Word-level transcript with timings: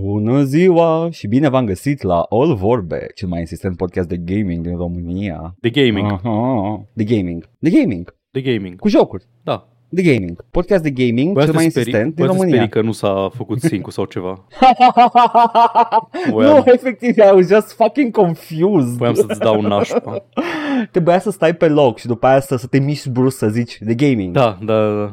Bună 0.00 0.42
ziua 0.42 1.08
și 1.10 1.26
bine 1.26 1.48
v-am 1.48 1.64
găsit 1.64 2.02
la 2.02 2.20
All 2.28 2.54
Vorbe, 2.54 3.06
cel 3.14 3.28
mai 3.28 3.40
insistent 3.40 3.76
podcast 3.76 4.08
de 4.08 4.16
gaming 4.16 4.66
din 4.66 4.76
România. 4.76 5.54
De 5.60 5.70
gaming. 5.70 6.10
Aha. 6.12 6.86
De 6.92 7.04
gaming. 7.04 7.48
De 7.58 7.70
gaming. 7.70 8.14
De 8.30 8.40
gaming. 8.40 8.78
Cu 8.80 8.88
jocuri. 8.88 9.24
Da. 9.42 9.68
De 9.88 10.02
gaming. 10.02 10.44
Podcast 10.50 10.82
de 10.82 10.90
gaming, 10.90 11.32
Voiam 11.32 11.46
cel 11.46 11.46
să 11.46 11.52
mai 11.52 11.64
te 11.64 11.70
sperii- 11.70 11.88
insistent 11.92 12.14
din 12.14 12.24
voiam 12.24 12.32
să 12.32 12.38
te 12.38 12.44
România. 12.50 12.54
sperii 12.54 12.68
că 12.68 12.86
nu 12.86 12.92
s-a 12.92 13.28
făcut 13.34 13.60
sync 13.68 13.92
sau 13.92 14.04
ceva. 14.04 14.32
nu, 16.26 16.32
Voiam- 16.32 16.62
efectiv, 16.66 17.16
I 17.16 17.30
was 17.34 17.46
just 17.46 17.72
fucking 17.72 18.10
confused. 18.16 18.96
Voiam 18.96 19.14
să-ți 19.14 19.38
dau 19.40 19.58
un 19.58 19.66
nașpa. 19.66 20.24
Trebuia 20.92 21.18
să 21.18 21.30
stai 21.30 21.54
pe 21.54 21.68
loc 21.68 21.98
și 21.98 22.06
după 22.06 22.26
aia 22.26 22.40
să, 22.40 22.56
să 22.56 22.66
te 22.66 22.78
miști 22.78 23.10
brusc 23.10 23.36
să 23.38 23.48
zici 23.48 23.78
de 23.80 23.94
gaming. 23.94 24.32
Da, 24.34 24.58
da, 24.64 24.94
da. 24.94 25.12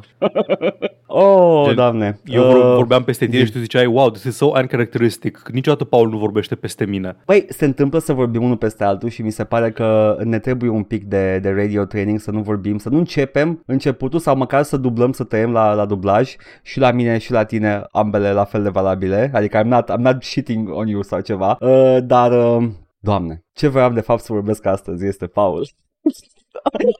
Oh, 1.15 1.65
Gen, 1.65 1.75
doamne. 1.75 2.19
Eu 2.25 2.43
vor- 2.43 2.55
Uh, 2.55 2.75
vorbeam 2.75 3.03
peste 3.03 3.25
tine 3.27 3.45
și 3.45 3.51
tu 3.51 3.57
ziceai, 3.59 3.85
wow, 3.85 4.09
this 4.09 4.23
is 4.23 4.35
so 4.35 4.45
uncharacteristic. 4.45 5.41
Niciodată 5.51 5.83
Paul 5.83 6.09
nu 6.09 6.17
vorbește 6.17 6.55
peste 6.55 6.85
mine. 6.85 7.15
Păi, 7.25 7.45
se 7.49 7.65
întâmplă 7.65 7.99
să 7.99 8.13
vorbim 8.13 8.43
unul 8.43 8.57
peste 8.57 8.83
altul 8.83 9.09
și 9.09 9.21
mi 9.21 9.31
se 9.31 9.43
pare 9.43 9.71
că 9.71 10.17
ne 10.23 10.39
trebuie 10.39 10.69
un 10.69 10.83
pic 10.83 11.03
de, 11.03 11.39
de 11.39 11.49
radio 11.49 11.85
training 11.85 12.19
să 12.19 12.31
nu 12.31 12.41
vorbim, 12.41 12.77
să 12.77 12.89
nu 12.89 12.97
începem 12.97 13.63
începutul 13.65 14.19
sau 14.19 14.35
măcar 14.35 14.63
să 14.63 14.77
dublăm, 14.77 15.11
să 15.11 15.23
tăiem 15.23 15.51
la, 15.51 15.73
la 15.73 15.85
dublaj 15.85 16.35
și 16.61 16.79
la 16.79 16.91
mine 16.91 17.17
și 17.17 17.31
la 17.31 17.43
tine 17.43 17.83
ambele 17.91 18.31
la 18.31 18.43
fel 18.43 18.63
de 18.63 18.69
valabile, 18.69 19.31
adică 19.33 19.61
I'm 19.61 19.67
not, 19.67 19.89
I'm 19.91 20.01
not 20.01 20.23
shitting 20.23 20.69
on 20.71 20.87
you 20.87 21.01
sau 21.01 21.19
ceva, 21.19 21.57
uh, 21.59 21.97
dar, 22.03 22.31
uh, 22.57 22.67
doamne, 22.99 23.43
ce 23.53 23.67
voiam 23.67 23.93
de 23.93 24.01
fapt 24.01 24.21
să 24.21 24.33
vorbesc 24.33 24.65
astăzi 24.65 25.05
este 25.05 25.25
Paul. 25.27 25.67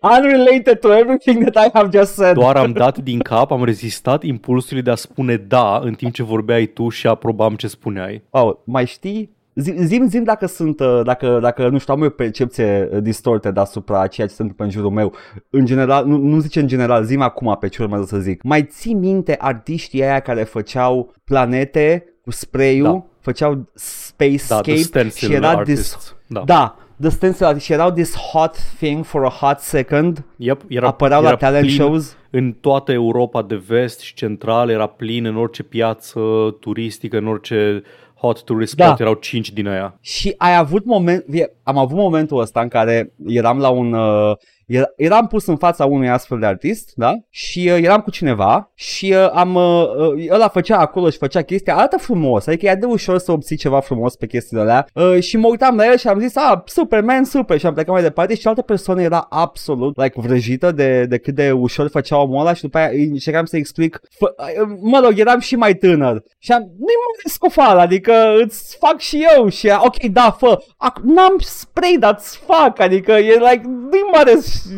Unrelated 0.01 0.79
to 0.79 0.91
everything 0.97 1.49
that 1.49 1.65
I 1.65 1.69
have 1.73 1.89
just 1.97 2.13
said. 2.13 2.33
Doar 2.33 2.55
am 2.57 2.71
dat 2.71 2.97
din 2.97 3.19
cap, 3.19 3.51
am 3.51 3.63
rezistat 3.63 4.23
impulsului 4.23 4.81
de 4.81 4.91
a 4.91 4.95
spune 4.95 5.35
da 5.35 5.79
în 5.83 5.93
timp 5.93 6.13
ce 6.13 6.23
vorbeai 6.23 6.65
tu 6.65 6.89
și 6.89 7.07
aprobam 7.07 7.55
ce 7.55 7.67
spuneai. 7.67 8.23
Paul, 8.29 8.61
mai 8.65 8.85
știi? 8.85 9.35
Zi- 9.55 9.75
Zim, 9.77 10.07
zim 10.07 10.23
dacă 10.23 10.45
sunt, 10.45 10.79
uh, 10.79 11.01
dacă, 11.03 11.39
dacă 11.41 11.67
nu 11.69 11.77
știu, 11.77 11.93
am 11.93 12.01
eu 12.01 12.07
o 12.07 12.09
percepție 12.09 12.89
uh, 12.93 13.01
distorted 13.01 13.57
asupra 13.57 14.07
ceea 14.07 14.27
ce 14.27 14.33
se 14.33 14.41
întâmplă 14.41 14.65
în 14.65 14.71
jurul 14.71 14.89
meu. 14.91 15.13
În 15.49 15.65
general, 15.65 16.05
nu, 16.05 16.17
nu 16.17 16.39
zice 16.39 16.59
în 16.59 16.67
general, 16.67 17.03
zim 17.03 17.21
acum 17.21 17.57
pe 17.59 17.67
ce 17.67 17.81
urmează 17.83 18.05
să 18.05 18.17
zic. 18.17 18.43
Mai 18.43 18.63
ții 18.63 18.93
minte 18.93 19.35
artiștii 19.39 20.03
aia 20.03 20.19
care 20.19 20.43
făceau 20.43 21.13
planete 21.23 22.05
cu 22.21 22.31
spray-ul, 22.31 22.83
Da. 22.91 23.03
făceau 23.19 23.53
Da, 23.55 23.61
spacescape 23.73 24.71
the 24.73 24.81
stencil 24.81 25.27
și 25.27 25.33
era 25.33 25.49
artists. 25.49 25.89
this, 25.89 26.15
Da. 26.27 26.41
da, 26.45 26.77
the 27.01 27.09
stencil 27.09 27.45
artists 27.45 27.65
și 27.65 27.73
erau 27.73 27.91
this 27.91 28.15
hot 28.15 28.55
thing 28.77 29.05
for 29.05 29.25
a 29.25 29.29
hot 29.29 29.59
second, 29.59 30.23
Yep, 30.35 30.61
era, 30.67 30.87
apăreau 30.87 31.21
era 31.21 31.29
la 31.29 31.35
talent 31.35 31.65
plin 31.65 31.75
shows. 31.75 32.17
În 32.29 32.51
toată 32.51 32.91
Europa 32.91 33.41
de 33.41 33.55
vest 33.67 33.99
și 33.99 34.13
central 34.13 34.69
era 34.69 34.87
plin 34.87 35.25
în 35.25 35.37
orice 35.37 35.63
piață 35.63 36.19
turistică, 36.59 37.17
în 37.17 37.27
orice 37.27 37.83
hot 38.15 38.43
tourist 38.43 38.75
Da. 38.75 38.85
spot, 38.85 38.99
erau 38.99 39.13
cinci 39.13 39.51
din 39.51 39.67
aia. 39.67 39.97
Și 40.01 40.33
ai 40.37 40.55
avut 40.55 40.85
moment, 40.85 41.25
am 41.63 41.77
avut 41.77 41.97
momentul 41.97 42.39
ăsta 42.39 42.61
în 42.61 42.67
care 42.67 43.13
eram 43.25 43.57
la 43.59 43.69
un, 43.69 43.93
uh, 43.93 44.01
era- 44.01 44.37
eram 44.95 45.27
pus 45.27 45.45
în 45.45 45.57
fața 45.57 45.85
unui 45.85 46.09
astfel 46.09 46.39
de 46.39 46.45
artist, 46.45 46.91
da? 46.95 47.13
Și 47.29 47.69
uh, 47.73 47.83
eram 47.83 48.01
cu 48.01 48.11
cineva 48.11 48.71
și 48.75 49.13
uh, 49.17 49.29
am, 49.33 49.55
uh, 49.55 49.85
uh, 50.15 50.25
ăla 50.29 50.47
făcea 50.47 50.77
acolo 50.77 51.09
și 51.09 51.17
făcea 51.17 51.41
chestia, 51.41 51.75
arată 51.75 51.97
frumos, 51.97 52.47
adică 52.47 52.65
e 52.65 52.75
de 52.75 52.85
ușor 52.85 53.17
să 53.17 53.31
obții 53.31 53.55
ceva 53.55 53.79
frumos 53.79 54.15
pe 54.15 54.25
chestiile 54.27 54.61
alea. 54.61 54.87
Uh, 54.93 55.19
și 55.19 55.37
mă 55.37 55.47
uitam 55.47 55.75
la 55.75 55.85
el 55.85 55.97
și 55.97 56.07
am 56.07 56.19
zis, 56.19 56.35
ah, 56.35 56.59
super, 56.65 57.01
man, 57.01 57.23
super. 57.23 57.59
Și 57.59 57.65
am 57.65 57.73
plecat 57.73 57.93
mai 57.93 58.01
departe 58.03 58.35
și 58.35 58.47
altă 58.47 58.61
persoană 58.61 59.01
era 59.01 59.25
absolut, 59.29 59.97
like, 59.97 60.19
vrăjită 60.19 60.71
de, 60.71 61.05
de 61.05 61.17
cât 61.17 61.35
de 61.35 61.51
ușor 61.51 61.89
făcea 61.89 62.21
omul 62.21 62.39
ăla 62.39 62.53
și 62.53 62.61
după 62.61 62.77
aia 62.77 62.89
îi 62.91 63.05
încercam 63.05 63.45
să 63.45 63.57
explic, 63.57 64.01
fă, 64.17 64.33
uh, 64.37 64.77
mă 64.81 64.99
rog, 65.03 65.19
eram 65.19 65.39
și 65.39 65.55
mai 65.55 65.73
tânăr. 65.75 66.23
Și 66.39 66.51
am, 66.51 66.61
nu-i 66.61 66.99
mai 66.99 67.23
scofal, 67.23 67.79
adică 67.79 68.13
îți 68.43 68.77
fac 68.79 68.99
și 68.99 69.25
eu. 69.35 69.49
Și 69.49 69.67
ea, 69.67 69.81
ok, 69.83 70.03
da, 70.03 70.35
fă, 70.39 70.63
Ac- 70.63 71.03
n-am 71.03 71.35
spray, 71.39 71.95
dar 71.99 72.15
îți 72.17 72.37
fac, 72.37 72.79
adică 72.79 73.11
e 73.11 73.33
like, 73.33 73.61
nu-i 73.65 74.09
mare 74.13 74.31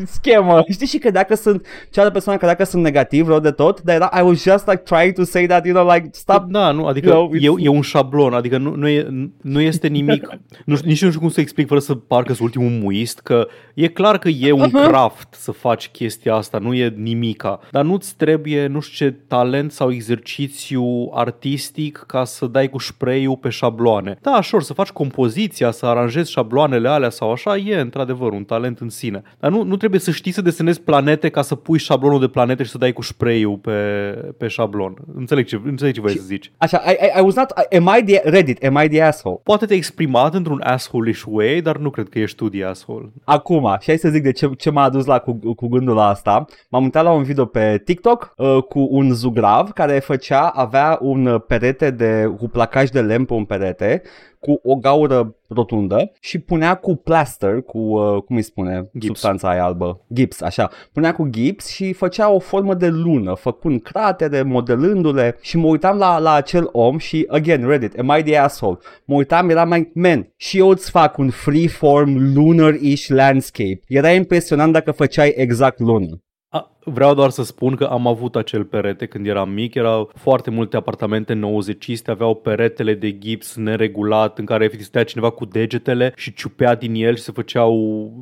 schemă, 0.05 0.63
știi 0.71 0.87
și 0.87 0.97
credea 0.97 1.23
că 1.23 1.35
sunt, 1.35 1.65
cealaltă 1.89 2.13
persoană 2.13 2.37
credea 2.39 2.55
că 2.55 2.63
sunt 2.63 2.83
negativ, 2.83 3.27
rău 3.27 3.39
de 3.39 3.51
tot, 3.51 3.81
dar 3.81 3.95
era, 3.95 4.09
I 4.17 4.21
was 4.21 4.41
just 4.41 4.67
like 4.67 4.81
trying 4.81 5.13
to 5.13 5.23
say 5.23 5.45
that, 5.45 5.65
you 5.65 5.75
know, 5.75 5.93
like, 5.93 6.09
stop, 6.11 6.43
Da, 6.49 6.71
nu, 6.71 6.85
adică 6.85 7.07
You 7.09 7.15
know, 7.27 7.35
it's- 7.55 7.59
e, 7.59 7.65
e 7.65 7.69
un 7.69 7.81
șablon, 7.81 8.33
adică 8.33 8.57
nu, 8.57 8.75
nu, 8.75 8.87
e, 8.87 9.07
nu 9.41 9.59
este 9.61 9.87
nimic, 9.87 10.27
nu, 10.65 10.75
știu- 10.75 10.87
nici 10.89 11.01
nu 11.01 11.07
știu 11.09 11.19
cum 11.19 11.29
să 11.29 11.39
explic 11.39 11.67
fără 11.67 11.79
să 11.79 11.95
parcă 11.95 12.33
sunt 12.33 12.47
ultimul 12.55 12.79
muist, 12.81 13.19
că 13.19 13.47
e 13.73 13.87
clar 13.87 14.17
că 14.17 14.29
e 14.29 14.51
un 14.51 14.63
Uh-huh. 14.69 14.87
craft 14.87 15.27
să 15.31 15.51
faci 15.51 15.87
chestia 15.89 16.35
asta, 16.35 16.57
nu 16.57 16.73
e 16.73 16.93
nimica, 16.97 17.59
dar 17.71 17.83
nu-ți 17.83 18.15
trebuie, 18.15 18.67
nu 18.67 18.79
știu 18.79 19.05
ce 19.05 19.15
talent 19.27 19.71
sau 19.71 19.91
exercițiu 19.91 21.11
artistic 21.13 22.03
ca 22.07 22.23
să 22.23 22.45
dai 22.45 22.69
cu 22.69 22.79
spray-ul 22.79 23.37
pe 23.37 23.49
șabloane. 23.49 24.17
Da, 24.21 24.31
așa, 24.31 24.59
să 24.59 24.73
faci 24.73 24.89
compoziția, 24.89 25.71
să 25.71 25.85
aranjezi 25.85 26.31
șabloanele 26.31 26.87
alea 26.87 27.09
sau 27.09 27.31
așa, 27.31 27.57
e 27.57 27.79
într-adevăr 27.79 28.31
un 28.31 28.43
talent 28.43 28.79
în 28.79 28.89
sine. 28.89 29.21
Dar 29.39 29.51
nu, 29.51 29.63
nu 29.65 29.77
trebuie 29.77 29.99
să 29.99 30.11
știi 30.11 30.31
să 30.31 30.41
desenezi 30.41 30.81
planete 30.81 31.29
ca 31.29 31.41
să 31.41 31.55
pui 31.55 31.79
șablonul 31.79 32.19
de 32.19 32.27
planete 32.27 32.63
și 32.63 32.69
să 32.69 32.77
dai 32.77 32.93
cu 32.93 33.01
spray-ul 33.01 33.57
pe, 33.57 33.71
pe 34.37 34.47
șablon. 34.47 34.95
Înțeleg 35.15 35.45
ce, 35.45 35.61
înțeleg 35.65 35.93
ce 35.93 36.01
vrei 36.01 36.17
să 36.17 36.23
zici. 36.25 36.51
așa, 36.57 36.81
I, 36.85 36.91
I, 36.91 37.19
I 37.19 37.21
was 37.23 37.35
not, 37.35 37.49
am 37.49 37.95
I 37.99 38.03
the, 38.03 38.21
Reddit, 38.29 38.63
am 38.63 38.81
I 38.83 38.87
the 38.87 39.01
asshole? 39.01 39.39
Poate 39.43 39.65
te-ai 39.65 39.77
exprimat 39.77 40.33
într-un 40.33 40.61
asshole-ish 40.63 41.23
way, 41.25 41.61
dar 41.61 41.77
nu 41.77 41.89
cred 41.89 42.09
că 42.09 42.19
ești 42.19 42.37
tu 42.37 42.49
the 42.49 42.63
asshole. 42.63 43.11
Acum, 43.23 43.77
și 43.79 43.87
hai 43.87 43.97
să 43.97 44.09
zic 44.09 44.23
de 44.23 44.31
ce, 44.31 44.49
ce 44.57 44.69
m-a 44.69 44.83
adus 44.83 45.05
la 45.05 45.19
cu, 45.19 45.33
cu 45.55 45.67
gândul 45.67 45.95
la 45.95 46.07
asta. 46.07 46.45
M-am 46.69 46.83
uitat 46.83 47.03
la 47.03 47.11
un 47.11 47.23
video 47.23 47.45
pe 47.45 47.81
TikTok 47.85 48.33
uh, 48.37 48.57
cu 48.69 48.87
un 48.91 49.13
zugrav 49.13 49.71
care 49.71 49.99
făcea, 49.99 50.47
avea 50.47 50.97
un 51.01 51.25
uh, 51.25 51.41
perete 51.47 51.91
de, 51.91 52.33
cu 52.37 52.47
placaj 52.47 52.89
de 52.89 53.01
lemn 53.01 53.25
pe 53.25 53.33
un 53.33 53.45
perete, 53.45 54.01
cu 54.45 54.59
o 54.63 54.75
gaură 54.75 55.35
rotundă 55.47 56.11
și 56.19 56.39
punea 56.39 56.75
cu 56.75 56.95
plaster, 56.95 57.61
cu, 57.61 57.77
uh, 57.77 58.21
cum 58.23 58.35
îi 58.35 58.41
spune, 58.41 58.89
Gips. 58.93 59.05
substanța 59.05 59.49
aia 59.49 59.63
albă, 59.63 60.01
gips, 60.13 60.41
așa, 60.41 60.69
punea 60.93 61.13
cu 61.13 61.27
gips 61.29 61.67
și 61.67 61.93
făcea 61.93 62.29
o 62.29 62.39
formă 62.39 62.73
de 62.73 62.87
lună, 62.87 63.33
făcând 63.33 63.81
cratere, 63.81 64.41
modelându-le 64.41 65.37
și 65.41 65.57
mă 65.57 65.67
uitam 65.67 65.97
la, 65.97 66.19
la 66.19 66.33
acel 66.33 66.69
om 66.71 66.97
și, 66.97 67.25
again, 67.29 67.67
Reddit, 67.67 67.99
am 67.99 68.15
I 68.19 68.23
the 68.23 68.37
asshole? 68.37 68.77
Mă 69.05 69.15
uitam, 69.15 69.49
era 69.49 69.65
mai, 69.65 69.91
man, 69.93 70.33
și 70.35 70.57
eu 70.57 70.69
îți 70.69 70.89
fac 70.89 71.17
un 71.17 71.29
freeform 71.29 72.33
lunar-ish 72.33 73.07
landscape. 73.07 73.79
Era 73.87 74.11
impresionant 74.11 74.73
dacă 74.73 74.91
făceai 74.91 75.33
exact 75.35 75.79
lună. 75.79 76.19
A, 76.49 76.74
vreau 76.85 77.13
doar 77.13 77.29
să 77.29 77.43
spun 77.43 77.75
că 77.75 77.83
am 77.83 78.07
avut 78.07 78.35
acel 78.35 78.63
perete 78.63 79.05
când 79.05 79.27
eram 79.27 79.49
mic. 79.49 79.73
Erau 79.75 80.11
foarte 80.15 80.49
multe 80.49 80.77
apartamente 80.77 81.33
nouăzeciste, 81.33 82.11
aveau 82.11 82.35
peretele 82.35 82.93
de 82.93 83.17
gips 83.17 83.55
neregulat 83.55 84.37
în 84.39 84.45
care 84.45 84.63
efectiv 84.63 84.85
stătea 84.85 85.03
cineva 85.03 85.29
cu 85.29 85.45
degetele 85.45 86.13
și 86.15 86.33
ciupea 86.33 86.75
din 86.75 86.93
el 86.95 87.15
și 87.15 87.21
se 87.23 87.31
făceau 87.31 87.73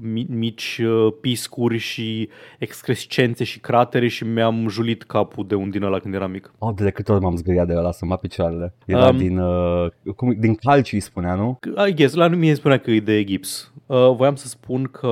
mi- 0.01 0.27
mici 0.29 0.81
uh, 0.83 1.13
piscuri 1.21 1.77
și 1.77 2.29
excrescențe 2.59 3.43
și 3.43 3.59
cratere 3.59 4.07
și 4.07 4.23
mi-am 4.23 4.67
julit 4.67 5.03
capul 5.03 5.45
de 5.47 5.55
un 5.55 5.69
din 5.69 5.83
ăla 5.83 5.99
când 5.99 6.13
eram 6.13 6.31
mic. 6.31 6.53
Oh, 6.57 6.73
de 6.75 6.89
câte 6.89 7.11
ori 7.11 7.21
m-am 7.21 7.35
zgâriat 7.35 7.67
de 7.67 7.73
ăla 7.77 7.91
să 7.91 8.05
mă 8.05 8.17
picioarele. 8.17 8.73
Era 8.85 9.07
Um, 9.09 9.17
din, 9.17 9.37
uh, 9.37 9.87
cum, 10.15 10.35
din 10.39 10.55
calciu 10.55 10.95
îi 10.95 11.01
spunea, 11.01 11.35
nu? 11.35 11.59
I 11.87 11.93
guess, 11.93 12.13
la 12.13 12.27
mie 12.27 12.53
spunea 12.55 12.77
că 12.77 12.91
e 12.91 12.99
de 12.99 13.23
gips. 13.23 13.71
Uh, 13.85 14.13
voiam 14.15 14.35
să 14.35 14.47
spun 14.47 14.83
că 14.83 15.07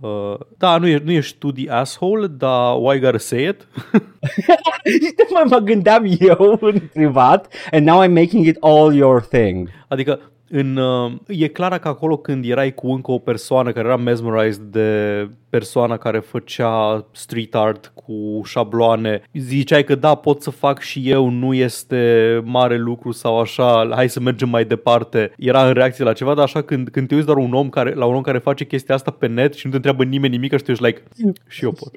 uh, 0.00 0.34
da, 0.56 0.78
nu 0.78 0.86
ești, 0.86 1.04
nu 1.04 1.10
ești 1.10 1.38
tu 1.38 1.52
the 1.52 1.70
asshole, 1.70 2.26
dar 2.26 2.74
why 2.80 2.94
you 2.94 3.00
gotta 3.00 3.18
say 3.18 3.48
it? 3.48 3.66
De 5.16 5.26
mai 5.32 5.44
mă 5.44 5.58
gândeam 5.58 6.04
eu 6.20 6.58
în 6.60 6.78
privat 6.92 7.54
and 7.70 7.86
now 7.86 8.04
I'm 8.04 8.12
making 8.12 8.46
it 8.46 8.56
all 8.60 8.94
your 8.94 9.20
thing. 9.20 9.68
Adică 9.88 10.20
în, 10.48 10.76
uh, 10.76 11.12
e 11.26 11.48
clar 11.48 11.78
că 11.78 11.88
acolo 11.88 12.16
când 12.16 12.44
erai 12.44 12.74
cu 12.74 12.90
încă 12.90 13.10
o 13.10 13.18
persoană 13.18 13.72
care 13.72 13.86
era 13.86 13.96
mesmerized 13.96 14.62
de 14.62 15.28
persoana 15.50 15.96
care 15.96 16.18
făcea 16.18 17.06
street 17.12 17.54
art 17.54 17.92
cu 17.94 18.40
șabloane, 18.44 19.22
ziceai 19.34 19.84
că 19.84 19.94
da, 19.94 20.14
pot 20.14 20.42
să 20.42 20.50
fac 20.50 20.80
și 20.80 21.10
eu, 21.10 21.28
nu 21.28 21.54
este 21.54 22.42
mare 22.44 22.76
lucru 22.76 23.12
sau 23.12 23.40
așa, 23.40 23.88
hai 23.94 24.08
să 24.08 24.20
mergem 24.20 24.48
mai 24.48 24.64
departe. 24.64 25.32
Era 25.38 25.66
în 25.66 25.72
reacție 25.72 26.04
la 26.04 26.12
ceva, 26.12 26.34
dar 26.34 26.44
așa 26.44 26.62
când, 26.62 26.88
când 26.88 27.08
te 27.08 27.14
uiți 27.14 27.26
doar 27.26 27.38
un 27.38 27.52
om 27.52 27.68
care, 27.68 27.94
la 27.94 28.04
un 28.04 28.14
om 28.14 28.22
care 28.22 28.38
face 28.38 28.64
chestia 28.64 28.94
asta 28.94 29.10
pe 29.10 29.26
net 29.26 29.54
și 29.54 29.64
nu 29.64 29.70
te 29.70 29.76
întreabă 29.76 30.04
nimeni 30.04 30.34
nimic 30.34 30.56
și 30.56 30.62
tu 30.62 30.70
ești 30.70 30.84
like, 30.84 31.02
și 31.48 31.64
eu 31.64 31.72
pot. 31.72 31.92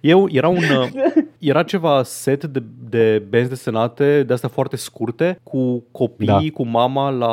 Eu, 0.00 0.28
era 0.30 0.48
un, 0.48 0.56
uh, 0.56 0.88
era 1.48 1.62
ceva 1.62 2.02
set 2.02 2.44
de, 2.44 2.62
de 2.88 3.22
benzi 3.28 3.48
desenate 3.48 4.22
de 4.22 4.32
astea 4.32 4.48
foarte 4.48 4.76
scurte 4.76 5.38
cu 5.42 5.84
copii, 5.90 6.26
Da. 6.26 6.40
cu 6.52 6.66
mama 6.66 7.10
la 7.10 7.28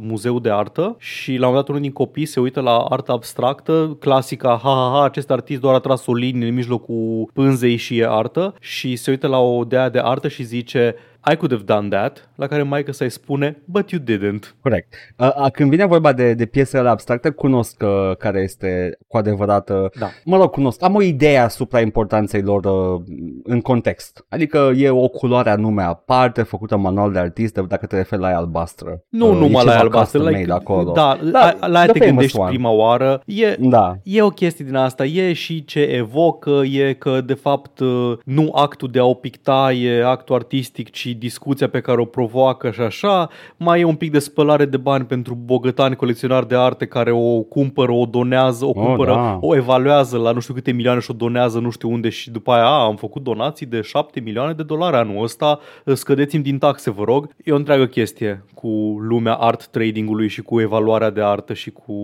muzeu 0.00 0.38
de 0.40 0.50
artă 0.50 0.96
și 0.98 1.30
la 1.30 1.34
un 1.34 1.40
moment 1.40 1.56
dat 1.56 1.68
unul 1.68 1.80
din 1.80 1.92
copii 1.92 2.26
se 2.26 2.40
uită 2.40 2.60
la 2.60 2.76
artă 2.76 3.12
abstractă, 3.12 3.96
clasica, 4.00 4.48
ha, 4.62 4.70
ha, 4.70 4.90
ha, 4.92 5.02
acest 5.02 5.30
artist 5.30 5.60
doar 5.60 5.74
a 5.74 5.78
tras 5.78 6.06
o 6.06 6.14
linie 6.14 6.48
în 6.48 6.54
mijlocul 6.54 7.30
pânzei 7.32 7.76
și 7.76 7.98
e 7.98 8.06
artă 8.08 8.54
și 8.60 8.96
se 8.96 9.10
uită 9.10 9.26
la 9.26 9.38
o 9.38 9.64
dea 9.64 9.88
de 9.88 9.98
artă 9.98 10.28
și 10.28 10.42
zice 10.42 10.94
I 11.32 11.36
could 11.36 11.52
have 11.52 11.62
done 11.64 11.88
that, 11.88 12.28
la 12.34 12.46
care 12.46 12.62
maica 12.62 12.92
să-i 12.92 13.10
spune, 13.10 13.62
but 13.64 13.90
you 13.90 14.02
didn't. 14.02 14.54
Corect. 14.60 14.94
A, 15.16 15.28
a, 15.30 15.48
când 15.50 15.70
vine 15.70 15.86
vorba 15.86 16.12
de, 16.12 16.34
de 16.34 16.46
piesele 16.46 16.88
abstracte, 16.88 17.30
cunosc 17.30 17.82
uh, 17.82 18.16
care 18.16 18.40
este 18.40 18.98
cu 19.08 19.16
adevărat, 19.16 19.70
uh, 19.70 19.76
Da. 19.98 20.10
mă 20.24 20.36
rog, 20.36 20.50
cunosc, 20.50 20.82
am 20.82 20.94
o 20.94 21.02
idee 21.02 21.38
asupra 21.38 21.80
importanței 21.80 22.42
lor 22.42 22.64
uh, 22.64 23.00
în 23.44 23.60
context. 23.60 24.24
Adică 24.28 24.72
e 24.76 24.90
o 24.90 25.08
culoare 25.08 25.50
anume 25.50 25.82
aparte, 25.82 26.42
făcută 26.42 26.76
manual 26.76 27.12
de 27.12 27.18
artist, 27.18 27.54
dacă 27.54 27.86
te 27.86 27.96
referi 27.96 28.20
la 28.20 28.26
aia 28.26 28.36
albastră. 28.36 29.02
Nu 29.08 29.28
Uh, 29.28 29.36
e 29.36 29.38
numai 29.38 29.64
la 29.64 29.70
ceva 29.70 29.82
albastră, 29.82 30.18
custom 30.18 30.34
like, 30.34 30.46
made 30.48 30.62
acolo. 30.64 30.92
da, 30.92 31.18
Da, 31.22 31.30
la, 31.60 31.66
la 31.66 31.78
aia 31.78 31.86
the 31.86 31.92
te 31.92 31.98
famous 31.98 32.06
gândești 32.14 32.38
one. 32.38 32.48
prima 32.48 32.70
oară. 32.70 33.22
E, 33.26 33.56
Da. 33.58 33.96
E 34.02 34.22
o 34.22 34.28
chestie 34.28 34.64
din 34.64 34.74
asta, 34.74 35.04
e 35.04 35.32
și 35.32 35.64
ce 35.64 35.80
evocă, 35.80 36.50
e 36.72 36.92
că 36.92 37.20
de 37.20 37.34
fapt 37.34 37.78
uh, 37.78 38.12
nu 38.24 38.50
actul 38.54 38.88
de 38.90 38.98
a 38.98 39.04
o 39.04 39.14
picta 39.14 39.72
e 39.72 40.04
actul 40.04 40.34
artistic, 40.34 40.90
ci 40.90 41.06
discuția 41.06 41.68
pe 41.68 41.80
care 41.80 42.00
o 42.00 42.04
provoacă 42.28 42.70
și 42.70 42.80
așa. 42.80 43.28
Mai 43.56 43.80
e 43.80 43.84
un 43.84 43.94
pic 43.94 44.10
de 44.10 44.18
spălare 44.18 44.64
de 44.64 44.76
bani 44.76 45.04
pentru 45.04 45.34
bogătani 45.34 45.96
colecționari 45.96 46.48
de 46.48 46.56
arte 46.56 46.86
care 46.86 47.10
o 47.12 47.40
cumpără, 47.40 47.92
o 47.92 48.04
donează, 48.04 48.64
o 48.64 48.68
Oh, 48.68 48.74
cumpără, 48.86 49.12
da. 49.14 49.38
o 49.40 49.56
evaluează 49.56 50.18
la 50.18 50.30
nu 50.32 50.40
știu 50.40 50.54
câte 50.54 50.72
milioane 50.72 51.00
și 51.00 51.10
o 51.10 51.14
donează 51.14 51.58
nu 51.58 51.70
știu 51.70 51.90
unde 51.90 52.08
și 52.08 52.30
după 52.30 52.52
aia 52.52 52.64
a, 52.64 52.84
am 52.84 52.96
făcut 52.96 53.22
donații 53.22 53.66
de 53.66 53.80
7 53.80 54.20
milioane 54.20 54.52
de 54.52 54.62
dolari 54.62 54.96
anul 54.96 55.22
ăsta, 55.22 55.58
scădeți-mi 55.92 56.42
din 56.42 56.58
taxe, 56.58 56.90
vă 56.90 57.02
rog. 57.04 57.28
E 57.44 57.52
o 57.52 57.56
întreagă 57.56 57.86
chestie 57.86 58.44
cu 58.54 58.68
lumea 59.08 59.34
art 59.34 59.66
tradingului 59.66 60.28
și 60.28 60.42
cu 60.42 60.60
evaluarea 60.60 61.10
de 61.10 61.22
artă 61.22 61.52
și 61.54 61.70
cu 61.70 61.94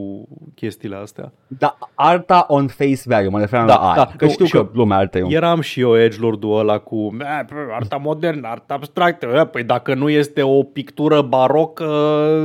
chestiile 0.54 0.96
astea. 0.96 1.32
Da, 1.46 1.78
arta 1.94 2.44
on 2.48 2.66
face 2.66 3.00
value, 3.04 3.28
mă 3.28 3.38
referam 3.38 3.66
Da, 3.66 3.74
la 3.74 3.80
aia. 3.80 3.94
da, 3.94 4.10
că 4.16 4.24
nu, 4.24 4.30
știu 4.30 4.44
și 4.44 4.50
că 4.50 4.56
eu- 4.56 4.70
lumea 4.72 4.98
artă 4.98 5.18
e 5.18 5.22
un... 5.22 5.30
Eram 5.32 5.60
și 5.60 5.80
eu 5.80 5.98
edgelordul 5.98 6.58
ăla 6.58 6.78
cu 6.78 7.16
"Eh, 7.20 7.26
pă, 7.46 7.54
arta 7.72 7.96
modernă, 7.96 8.48
arta 8.48 8.74
abstractă. 8.74 9.26
Eh, 9.34 9.46
Păi 9.50 9.62
dacă 9.64 9.94
nu 9.94 10.09
este 10.10 10.42
o 10.42 10.62
pictură 10.62 11.22
barocă, 11.22 11.84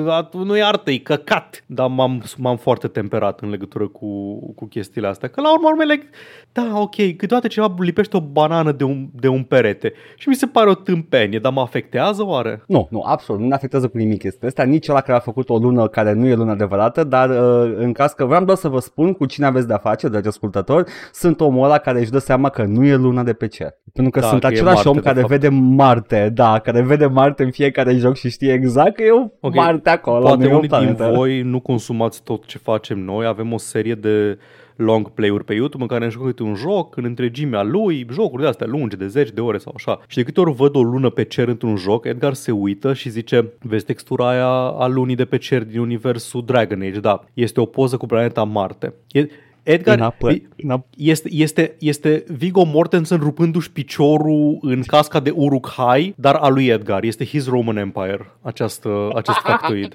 atunci 0.10 0.46
nu 0.46 0.58
e 0.58 0.64
artă, 0.64 0.92
e 0.92 0.98
căcat. 0.98 1.64
Dar 1.66 1.88
m-am, 1.88 2.24
m-am 2.38 2.58
foarte 2.58 2.88
temperat 2.88 3.40
în 3.40 3.50
legătură 3.50 3.88
cu, 3.88 4.40
cu 4.54 4.66
chestiile 4.66 5.08
astea. 5.08 5.30
Că 5.30 5.42
la 5.42 5.54
urmă 5.54 5.68
urmele, 5.68 6.10
da, 6.52 6.72
ok, 6.80 6.96
câteodată 6.96 7.48
ceva 7.48 7.76
lipește 7.78 8.18
o 8.18 8.22
banană 8.22 8.72
de 8.72 8.84
un, 8.84 9.08
de 9.14 9.28
un 9.28 9.44
perete 9.44 9.94
și 10.16 10.30
mi 10.30 10.36
se 10.36 10.46
pare 10.46 10.70
o 10.70 10.74
tâmpenie, 10.74 11.40
dar 11.40 11.52
mă 11.52 11.62
afectează 11.62 12.26
oare? 12.26 12.64
Nu, 12.68 12.88
nu, 12.92 13.02
absolut, 13.06 13.42
nu 13.42 13.48
ne 13.48 13.54
afectează 13.54 13.88
cu 13.88 13.98
nimic 13.98 14.20
chestia 14.20 14.48
asta, 14.48 14.64
nici 14.64 14.88
ăla 14.88 15.02
care 15.02 15.18
a 15.18 15.22
făcut 15.22 15.50
o 15.50 15.58
lună 15.58 15.88
care 15.88 16.14
nu 16.14 16.28
e 16.28 16.36
lună 16.36 16.52
adevărată, 16.52 17.04
dar 17.04 17.30
uh, 17.30 17.74
în 17.78 17.92
caz 17.92 18.12
că 18.12 18.26
vreau 18.26 18.44
doar 18.46 18.58
să 18.58 18.68
vă 18.68 18.80
spun 18.80 19.14
cu 19.14 19.26
cine 19.26 19.46
aveți 19.46 19.68
de-a 19.68 19.78
face, 19.78 20.08
dragi 20.08 20.28
ascultători, 20.28 20.92
sunt 21.12 21.42
omul 21.42 21.64
ăla 21.64 21.78
care 21.78 22.00
își 22.00 22.12
dă 22.12 22.18
seama 22.18 22.50
că 22.50 22.64
nu 22.64 22.86
e 22.86 22.96
luna 22.96 23.24
de 23.24 23.34
pe 23.34 23.48
cer. 23.48 23.78
Pentru 23.96 24.12
că 24.14 24.20
Da, 24.20 24.28
sunt 24.28 24.40
că 24.42 24.48
e 24.48 24.50
același 24.50 24.74
Marte, 24.76 24.90
om 24.90 24.96
de 24.96 25.02
care 25.02 25.20
fapt. 25.20 25.32
vede 25.32 25.48
Marte, 25.50 26.32
da, 26.34 26.60
care 26.60 26.82
vede 26.82 27.06
Marte 27.06 27.44
în 27.44 27.52
fiecare 27.52 27.96
joc 27.96 28.16
și 28.16 28.30
știe 28.30 28.54
exact 28.54 28.96
că 28.96 29.04
e 29.04 29.12
o 29.12 29.28
Ok, 29.40 29.56
Marte 29.56 29.90
acolo, 29.90 30.20
Poate 30.26 30.44
nu 30.44 30.50
e 30.50 30.54
o 30.54 30.56
unii 30.58 30.68
din 30.70 30.78
planetă. 30.78 31.12
voi 31.16 31.42
nu 31.42 31.60
consumați 31.60 32.24
tot 32.24 32.46
ce 32.46 32.58
facem 32.58 33.00
noi. 33.00 33.26
Avem 33.26 33.54
o 33.54 33.58
serie 33.58 33.96
de 33.96 34.38
long 34.76 35.10
play-uri 35.10 35.44
pe 35.44 35.54
YouTube 35.54 35.84
în 35.84 35.90
care 35.90 36.04
ne 36.04 36.10
jucăm 36.10 36.28
câte 36.28 36.44
un 36.44 36.56
joc 36.56 36.98
în 36.98 37.04
întregimea 37.04 37.64
lui, 37.64 38.08
jocuri 38.12 38.42
de 38.42 38.48
astea 38.48 38.68
lungi, 38.70 38.96
de 38.98 39.08
zeci 39.08 39.30
de 39.32 39.42
ore 39.42 39.58
sau 39.58 39.74
așa. 39.76 40.00
Și 40.08 40.18
de 40.18 40.24
câte 40.24 40.40
ori 40.40 40.54
văd 40.54 40.76
o 40.76 40.84
lună 40.84 41.10
pe 41.10 41.24
cer 41.24 41.48
într-un 41.48 41.76
joc, 41.76 42.06
Edgar 42.06 42.34
se 42.34 42.52
uită 42.52 42.94
și 42.94 43.10
zice, 43.10 43.54
vezi 43.62 43.86
textura 43.86 44.30
aia 44.30 44.48
a 44.78 44.88
lunii 44.88 45.16
de 45.16 45.26
pe 45.26 45.38
cer 45.38 45.64
din 45.64 45.80
universul 45.80 46.44
Dragon 46.46 46.82
Age, 46.82 47.00
da, 47.00 47.24
este 47.34 47.60
o 47.60 47.66
poză 47.66 47.98
cu 47.98 48.06
planeta 48.06 48.44
Marte. 48.44 48.94
E, 49.12 49.26
Edgar, 49.66 49.98
În 49.98 50.04
apă, 50.04 50.30
vi- 50.30 50.48
în 50.64 50.70
apă. 50.70 50.86
este, 50.98 51.30
este, 51.32 51.76
este 51.80 52.24
Viggo 52.28 52.64
Mortensen 52.64 53.18
rupându-și 53.20 53.72
piciorul 53.72 54.58
în 54.62 54.82
casca 54.84 55.20
de 55.20 55.30
Uruk-hai, 55.36 56.14
dar 56.18 56.36
a 56.36 56.48
lui 56.48 56.68
Edgar. 56.68 57.04
Este 57.04 57.26
His 57.26 57.48
Roman 57.48 57.78
Empire, 57.78 58.32
această, 58.42 59.10
acest 59.16 59.38
factoid. 59.46 59.94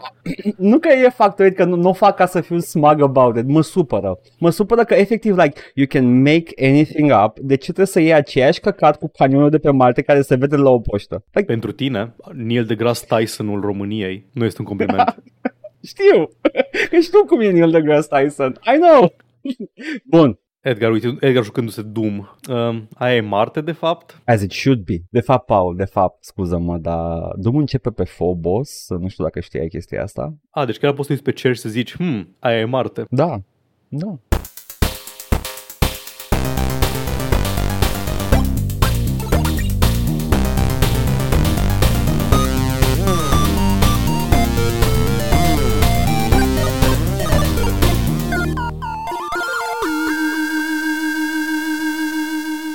Nu 0.57 0.79
că 0.79 0.89
e 0.89 1.09
factoid, 1.09 1.55
că 1.55 1.65
nu, 1.65 1.77
nu 1.77 1.89
o 1.89 1.93
fac 1.93 2.17
ca 2.17 2.27
să 2.27 2.41
fiu 2.41 2.59
smug 2.59 3.01
about 3.03 3.37
it, 3.37 3.47
mă 3.47 3.63
supără. 3.63 4.19
Mă 4.39 4.51
supără 4.51 4.85
că 4.85 4.95
efectiv, 4.95 5.37
like, 5.37 5.61
you 5.75 5.87
can 5.89 6.23
make 6.23 6.67
anything 6.69 7.13
up, 7.25 7.39
de 7.39 7.55
ce 7.55 7.65
trebuie 7.65 7.87
să 7.87 8.01
iei 8.01 8.15
aceeași 8.15 8.61
căcat 8.61 8.99
cu 8.99 9.11
canionul 9.17 9.51
de 9.51 9.59
pe 9.59 9.71
Marte 9.71 10.03
care 10.03 10.23
se 10.23 10.35
vede 10.37 10.57
la 10.57 10.71
o 10.71 10.79
poștă? 10.79 11.25
Like, 11.33 11.47
Pentru 11.47 11.73
tine, 11.73 12.15
Neil 12.33 12.65
deGrasse 12.65 13.07
Tysonul 13.09 13.61
României 13.61 14.27
nu 14.33 14.45
este 14.45 14.61
un 14.61 14.67
compliment. 14.67 15.17
știu, 15.91 16.31
că 16.91 16.97
știu 17.03 17.25
cum 17.25 17.41
e 17.41 17.51
Neil 17.51 17.71
deGrasse 17.71 18.09
Tyson, 18.11 18.59
I 18.75 18.79
know. 18.81 19.13
Bun, 20.05 20.39
Edgar, 20.61 20.91
uite, 20.91 21.17
Edgar 21.21 21.45
jucându-se 21.45 21.83
Doom. 21.83 22.29
Um, 22.49 22.89
aia 22.95 23.17
e 23.17 23.21
Marte, 23.21 23.61
de 23.61 23.73
fapt. 23.73 24.21
as 24.25 24.43
it 24.43 24.53
should 24.53 24.85
be. 24.85 24.97
De 25.11 25.21
fapt, 25.21 25.47
Paul, 25.47 25.77
de 25.77 25.85
fapt, 25.85 26.25
scuză-mă, 26.25 26.79
dar 26.79 27.33
Doom 27.37 27.57
începe 27.57 27.91
pe 27.91 28.03
Phobos, 28.17 28.87
nu 28.89 29.09
știu 29.09 29.25
dacă 29.25 29.41
știai 29.41 29.69
chestia 29.69 30.03
asta. 30.03 30.35
A, 30.51 30.65
deci 30.65 30.79
chiar 30.79 30.93
poți 30.93 31.01
să 31.01 31.07
te 31.07 31.13
uiți 31.13 31.25
pe 31.25 31.33
cer 31.33 31.55
și 31.55 31.61
să 31.61 31.69
zici, 31.69 31.97
hmm, 31.97 32.37
aia 32.39 32.59
e 32.59 32.65
Marte. 32.65 33.05
Da, 33.11 33.41
da. 33.89 34.19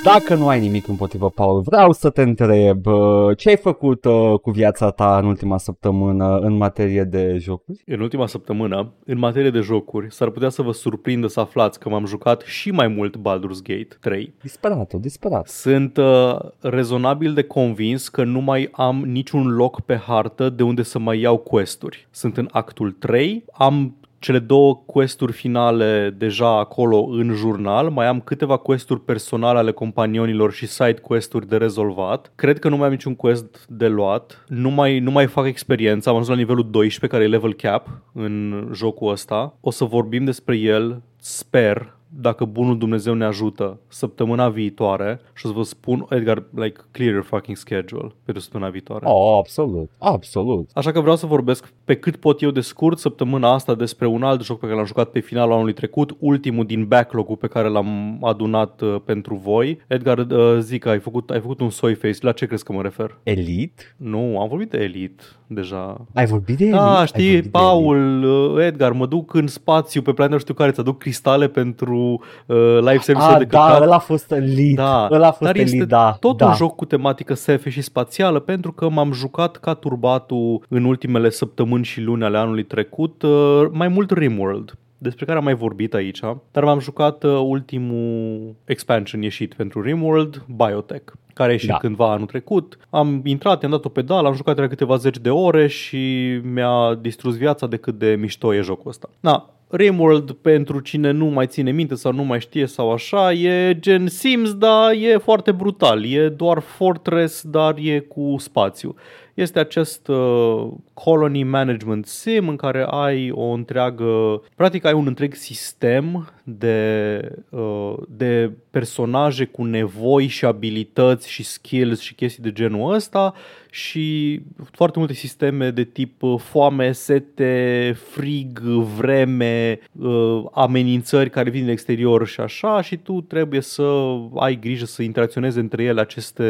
Dacă 0.06 0.36
nu 0.36 0.48
ai 0.48 0.60
nimic 0.60 0.88
împotrivă, 0.88 1.30
Paul, 1.30 1.62
vreau 1.62 1.92
să 1.92 2.10
te 2.10 2.22
întreb 2.22 2.86
uh, 2.86 3.38
ce 3.38 3.50
ai 3.50 3.58
făcut 3.58 4.06
uh, 4.06 4.40
cu 4.42 4.52
viața 4.52 4.92
ta 4.92 5.18
în 5.18 5.26
ultima 5.26 5.58
săptămână 5.58 6.38
în 6.38 6.58
materie 6.58 7.04
de 7.04 7.38
jocuri? 7.38 7.82
În 7.86 8.00
ultima 8.00 8.28
săptămână, 8.28 8.94
în 9.06 9.18
materie 9.18 9.50
de 9.50 9.60
jocuri, 9.60 10.14
s-ar 10.14 10.30
putea 10.30 10.50
să 10.50 10.62
vă 10.62 10.72
surprindă 10.72 11.28
să 11.28 11.40
aflați 11.40 11.80
că 11.80 11.90
m-am 11.90 12.06
jucat 12.06 12.42
și 12.42 12.72
mai 12.72 12.88
mult 12.88 13.18
Baldur's 13.18 13.62
Gate 13.64 13.98
3. 14.02 14.34
Disperat, 14.42 14.94
disperat. 14.94 15.48
Sunt 15.48 15.98
uh, 15.98 16.38
rezonabil 16.60 17.34
de 17.34 17.44
convins 17.44 18.10
că 18.10 18.24
nu 18.24 18.40
mai 18.40 18.70
am 18.72 19.04
niciun 19.06 19.48
loc 19.48 19.82
pe 19.82 19.96
hartă 19.96 20.50
de 20.50 20.64
unde 20.64 20.84
să 20.84 21.00
mai 21.00 21.20
iau 21.20 21.38
questuri. 21.38 22.08
Sunt 22.12 22.38
în 22.38 22.48
actul 22.52 22.92
3, 22.92 23.44
am 23.54 23.96
cele 24.20 24.40
două 24.40 24.76
questuri 24.86 25.32
finale 25.32 26.16
deja 26.18 26.60
acolo 26.60 27.04
în 27.04 27.34
jurnal, 27.34 27.90
mai 27.90 28.08
am 28.08 28.22
câteva 28.22 28.58
questuri 28.58 29.02
personale 29.02 29.58
ale 29.58 29.72
companionilor 29.72 30.52
și 30.54 30.68
side 30.68 31.00
questuri 31.02 31.48
de 31.48 31.58
rezolvat. 31.58 32.32
Cred 32.36 32.60
că 32.60 32.70
nu 32.70 32.78
mai 32.78 32.86
am 32.86 32.92
niciun 32.92 33.16
quest 33.16 33.66
de 33.70 33.88
luat, 33.88 34.46
nu 34.48 34.70
mai, 34.70 35.00
nu 35.00 35.12
mai 35.12 35.28
fac 35.28 35.46
experiența, 35.46 36.10
am 36.10 36.16
ajuns 36.16 36.32
la 36.32 36.40
nivelul 36.40 36.70
12 36.70 37.08
care 37.08 37.24
e 37.24 37.38
level 37.38 37.54
cap 37.54 37.88
în 38.14 38.68
jocul 38.74 39.12
ăsta. 39.12 39.58
O 39.62 39.72
să 39.72 39.84
vorbim 39.84 40.24
despre 40.24 40.58
el, 40.58 41.02
sper, 41.20 41.95
dacă 42.20 42.46
bunul 42.46 42.78
Dumnezeu 42.78 43.14
ne 43.14 43.26
ajută 43.26 43.80
săptămâna 43.88 44.50
viitoare 44.50 45.20
și 45.34 45.46
o 45.46 45.50
să 45.50 45.56
vă 45.56 45.64
spun, 45.64 46.06
Edgar, 46.10 46.44
like, 46.54 46.82
clear 46.92 47.12
your 47.12 47.24
fucking 47.24 47.58
schedule 47.58 48.12
pentru 48.24 48.44
săptămâna 48.44 48.70
viitoare. 48.70 49.06
Oh, 49.08 49.38
absolut, 49.38 49.90
absolut. 49.98 50.70
Așa 50.74 50.92
că 50.92 51.02
vreau 51.02 51.16
să 51.16 51.26
vorbesc 51.26 51.74
pe 51.84 51.96
cât 51.96 52.16
pot 52.16 52.42
eu 52.42 52.52
de 52.52 52.62
scurt 52.62 52.98
săptămâna 52.98 53.54
asta 53.54 53.76
despre 53.76 54.08
un 54.08 54.24
alt 54.24 54.44
joc 54.44 54.60
pe 54.60 54.66
care 54.66 54.78
l-am 54.78 54.86
jucat 54.86 55.10
pe 55.10 55.20
finalul 55.20 55.54
anului 55.54 55.74
trecut, 55.74 56.16
ultimul 56.20 56.66
din 56.66 56.86
backlog-ul 56.86 57.36
pe 57.36 57.48
care 57.48 57.68
l-am 57.68 58.20
adunat 58.24 58.82
uh, 58.82 58.96
pentru 59.06 59.36
voi. 59.36 59.80
Edgar, 59.88 60.18
uh, 60.18 60.58
zic, 60.60 60.86
ai 60.86 61.00
făcut, 61.00 61.30
ai 61.30 61.40
făcut 61.40 61.60
un 61.60 61.70
soy 61.70 61.94
face, 61.94 62.18
la 62.22 62.32
ce 62.32 62.46
crezi 62.46 62.64
că 62.64 62.74
mă 62.74 62.82
refer? 62.82 63.18
Elite? 63.24 63.84
Nu, 63.98 64.40
am 64.40 64.48
vorbit 64.48 64.70
de 64.70 64.78
Elite 64.78 65.24
deja. 65.48 66.06
Ai 66.14 66.26
vorbit 66.26 66.58
de 66.58 66.64
Elite? 66.64 66.78
Da, 66.78 67.00
Ai 67.00 67.08
știi, 67.08 67.26
vorbit 67.26 67.44
de 67.44 67.50
Paul, 67.50 68.24
uh, 68.24 68.66
Edgar, 68.66 68.92
mă 68.92 69.06
duc 69.06 69.34
în 69.34 69.48
spațiu 69.48 70.02
pe 70.02 70.12
planeta 70.12 70.36
nu 70.36 70.42
știu 70.42 70.54
care, 70.54 70.72
ți 70.72 70.80
aduc 70.80 70.98
cristale 70.98 71.48
pentru 71.48 72.05
uh, 72.46 72.58
live 72.80 72.98
service 73.00 73.26
Ah, 73.26 73.38
de 73.38 73.44
da, 73.44 73.60
căcat. 73.66 73.82
ăla 73.82 73.96
a 73.96 74.00
fost 74.00 74.32
Elite. 74.32 74.74
Da, 74.82 75.08
ăla 75.12 75.28
a 75.28 75.32
fost 75.32 75.42
dar 75.42 75.56
Elite, 75.56 75.72
este 75.76 75.86
da. 75.88 76.18
tot 76.20 76.38
da. 76.38 76.46
un 76.48 76.54
joc 76.54 76.76
cu 76.76 76.86
tematică 76.86 77.34
SF 77.34 77.68
și 77.68 77.82
spațială 77.82 78.40
pentru 78.40 78.72
că 78.72 78.90
m-am 78.90 79.12
jucat 79.12 79.58
ca 79.58 79.74
turbatul 79.74 80.62
în 80.70 80.84
ultimele 80.84 81.30
săptămâni 81.30 81.84
și 81.84 82.02
luni 82.02 82.24
ale 82.24 82.38
anului 82.38 82.64
trecut 82.64 83.22
uh, 83.22 83.62
mai 83.72 83.88
mult 83.88 84.12
Rimworld 84.12 84.78
despre 84.98 85.26
care 85.26 85.38
am 85.38 85.44
mai 85.44 85.56
vorbit 85.56 85.94
aici, 85.94 86.20
dar 86.52 86.64
m-am 86.64 86.80
jucat 86.80 87.24
uh, 87.24 87.32
ultimul 87.44 88.56
expansion 88.66 89.22
ieșit 89.22 89.54
pentru 89.54 89.82
Rimworld, 89.82 90.44
Biotech, 90.56 91.14
care 91.34 91.50
a 91.50 91.52
ieșit 91.52 91.70
Da. 91.70 91.78
cândva 91.78 92.12
anul 92.12 92.26
trecut. 92.26 92.78
Am 92.90 93.22
intrat, 93.24 93.62
i-am 93.62 93.72
dat 93.72 93.86
o 93.86 93.90
pedală, 93.90 94.28
am 94.28 94.34
jucat 94.34 94.56
de 94.56 94.68
câteva 94.68 94.96
zeci 94.96 95.18
de 95.18 95.30
ore 95.30 95.68
și 95.68 95.98
mi-a 96.44 96.98
distrus 97.02 97.38
viața 97.38 97.68
de 97.68 97.78
cât 97.78 97.98
de 97.98 98.16
mișto 98.20 98.54
e 98.56 98.62
jocul 98.62 98.90
ăsta. 98.90 99.10
Na, 99.20 99.50
Rimworld, 99.68 100.32
pentru 100.32 100.80
cine 100.80 101.12
nu 101.12 101.26
mai 101.26 101.48
ține 101.48 101.72
minte 101.72 101.96
sau 101.96 102.12
nu 102.12 102.24
mai 102.24 102.40
știe 102.40 102.66
sau 102.66 102.92
așa, 102.92 103.32
e 103.32 103.78
gen 103.80 104.08
Sims, 104.08 104.54
dar 104.54 104.92
e 104.92 105.18
foarte 105.18 105.52
brutal. 105.52 106.06
E 106.06 106.30
doar 106.30 106.60
Fortress, 106.60 107.44
dar 107.44 107.76
e 107.78 108.00
cu 108.00 108.36
spațiu. 108.38 108.96
este 109.34 109.60
acest 109.60 110.08
uh, 110.08 110.68
colony 110.94 111.44
management 111.44 112.06
sim 112.06 112.48
în 112.48 112.56
care 112.56 112.86
ai 112.90 113.32
o 113.32 113.50
întreagă, 113.50 114.42
practic 114.56 114.86
ai 114.86 114.94
un 114.94 115.08
întreg 115.08 115.34
sistem 115.34 116.30
de, 116.48 117.20
uh, 117.50 117.94
de 118.08 118.52
personaje 118.70 119.46
cu 119.46 119.64
nevoi 119.64 120.28
și 120.28 120.46
abilități 120.46 121.30
și 121.30 121.44
skills 121.44 122.00
și 122.00 122.14
chestii 122.14 122.44
de 122.44 122.52
genul 122.52 122.94
ăsta 122.94 123.34
și 123.76 124.42
foarte 124.72 125.00
multe 125.00 125.14
sisteme 125.14 125.70
de 125.70 125.84
tip 125.84 126.24
uh, 126.24 126.40
foame, 126.40 126.92
sete, 126.92 127.96
frig, 128.10 128.60
vreme, 128.98 129.80
uh, 129.92 130.44
amenințări 130.52 131.30
care 131.30 131.50
vin 131.50 131.62
din 131.62 131.70
exterior 131.70 132.28
și 132.28 132.40
așa 132.40 132.82
și 132.82 132.98
tu 132.98 133.22
trebuie 133.22 133.62
să 133.62 134.18
ai 134.36 134.60
grijă 134.60 134.86
să 134.86 135.02
interacționezi 135.02 135.60
între 135.60 135.84
ele 135.84 136.02
aceste, 136.02 136.44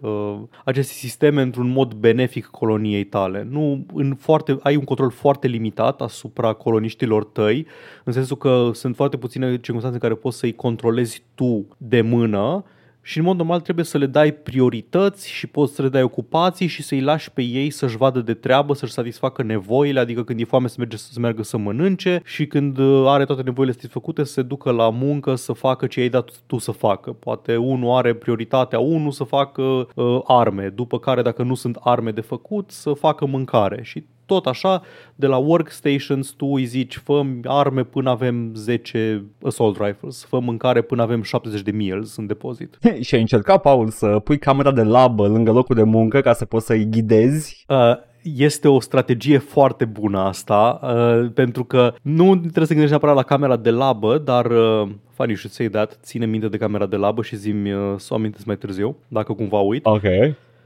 uh, 0.00 0.38
aceste 0.64 0.92
sisteme 0.92 1.42
într-un 1.42 1.68
mod 1.68 1.94
benefic 1.94 2.46
coloniei 2.46 3.04
tale. 3.04 3.46
Nu 3.50 3.86
în 3.94 4.14
foarte, 4.14 4.56
ai 4.62 4.76
un 4.76 4.84
control 4.84 5.10
foarte 5.10 5.46
limitat 5.46 6.00
asupra 6.00 6.52
coloniștilor 6.52 7.24
tăi, 7.24 7.66
în 8.04 8.12
sensul 8.12 8.36
că 8.36 8.70
sunt 8.74 8.96
foarte 8.96 9.16
puține 9.38 9.60
circunstanțe 9.60 9.98
în 10.02 10.08
care 10.08 10.20
poți 10.20 10.38
să-i 10.38 10.54
controlezi 10.54 11.22
tu 11.34 11.66
de 11.76 12.00
mână 12.00 12.64
și 13.02 13.18
în 13.18 13.24
mod 13.24 13.36
normal 13.36 13.60
trebuie 13.60 13.84
să 13.84 13.98
le 13.98 14.06
dai 14.06 14.32
priorități 14.32 15.30
și 15.30 15.46
poți 15.46 15.74
să 15.74 15.82
le 15.82 15.88
dai 15.88 16.02
ocupații 16.02 16.66
și 16.66 16.82
să-i 16.82 17.00
lași 17.00 17.30
pe 17.30 17.42
ei 17.42 17.70
să-și 17.70 17.96
vadă 17.96 18.20
de 18.20 18.34
treabă, 18.34 18.74
să-și 18.74 18.92
satisfacă 18.92 19.42
nevoile, 19.42 20.00
adică 20.00 20.24
când 20.24 20.40
e 20.40 20.44
foame 20.44 20.68
să, 20.68 20.74
merge, 20.78 20.96
să 20.96 21.20
meargă 21.20 21.42
să 21.42 21.56
mănânce 21.56 22.22
și 22.24 22.46
când 22.46 22.78
uh, 22.78 23.04
are 23.06 23.24
toate 23.24 23.42
nevoile 23.42 23.72
satisfăcute 23.72 24.24
să 24.24 24.32
se 24.32 24.42
ducă 24.42 24.70
la 24.70 24.90
muncă 24.90 25.34
să 25.34 25.52
facă 25.52 25.86
ce 25.86 26.00
ai 26.00 26.08
dat 26.08 26.30
tu 26.46 26.58
să 26.58 26.70
facă. 26.70 27.12
Poate 27.12 27.56
unul 27.56 27.96
are 27.96 28.14
prioritatea 28.14 28.78
unul 28.78 29.10
să 29.10 29.24
facă 29.24 29.62
uh, 29.62 30.20
arme, 30.24 30.68
după 30.68 30.98
care 30.98 31.22
dacă 31.22 31.42
nu 31.42 31.54
sunt 31.54 31.76
arme 31.80 32.10
de 32.10 32.20
făcut 32.20 32.70
să 32.70 32.92
facă 32.92 33.26
mâncare 33.26 33.82
și 33.82 34.04
tot 34.28 34.46
așa, 34.46 34.82
de 35.14 35.26
la 35.26 35.36
workstations 35.36 36.30
tu 36.30 36.46
îi 36.46 36.64
zici 36.64 36.96
fă 36.96 37.22
arme 37.44 37.84
până 37.84 38.10
avem 38.10 38.52
10 38.54 39.24
assault 39.42 39.78
rifles, 39.80 40.24
fă 40.24 40.40
mâncare 40.40 40.80
până 40.80 41.02
avem 41.02 41.22
70 41.22 41.60
de 41.60 41.70
meals 41.70 42.16
în 42.16 42.26
depozit. 42.26 42.78
și 43.06 43.14
ai 43.14 43.20
încercat, 43.20 43.60
Paul, 43.60 43.88
să 43.88 44.18
pui 44.24 44.38
camera 44.38 44.72
de 44.72 44.82
labă 44.82 45.26
lângă 45.26 45.52
locul 45.52 45.74
de 45.74 45.82
muncă 45.82 46.20
ca 46.20 46.32
să 46.32 46.44
poți 46.44 46.66
să-i 46.66 46.88
ghidezi? 46.90 47.64
Uh, 47.68 47.76
este 48.22 48.68
o 48.68 48.80
strategie 48.80 49.38
foarte 49.38 49.84
bună 49.84 50.18
asta, 50.18 50.80
uh, 50.82 51.30
pentru 51.34 51.64
că 51.64 51.94
nu 52.02 52.36
trebuie 52.36 52.66
să 52.66 52.72
gândești 52.72 52.90
neapărat 52.90 53.14
la 53.14 53.22
camera 53.22 53.56
de 53.56 53.70
labă, 53.70 54.18
dar 54.18 54.46
uh, 54.46 54.88
funny 55.14 55.32
you 55.32 55.36
should 55.36 55.52
say 55.52 55.68
that, 55.68 55.98
ține 56.02 56.26
minte 56.26 56.48
de 56.48 56.56
camera 56.56 56.86
de 56.86 56.96
labă 56.96 57.22
și 57.22 57.36
zi-mi 57.36 57.72
uh, 57.72 57.94
să 57.96 58.08
o 58.12 58.16
amintesc 58.16 58.46
mai 58.46 58.56
târziu, 58.56 58.96
dacă 59.08 59.32
cumva 59.32 59.58
uit. 59.58 59.86
Ok. 59.86 60.02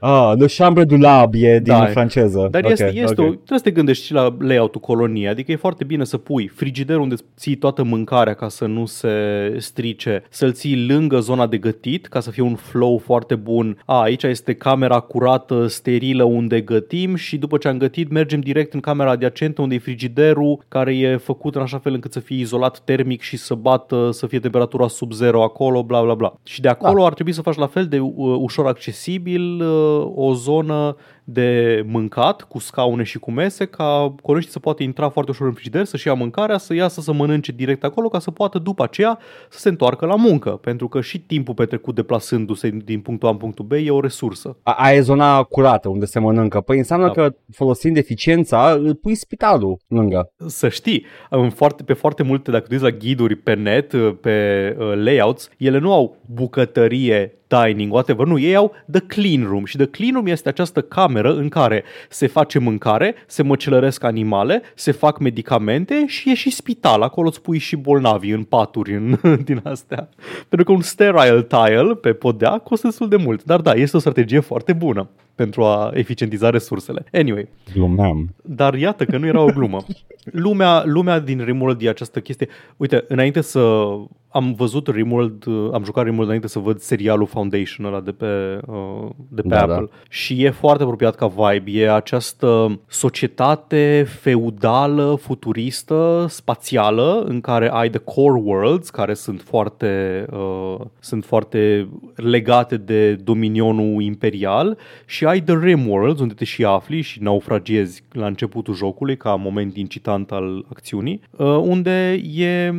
Ah, 0.05 0.33
Le 0.37 0.45
Chambre 0.57 0.83
du 0.83 0.97
Lab 0.97 1.33
e 1.33 1.59
din 1.59 1.73
da, 1.73 1.85
franceză. 1.85 2.47
Dar 2.51 2.61
okay, 2.61 2.71
este, 2.71 2.85
este 2.85 3.11
okay. 3.11 3.25
o, 3.25 3.29
trebuie 3.29 3.57
să 3.57 3.63
te 3.63 3.71
gândești 3.71 4.05
și 4.05 4.13
la 4.13 4.35
layout-ul 4.39 4.81
coloniei, 4.81 5.27
adică 5.27 5.51
e 5.51 5.55
foarte 5.55 5.83
bine 5.83 6.03
să 6.03 6.17
pui 6.17 6.47
frigider 6.47 6.97
unde 6.97 7.15
ții 7.37 7.55
toată 7.55 7.83
mâncarea 7.83 8.33
ca 8.33 8.47
să 8.47 8.65
nu 8.65 8.85
se 8.85 9.09
strice, 9.57 10.23
să-l 10.29 10.51
ții 10.51 10.85
lângă 10.87 11.19
zona 11.19 11.47
de 11.47 11.57
gătit 11.57 12.07
ca 12.07 12.19
să 12.19 12.31
fie 12.31 12.43
un 12.43 12.55
flow 12.55 12.97
foarte 12.97 13.35
bun. 13.35 13.77
A, 13.85 14.01
aici 14.01 14.23
este 14.23 14.53
camera 14.53 14.99
curată, 14.99 15.67
sterilă 15.67 16.23
unde 16.23 16.61
gătim 16.61 17.15
și 17.15 17.37
după 17.37 17.57
ce 17.57 17.67
am 17.67 17.77
gătit 17.77 18.11
mergem 18.11 18.39
direct 18.39 18.73
în 18.73 18.79
camera 18.79 19.09
adiacentă 19.09 19.61
unde 19.61 19.75
e 19.75 19.79
frigiderul 19.79 20.63
care 20.67 20.95
e 20.95 21.17
făcut 21.17 21.55
în 21.55 21.61
așa 21.61 21.77
fel 21.77 21.93
încât 21.93 22.11
să 22.11 22.19
fie 22.19 22.39
izolat 22.39 22.79
termic 22.79 23.21
și 23.21 23.37
să 23.37 23.53
bată, 23.53 24.09
să 24.11 24.27
fie 24.27 24.39
temperatura 24.39 24.87
sub 24.87 25.11
zero 25.11 25.43
acolo, 25.43 25.83
bla 25.83 26.01
bla 26.01 26.13
bla. 26.13 26.33
Și 26.43 26.61
de 26.61 26.67
acolo 26.67 26.99
da. 26.99 27.05
ar 27.05 27.13
trebui 27.13 27.33
să 27.33 27.41
faci 27.41 27.55
la 27.55 27.67
fel 27.67 27.85
de 27.85 27.99
uh, 27.99 28.35
ușor 28.39 28.67
accesibil 28.67 29.61
uh, 29.61 29.91
o 30.15 30.33
zonă 30.33 30.95
de 31.23 31.83
mâncat 31.87 32.41
cu 32.41 32.59
scaune 32.59 33.03
și 33.03 33.19
cu 33.19 33.31
mese 33.31 33.65
ca 33.65 34.15
coloniștii 34.21 34.53
să 34.53 34.59
poată 34.59 34.83
intra 34.83 35.09
foarte 35.09 35.31
ușor 35.31 35.47
în 35.47 35.53
frigider, 35.53 35.85
să-și 35.85 36.07
ia 36.07 36.13
mâncarea, 36.13 36.57
să 36.57 36.73
iasă 36.73 37.01
să 37.01 37.13
mănânce 37.13 37.51
direct 37.51 37.83
acolo 37.83 38.07
ca 38.07 38.19
să 38.19 38.31
poată 38.31 38.59
după 38.59 38.83
aceea 38.83 39.19
să 39.49 39.59
se 39.59 39.69
întoarcă 39.69 40.05
la 40.05 40.15
muncă, 40.15 40.49
pentru 40.49 40.87
că 40.87 41.01
și 41.01 41.19
timpul 41.19 41.53
petrecut 41.53 41.95
deplasându-se 41.95 42.69
din 42.69 42.99
punctul 42.99 43.27
A 43.27 43.31
în 43.31 43.37
punctul 43.37 43.65
B 43.65 43.71
e 43.71 43.89
o 43.89 43.99
resursă. 43.99 44.57
Aia 44.63 44.95
e 44.95 45.01
zona 45.01 45.43
curată 45.43 45.89
unde 45.89 46.05
se 46.05 46.19
mănâncă. 46.19 46.61
Păi 46.61 46.77
înseamnă 46.77 47.05
da. 47.05 47.11
că 47.11 47.35
folosind 47.51 47.97
eficiența 47.97 48.71
îl 48.71 48.95
pui 48.95 49.15
spitalul 49.15 49.77
lângă. 49.87 50.31
Să 50.47 50.69
știi, 50.69 51.05
în 51.29 51.49
foarte, 51.49 51.83
pe 51.83 51.93
foarte 51.93 52.23
multe, 52.23 52.51
dacă 52.51 52.67
tu 52.67 52.83
la 52.83 52.89
ghiduri 52.89 53.35
pe 53.35 53.53
net, 53.53 53.95
pe 54.21 54.75
uh, 54.79 54.93
layouts, 54.95 55.49
ele 55.57 55.77
nu 55.77 55.93
au 55.93 56.17
bucătărie 56.25 57.37
dining, 57.47 57.93
whatever, 57.93 58.25
nu, 58.25 58.39
ei 58.39 58.55
au 58.55 58.71
the 58.91 58.99
clean 58.99 59.43
room 59.43 59.65
și 59.65 59.77
the 59.77 59.85
clean 59.85 60.13
room 60.13 60.25
este 60.25 60.49
această 60.49 60.81
cameră 60.81 61.12
în 61.21 61.49
care 61.49 61.83
se 62.09 62.27
face 62.27 62.59
mâncare, 62.59 63.15
se 63.27 63.43
măcelăresc 63.43 64.03
animale, 64.03 64.61
se 64.75 64.91
fac 64.91 65.19
medicamente 65.19 66.03
și 66.07 66.29
e 66.29 66.33
și 66.33 66.49
spital, 66.49 67.01
acolo 67.01 67.27
îți 67.27 67.41
pui 67.41 67.57
și 67.57 67.75
bolnavi 67.75 68.31
în 68.31 68.43
paturi 68.43 68.95
în, 68.95 69.19
din 69.45 69.61
astea. 69.63 70.09
Pentru 70.49 70.67
că 70.67 70.71
un 70.71 70.81
sterile 70.81 71.47
tile 71.47 71.95
pe 72.01 72.13
podea 72.13 72.57
costă 72.57 72.87
destul 72.87 73.09
de 73.09 73.15
mult, 73.15 73.43
dar 73.43 73.61
da, 73.61 73.71
este 73.71 73.97
o 73.97 73.99
strategie 73.99 74.39
foarte 74.39 74.73
bună 74.73 75.09
pentru 75.35 75.63
a 75.63 75.91
eficientiza 75.93 76.49
resursele. 76.49 77.05
Anyway. 77.11 77.47
Glumeam. 77.73 78.35
Dar 78.43 78.73
iată 78.73 79.05
că 79.05 79.17
nu 79.17 79.25
era 79.25 79.41
o 79.41 79.51
glumă. 79.51 79.85
Lumea, 80.45 80.83
lumea 80.85 81.19
din 81.19 81.43
Rimworld 81.43 81.81
e 81.81 81.89
această 81.89 82.19
chestie. 82.19 82.47
Uite, 82.77 83.05
înainte 83.07 83.41
să 83.41 83.85
am 84.33 84.53
văzut 84.53 84.87
Rimworld, 84.87 85.45
am 85.73 85.83
jucat 85.83 86.03
Rimworld 86.03 86.27
înainte 86.27 86.47
să 86.47 86.59
văd 86.59 86.79
serialul 86.79 87.25
Foundation 87.25 87.85
ăla 87.85 87.99
de 87.99 88.11
pe, 88.11 88.59
uh, 88.67 89.09
de 89.27 89.41
pe 89.41 89.47
da, 89.47 89.61
Apple 89.61 89.87
da. 89.89 89.97
și 90.09 90.43
e 90.43 90.49
foarte 90.49 90.83
apropiat 90.83 91.15
ca 91.15 91.27
vibe. 91.27 91.71
E 91.71 91.93
această 91.93 92.79
societate 92.87 94.05
feudală, 94.07 95.17
futuristă, 95.21 96.25
spațială, 96.29 97.23
în 97.27 97.41
care 97.41 97.69
ai 97.71 97.89
the 97.89 97.99
core 97.99 98.41
worlds, 98.43 98.89
care 98.89 99.13
sunt 99.13 99.41
foarte, 99.41 100.25
uh, 100.31 100.79
sunt 100.99 101.25
foarte 101.25 101.89
legate 102.15 102.77
de 102.77 103.13
dominionul 103.13 104.01
imperial 104.01 104.77
și 105.05 105.25
ai 105.25 105.41
the 105.41 105.57
Rim 105.57 105.89
Worlds, 105.89 106.19
unde 106.19 106.33
te 106.33 106.45
și 106.45 106.65
afli 106.65 107.01
și 107.01 107.21
naufragiezi 107.21 108.03
la 108.11 108.25
începutul 108.25 108.73
jocului 108.73 109.17
ca 109.17 109.35
moment 109.35 109.77
incitant 109.77 110.31
al 110.31 110.65
acțiunii, 110.69 111.21
uh, 111.31 111.47
unde 111.47 112.21
e 112.35 112.73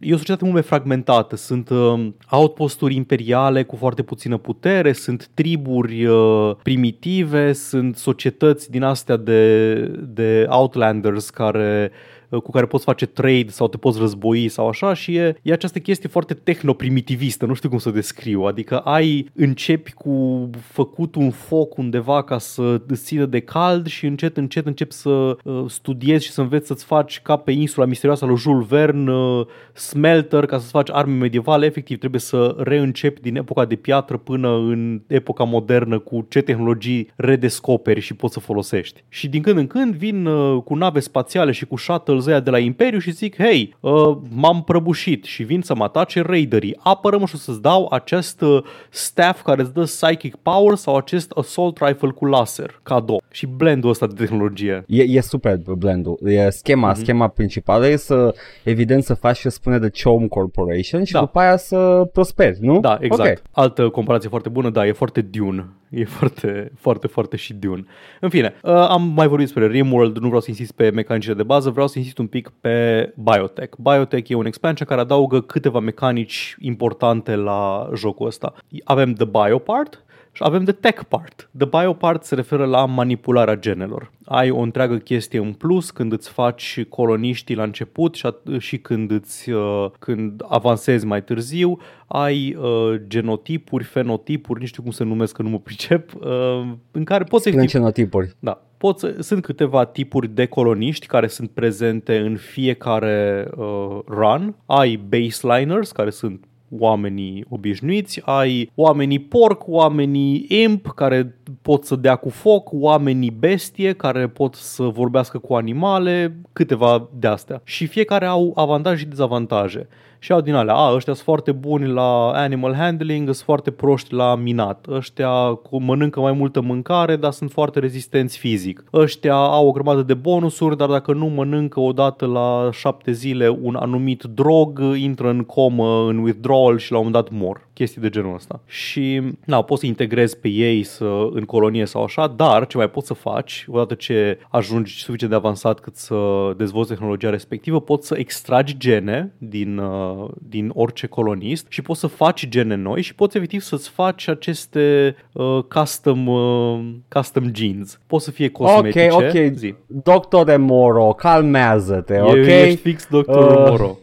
E 0.00 0.12
o 0.12 0.16
societate 0.16 0.44
mult 0.44 0.54
mai 0.54 0.62
fragmentată. 0.62 1.36
Sunt 1.36 1.68
uh, 1.68 2.08
outposturi 2.30 2.94
imperiale 2.94 3.64
cu 3.64 3.76
foarte 3.76 4.02
puțină 4.02 4.36
putere, 4.36 4.92
sunt 4.92 5.28
triburi 5.34 6.04
uh, 6.04 6.56
primitive, 6.62 7.52
sunt 7.52 7.96
societăți 7.96 8.70
din 8.70 8.82
astea 8.82 9.16
de, 9.16 9.74
de 9.98 10.46
outlanders 10.48 11.30
care 11.30 11.90
Uh, 11.92 12.19
cu 12.38 12.50
care 12.50 12.66
poți 12.66 12.84
face 12.84 13.06
trade 13.06 13.48
sau 13.48 13.68
te 13.68 13.76
poți 13.76 13.98
război 13.98 14.48
sau 14.48 14.68
așa 14.68 14.94
și 14.94 15.14
e, 15.14 15.36
e 15.42 15.52
această 15.52 15.78
chestie 15.78 16.08
foarte 16.08 16.34
tehno-primitivistă, 16.34 17.46
nu 17.46 17.54
știu 17.54 17.68
cum 17.68 17.78
să 17.78 17.90
descriu, 17.90 18.42
adică 18.42 18.78
ai, 18.78 19.30
începi 19.34 19.92
cu 19.92 20.50
făcut 20.60 21.14
un 21.14 21.30
foc 21.30 21.76
undeva 21.76 22.22
ca 22.22 22.38
să 22.38 22.80
îți 22.86 23.04
țină 23.04 23.26
de 23.26 23.40
cald 23.40 23.86
și 23.86 24.06
încet, 24.06 24.36
încet 24.36 24.66
începi 24.66 24.92
să 24.92 25.08
uh, 25.08 25.64
studiezi 25.68 26.24
și 26.24 26.30
să 26.30 26.40
înveți 26.40 26.66
să-ți 26.66 26.84
faci 26.84 27.20
ca 27.20 27.36
pe 27.36 27.52
insula 27.52 27.86
misterioasă 27.86 28.24
lui 28.24 28.36
Jules 28.36 28.66
Verne 28.66 29.12
uh, 29.12 29.46
smelter 29.72 30.46
ca 30.46 30.58
să-ți 30.58 30.70
faci 30.70 30.88
arme 30.92 31.14
medievale, 31.14 31.66
efectiv 31.66 31.98
trebuie 31.98 32.20
să 32.20 32.56
reîncepi 32.58 33.20
din 33.20 33.36
epoca 33.36 33.64
de 33.64 33.74
piatră 33.74 34.16
până 34.16 34.48
în 34.48 35.02
epoca 35.06 35.44
modernă 35.44 35.98
cu 35.98 36.26
ce 36.28 36.40
tehnologii 36.40 37.10
redescoperi 37.16 38.00
și 38.00 38.14
poți 38.14 38.32
să 38.32 38.40
folosești. 38.40 39.04
Și 39.08 39.28
din 39.28 39.42
când 39.42 39.58
în 39.58 39.66
când 39.66 39.94
vin 39.94 40.26
uh, 40.26 40.62
cu 40.62 40.74
nave 40.74 41.00
spațiale 41.00 41.52
și 41.52 41.66
cu 41.66 41.76
shuttle 41.76 42.18
ăia 42.26 42.40
de 42.40 42.50
la 42.50 42.58
Imperiu 42.58 42.98
și 42.98 43.10
zic, 43.10 43.36
hei, 43.36 43.76
uh, 43.80 44.16
m-am 44.34 44.62
prăbușit 44.62 45.24
și 45.24 45.42
vin 45.42 45.60
să 45.62 45.74
mă 45.74 45.84
atace 45.84 46.20
raiderii. 46.20 46.76
Apără-mă 46.78 47.26
și 47.26 47.34
o 47.34 47.38
să-ți 47.38 47.62
dau 47.62 47.88
acest 47.90 48.40
uh, 48.40 48.62
staff 48.90 49.42
care 49.42 49.60
îți 49.60 49.72
dă 49.72 49.82
psychic 49.82 50.36
power 50.36 50.76
sau 50.76 50.96
acest 50.96 51.30
assault 51.30 51.78
rifle 51.80 52.10
cu 52.10 52.24
laser, 52.24 52.80
cadou. 52.82 53.22
Și 53.30 53.46
blendul 53.46 53.90
ăsta 53.90 54.06
de 54.06 54.14
tehnologie. 54.14 54.84
E, 54.86 55.02
e 55.02 55.20
super 55.20 55.56
blendul. 55.76 56.18
E 56.24 56.50
schema, 56.50 56.92
mm-hmm. 56.92 56.96
schema 56.96 57.28
principală 57.28 57.86
e 57.86 57.96
să, 57.96 58.34
evident, 58.64 59.02
să 59.02 59.14
faci 59.14 59.38
ce 59.38 59.48
spune 59.48 59.78
de 59.78 59.90
Chom 60.02 60.28
Corporation 60.28 61.04
și 61.04 61.12
da. 61.12 61.20
după 61.20 61.38
aia 61.38 61.56
să 61.56 62.08
prosperi, 62.12 62.58
nu? 62.60 62.80
Da, 62.80 62.98
exact. 63.00 63.20
Okay. 63.20 63.42
Altă 63.50 63.88
comparație 63.88 64.28
foarte 64.28 64.48
bună, 64.48 64.70
da, 64.70 64.86
e 64.86 64.92
foarte 64.92 65.20
Dune 65.20 65.66
E 65.90 66.04
foarte, 66.04 66.72
foarte, 66.78 67.06
foarte 67.06 67.36
și 67.36 67.54
Dune. 67.54 67.84
În 68.20 68.28
fine, 68.28 68.54
uh, 68.62 68.72
am 68.72 69.02
mai 69.02 69.26
vorbit 69.26 69.46
despre 69.46 69.66
Rimworld, 69.66 70.18
nu 70.18 70.26
vreau 70.26 70.40
să 70.40 70.46
insist 70.50 70.72
pe 70.72 70.90
mecanicile 70.90 71.34
de 71.34 71.42
bază, 71.42 71.70
vreau 71.70 71.86
să 71.86 71.98
insist 71.98 72.09
un 72.18 72.26
pic 72.26 72.52
pe 72.60 73.12
Biotech. 73.16 73.76
Biotech 73.76 74.28
e 74.28 74.34
un 74.34 74.46
expansion 74.46 74.86
care 74.88 75.00
adaugă 75.00 75.40
câteva 75.40 75.78
mecanici 75.78 76.56
importante 76.58 77.34
la 77.34 77.90
jocul 77.94 78.26
ăsta. 78.26 78.54
Avem 78.84 79.12
The 79.12 79.24
Biopart, 79.24 80.04
Și 80.32 80.42
avem 80.46 80.64
the 80.64 80.72
tech 80.72 81.02
part. 81.08 81.50
The 81.58 81.66
bio 81.66 81.92
part 81.92 82.22
se 82.24 82.34
referă 82.34 82.64
la 82.64 82.86
manipularea 82.86 83.54
genelor. 83.56 84.10
Ai 84.24 84.50
o 84.50 84.58
întreagă 84.60 84.96
chestie 84.96 85.38
în 85.38 85.52
plus 85.52 85.90
când 85.90 86.12
îți 86.12 86.28
faci 86.30 86.84
coloniștii 86.88 87.54
la 87.54 87.62
început 87.62 88.14
și, 88.14 88.26
at- 88.26 88.58
și 88.58 88.78
când, 88.78 89.10
îți, 89.10 89.50
uh, 89.50 89.86
când 89.98 90.42
avansezi 90.48 91.06
mai 91.06 91.24
târziu, 91.24 91.78
ai 92.06 92.54
uh, 92.60 93.00
genotipuri, 93.08 93.84
fenotipuri, 93.84 94.60
nu 94.60 94.66
știu 94.66 94.82
cum 94.82 94.90
se 94.90 95.04
numesc, 95.04 95.34
că 95.34 95.42
nu 95.42 95.48
mă 95.48 95.58
pricep, 95.58 96.14
uh, 96.14 96.72
în 96.90 97.04
care 97.04 97.24
poți 97.24 97.42
să 97.42 97.56
În 97.56 97.66
genotipuri. 97.66 98.34
da. 98.38 98.62
Pot 98.76 98.98
să, 98.98 99.14
sunt 99.18 99.42
câteva 99.42 99.84
tipuri 99.84 100.28
de 100.28 100.46
coloniști 100.46 101.06
care 101.06 101.26
sunt 101.26 101.50
prezente 101.50 102.18
în 102.18 102.36
fiecare 102.36 103.48
uh, 103.56 103.98
run. 104.06 104.54
Ai 104.66 104.96
baseliners, 105.08 105.92
care 105.92 106.10
sunt 106.10 106.44
oamenii 106.78 107.44
obișnuiți, 107.48 108.20
ai 108.24 108.70
oamenii 108.74 109.18
porc, 109.18 109.62
oamenii 109.66 110.46
imp 110.48 110.86
care 110.86 111.34
pot 111.62 111.84
să 111.84 111.96
dea 111.96 112.16
cu 112.16 112.28
foc, 112.28 112.68
oamenii 112.72 113.30
bestie 113.30 113.92
care 113.92 114.28
pot 114.28 114.54
să 114.54 114.82
vorbească 114.82 115.38
cu 115.38 115.54
animale, 115.54 116.36
câteva 116.52 117.08
de 117.18 117.26
astea. 117.26 117.60
Și 117.64 117.86
fiecare 117.86 118.26
au 118.26 118.52
avantaje 118.54 118.96
și 118.96 119.06
dezavantaje. 119.06 119.88
Și 120.22 120.32
au 120.32 120.40
din 120.40 120.54
alea, 120.54 120.74
a, 120.74 120.94
ăștia 120.94 121.12
sunt 121.12 121.24
foarte 121.24 121.52
buni 121.52 121.86
la 121.86 122.30
animal 122.30 122.74
handling, 122.74 123.24
sunt 123.24 123.36
foarte 123.36 123.70
proști 123.70 124.14
la 124.14 124.34
minat. 124.34 124.86
Ăștia 124.90 125.54
cu- 125.54 125.82
mănâncă 125.82 126.20
mai 126.20 126.32
multă 126.32 126.60
mâncare, 126.60 127.16
dar 127.16 127.32
sunt 127.32 127.50
foarte 127.50 127.78
rezistenți 127.78 128.38
fizic. 128.38 128.84
Ăștia 128.92 129.34
au 129.34 129.66
o 129.66 129.70
grămadă 129.72 130.02
de 130.02 130.14
bonusuri, 130.14 130.76
dar 130.76 130.88
dacă 130.88 131.12
nu 131.12 131.26
mănâncă 131.26 131.80
odată 131.80 132.26
la 132.26 132.68
șapte 132.72 133.12
zile 133.12 133.48
un 133.62 133.74
anumit 133.74 134.22
drog, 134.22 134.80
intră 134.96 135.28
în 135.30 135.42
comă, 135.42 136.04
în 136.08 136.18
withdrawal 136.18 136.78
și 136.78 136.92
la 136.92 136.98
un 136.98 137.04
moment 137.06 137.24
dat 137.24 137.38
mor. 137.38 137.68
Chestii 137.80 138.00
de 138.00 138.08
genul 138.08 138.34
ăsta. 138.34 138.60
Și, 138.66 139.22
na, 139.44 139.62
poți 139.62 139.80
să 139.80 139.86
integrezi 139.86 140.38
pe 140.38 140.48
ei 140.48 140.82
să, 140.82 141.28
în 141.32 141.44
colonie 141.44 141.84
sau 141.84 142.02
așa, 142.02 142.26
dar 142.26 142.66
ce 142.66 142.76
mai 142.76 142.90
poți 142.90 143.06
să 143.06 143.14
faci, 143.14 143.64
odată 143.68 143.94
ce 143.94 144.38
ajungi 144.48 145.02
suficient 145.02 145.32
de 145.32 145.38
avansat 145.38 145.80
cât 145.80 145.96
să 145.96 146.16
dezvolți 146.56 146.90
tehnologia 146.90 147.30
respectivă, 147.30 147.80
poți 147.80 148.06
să 148.06 148.14
extragi 148.18 148.76
gene 148.78 149.34
din, 149.38 149.78
uh, 149.78 150.28
din 150.48 150.70
orice 150.74 151.06
colonist 151.06 151.66
și 151.68 151.82
poți 151.82 152.00
să 152.00 152.06
faci 152.06 152.48
gene 152.48 152.74
noi 152.74 153.02
și 153.02 153.14
poți 153.14 153.36
efectiv 153.36 153.60
să-ți 153.60 153.88
faci 153.88 154.28
aceste 154.28 155.16
uh, 155.32 155.58
custom, 155.68 156.26
uh, 156.26 156.80
custom 157.08 157.44
genes. 157.44 158.00
Poți 158.06 158.24
să 158.24 158.30
fie 158.30 158.48
cosmetice. 158.48 159.08
Ok, 159.10 159.22
ok. 159.22 159.52
Zi. 159.54 159.74
Doctore 159.86 160.56
Moro, 160.56 161.12
calmează-te, 161.12 162.14
E- 162.14 162.20
ok? 162.20 162.46
Ești 162.46 162.76
fix 162.76 163.06
doctorul 163.10 163.62
Uh, 163.62 163.68
Moro. 163.68 163.98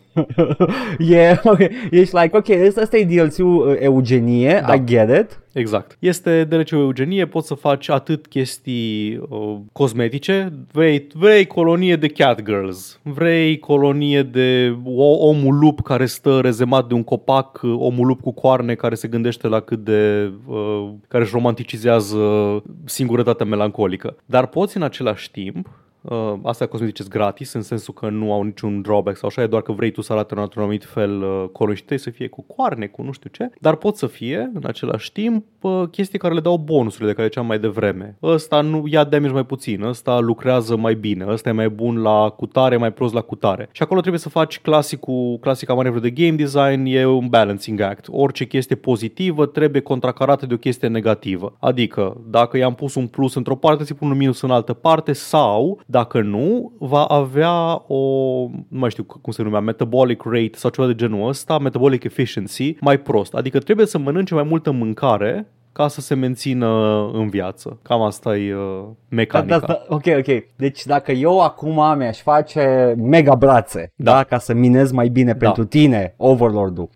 Yeah, 1.00 1.40
okay. 1.52 1.70
Ești 1.92 2.16
like, 2.16 2.38
ok, 2.38 2.48
ăsta 2.66 2.82
ăsta 2.82 2.98
e 2.98 3.06
DLC-ul 3.06 3.68
uh, 3.68 3.76
eugenie, 3.80 4.64
Da. 4.68 4.74
I 4.74 4.84
get 4.86 5.20
it. 5.20 5.40
Exact. 5.54 5.98
Este 6.00 6.44
DLC 6.44 6.72
o 6.72 6.76
eugenie, 6.76 7.26
poți 7.26 7.48
să 7.48 7.54
faci 7.54 7.90
atât 7.90 8.28
chestii 8.28 9.18
uh, 9.30 9.56
cosmetice, 9.72 10.54
vrei, 10.72 11.08
vrei 11.14 11.46
colonie 11.46 11.96
de 11.96 12.08
cat 12.08 12.42
girls, 12.44 13.00
vrei 13.04 13.60
colonie 13.60 14.24
de 14.24 14.76
o, 14.84 15.28
omul 15.28 15.58
lup 15.60 15.82
care 15.82 16.06
stă 16.06 16.40
rezemat 16.40 16.88
de 16.88 16.94
un 16.94 17.04
copac, 17.04 17.60
uh, 17.64 17.76
omul 17.78 18.08
lup 18.08 18.22
cu 18.22 18.32
coarne 18.32 18.76
care 18.76 18.96
se 18.96 19.08
gândește 19.08 19.48
la 19.48 19.60
cât 19.60 19.84
de... 19.84 20.32
Uh, 20.46 20.90
care 21.08 21.24
își 21.24 21.34
romanticizează 21.34 22.18
singurătatea 22.86 23.46
melancolică. 23.46 24.16
Dar 24.26 24.48
poți 24.48 24.78
în 24.78 24.84
același 24.84 25.32
timp 25.32 25.68
Uh, 26.02 26.34
astea 26.44 26.68
cosmetice 26.68 27.02
sunt 27.02 27.14
gratis, 27.14 27.54
în 27.54 27.62
sensul 27.62 27.94
că 27.94 28.10
nu 28.10 28.34
au 28.34 28.44
niciun 28.44 28.82
drawback 28.82 29.18
sau 29.18 29.30
așa, 29.30 29.42
e 29.42 29.48
doar 29.48 29.62
că 29.62 29.72
vrei 29.72 29.92
tu 29.92 30.02
să 30.02 30.14
arate 30.14 30.36
într-un 30.40 30.62
anumit 30.62 30.86
fel 30.86 31.22
uh, 31.22 31.46
colonii 31.52 31.78
și 31.78 31.86
tăi 31.86 31.98
să 31.98 32.10
fie 32.10 32.28
cu 32.28 32.42
coarne, 32.42 32.86
cu 32.86 33.02
nu 33.02 33.12
știu 33.12 33.30
ce, 33.34 33.50
dar 33.60 33.76
pot 33.76 33.96
să 33.96 34.08
fie, 34.08 34.52
în 34.54 34.62
același 34.66 35.12
timp, 35.12 35.46
uh, 35.62 35.84
chestii 35.92 36.20
care 36.20 36.34
le 36.34 36.40
dau 36.40 36.58
bonusurile 36.58 37.08
de 37.08 37.14
care 37.14 37.28
ziceam 37.28 37.46
mai 37.46 37.60
devreme. 37.60 38.18
Ăsta 38.24 38.62
nu 38.62 38.84
ia 38.88 39.04
damage 39.04 39.34
mai 39.34 39.46
puțin, 39.46 39.82
ăsta 39.84 40.20
lucrează 40.20 40.78
mai 40.78 40.96
bine, 40.96 41.26
ăsta 41.28 41.50
e 41.50 41.52
mai 41.52 41.70
bun 41.70 42.02
la 42.02 42.30
cutare, 42.30 42.78
mai 42.78 42.94
prost 42.94 43.14
la 43.14 43.22
cutare. 43.22 43.70
Și 43.72 43.82
acolo 43.82 44.00
trebuie 44.00 44.22
să 44.22 44.30
faci 44.30 44.60
clasicul, 44.60 45.38
clasica 45.42 45.74
manevră 45.74 46.00
de 46.00 46.10
game 46.10 46.36
design, 46.36 46.86
e 46.86 47.06
un 47.06 47.28
balancing 47.28 47.80
act. 47.80 48.06
Orice 48.10 48.46
chestie 48.46 48.76
pozitivă 48.76 49.46
trebuie 49.46 49.82
contracarată 49.82 50.46
de 50.46 50.54
o 50.54 50.58
chestie 50.58 50.88
negativă. 50.88 51.56
Adică, 51.60 52.22
dacă 52.30 52.58
i-am 52.58 52.74
pus 52.74 52.96
un 52.96 53.08
plus 53.08 53.36
într-o 53.36 53.56
parte, 53.56 53.84
ți 53.84 53.94
pun 53.94 54.10
un 54.10 54.18
minus 54.18 54.42
în 54.42 54.52
altă 54.52 54.74
parte 54.74 55.14
sau, 55.14 55.82
dacă 55.90 56.22
nu, 56.22 56.72
va 56.80 57.04
avea 57.04 57.84
o, 57.88 57.98
nu 58.68 58.80
mai 58.80 58.90
știu 58.90 59.04
cum 59.04 59.32
se 59.32 59.44
numea, 59.44 59.60
metabolic 59.60 60.22
rate 60.26 60.50
sau 60.54 60.70
ceva 60.70 60.88
de 60.88 60.96
genul 60.96 61.28
ăsta, 61.28 61.58
metabolic 61.58 62.04
efficiency, 62.04 62.76
mai 62.82 62.98
prost. 63.00 63.34
Adică 63.34 63.60
trebuie 63.60 63.86
să 63.86 63.98
mănânce 63.98 64.34
mai 64.34 64.44
multă 64.44 64.72
mâncare 64.72 65.48
ca 65.72 65.88
să 65.88 66.02
se 66.02 66.16
mențină 66.16 66.68
în 67.14 67.30
viață. 67.30 67.80
Cam 67.82 68.02
asta 68.02 68.38
e 68.38 68.56
uh, 68.56 68.62
Da, 68.84 69.16
mecanica. 69.16 69.60
da, 69.60 69.66
da, 69.66 69.86
ok, 69.88 70.04
ok. 70.18 70.44
Deci 70.56 70.86
dacă 70.86 71.12
eu 71.12 71.42
acum 71.42 71.98
mi-aș 71.98 72.22
face 72.22 72.94
mega 72.98 73.36
brațe, 73.36 73.92
da, 73.96 74.12
Da. 74.12 74.24
ca 74.24 74.38
să 74.38 74.54
minez 74.54 74.92
mai 74.92 75.08
bine 75.08 75.32
Da. 75.32 75.38
pentru 75.38 75.66
tine, 75.66 76.14
Overlord-ul. 76.18 76.90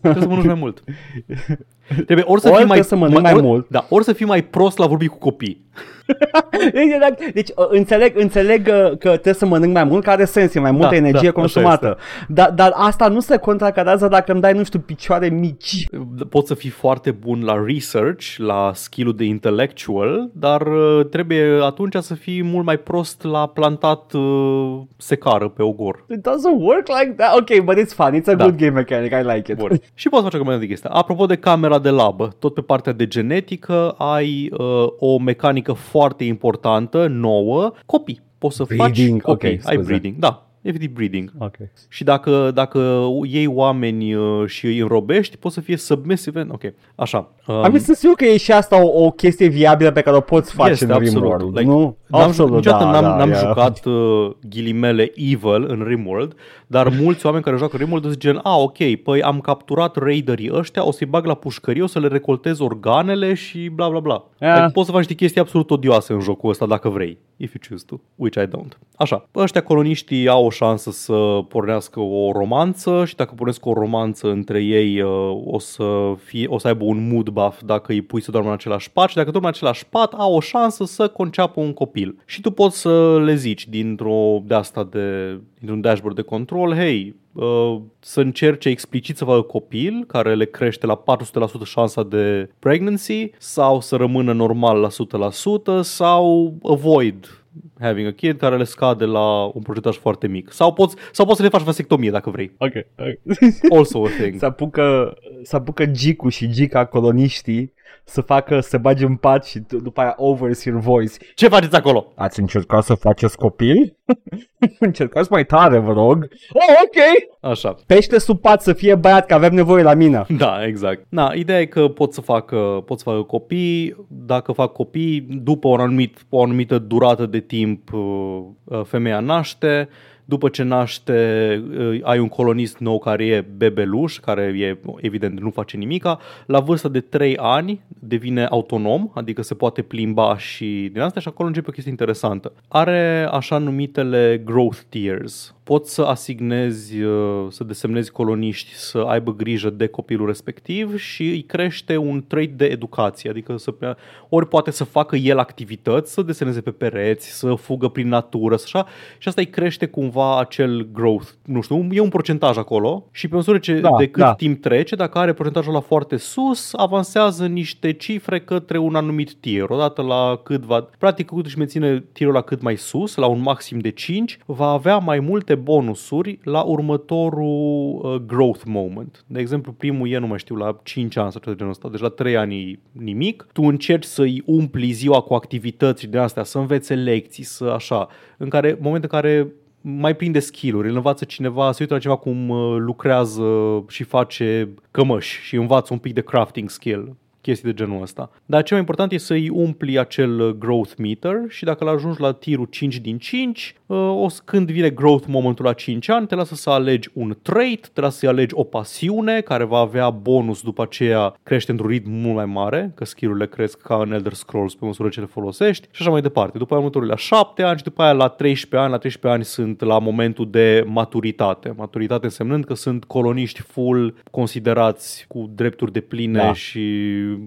Trebuie 0.00 0.22
să 0.22 0.28
mănânci 0.28 0.46
mai 0.46 0.54
mult. 0.54 0.82
Trebuie 2.06 2.24
ori 2.28 2.40
să 2.40 2.48
Ori 2.48 2.56
fii 2.56 2.66
mai, 2.66 2.78
trebuie 2.78 2.82
să 2.82 2.96
mănânci 2.96 3.20
mai 3.22 3.32
ori, 3.32 3.42
mult. 3.42 3.68
Da, 3.68 3.86
ori 3.88 4.04
să 4.04 4.12
fii 4.12 4.26
mai 4.26 4.42
prost 4.42 4.78
la 4.78 4.86
vorbi 4.86 5.06
cu 5.06 5.18
copii. 5.18 5.64
Exact. 6.82 7.32
Deci 7.32 7.48
uh, 7.48 7.66
înțeleg, 7.68 8.18
înțeleg 8.18 8.66
uh, 8.66 8.90
că 8.90 9.08
trebuie 9.08 9.34
să 9.34 9.46
mănânc 9.46 9.72
mai 9.72 9.84
mult, 9.84 10.04
că 10.04 10.10
are 10.10 10.24
sens, 10.24 10.54
e 10.54 10.60
mai 10.60 10.70
multă 10.70 10.88
Da, 10.88 10.96
energie 10.96 11.20
da, 11.20 11.28
așa 11.28 11.32
consumată. 11.40 11.98
Dar, 12.28 12.50
dar 12.50 12.72
asta 12.74 13.08
nu 13.08 13.20
se 13.20 13.36
contracarează 13.36 14.08
dacă 14.08 14.32
îmi 14.32 14.40
dai, 14.40 14.52
nu 14.52 14.64
știu, 14.64 14.78
picioare 14.78 15.28
mici. 15.28 15.86
Poți 16.28 16.46
să 16.46 16.54
fii 16.54 16.70
foarte 16.70 17.10
bun 17.10 17.44
la 17.44 17.64
research, 17.66 18.34
la 18.36 18.70
skill-ul 18.74 19.14
de 19.16 19.24
intellectual, 19.24 20.30
dar 20.32 20.60
uh, 20.66 21.06
trebuie 21.10 21.58
atunci 21.62 21.94
să 21.96 22.14
fii 22.14 22.42
mult 22.42 22.64
mai 22.64 22.76
prost 22.76 23.22
la 23.24 23.46
plantat 23.46 24.12
uh, 24.12 24.80
secară 24.96 25.48
pe 25.48 25.62
ogor. 25.62 26.04
It 26.10 26.18
doesn't 26.28 26.58
work 26.58 26.86
like 27.00 27.14
that. 27.16 27.38
Ok, 27.38 27.64
but 27.64 27.76
it's 27.76 27.94
fun. 27.94 28.20
It's 28.20 28.26
a 28.26 28.34
Da. 28.34 28.44
good 28.44 28.56
game 28.56 28.70
mechanic. 28.70 29.12
I 29.12 29.34
like 29.34 29.52
it. 29.52 29.58
Bun. 29.58 29.80
Și 29.94 30.08
poți 30.08 30.22
face 30.22 30.36
o 30.36 30.38
grămadă 30.40 30.60
de 30.60 30.66
chestii. 30.66 30.88
Apropo 30.92 31.26
de 31.26 31.36
camera 31.36 31.78
de 31.78 31.90
labă, 31.90 32.34
tot 32.38 32.54
pe 32.54 32.60
partea 32.60 32.92
de 32.92 33.06
genetică 33.06 33.94
ai 33.98 34.48
uh, 34.52 34.86
o 34.98 35.18
mecanică 35.18 35.72
foarte 35.72 36.00
importantă, 36.24 37.06
nouă, 37.06 37.72
copii. 37.86 38.20
Poți 38.38 38.56
să 38.56 38.64
Breeding, 38.64 39.22
faci 39.22 39.30
copii. 39.30 39.48
ok, 39.48 39.66
ai 39.66 39.74
scuze. 39.74 39.88
breeding, 39.88 40.16
da. 40.16 40.46
Efectiv 40.62 40.92
breeding. 40.92 41.32
Ok. 41.38 41.54
Și 41.88 42.04
dacă, 42.04 42.50
dacă 42.54 43.08
iei 43.24 43.46
oameni 43.46 44.14
uh, 44.14 44.46
și 44.46 44.66
îi 44.66 44.78
înrobești, 44.78 45.36
poți 45.36 45.54
să 45.54 45.60
fie 45.60 45.76
submissive. 45.76 46.46
Ok, 46.50 46.62
așa. 46.94 47.30
Um, 47.46 47.54
Am 47.54 47.78
sunt 47.78 47.96
sigur 47.96 48.14
că 48.14 48.24
e 48.24 48.36
și 48.36 48.52
asta 48.52 48.84
o, 48.84 49.04
o 49.04 49.10
chestie 49.10 49.48
viabilă 49.48 49.90
pe 49.90 50.00
care 50.00 50.16
o 50.16 50.20
poți 50.20 50.52
face 50.52 50.70
Este, 50.70 50.84
în 50.84 50.90
absolut. 50.90 51.12
RimWorld. 51.22 51.58
Like, 51.58 51.70
nu? 51.70 51.96
N-am, 52.06 52.20
absolut, 52.20 52.54
niciodată 52.54 52.84
da, 52.84 52.90
n-am, 52.90 53.02
da, 53.02 53.16
n-am 53.16 53.28
yeah. 53.28 53.40
jucat 53.40 53.84
uh, 53.84 54.30
ghilimele 54.48 55.12
evil 55.14 55.64
în 55.68 55.84
Rimworld, 55.86 56.34
dar 56.72 56.88
mulți 57.00 57.26
oameni 57.26 57.44
care 57.44 57.56
joacă 57.56 57.76
Rimworld 57.76 58.10
zic 58.10 58.18
gen, 58.18 58.40
a, 58.42 58.56
ok, 58.56 58.94
păi 59.02 59.22
am 59.22 59.40
capturat 59.40 59.96
raiderii 59.96 60.50
ăștia, 60.52 60.86
o 60.86 60.90
să-i 60.90 61.06
bag 61.06 61.24
la 61.24 61.34
pușcărie, 61.34 61.82
o 61.82 61.86
să 61.86 61.98
le 61.98 62.06
recoltez 62.06 62.58
organele 62.58 63.34
și 63.34 63.68
bla 63.68 63.88
bla 63.88 64.00
bla. 64.00 64.24
Yeah. 64.40 64.56
Like, 64.56 64.72
poți 64.72 64.86
să 64.86 64.92
faci 64.92 65.00
niște 65.00 65.14
chestii 65.14 65.40
absolut 65.40 65.70
odioase 65.70 66.12
în 66.12 66.20
jocul 66.20 66.50
ăsta 66.50 66.66
dacă 66.66 66.88
vrei, 66.88 67.18
if 67.36 67.54
you 67.54 67.62
choose 67.68 67.84
to, 67.86 67.96
which 68.16 68.40
I 68.40 68.46
don't. 68.46 68.78
Așa, 68.96 69.28
ăștia 69.34 69.62
coloniștii 69.62 70.28
au 70.28 70.44
o 70.44 70.50
șansă 70.50 70.90
să 70.90 71.44
pornească 71.48 72.00
o 72.00 72.32
romanță 72.32 73.04
și 73.04 73.16
dacă 73.16 73.34
pornesc 73.36 73.66
o 73.66 73.72
romanță 73.72 74.30
între 74.30 74.62
ei 74.62 75.00
uh, 75.00 75.10
o 75.44 75.58
să, 75.58 76.14
fie, 76.24 76.46
o 76.48 76.58
să 76.58 76.68
aibă 76.68 76.84
un 76.84 77.08
mood 77.12 77.28
buff 77.28 77.62
dacă 77.64 77.92
îi 77.92 78.02
pui 78.02 78.20
să 78.20 78.30
doarmă 78.30 78.48
în 78.48 78.54
același 78.54 78.90
pat 78.90 79.08
și 79.08 79.16
dacă 79.16 79.30
dorm 79.30 79.44
în 79.44 79.50
același 79.50 79.86
pat 79.86 80.12
au 80.12 80.34
o 80.34 80.40
șansă 80.40 80.84
să 80.84 81.08
conceapă 81.08 81.60
un 81.60 81.72
copil. 81.72 82.16
Și 82.26 82.40
tu 82.40 82.50
poți 82.50 82.80
să 82.80 83.20
le 83.24 83.34
zici 83.34 83.68
dintr-o 83.68 84.42
de 84.44 84.54
asta 84.54 84.84
de 84.90 85.38
dintr-un 85.62 85.80
dashboard 85.80 86.16
de 86.16 86.22
control, 86.22 86.61
hei, 86.70 87.14
uh, 87.32 87.80
să 88.00 88.20
încerce 88.20 88.68
explicit 88.68 89.16
să 89.16 89.24
facă 89.24 89.42
copil 89.42 90.04
care 90.06 90.34
le 90.34 90.44
crește 90.44 90.86
la 90.86 91.02
400% 91.02 91.64
șansa 91.64 92.02
de 92.02 92.48
pregnancy 92.58 93.30
sau 93.38 93.80
să 93.80 93.96
rămână 93.96 94.32
normal 94.32 94.80
la 94.80 94.88
100% 94.88 95.80
sau 95.80 96.54
avoid 96.62 97.42
having 97.80 98.06
a 98.06 98.12
kid 98.12 98.38
care 98.38 98.56
le 98.56 98.64
scade 98.64 99.04
la 99.04 99.44
un 99.44 99.62
procentaj 99.62 99.96
foarte 99.96 100.26
mic. 100.26 100.52
Sau 100.52 100.72
poți, 100.72 100.96
sau 101.12 101.24
poți 101.24 101.36
să 101.36 101.42
le 101.42 101.48
faci 101.48 101.62
vasectomie 101.62 102.10
dacă 102.10 102.30
vrei. 102.30 102.52
Ok. 102.58 102.72
ok. 102.98 103.72
Also 103.72 104.04
a 104.04 104.08
thing. 104.08 104.38
să 104.38 104.44
apucă, 104.44 105.16
să 105.42 105.56
apucă 105.56 105.86
Gicu 105.86 106.28
și 106.28 106.48
Gica 106.48 106.84
coloniștii 106.84 107.72
să 108.04 108.20
facă, 108.20 108.60
să 108.60 108.78
bagi 108.78 109.04
în 109.04 109.16
pat 109.16 109.44
și 109.44 109.58
d- 109.58 109.82
după 109.82 110.00
aia 110.00 110.14
overs 110.16 110.64
your 110.64 110.80
voice. 110.80 111.12
Ce 111.34 111.48
faceți 111.48 111.76
acolo? 111.76 112.12
Ați 112.14 112.40
încercat 112.40 112.84
să 112.84 112.94
faceți 112.94 113.36
copil? 113.36 113.96
Încercați 114.78 115.32
mai 115.32 115.44
tare, 115.44 115.78
vă 115.78 115.92
rog. 115.92 116.28
Oh, 116.52 116.74
ok. 116.84 117.30
Așa. 117.50 117.74
Pește 117.86 118.18
sub 118.18 118.40
pat 118.40 118.62
să 118.62 118.72
fie 118.72 118.94
băiat, 118.94 119.26
că 119.26 119.34
avem 119.34 119.54
nevoie 119.54 119.82
la 119.82 119.94
mine. 119.94 120.24
Da, 120.28 120.66
exact. 120.66 121.06
Na, 121.08 121.32
ideea 121.34 121.60
e 121.60 121.64
că 121.64 121.88
pot 121.88 122.12
să 122.12 122.20
facă, 122.20 122.56
pot 122.86 122.98
să 122.98 123.04
facă 123.04 123.22
copii, 123.22 124.06
dacă 124.08 124.52
fac 124.52 124.72
copii, 124.72 125.20
după 125.20 125.68
o, 125.68 125.74
anumit, 125.74 126.18
o 126.28 126.42
anumită 126.42 126.78
durată 126.78 127.26
de 127.26 127.40
timp 127.40 127.92
uh, 127.92 128.42
uh, 128.64 128.80
femeia 128.84 129.20
naște, 129.20 129.88
după 130.24 130.48
ce 130.48 130.62
naște, 130.62 131.62
uh, 131.78 132.00
ai 132.02 132.18
un 132.18 132.28
colonist 132.28 132.78
nou 132.78 132.98
care 132.98 133.26
e 133.26 133.44
bebeluș, 133.56 134.18
care 134.18 134.42
e 134.42 134.78
evident 134.96 135.40
nu 135.40 135.50
face 135.50 135.76
nimica, 135.76 136.18
la 136.46 136.60
vârsta 136.60 136.88
de 136.88 137.00
3 137.00 137.36
ani 137.36 137.84
devine 137.88 138.44
autonom, 138.44 139.10
adică 139.14 139.42
se 139.42 139.54
poate 139.54 139.82
plimba 139.82 140.38
și 140.38 140.88
din 140.92 141.00
asta 141.00 141.20
și 141.20 141.28
acolo 141.28 141.48
începe 141.48 141.68
o 141.68 141.72
chestie 141.72 141.90
interesantă. 141.90 142.52
Are 142.68 143.28
așa 143.30 143.58
numitele 143.58 144.42
growth 144.44 144.78
tiers. 144.88 145.54
Poți 145.62 145.94
să 145.94 146.02
asignezi, 146.02 147.00
uh, 147.00 147.46
să 147.48 147.64
desemnezi 147.64 148.10
coloniști 148.10 148.74
să 148.74 148.98
aibă 148.98 149.34
grijă 149.34 149.70
de 149.70 149.86
copilul 149.86 150.26
respectiv 150.26 150.98
și 150.98 151.22
îi 151.22 151.42
crește 151.42 151.96
un 151.96 152.24
trait 152.26 152.56
de 152.56 152.64
educație, 152.64 153.30
adică 153.30 153.56
să, 153.56 153.96
ori 154.28 154.48
poate 154.48 154.70
să 154.70 154.84
facă 154.84 155.16
el 155.16 155.38
activități, 155.38 156.12
să 156.12 156.22
deseneze 156.22 156.60
pe 156.60 156.70
pereți, 156.70 157.38
să 157.38 157.54
fugă 157.54 157.88
prin 157.88 158.08
natură, 158.08 158.54
așa, 158.54 158.86
și 159.18 159.28
asta 159.28 159.40
îi 159.40 159.46
crește 159.46 159.86
cumva 159.86 160.40
acel 160.40 160.88
growth, 160.92 161.28
nu 161.44 161.60
știu, 161.60 161.86
e 161.90 162.00
un 162.00 162.08
procentaj 162.08 162.56
acolo 162.56 163.08
și 163.10 163.28
pe 163.28 163.34
măsură 163.34 163.58
ce 163.58 163.80
da, 163.80 163.94
de 163.98 164.06
cât 164.06 164.22
da. 164.22 164.34
timp 164.34 164.62
trece, 164.62 164.96
dacă 164.96 165.18
are 165.18 165.32
procentajul 165.32 165.72
la 165.72 165.80
foarte 165.80 166.16
sus, 166.16 166.72
avansează 166.74 167.46
niște 167.46 167.92
cifre 167.92 168.40
către 168.40 168.78
un 168.78 168.94
anumit 168.94 169.34
tier. 169.34 169.70
Odată 169.70 170.02
la 170.02 170.40
cât 170.42 170.64
va, 170.64 170.88
practic 170.98 171.26
cât 171.26 171.44
își 171.44 171.58
menține 171.58 172.04
tirul 172.12 172.32
la 172.32 172.40
cât 172.40 172.62
mai 172.62 172.76
sus, 172.76 173.14
la 173.14 173.26
un 173.26 173.40
maxim 173.40 173.78
de 173.78 173.90
5, 173.90 174.38
va 174.46 174.66
avea 174.66 174.98
mai 174.98 175.20
multe 175.20 175.51
bonusuri 175.54 176.38
la 176.42 176.60
următorul 176.60 178.00
uh, 178.02 178.14
growth 178.14 178.62
moment. 178.64 179.24
De 179.26 179.40
exemplu, 179.40 179.72
primul 179.72 180.08
e, 180.08 180.18
nu 180.18 180.26
mai 180.26 180.38
știu, 180.38 180.56
la 180.56 180.80
5 180.82 181.16
ani 181.16 181.30
sau 181.30 181.40
ceva 181.40 181.52
de 181.52 181.56
genul 181.56 181.72
ăsta, 181.72 181.88
deci 181.88 182.00
la 182.00 182.08
3 182.08 182.36
ani 182.36 182.78
nimic. 182.92 183.46
Tu 183.52 183.62
încerci 183.62 184.04
să-i 184.04 184.42
umpli 184.46 184.90
ziua 184.90 185.20
cu 185.20 185.34
activități 185.34 186.06
de 186.06 186.18
astea, 186.18 186.42
să 186.42 186.58
învețe 186.58 186.94
lecții, 186.94 187.44
să 187.44 187.64
așa, 187.64 188.08
în 188.36 188.48
care, 188.48 188.70
în 188.70 188.78
momentul 188.80 189.10
în 189.12 189.20
care 189.20 189.52
mai 189.80 190.16
prinde 190.16 190.38
skill-uri, 190.38 190.88
îl 190.88 190.94
învață 190.94 191.24
cineva, 191.24 191.72
se 191.72 191.78
uită 191.80 191.94
la 191.94 192.00
ceva 192.00 192.16
cum 192.16 192.48
uh, 192.48 192.76
lucrează 192.78 193.44
și 193.88 194.02
face 194.02 194.74
cămăși 194.90 195.40
și 195.42 195.56
învață 195.56 195.92
un 195.92 195.98
pic 195.98 196.12
de 196.12 196.20
crafting 196.20 196.70
skill 196.70 197.16
chestii 197.42 197.68
de 197.68 197.74
genul 197.74 198.02
ăsta. 198.02 198.30
Dar 198.46 198.62
cel 198.62 198.76
mai 198.76 198.80
important 198.80 199.12
e 199.12 199.18
să-i 199.18 199.48
umpli 199.48 199.98
acel 199.98 200.40
uh, 200.40 200.50
growth 200.50 200.92
meter 200.98 201.34
și 201.48 201.64
dacă 201.64 201.84
l-ajungi 201.84 202.20
la 202.20 202.32
tirul 202.32 202.66
5 202.70 202.98
din 202.98 203.18
5, 203.18 203.74
uh, 203.81 203.81
o, 203.96 204.26
când 204.44 204.70
vine 204.70 204.90
growth 204.90 205.26
momentul 205.28 205.64
la 205.64 205.72
5 205.72 206.08
ani, 206.08 206.26
te 206.26 206.34
lasă 206.34 206.54
să 206.54 206.70
alegi 206.70 207.08
un 207.12 207.36
trait, 207.42 207.88
te 207.88 208.00
lasă 208.00 208.18
să 208.18 208.28
alegi 208.28 208.54
o 208.54 208.64
pasiune 208.64 209.40
care 209.40 209.64
va 209.64 209.78
avea 209.78 210.10
bonus 210.10 210.62
după 210.62 210.82
aceea 210.82 211.34
crește 211.42 211.70
într-un 211.70 211.88
ritm 211.88 212.10
mult 212.10 212.34
mai 212.34 212.44
mare, 212.44 212.92
că 212.94 213.04
skill-urile 213.04 213.46
cresc 213.46 213.80
ca 213.80 213.96
în 213.96 214.12
Elder 214.12 214.32
Scrolls 214.32 214.74
pe 214.74 214.84
măsură 214.84 215.08
ce 215.08 215.20
le 215.20 215.26
folosești 215.26 215.88
și 215.90 216.02
așa 216.02 216.10
mai 216.10 216.20
departe. 216.20 216.58
După 216.58 216.72
aia 216.72 216.82
următorul 216.82 217.08
la 217.08 217.16
7 217.16 217.62
ani 217.62 217.78
și 217.78 217.84
după 217.84 218.02
aia 218.02 218.12
la 218.12 218.28
13 218.28 218.80
ani, 218.80 218.90
la 218.90 218.98
13 218.98 219.40
ani 219.40 219.44
sunt 219.44 219.80
la 219.80 219.98
momentul 219.98 220.50
de 220.50 220.84
maturitate. 220.86 221.74
Maturitate 221.76 222.24
însemnând 222.24 222.64
că 222.64 222.74
sunt 222.74 223.04
coloniști 223.04 223.60
full 223.60 224.14
considerați 224.30 225.24
cu 225.28 225.50
drepturi 225.54 225.92
de 225.92 226.00
pline 226.00 226.38
da. 226.38 226.52
și 226.52 226.80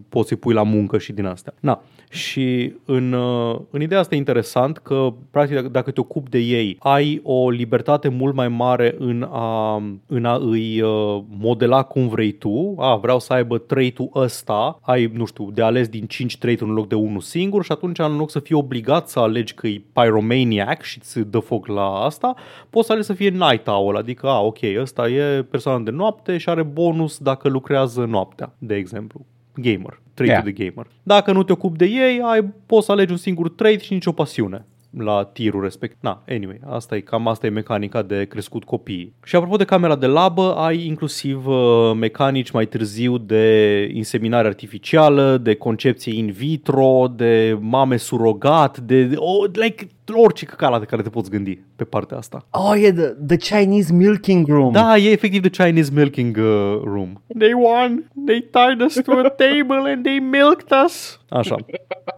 poți 0.09 0.27
să-i 0.27 0.37
pui 0.37 0.53
la 0.53 0.63
muncă 0.63 0.97
și 0.97 1.13
din 1.13 1.25
astea. 1.25 1.53
Na. 1.59 1.81
Și 2.09 2.73
în, 2.85 3.13
uh, 3.13 3.59
în 3.69 3.81
ideea 3.81 3.99
asta 3.99 4.15
e 4.15 4.17
interesant 4.17 4.77
că, 4.77 5.13
practic, 5.31 5.59
dacă 5.59 5.91
te 5.91 5.99
ocupi 5.99 6.29
de 6.29 6.37
ei, 6.37 6.77
ai 6.79 7.19
o 7.23 7.49
libertate 7.49 8.07
mult 8.07 8.35
mai 8.35 8.47
mare 8.47 8.95
în 8.99 9.27
a, 9.31 9.75
în 10.07 10.25
a 10.25 10.35
îi 10.35 10.81
uh, 10.81 11.23
modela 11.39 11.83
cum 11.83 12.07
vrei 12.07 12.31
tu. 12.31 12.75
A, 12.77 12.95
vreau 12.95 13.19
să 13.19 13.33
aibă 13.33 13.57
trait-ul 13.57 14.09
ăsta, 14.15 14.79
ai, 14.81 15.11
nu 15.13 15.25
știu, 15.25 15.51
de 15.51 15.61
ales 15.61 15.87
din 15.87 16.05
5 16.05 16.37
trait-uri 16.37 16.69
în 16.69 16.75
loc 16.75 16.87
de 16.87 16.95
unul 16.95 17.21
singur 17.21 17.63
și 17.63 17.71
atunci, 17.71 17.99
în 17.99 18.17
loc 18.17 18.29
să 18.31 18.39
fii 18.39 18.55
obligat 18.55 19.09
să 19.09 19.19
alegi 19.19 19.53
că 19.53 19.67
e 19.67 19.83
pyromaniac 19.93 20.81
și 20.81 20.97
îți 20.97 21.19
dă 21.19 21.39
foc 21.39 21.67
la 21.67 22.03
asta, 22.03 22.35
poți 22.69 22.85
să 22.85 22.91
alegi 22.91 23.07
să 23.07 23.13
fie 23.13 23.29
night 23.29 23.67
owl, 23.67 23.95
adică, 23.95 24.27
a, 24.27 24.39
ok, 24.39 24.59
ăsta 24.79 25.07
e 25.07 25.43
persoană 25.43 25.83
de 25.83 25.91
noapte 25.91 26.37
și 26.37 26.49
are 26.49 26.63
bonus 26.63 27.17
dacă 27.17 27.47
lucrează 27.47 28.05
noaptea, 28.05 28.53
de 28.57 28.75
exemplu 28.75 29.25
gamer, 29.55 30.01
trade 30.13 30.31
yeah. 30.31 30.43
de 30.43 30.51
gamer. 30.51 30.87
Dacă 31.03 31.31
nu 31.31 31.43
te 31.43 31.51
ocupi 31.51 31.77
de 31.77 31.85
ei, 31.85 32.21
ai, 32.23 32.53
poți 32.65 32.85
să 32.85 32.91
alegi 32.91 33.11
un 33.11 33.17
singur 33.17 33.49
trade 33.49 33.79
și 33.79 33.93
nicio 33.93 34.11
pasiune 34.11 34.65
la 34.97 35.23
tirul 35.23 35.61
respect. 35.61 35.97
Na, 35.99 36.23
anyway, 36.27 36.59
asta 36.65 36.95
e 36.95 36.99
cam 36.99 37.27
asta 37.27 37.45
e 37.45 37.49
mecanica 37.49 38.01
de 38.01 38.25
crescut 38.25 38.63
copii. 38.63 39.13
Și 39.23 39.35
apropo 39.35 39.55
de 39.55 39.65
camera 39.65 39.95
de 39.95 40.05
labă, 40.05 40.55
ai 40.55 40.85
inclusiv 40.85 41.47
uh, 41.47 41.91
mecanici 41.95 42.51
mai 42.51 42.65
târziu 42.65 43.17
de 43.17 43.89
inseminare 43.93 44.47
artificială, 44.47 45.37
de 45.37 45.55
concepție 45.55 46.13
in 46.17 46.31
vitro, 46.31 47.07
de 47.15 47.57
mame 47.59 47.97
surogat, 47.97 48.79
de 48.79 49.09
oh, 49.15 49.49
like 49.53 49.87
orice 50.13 50.45
căcala 50.45 50.79
de 50.79 50.85
care 50.85 51.01
te 51.01 51.09
poți 51.09 51.29
gândi 51.29 51.59
pe 51.75 51.83
partea 51.83 52.17
asta. 52.17 52.45
Oh, 52.51 52.73
e 52.81 52.91
the, 52.91 53.07
the 53.27 53.37
Chinese 53.37 53.93
milking 53.93 54.47
room. 54.47 54.71
Da, 54.71 54.97
e 54.97 55.11
efectiv 55.11 55.41
the 55.41 55.63
Chinese 55.63 55.91
milking 55.93 56.37
uh, 56.37 56.81
room. 56.83 57.21
They 57.37 57.53
won, 57.53 58.11
they 58.25 58.49
tied 58.51 58.81
us 58.85 59.01
to 59.03 59.11
a 59.11 59.29
table 59.45 59.91
and 59.91 60.03
they 60.03 60.19
milked 60.19 60.77
us. 60.85 61.19
Așa. 61.29 61.55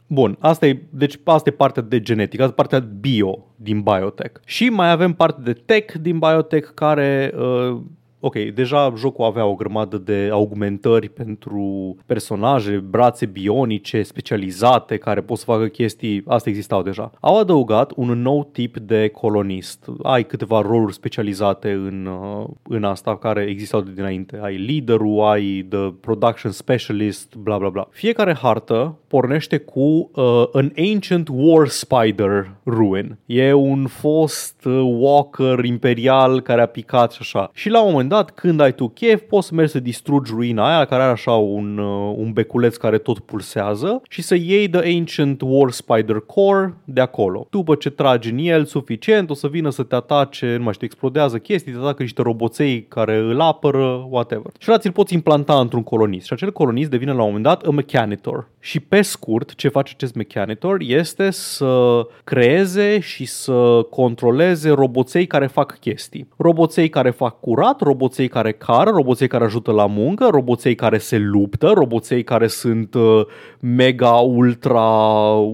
Bun, 0.08 0.38
asta 0.39 0.67
e, 0.67 0.82
deci 0.89 1.19
asta 1.23 1.50
e 1.50 1.52
partea 1.52 1.84
de 1.84 2.00
genetică, 2.00 2.41
asta 2.41 2.54
e 2.58 2.62
partea 2.62 2.89
bio 3.00 3.45
din 3.56 3.82
biotech. 3.82 4.39
Și 4.45 4.69
mai 4.69 4.91
avem 4.91 5.13
partea 5.13 5.43
de 5.43 5.54
tech 5.54 5.93
din 6.02 6.19
biotech 6.19 6.69
care 6.73 7.34
uh, 7.38 7.80
ok, 8.27 8.53
deja 8.53 8.93
jocul 8.97 9.25
avea 9.25 9.45
o 9.45 9.55
grămadă 9.55 9.97
de 9.97 10.29
augmentări 10.31 11.09
pentru 11.09 11.95
personaje, 12.05 12.77
brațe 12.77 13.25
bionice 13.25 14.01
specializate 14.01 14.97
care 14.97 15.21
pot 15.21 15.37
să 15.37 15.43
facă 15.45 15.67
chestii, 15.67 16.23
astea 16.27 16.51
existau 16.51 16.81
deja. 16.81 17.11
Au 17.19 17.39
adăugat 17.39 17.91
un 17.95 18.21
nou 18.21 18.49
tip 18.51 18.77
de 18.77 19.07
colonist. 19.07 19.85
Ai 20.03 20.23
câteva 20.23 20.61
roluri 20.61 20.93
specializate 20.93 21.71
în, 21.71 22.05
uh, 22.05 22.47
în 22.69 22.83
asta 22.83 23.17
care 23.17 23.41
existau 23.49 23.81
de 23.81 23.91
dinainte. 23.91 24.39
Ai 24.41 24.57
leaderul, 24.57 25.21
ai 25.21 25.65
the 25.69 25.91
production 25.99 26.51
specialist, 26.51 27.35
bla 27.35 27.57
bla 27.57 27.69
bla. 27.69 27.87
Fiecare 27.91 28.33
hartă 28.41 28.97
pornește 29.07 29.57
cu 29.57 29.79
uh, 30.15 30.43
an 30.53 30.71
ancient 30.77 31.27
war 31.31 31.67
spider 31.67 32.51
ruin. 32.65 33.17
E 33.25 33.53
un 33.53 33.85
fost 33.87 34.65
uh, 34.65 34.81
walker 34.99 35.63
imperial 35.63 36.41
care 36.41 36.61
a 36.61 36.65
picat 36.65 37.11
și 37.11 37.17
așa. 37.21 37.49
Și 37.53 37.69
la 37.69 37.81
un 37.81 37.91
moment 37.91 38.09
dat, 38.09 38.16
când 38.23 38.60
ai 38.60 38.73
tu 38.73 38.88
chef, 38.88 39.21
poți 39.21 39.47
să 39.47 39.53
mergi 39.53 39.71
să 39.71 39.80
distrugi 39.80 40.32
ruina 40.32 40.75
aia 40.75 40.86
care 40.86 41.01
are 41.01 41.12
așa 41.12 41.32
un, 41.32 41.77
uh, 41.77 42.13
un 42.17 42.32
beculeț 42.32 42.75
care 42.75 42.97
tot 42.97 43.19
pulsează 43.19 44.01
și 44.10 44.21
să 44.21 44.36
iei 44.36 44.69
The 44.69 44.97
Ancient 44.97 45.41
War 45.45 45.71
Spider 45.71 46.15
Core 46.15 46.77
de 46.84 47.01
acolo. 47.01 47.47
După 47.49 47.75
ce 47.75 47.89
tragi 47.89 48.30
în 48.30 48.38
el 48.38 48.65
suficient, 48.65 49.30
o 49.30 49.34
să 49.34 49.47
vină 49.47 49.69
să 49.69 49.84
te 49.84 49.95
atace, 49.95 50.56
nu 50.58 50.63
mai 50.63 50.73
știu, 50.73 50.86
explodează 50.86 51.38
chestii, 51.38 51.71
te 51.71 51.77
atacă 51.77 52.01
niște 52.01 52.21
roboței 52.21 52.84
care 52.84 53.17
îl 53.17 53.41
apără, 53.41 54.08
whatever. 54.10 54.51
Și 54.60 54.69
ăla 54.69 54.80
ți-l 54.80 54.91
poți 54.91 55.13
implanta 55.13 55.60
într-un 55.60 55.84
colonist 55.84 56.25
și 56.25 56.34
acel 56.34 56.51
colonist 56.51 56.89
devine 56.89 57.12
la 57.12 57.21
un 57.21 57.25
moment 57.25 57.43
dat 57.43 57.65
a 57.65 57.71
mechanitor. 57.71 58.47
Și 58.67 58.80
pe 58.80 59.01
scurt, 59.01 59.56
ce 59.56 59.67
face 59.67 59.91
acest 59.95 60.15
mechanitor 60.15 60.77
este 60.80 61.32
să 61.32 62.01
creeze 62.23 62.99
și 62.99 63.25
să 63.25 63.88
controleze 63.89 64.69
roboței 64.69 65.27
care 65.27 65.47
fac 65.47 65.80
chestii. 65.80 66.27
Roboței 66.38 66.89
care 66.89 67.10
fac 67.10 67.39
curat, 67.39 67.82
roboței 67.82 68.27
care 68.27 68.51
cară, 68.51 68.89
roboței 68.89 69.27
care 69.27 69.43
ajută 69.43 69.71
la 69.71 69.86
muncă, 69.86 70.27
roboței 70.32 70.75
care 70.75 70.97
se 70.97 71.17
luptă, 71.17 71.67
roboței 71.67 72.23
care 72.23 72.47
sunt 72.47 72.93
uh, 72.93 73.21
mega 73.60 74.12
ultra 74.12 74.89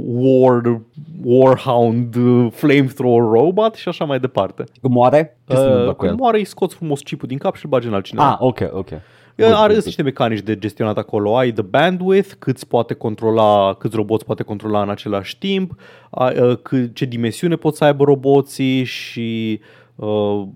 war 0.06 0.82
warhound 1.23 2.15
uh, 2.15 2.47
flamethrower 2.52 3.41
robot 3.41 3.76
și 3.76 3.88
așa 3.88 4.06
mai 4.06 4.19
departe. 4.19 4.63
Când 4.82 4.93
moare? 4.93 5.38
uh, 5.47 5.95
când 5.95 6.19
moare 6.19 6.38
îi 6.38 6.45
scoți 6.45 6.76
frumos 6.76 7.02
chipul 7.02 7.28
din 7.28 7.38
cap 7.38 7.56
și 7.56 7.65
îl 7.65 7.69
bagi 7.69 7.88
în 7.88 7.93
altcineva. 7.93 8.32
Ah, 8.32 8.38
ok, 8.39 8.60
ok. 8.71 8.89
Are 9.38 9.74
niște 9.86 10.04
mecanici 10.04 10.41
de 10.41 10.58
gestionat 10.58 10.98
acolo. 10.98 11.38
Ai 11.38 11.52
the 11.52 11.62
bandwidth, 11.62 12.32
câți 12.39 12.67
poate 12.67 12.93
controla, 12.93 13.76
câți 13.80 13.96
roboți 13.96 14.26
poate 14.26 14.43
controla 14.43 14.82
în 14.82 14.89
același 14.89 15.38
timp, 15.38 15.80
uh, 16.10 16.89
ce 16.93 17.06
dimensiune 17.06 17.56
pot 17.56 17.76
să 17.76 17.84
aibă 17.84 18.04
roboții 18.04 18.84
și 18.84 19.60
Uh, 19.60 19.83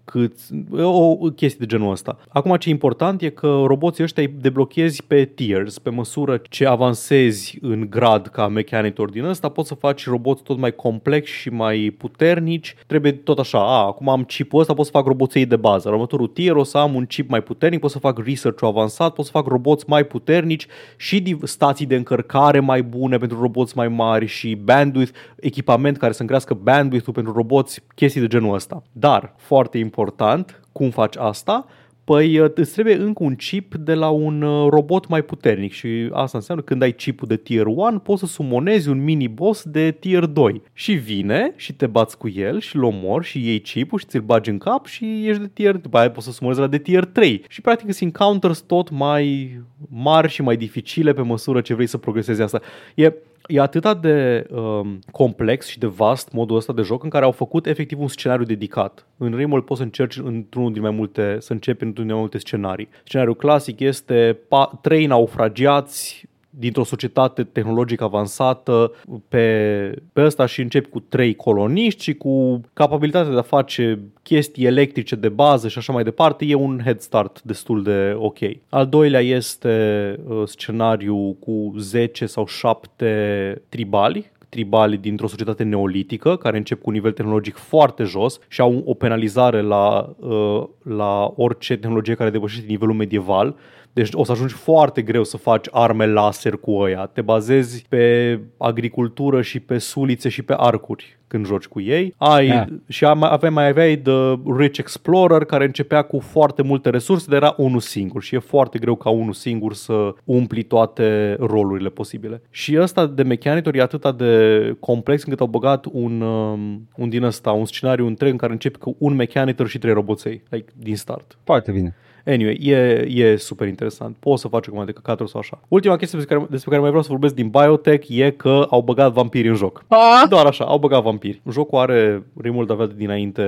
cât, 0.05 0.33
o 0.81 1.15
chestie 1.15 1.59
de 1.59 1.65
genul 1.65 1.91
ăsta. 1.91 2.17
Acum 2.29 2.55
ce 2.55 2.69
e 2.69 2.71
important 2.71 3.21
e 3.21 3.29
că 3.29 3.63
roboții 3.65 4.03
ăștia 4.03 4.23
îi 4.23 4.35
deblochezi 4.41 5.03
pe 5.03 5.25
tiers, 5.25 5.79
pe 5.79 5.89
măsură 5.89 6.41
ce 6.49 6.65
avansezi 6.65 7.57
în 7.61 7.87
grad 7.89 8.27
ca 8.27 8.47
mechanitor 8.47 9.09
din 9.09 9.23
ăsta, 9.23 9.49
poți 9.49 9.67
să 9.67 9.75
faci 9.75 10.07
roboți 10.07 10.43
tot 10.43 10.57
mai 10.57 10.75
complexi 10.75 11.33
și 11.33 11.49
mai 11.49 11.95
puternici. 11.97 12.75
Trebuie 12.87 13.11
tot 13.11 13.39
așa, 13.39 13.59
a, 13.59 13.85
acum 13.85 14.09
am 14.09 14.23
chipul 14.23 14.59
ăsta, 14.59 14.73
pot 14.73 14.85
să 14.85 14.91
fac 14.91 15.05
roboței 15.05 15.45
de 15.45 15.55
bază. 15.55 15.89
următorul 15.89 16.27
tier 16.27 16.55
o 16.55 16.63
să 16.63 16.77
am 16.77 16.95
un 16.95 17.05
chip 17.05 17.29
mai 17.29 17.41
puternic, 17.41 17.79
pot 17.79 17.91
să 17.91 17.99
fac 17.99 18.25
research 18.25 18.63
avansat, 18.63 19.13
pot 19.13 19.25
să 19.25 19.31
fac 19.31 19.47
roboți 19.47 19.85
mai 19.87 20.03
puternici 20.03 20.67
și 20.97 21.37
stații 21.43 21.85
de 21.85 21.95
încărcare 21.95 22.59
mai 22.59 22.83
bune 22.83 23.17
pentru 23.17 23.41
roboți 23.41 23.77
mai 23.77 23.87
mari 23.87 24.25
și 24.25 24.55
bandwidth, 24.55 25.17
echipament 25.39 25.97
care 25.97 26.11
să 26.11 26.21
încrească 26.21 26.53
bandwidth-ul 26.53 27.13
pentru 27.13 27.33
roboți, 27.33 27.83
chestii 27.95 28.21
de 28.21 28.27
genul 28.27 28.53
ăsta. 28.53 28.83
Dar 28.91 29.35
foarte 29.37 29.77
important 29.77 30.61
cum 30.71 30.89
faci 30.89 31.15
asta, 31.15 31.65
Păi 32.07 32.39
uh, 32.39 32.51
îți 32.55 32.73
trebuie 32.73 32.95
încă 32.95 33.23
un 33.23 33.35
chip 33.35 33.75
de 33.75 33.93
la 33.93 34.09
un 34.09 34.41
uh, 34.41 34.69
robot 34.69 35.07
mai 35.07 35.21
puternic 35.21 35.73
și 35.73 36.09
asta 36.11 36.37
înseamnă 36.37 36.63
când 36.63 36.81
ai 36.81 36.91
chipul 36.91 37.27
de 37.27 37.35
tier 37.35 37.65
1 37.65 37.99
poți 37.99 38.19
să 38.19 38.25
sumonezi 38.25 38.89
un 38.89 39.03
mini-boss 39.03 39.63
de 39.63 39.91
tier 39.91 40.25
2 40.25 40.61
și 40.73 40.93
vine 40.93 41.53
și 41.55 41.73
te 41.73 41.87
bați 41.87 42.17
cu 42.17 42.29
el 42.29 42.59
și-l 42.59 42.83
omori 42.83 43.25
și 43.25 43.45
iei 43.45 43.59
chipul 43.59 43.99
și 43.99 44.05
ți-l 44.05 44.21
bagi 44.21 44.49
în 44.49 44.57
cap 44.57 44.85
și 44.85 45.27
ești 45.27 45.41
de 45.41 45.49
tier, 45.53 45.75
după 45.75 45.97
aia 45.97 46.11
poți 46.11 46.25
să 46.25 46.31
sumonezi 46.31 46.59
la 46.59 46.67
de 46.67 46.77
tier 46.77 47.05
3 47.05 47.43
și 47.47 47.61
practic 47.61 47.93
sunt 47.93 48.01
encounters 48.01 48.59
tot 48.59 48.89
mai 48.89 49.57
mari 49.89 50.29
și 50.29 50.41
mai 50.41 50.57
dificile 50.57 51.13
pe 51.13 51.21
măsură 51.21 51.61
ce 51.61 51.73
vrei 51.73 51.87
să 51.87 51.97
progresezi 51.97 52.41
asta. 52.41 52.61
E, 52.95 53.13
e 53.47 53.59
atât 53.59 54.01
de 54.01 54.47
um, 54.49 54.99
complex 55.11 55.67
și 55.67 55.79
de 55.79 55.87
vast 55.87 56.31
modul 56.31 56.55
ăsta 56.55 56.73
de 56.73 56.81
joc 56.81 57.03
în 57.03 57.09
care 57.09 57.25
au 57.25 57.31
făcut 57.31 57.65
efectiv 57.65 57.99
un 57.99 58.07
scenariu 58.07 58.45
dedicat. 58.45 59.07
În 59.17 59.35
Rimworld 59.35 59.65
poți 59.65 59.79
să 59.79 59.85
încerci 59.85 60.17
într-unul 60.17 60.73
din 60.73 60.81
mai 60.81 60.91
multe, 60.91 61.37
să 61.39 61.53
începi 61.53 61.83
într-unul 61.83 62.07
din 62.07 62.13
mai 62.13 62.21
multe 62.21 62.37
scenarii. 62.37 62.89
Scenariul 63.03 63.35
clasic 63.35 63.79
este 63.79 64.39
pa- 64.45 64.81
trei 64.81 65.05
naufragiați 65.05 66.27
dintr-o 66.59 66.83
societate 66.83 67.43
tehnologică 67.43 68.03
avansată 68.03 68.91
pe, 69.27 69.91
pe 70.13 70.23
ăsta 70.23 70.45
și 70.45 70.61
începi 70.61 70.89
cu 70.89 70.99
trei 70.99 71.35
coloniști 71.35 72.03
și 72.03 72.13
cu 72.13 72.61
capabilitatea 72.73 73.31
de 73.31 73.37
a 73.37 73.41
face 73.41 73.99
chestii 74.23 74.65
electrice 74.65 75.15
de 75.15 75.29
bază 75.29 75.67
și 75.67 75.77
așa 75.77 75.93
mai 75.93 76.03
departe, 76.03 76.45
e 76.45 76.53
un 76.53 76.79
head 76.83 76.99
start 76.99 77.41
destul 77.41 77.83
de 77.83 78.15
ok. 78.17 78.37
Al 78.69 78.87
doilea 78.87 79.21
este 79.21 80.15
uh, 80.27 80.41
scenariu 80.45 81.37
cu 81.39 81.73
10 81.77 82.25
sau 82.25 82.45
7 82.45 83.61
tribali 83.69 84.31
tribali 84.49 84.97
dintr-o 84.97 85.27
societate 85.27 85.63
neolitică, 85.63 86.35
care 86.35 86.57
încep 86.57 86.81
cu 86.81 86.89
un 86.89 86.93
nivel 86.93 87.11
tehnologic 87.11 87.55
foarte 87.55 88.03
jos 88.03 88.39
și 88.47 88.61
au 88.61 88.83
o 88.85 88.93
penalizare 88.93 89.61
la, 89.61 90.15
uh, 90.19 90.63
la 90.83 91.33
orice 91.35 91.77
tehnologie 91.77 92.15
care 92.15 92.29
depășește 92.29 92.65
nivelul 92.67 92.95
medieval 92.95 93.55
deci 93.93 94.09
o 94.11 94.23
să 94.23 94.31
ajungi 94.31 94.53
foarte 94.53 95.01
greu 95.01 95.23
să 95.23 95.37
faci 95.37 95.67
arme 95.71 96.05
laser 96.05 96.53
cu 96.53 96.71
ăia. 96.71 97.09
Te 97.13 97.21
bazezi 97.21 97.85
pe 97.89 98.39
agricultură 98.57 99.41
și 99.41 99.59
pe 99.59 99.77
sulițe 99.77 100.29
și 100.29 100.41
pe 100.41 100.53
arcuri 100.57 101.17
când 101.27 101.45
joci 101.45 101.65
cu 101.65 101.81
ei. 101.81 102.13
Ai, 102.17 102.45
yeah. 102.45 102.67
Și 102.87 103.05
aveai, 103.05 103.51
mai 103.51 103.67
aveai 103.67 103.97
The 103.97 104.33
Rich 104.57 104.77
Explorer 104.77 105.43
care 105.43 105.65
începea 105.65 106.01
cu 106.01 106.19
foarte 106.19 106.61
multe 106.61 106.89
resurse, 106.89 107.25
dar 107.29 107.41
era 107.41 107.53
unul 107.57 107.79
singur 107.79 108.21
și 108.23 108.35
e 108.35 108.39
foarte 108.39 108.79
greu 108.79 108.95
ca 108.95 109.09
unul 109.09 109.33
singur 109.33 109.73
să 109.73 110.13
umpli 110.23 110.63
toate 110.63 111.35
rolurile 111.39 111.89
posibile. 111.89 112.41
Și 112.49 112.77
ăsta 112.79 113.05
de 113.05 113.23
Mechanitor 113.23 113.75
e 113.75 113.81
atât 113.81 114.17
de 114.17 114.75
complex 114.79 115.23
încât 115.23 115.39
au 115.39 115.47
băgat 115.47 115.85
un, 115.91 116.21
um, 116.21 116.87
un 116.97 117.09
din 117.09 117.23
ăsta, 117.23 117.51
un 117.51 117.65
scenariu 117.65 118.07
întreg 118.07 118.31
în 118.31 118.37
care 118.37 118.51
începi 118.51 118.77
cu 118.77 118.95
un 118.99 119.15
Mechanitor 119.15 119.67
și 119.67 119.77
trei 119.77 119.93
roboței, 119.93 120.43
like, 120.49 120.71
din 120.75 120.95
start. 120.95 121.37
Foarte 121.43 121.71
bine. 121.71 121.95
Anyway, 122.27 122.57
e, 122.61 123.05
e 123.09 123.35
super 123.35 123.67
interesant. 123.67 124.15
Poți 124.19 124.41
să 124.41 124.47
faci 124.47 124.67
acum 124.67 124.85
de 124.85 124.91
căcaturi 124.91 125.29
sau 125.29 125.39
așa. 125.39 125.59
Ultima 125.67 125.95
chestie 125.95 126.17
despre 126.17 126.35
care, 126.35 126.47
despre 126.49 126.69
care 126.69 126.81
mai 126.81 126.89
vreau 126.89 127.03
să 127.03 127.11
vorbesc 127.11 127.35
din 127.35 127.49
Biotech 127.49 128.07
e 128.09 128.31
că 128.31 128.67
au 128.69 128.81
băgat 128.81 129.13
vampiri 129.13 129.47
în 129.47 129.55
joc. 129.55 129.85
A? 129.87 130.25
Doar 130.29 130.45
așa, 130.45 130.65
au 130.65 130.79
băgat 130.79 131.03
vampiri. 131.03 131.41
Jocul 131.51 131.79
are, 131.79 132.23
Rimworld 132.41 132.71
avea 132.71 132.85
de 132.85 132.93
dinainte 132.97 133.43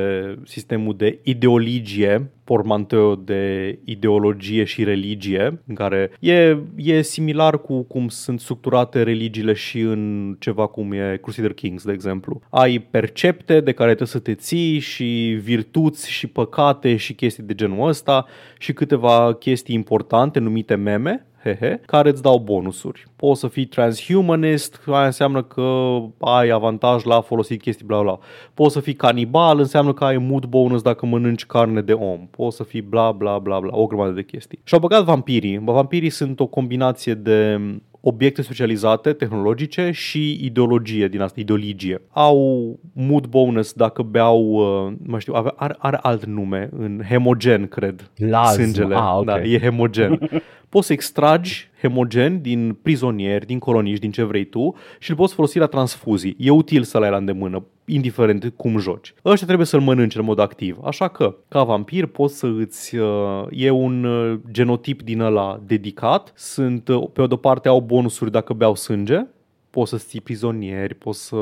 sistemul 0.46 0.96
de 0.98 1.20
ideologie 1.24 2.30
pormanteu 2.50 3.16
de 3.16 3.80
ideologie 3.84 4.64
și 4.64 4.84
religie, 4.84 5.62
în 5.68 5.76
care 5.76 6.12
e, 6.20 6.58
e 6.76 7.02
similar 7.02 7.62
cu 7.62 7.84
cum 7.84 8.08
sunt 8.08 8.40
structurate 8.40 9.04
religiile 9.04 9.54
și 9.54 9.80
în 9.80 10.36
ceva 10.40 10.68
cum 10.68 10.92
e 10.92 11.20
Crusader 11.22 11.54
Kings, 11.54 11.84
de 11.84 11.92
exemplu. 11.92 12.42
Ai 12.50 12.80
percepte 12.80 13.60
de 13.60 13.72
care 13.72 13.90
trebuie 13.90 14.08
să 14.08 14.20
te 14.20 14.34
ții 14.34 14.80
și 14.80 15.40
virtuți 15.42 16.12
și 16.12 16.28
păcate 16.28 16.96
și 16.96 17.14
chestii 17.14 17.44
de 17.44 17.56
genul 17.56 17.88
ăsta 17.88 18.26
și 18.58 18.74
câteva 18.74 19.34
chestii 19.34 19.76
importante 19.76 20.40
numite 20.40 20.76
meme 20.76 21.29
hehe, 21.44 21.82
care 21.86 22.10
îți 22.10 22.22
dau 22.22 22.38
bonusuri. 22.38 23.06
Poți 23.16 23.40
să 23.40 23.48
fii 23.48 23.66
transhumanist, 23.66 24.82
aia 24.86 25.06
înseamnă 25.06 25.44
că 25.44 25.98
ai 26.20 26.50
avantaj 26.50 27.04
la 27.04 27.22
folosit 27.22 27.62
chestii 27.62 27.86
bla 27.86 28.02
bla. 28.02 28.20
Poți 28.54 28.74
să 28.74 28.80
fii 28.80 28.94
canibal, 28.94 29.60
înseamnă 29.60 29.94
că 29.94 30.04
ai 30.04 30.18
mood 30.18 30.46
bonus 30.46 30.82
dacă 30.82 31.06
mănânci 31.06 31.46
carne 31.46 31.82
de 31.82 31.94
om. 31.94 32.28
Poți 32.32 32.56
să 32.56 32.64
fii 32.64 32.82
bla 32.82 33.12
bla 33.12 33.40
bla 33.40 33.60
bla, 33.60 33.78
o 33.78 33.86
grămadă 33.86 34.12
de 34.12 34.24
chestii. 34.24 34.60
Și 34.64 34.74
au 34.74 34.80
băgat 34.80 35.04
vampirii. 35.04 35.60
Vampirii 35.64 36.10
sunt 36.10 36.40
o 36.40 36.46
combinație 36.46 37.14
de 37.14 37.60
obiecte 38.02 38.42
specializate, 38.42 39.14
tehnologice 39.14 39.92
și 39.92 40.46
ideologie 40.46 41.08
din 41.08 41.22
asta, 41.22 41.40
ideologie. 41.40 42.02
Au 42.10 42.80
mood 42.94 43.26
bonus 43.26 43.74
dacă 43.74 44.02
beau, 44.02 44.44
uh, 44.52 44.92
nu 44.92 45.06
mai 45.06 45.20
știu, 45.20 45.34
are, 45.56 45.76
are 45.78 46.00
alt 46.02 46.26
nume, 46.26 46.70
în 46.78 47.02
hemogen, 47.10 47.68
cred, 47.68 48.12
Lazm. 48.16 48.62
sângele. 48.62 48.96
Ah, 48.96 49.16
okay. 49.18 49.42
Da, 49.42 49.48
e 49.48 49.60
hemogen. 49.60 50.30
Poți 50.70 50.88
să 50.88 50.94
extragi 50.94 51.69
hemogen 51.82 52.42
din 52.42 52.78
prizonieri, 52.82 53.46
din 53.46 53.60
coloniști, 53.60 54.00
din 54.00 54.12
ce 54.12 54.24
vrei 54.24 54.46
tu 54.46 54.76
și 55.00 55.10
îl 55.10 55.16
poți 55.16 55.34
folosi 55.34 55.58
la 55.58 55.66
transfuzii. 55.66 56.36
E 56.40 56.50
util 56.50 56.84
să-l 56.84 57.04
ai 57.04 57.10
la 57.10 57.18
îndemână, 57.18 57.64
indiferent 57.86 58.54
cum 58.56 58.78
joci. 58.78 59.14
Ăștia 59.26 59.46
trebuie 59.46 59.68
să-l 59.68 59.80
mănânci 59.80 60.16
în 60.16 60.26
mod 60.26 60.40
activ, 60.40 60.78
așa 60.84 61.08
că, 61.08 61.36
ca 61.48 61.64
vampir, 61.64 62.06
poți 62.06 62.38
să 62.38 62.48
îți... 62.58 62.96
Uh, 62.96 63.46
e 63.50 63.70
un 63.70 64.04
uh, 64.04 64.40
genotip 64.52 65.02
din 65.02 65.20
ăla 65.20 65.62
dedicat, 65.66 66.34
sunt, 66.36 66.88
uh, 66.88 67.04
pe 67.14 67.22
o 67.22 67.28
de 67.28 67.36
parte 67.36 67.68
au 67.68 67.82
bonusuri 67.82 68.32
dacă 68.32 68.54
beau 68.54 68.76
sânge, 68.76 69.26
poți 69.70 69.90
să 69.90 69.98
ții 69.98 70.22
prizonieri, 70.22 70.94
poți 70.96 71.26
să 71.26 71.36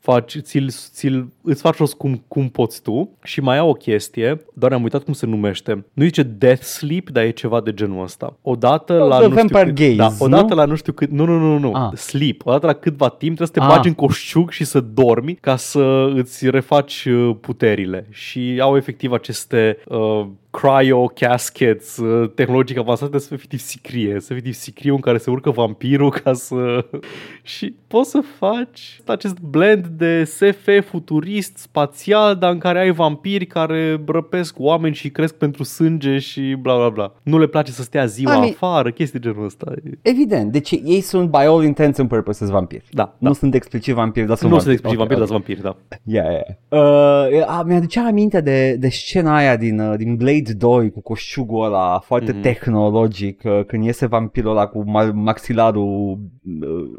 faci, 0.00 0.36
ți-l, 0.40 0.68
ți-l, 0.70 1.28
îți 1.42 1.60
faci 1.60 1.76
rost 1.76 1.94
cum, 1.94 2.22
cum 2.28 2.48
poți 2.48 2.82
tu. 2.82 3.10
Și 3.22 3.40
mai 3.40 3.58
au 3.58 3.68
o 3.68 3.72
chestie, 3.72 4.44
doar 4.54 4.72
am 4.72 4.82
uitat 4.82 5.02
cum 5.02 5.12
se 5.12 5.26
numește. 5.26 5.84
Nu 5.92 6.04
zice 6.04 6.22
Death 6.22 6.62
Sleep, 6.62 7.10
dar 7.10 7.24
e 7.24 7.30
ceva 7.30 7.60
de 7.60 7.72
genul 7.74 8.02
ăsta. 8.02 8.36
Odată 8.42 8.92
Oh, 9.02 9.08
la 9.08 9.18
the 9.18 9.26
nu 9.26 9.36
știu 9.36 9.46
Vampire 9.48 9.64
cât, 9.64 9.74
Gaze, 9.96 10.16
da, 10.18 10.24
odată 10.24 10.54
nu? 10.54 10.54
la 10.54 10.64
nu 10.64 10.74
știu 10.74 10.92
cât, 10.92 11.10
nu, 11.10 11.24
nu, 11.24 11.38
nu, 11.38 11.58
nu, 11.58 11.72
Ah. 11.74 11.92
sleep. 11.96 12.46
Odată 12.46 12.66
la 12.66 12.72
câtva 12.72 13.08
timp 13.08 13.36
trebuie 13.36 13.46
să 13.46 13.52
te 13.52 13.60
Ah. 13.60 13.66
bagi 13.76 13.88
în 13.88 13.94
coșciuc 13.94 14.50
și 14.50 14.64
să 14.64 14.80
dormi 14.80 15.34
ca 15.34 15.56
să 15.56 16.10
îți 16.14 16.50
refaci 16.50 17.04
uh, 17.04 17.36
puterile. 17.40 18.06
Și 18.10 18.58
au 18.60 18.76
efectiv 18.76 19.12
aceste 19.12 19.78
uh, 19.88 20.26
cryo 20.60 21.06
caskets 21.14 21.96
uh, 21.96 22.30
tehnologic 22.34 22.78
avansate 22.78 23.18
să 23.18 23.34
efectiv 23.34 23.58
sicrie, 23.58 24.20
să 24.20 24.32
efectiv 24.32 24.52
sicriu 24.52 24.94
în 24.94 25.00
care 25.00 25.18
se 25.18 25.30
urcă 25.30 25.50
vampirul 25.50 26.10
ca 26.10 26.32
să... 26.32 26.84
și 27.42 27.74
poți 27.86 28.10
să 28.10 28.20
faci 28.38 29.00
acest 29.06 29.38
blend 29.40 29.86
de 29.86 30.24
SF 30.24 30.68
futurist, 30.84 31.56
spațial, 31.58 32.36
dar 32.36 32.52
în 32.52 32.58
care 32.58 32.78
ai 32.80 32.90
vampiri 32.90 33.46
care 33.46 34.00
răpesc 34.06 34.54
oameni 34.58 34.94
și 34.94 35.10
cresc 35.10 35.34
pentru 35.34 35.62
sânge 35.62 36.18
și 36.18 36.56
bla 36.60 36.76
bla 36.76 36.88
bla. 36.88 37.12
Nu 37.22 37.38
le 37.38 37.46
place 37.46 37.70
să 37.72 37.82
stea 37.82 38.06
ziua 38.06 38.34
I 38.34 38.38
mean- 38.48 38.52
afară, 38.54 38.90
chestii 38.90 39.18
de 39.20 39.28
genul 39.28 39.44
ăsta. 39.44 39.72
Evident, 40.02 40.52
deci 40.52 40.70
ei 40.70 41.00
sunt 41.00 41.30
by 41.30 41.36
all 41.36 41.64
intents 41.64 41.98
and 41.98 42.08
purposes 42.08 42.48
vampiri. 42.48 42.84
Da, 42.90 43.16
Nu 43.18 43.28
da. 43.28 43.34
sunt 43.34 43.54
explicit 43.54 43.94
vampiri, 43.94 44.26
dar 44.26 44.36
sunt 44.36 44.50
Nu 44.50 44.58
sunt 44.58 44.80
vampiri. 44.80 44.96
explicit 44.96 45.00
Ok, 45.00 45.18
vampiri, 45.18 45.20
ok. 45.20 45.44
dar 45.44 45.54
sunt 45.56 45.68
vampiri, 45.68 46.00
da. 46.02 46.20
Yeah, 46.20 46.30
yeah. 46.30 47.42
Uh, 47.42 47.58
a, 47.58 47.62
mi-aducea 47.62 48.06
aminte 48.06 48.40
de, 48.40 48.76
de 48.78 48.88
scena 48.88 49.36
aia 49.36 49.56
din, 49.56 49.78
uh, 49.80 49.96
din 49.96 50.16
Blade 50.16 50.40
2 50.50 50.90
cu 50.90 51.00
coșciugul 51.00 51.64
ăla 51.64 51.98
foarte 52.04 52.32
Mhm. 52.32 52.40
tehnologic, 52.40 53.40
uh, 53.44 53.60
când 53.66 53.84
iese 53.84 54.06
vampirul 54.06 54.50
ăla 54.50 54.66
cu 54.66 54.84
ma- 54.84 55.12
maxilarul 55.12 56.18
uh, 56.60 56.90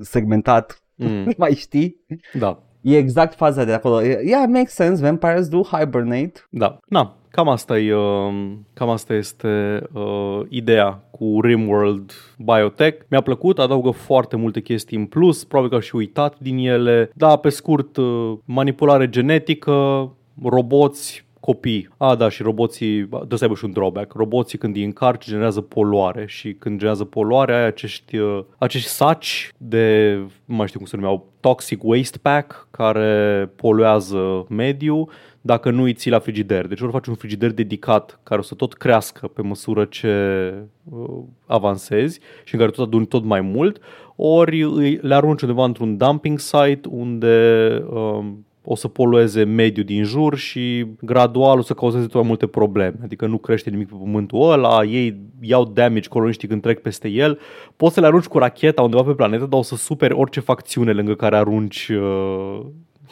segmentat, 0.00 0.82
Mm, 1.00 1.32
mai 1.38 1.54
știi? 1.54 1.96
da. 2.38 2.62
E 2.80 2.96
exact 2.96 3.34
faza 3.34 3.64
de 3.64 3.72
acolo. 3.72 4.00
Yeah, 4.02 4.44
makes 4.48 4.72
sense, 4.74 5.02
vampires 5.02 5.48
do 5.48 5.60
hibernate. 5.62 6.32
Da, 6.50 6.78
na, 6.88 7.16
cam 7.30 7.48
asta, 7.48 7.78
e, 7.78 7.94
uh, 7.94 8.52
cam 8.74 8.88
asta 8.88 9.14
este 9.14 9.82
uh, 9.92 10.40
ideea 10.48 10.92
cu 11.10 11.40
Rimworld 11.42 12.12
Biotech. 12.38 13.04
Mi-a 13.10 13.20
plăcut, 13.20 13.58
adaugă 13.58 13.90
foarte 13.90 14.36
multe 14.36 14.60
chestii 14.60 14.96
în 14.96 15.06
plus, 15.06 15.44
probabil 15.44 15.70
că 15.70 15.76
am 15.76 15.82
și 15.82 15.96
uitat 15.96 16.38
din 16.38 16.58
ele. 16.58 17.10
Da, 17.14 17.36
pe 17.36 17.48
scurt, 17.48 17.96
uh, 17.96 18.32
manipulare 18.44 19.08
genetică, 19.08 20.10
roboți, 20.44 21.26
copii. 21.48 21.88
A, 21.96 22.14
da, 22.14 22.28
și 22.28 22.42
roboții, 22.42 23.06
trebuie 23.06 23.38
să 23.38 23.44
aibă 23.44 23.56
și 23.56 23.64
un 23.64 23.72
drawback. 23.72 24.12
Roboții 24.12 24.58
când 24.58 24.76
îi 24.76 24.84
încarci 24.84 25.26
generează 25.26 25.60
poluare 25.60 26.24
și 26.26 26.52
când 26.52 26.74
generează 26.74 27.04
poluare 27.04 27.54
ai 27.54 27.66
acești, 27.66 28.16
uh, 28.16 28.44
acești 28.58 28.88
saci 28.88 29.52
de, 29.56 30.16
nu 30.44 30.54
mai 30.54 30.66
știu 30.66 30.78
cum 30.78 30.88
se 30.88 30.96
numeau, 30.96 31.26
toxic 31.40 31.84
waste 31.84 32.18
pack 32.18 32.68
care 32.70 33.50
poluează 33.56 34.46
mediul 34.48 35.10
dacă 35.40 35.70
nu 35.70 35.82
îi 35.82 35.94
ții 35.94 36.10
la 36.10 36.18
frigider. 36.18 36.66
Deci 36.66 36.80
ori 36.80 36.92
faci 36.92 37.06
un 37.06 37.14
frigider 37.14 37.52
dedicat 37.52 38.20
care 38.22 38.40
o 38.40 38.42
să 38.42 38.54
tot 38.54 38.74
crească 38.74 39.28
pe 39.28 39.42
măsură 39.42 39.84
ce 39.84 40.54
uh, 40.84 41.22
avansezi 41.46 42.20
și 42.44 42.54
în 42.54 42.60
care 42.60 42.72
tot 42.72 42.86
aduni 42.86 43.06
tot 43.06 43.24
mai 43.24 43.40
mult, 43.40 43.80
ori 44.16 44.62
îi, 44.62 44.98
le 45.02 45.14
arunci 45.14 45.42
undeva 45.42 45.64
într-un 45.64 45.96
dumping 45.96 46.38
site 46.38 46.80
unde 46.88 47.84
um, 47.90 48.46
o 48.70 48.74
să 48.74 48.88
polueze 48.88 49.44
mediul 49.44 49.84
din 49.84 50.04
jur 50.04 50.36
și 50.36 50.86
gradual 51.00 51.58
o 51.58 51.62
să 51.62 51.74
cauzeze 51.74 52.06
tot 52.06 52.14
mai 52.14 52.26
multe 52.26 52.46
probleme. 52.46 52.98
Adică 53.02 53.26
nu 53.26 53.38
crește 53.38 53.70
nimic 53.70 53.88
pe 53.88 53.94
pământul 53.98 54.50
ăla, 54.50 54.84
ei 54.84 55.20
iau 55.40 55.64
damage 55.64 56.08
coloniștii 56.08 56.48
când 56.48 56.62
trec 56.62 56.80
peste 56.80 57.08
el. 57.08 57.38
Poți 57.76 57.94
să 57.94 58.00
le 58.00 58.06
arunci 58.06 58.24
cu 58.24 58.38
racheta 58.38 58.82
undeva 58.82 59.02
pe 59.02 59.12
planetă, 59.12 59.46
dar 59.46 59.58
o 59.58 59.62
să 59.62 59.76
superi 59.76 60.14
orice 60.14 60.40
facțiune 60.40 60.92
lângă 60.92 61.14
care 61.14 61.36
arunci 61.36 61.88
uh, 61.88 62.60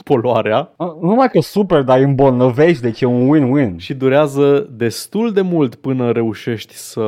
poluarea. 0.05 0.73
Nu 0.79 0.99
numai 1.01 1.29
că 1.29 1.41
super, 1.41 1.83
dar 1.83 1.99
îi 1.99 2.05
îmbolnăvești, 2.05 2.83
deci 2.83 3.01
e 3.01 3.07
un 3.07 3.29
win-win. 3.35 3.77
Și 3.77 3.95
durează 3.95 4.69
destul 4.77 5.33
de 5.33 5.41
mult 5.41 5.75
până 5.75 6.11
reușești 6.11 6.75
să, 6.75 7.05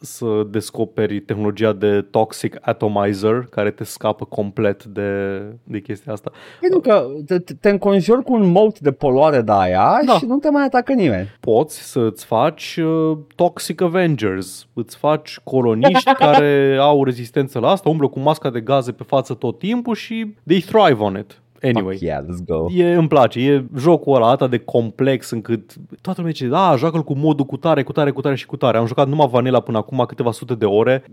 să 0.00 0.46
descoperi 0.50 1.20
tehnologia 1.20 1.72
de 1.72 2.00
toxic 2.10 2.56
atomizer 2.60 3.46
care 3.50 3.70
te 3.70 3.84
scapă 3.84 4.24
complet 4.24 4.84
de, 4.84 5.42
de 5.64 5.80
chestia 5.80 6.12
asta. 6.12 6.30
Pentru 6.60 6.80
că 6.80 7.06
te, 7.26 7.38
te 7.38 7.70
înconjori 7.70 8.22
cu 8.22 8.34
un 8.34 8.50
mod 8.50 8.78
de 8.78 8.92
poluare 8.92 9.40
de 9.40 9.52
aia 9.54 10.00
Da. 10.06 10.12
și 10.18 10.24
nu 10.24 10.36
te 10.36 10.50
mai 10.50 10.64
atacă 10.64 10.92
nimeni. 10.92 11.28
Poți 11.40 11.90
să-ți 11.90 12.24
faci 12.24 12.76
uh, 12.76 13.18
Toxic 13.34 13.80
Avengers, 13.80 14.66
îți 14.74 14.96
faci 14.96 15.40
coloniști 15.44 16.12
care 16.24 16.76
au 16.80 17.04
rezistență 17.04 17.58
la 17.58 17.68
asta, 17.70 17.88
umblă 17.88 18.08
cu 18.08 18.20
masca 18.20 18.50
de 18.50 18.60
gaze 18.60 18.92
pe 18.92 19.02
față 19.02 19.34
tot 19.34 19.58
timpul 19.58 19.94
și 19.94 20.34
they 20.46 20.60
thrive 20.60 21.02
on 21.02 21.16
it. 21.18 21.40
Anyway. 21.62 21.94
Fuck 21.96 22.00
yeah, 22.06 22.22
let's 22.24 22.44
go. 22.46 22.66
E, 22.74 22.94
îmi 22.94 23.08
place, 23.08 23.40
e 23.40 23.64
jocul 23.76 24.14
ăla 24.14 24.30
atât 24.30 24.50
de 24.50 24.58
complex 24.58 25.30
încât 25.30 25.74
toată 26.00 26.20
lumea 26.20 26.32
zice, 26.36 26.48
da, 26.48 26.74
joacă-l 26.78 27.02
cu 27.02 27.14
modul 27.16 27.44
cu 27.44 27.56
tare, 27.56 27.82
cu 27.82 27.92
tare, 27.92 28.10
cu 28.10 28.20
tare 28.20 28.34
și 28.34 28.46
cu 28.46 28.56
tare. 28.56 28.76
Am 28.78 28.86
jucat 28.86 29.08
numai 29.08 29.28
vanila 29.30 29.60
până 29.60 29.78
acum 29.78 30.04
câteva 30.08 30.30
sute 30.32 30.54
de 30.54 30.64
ore, 30.64 31.04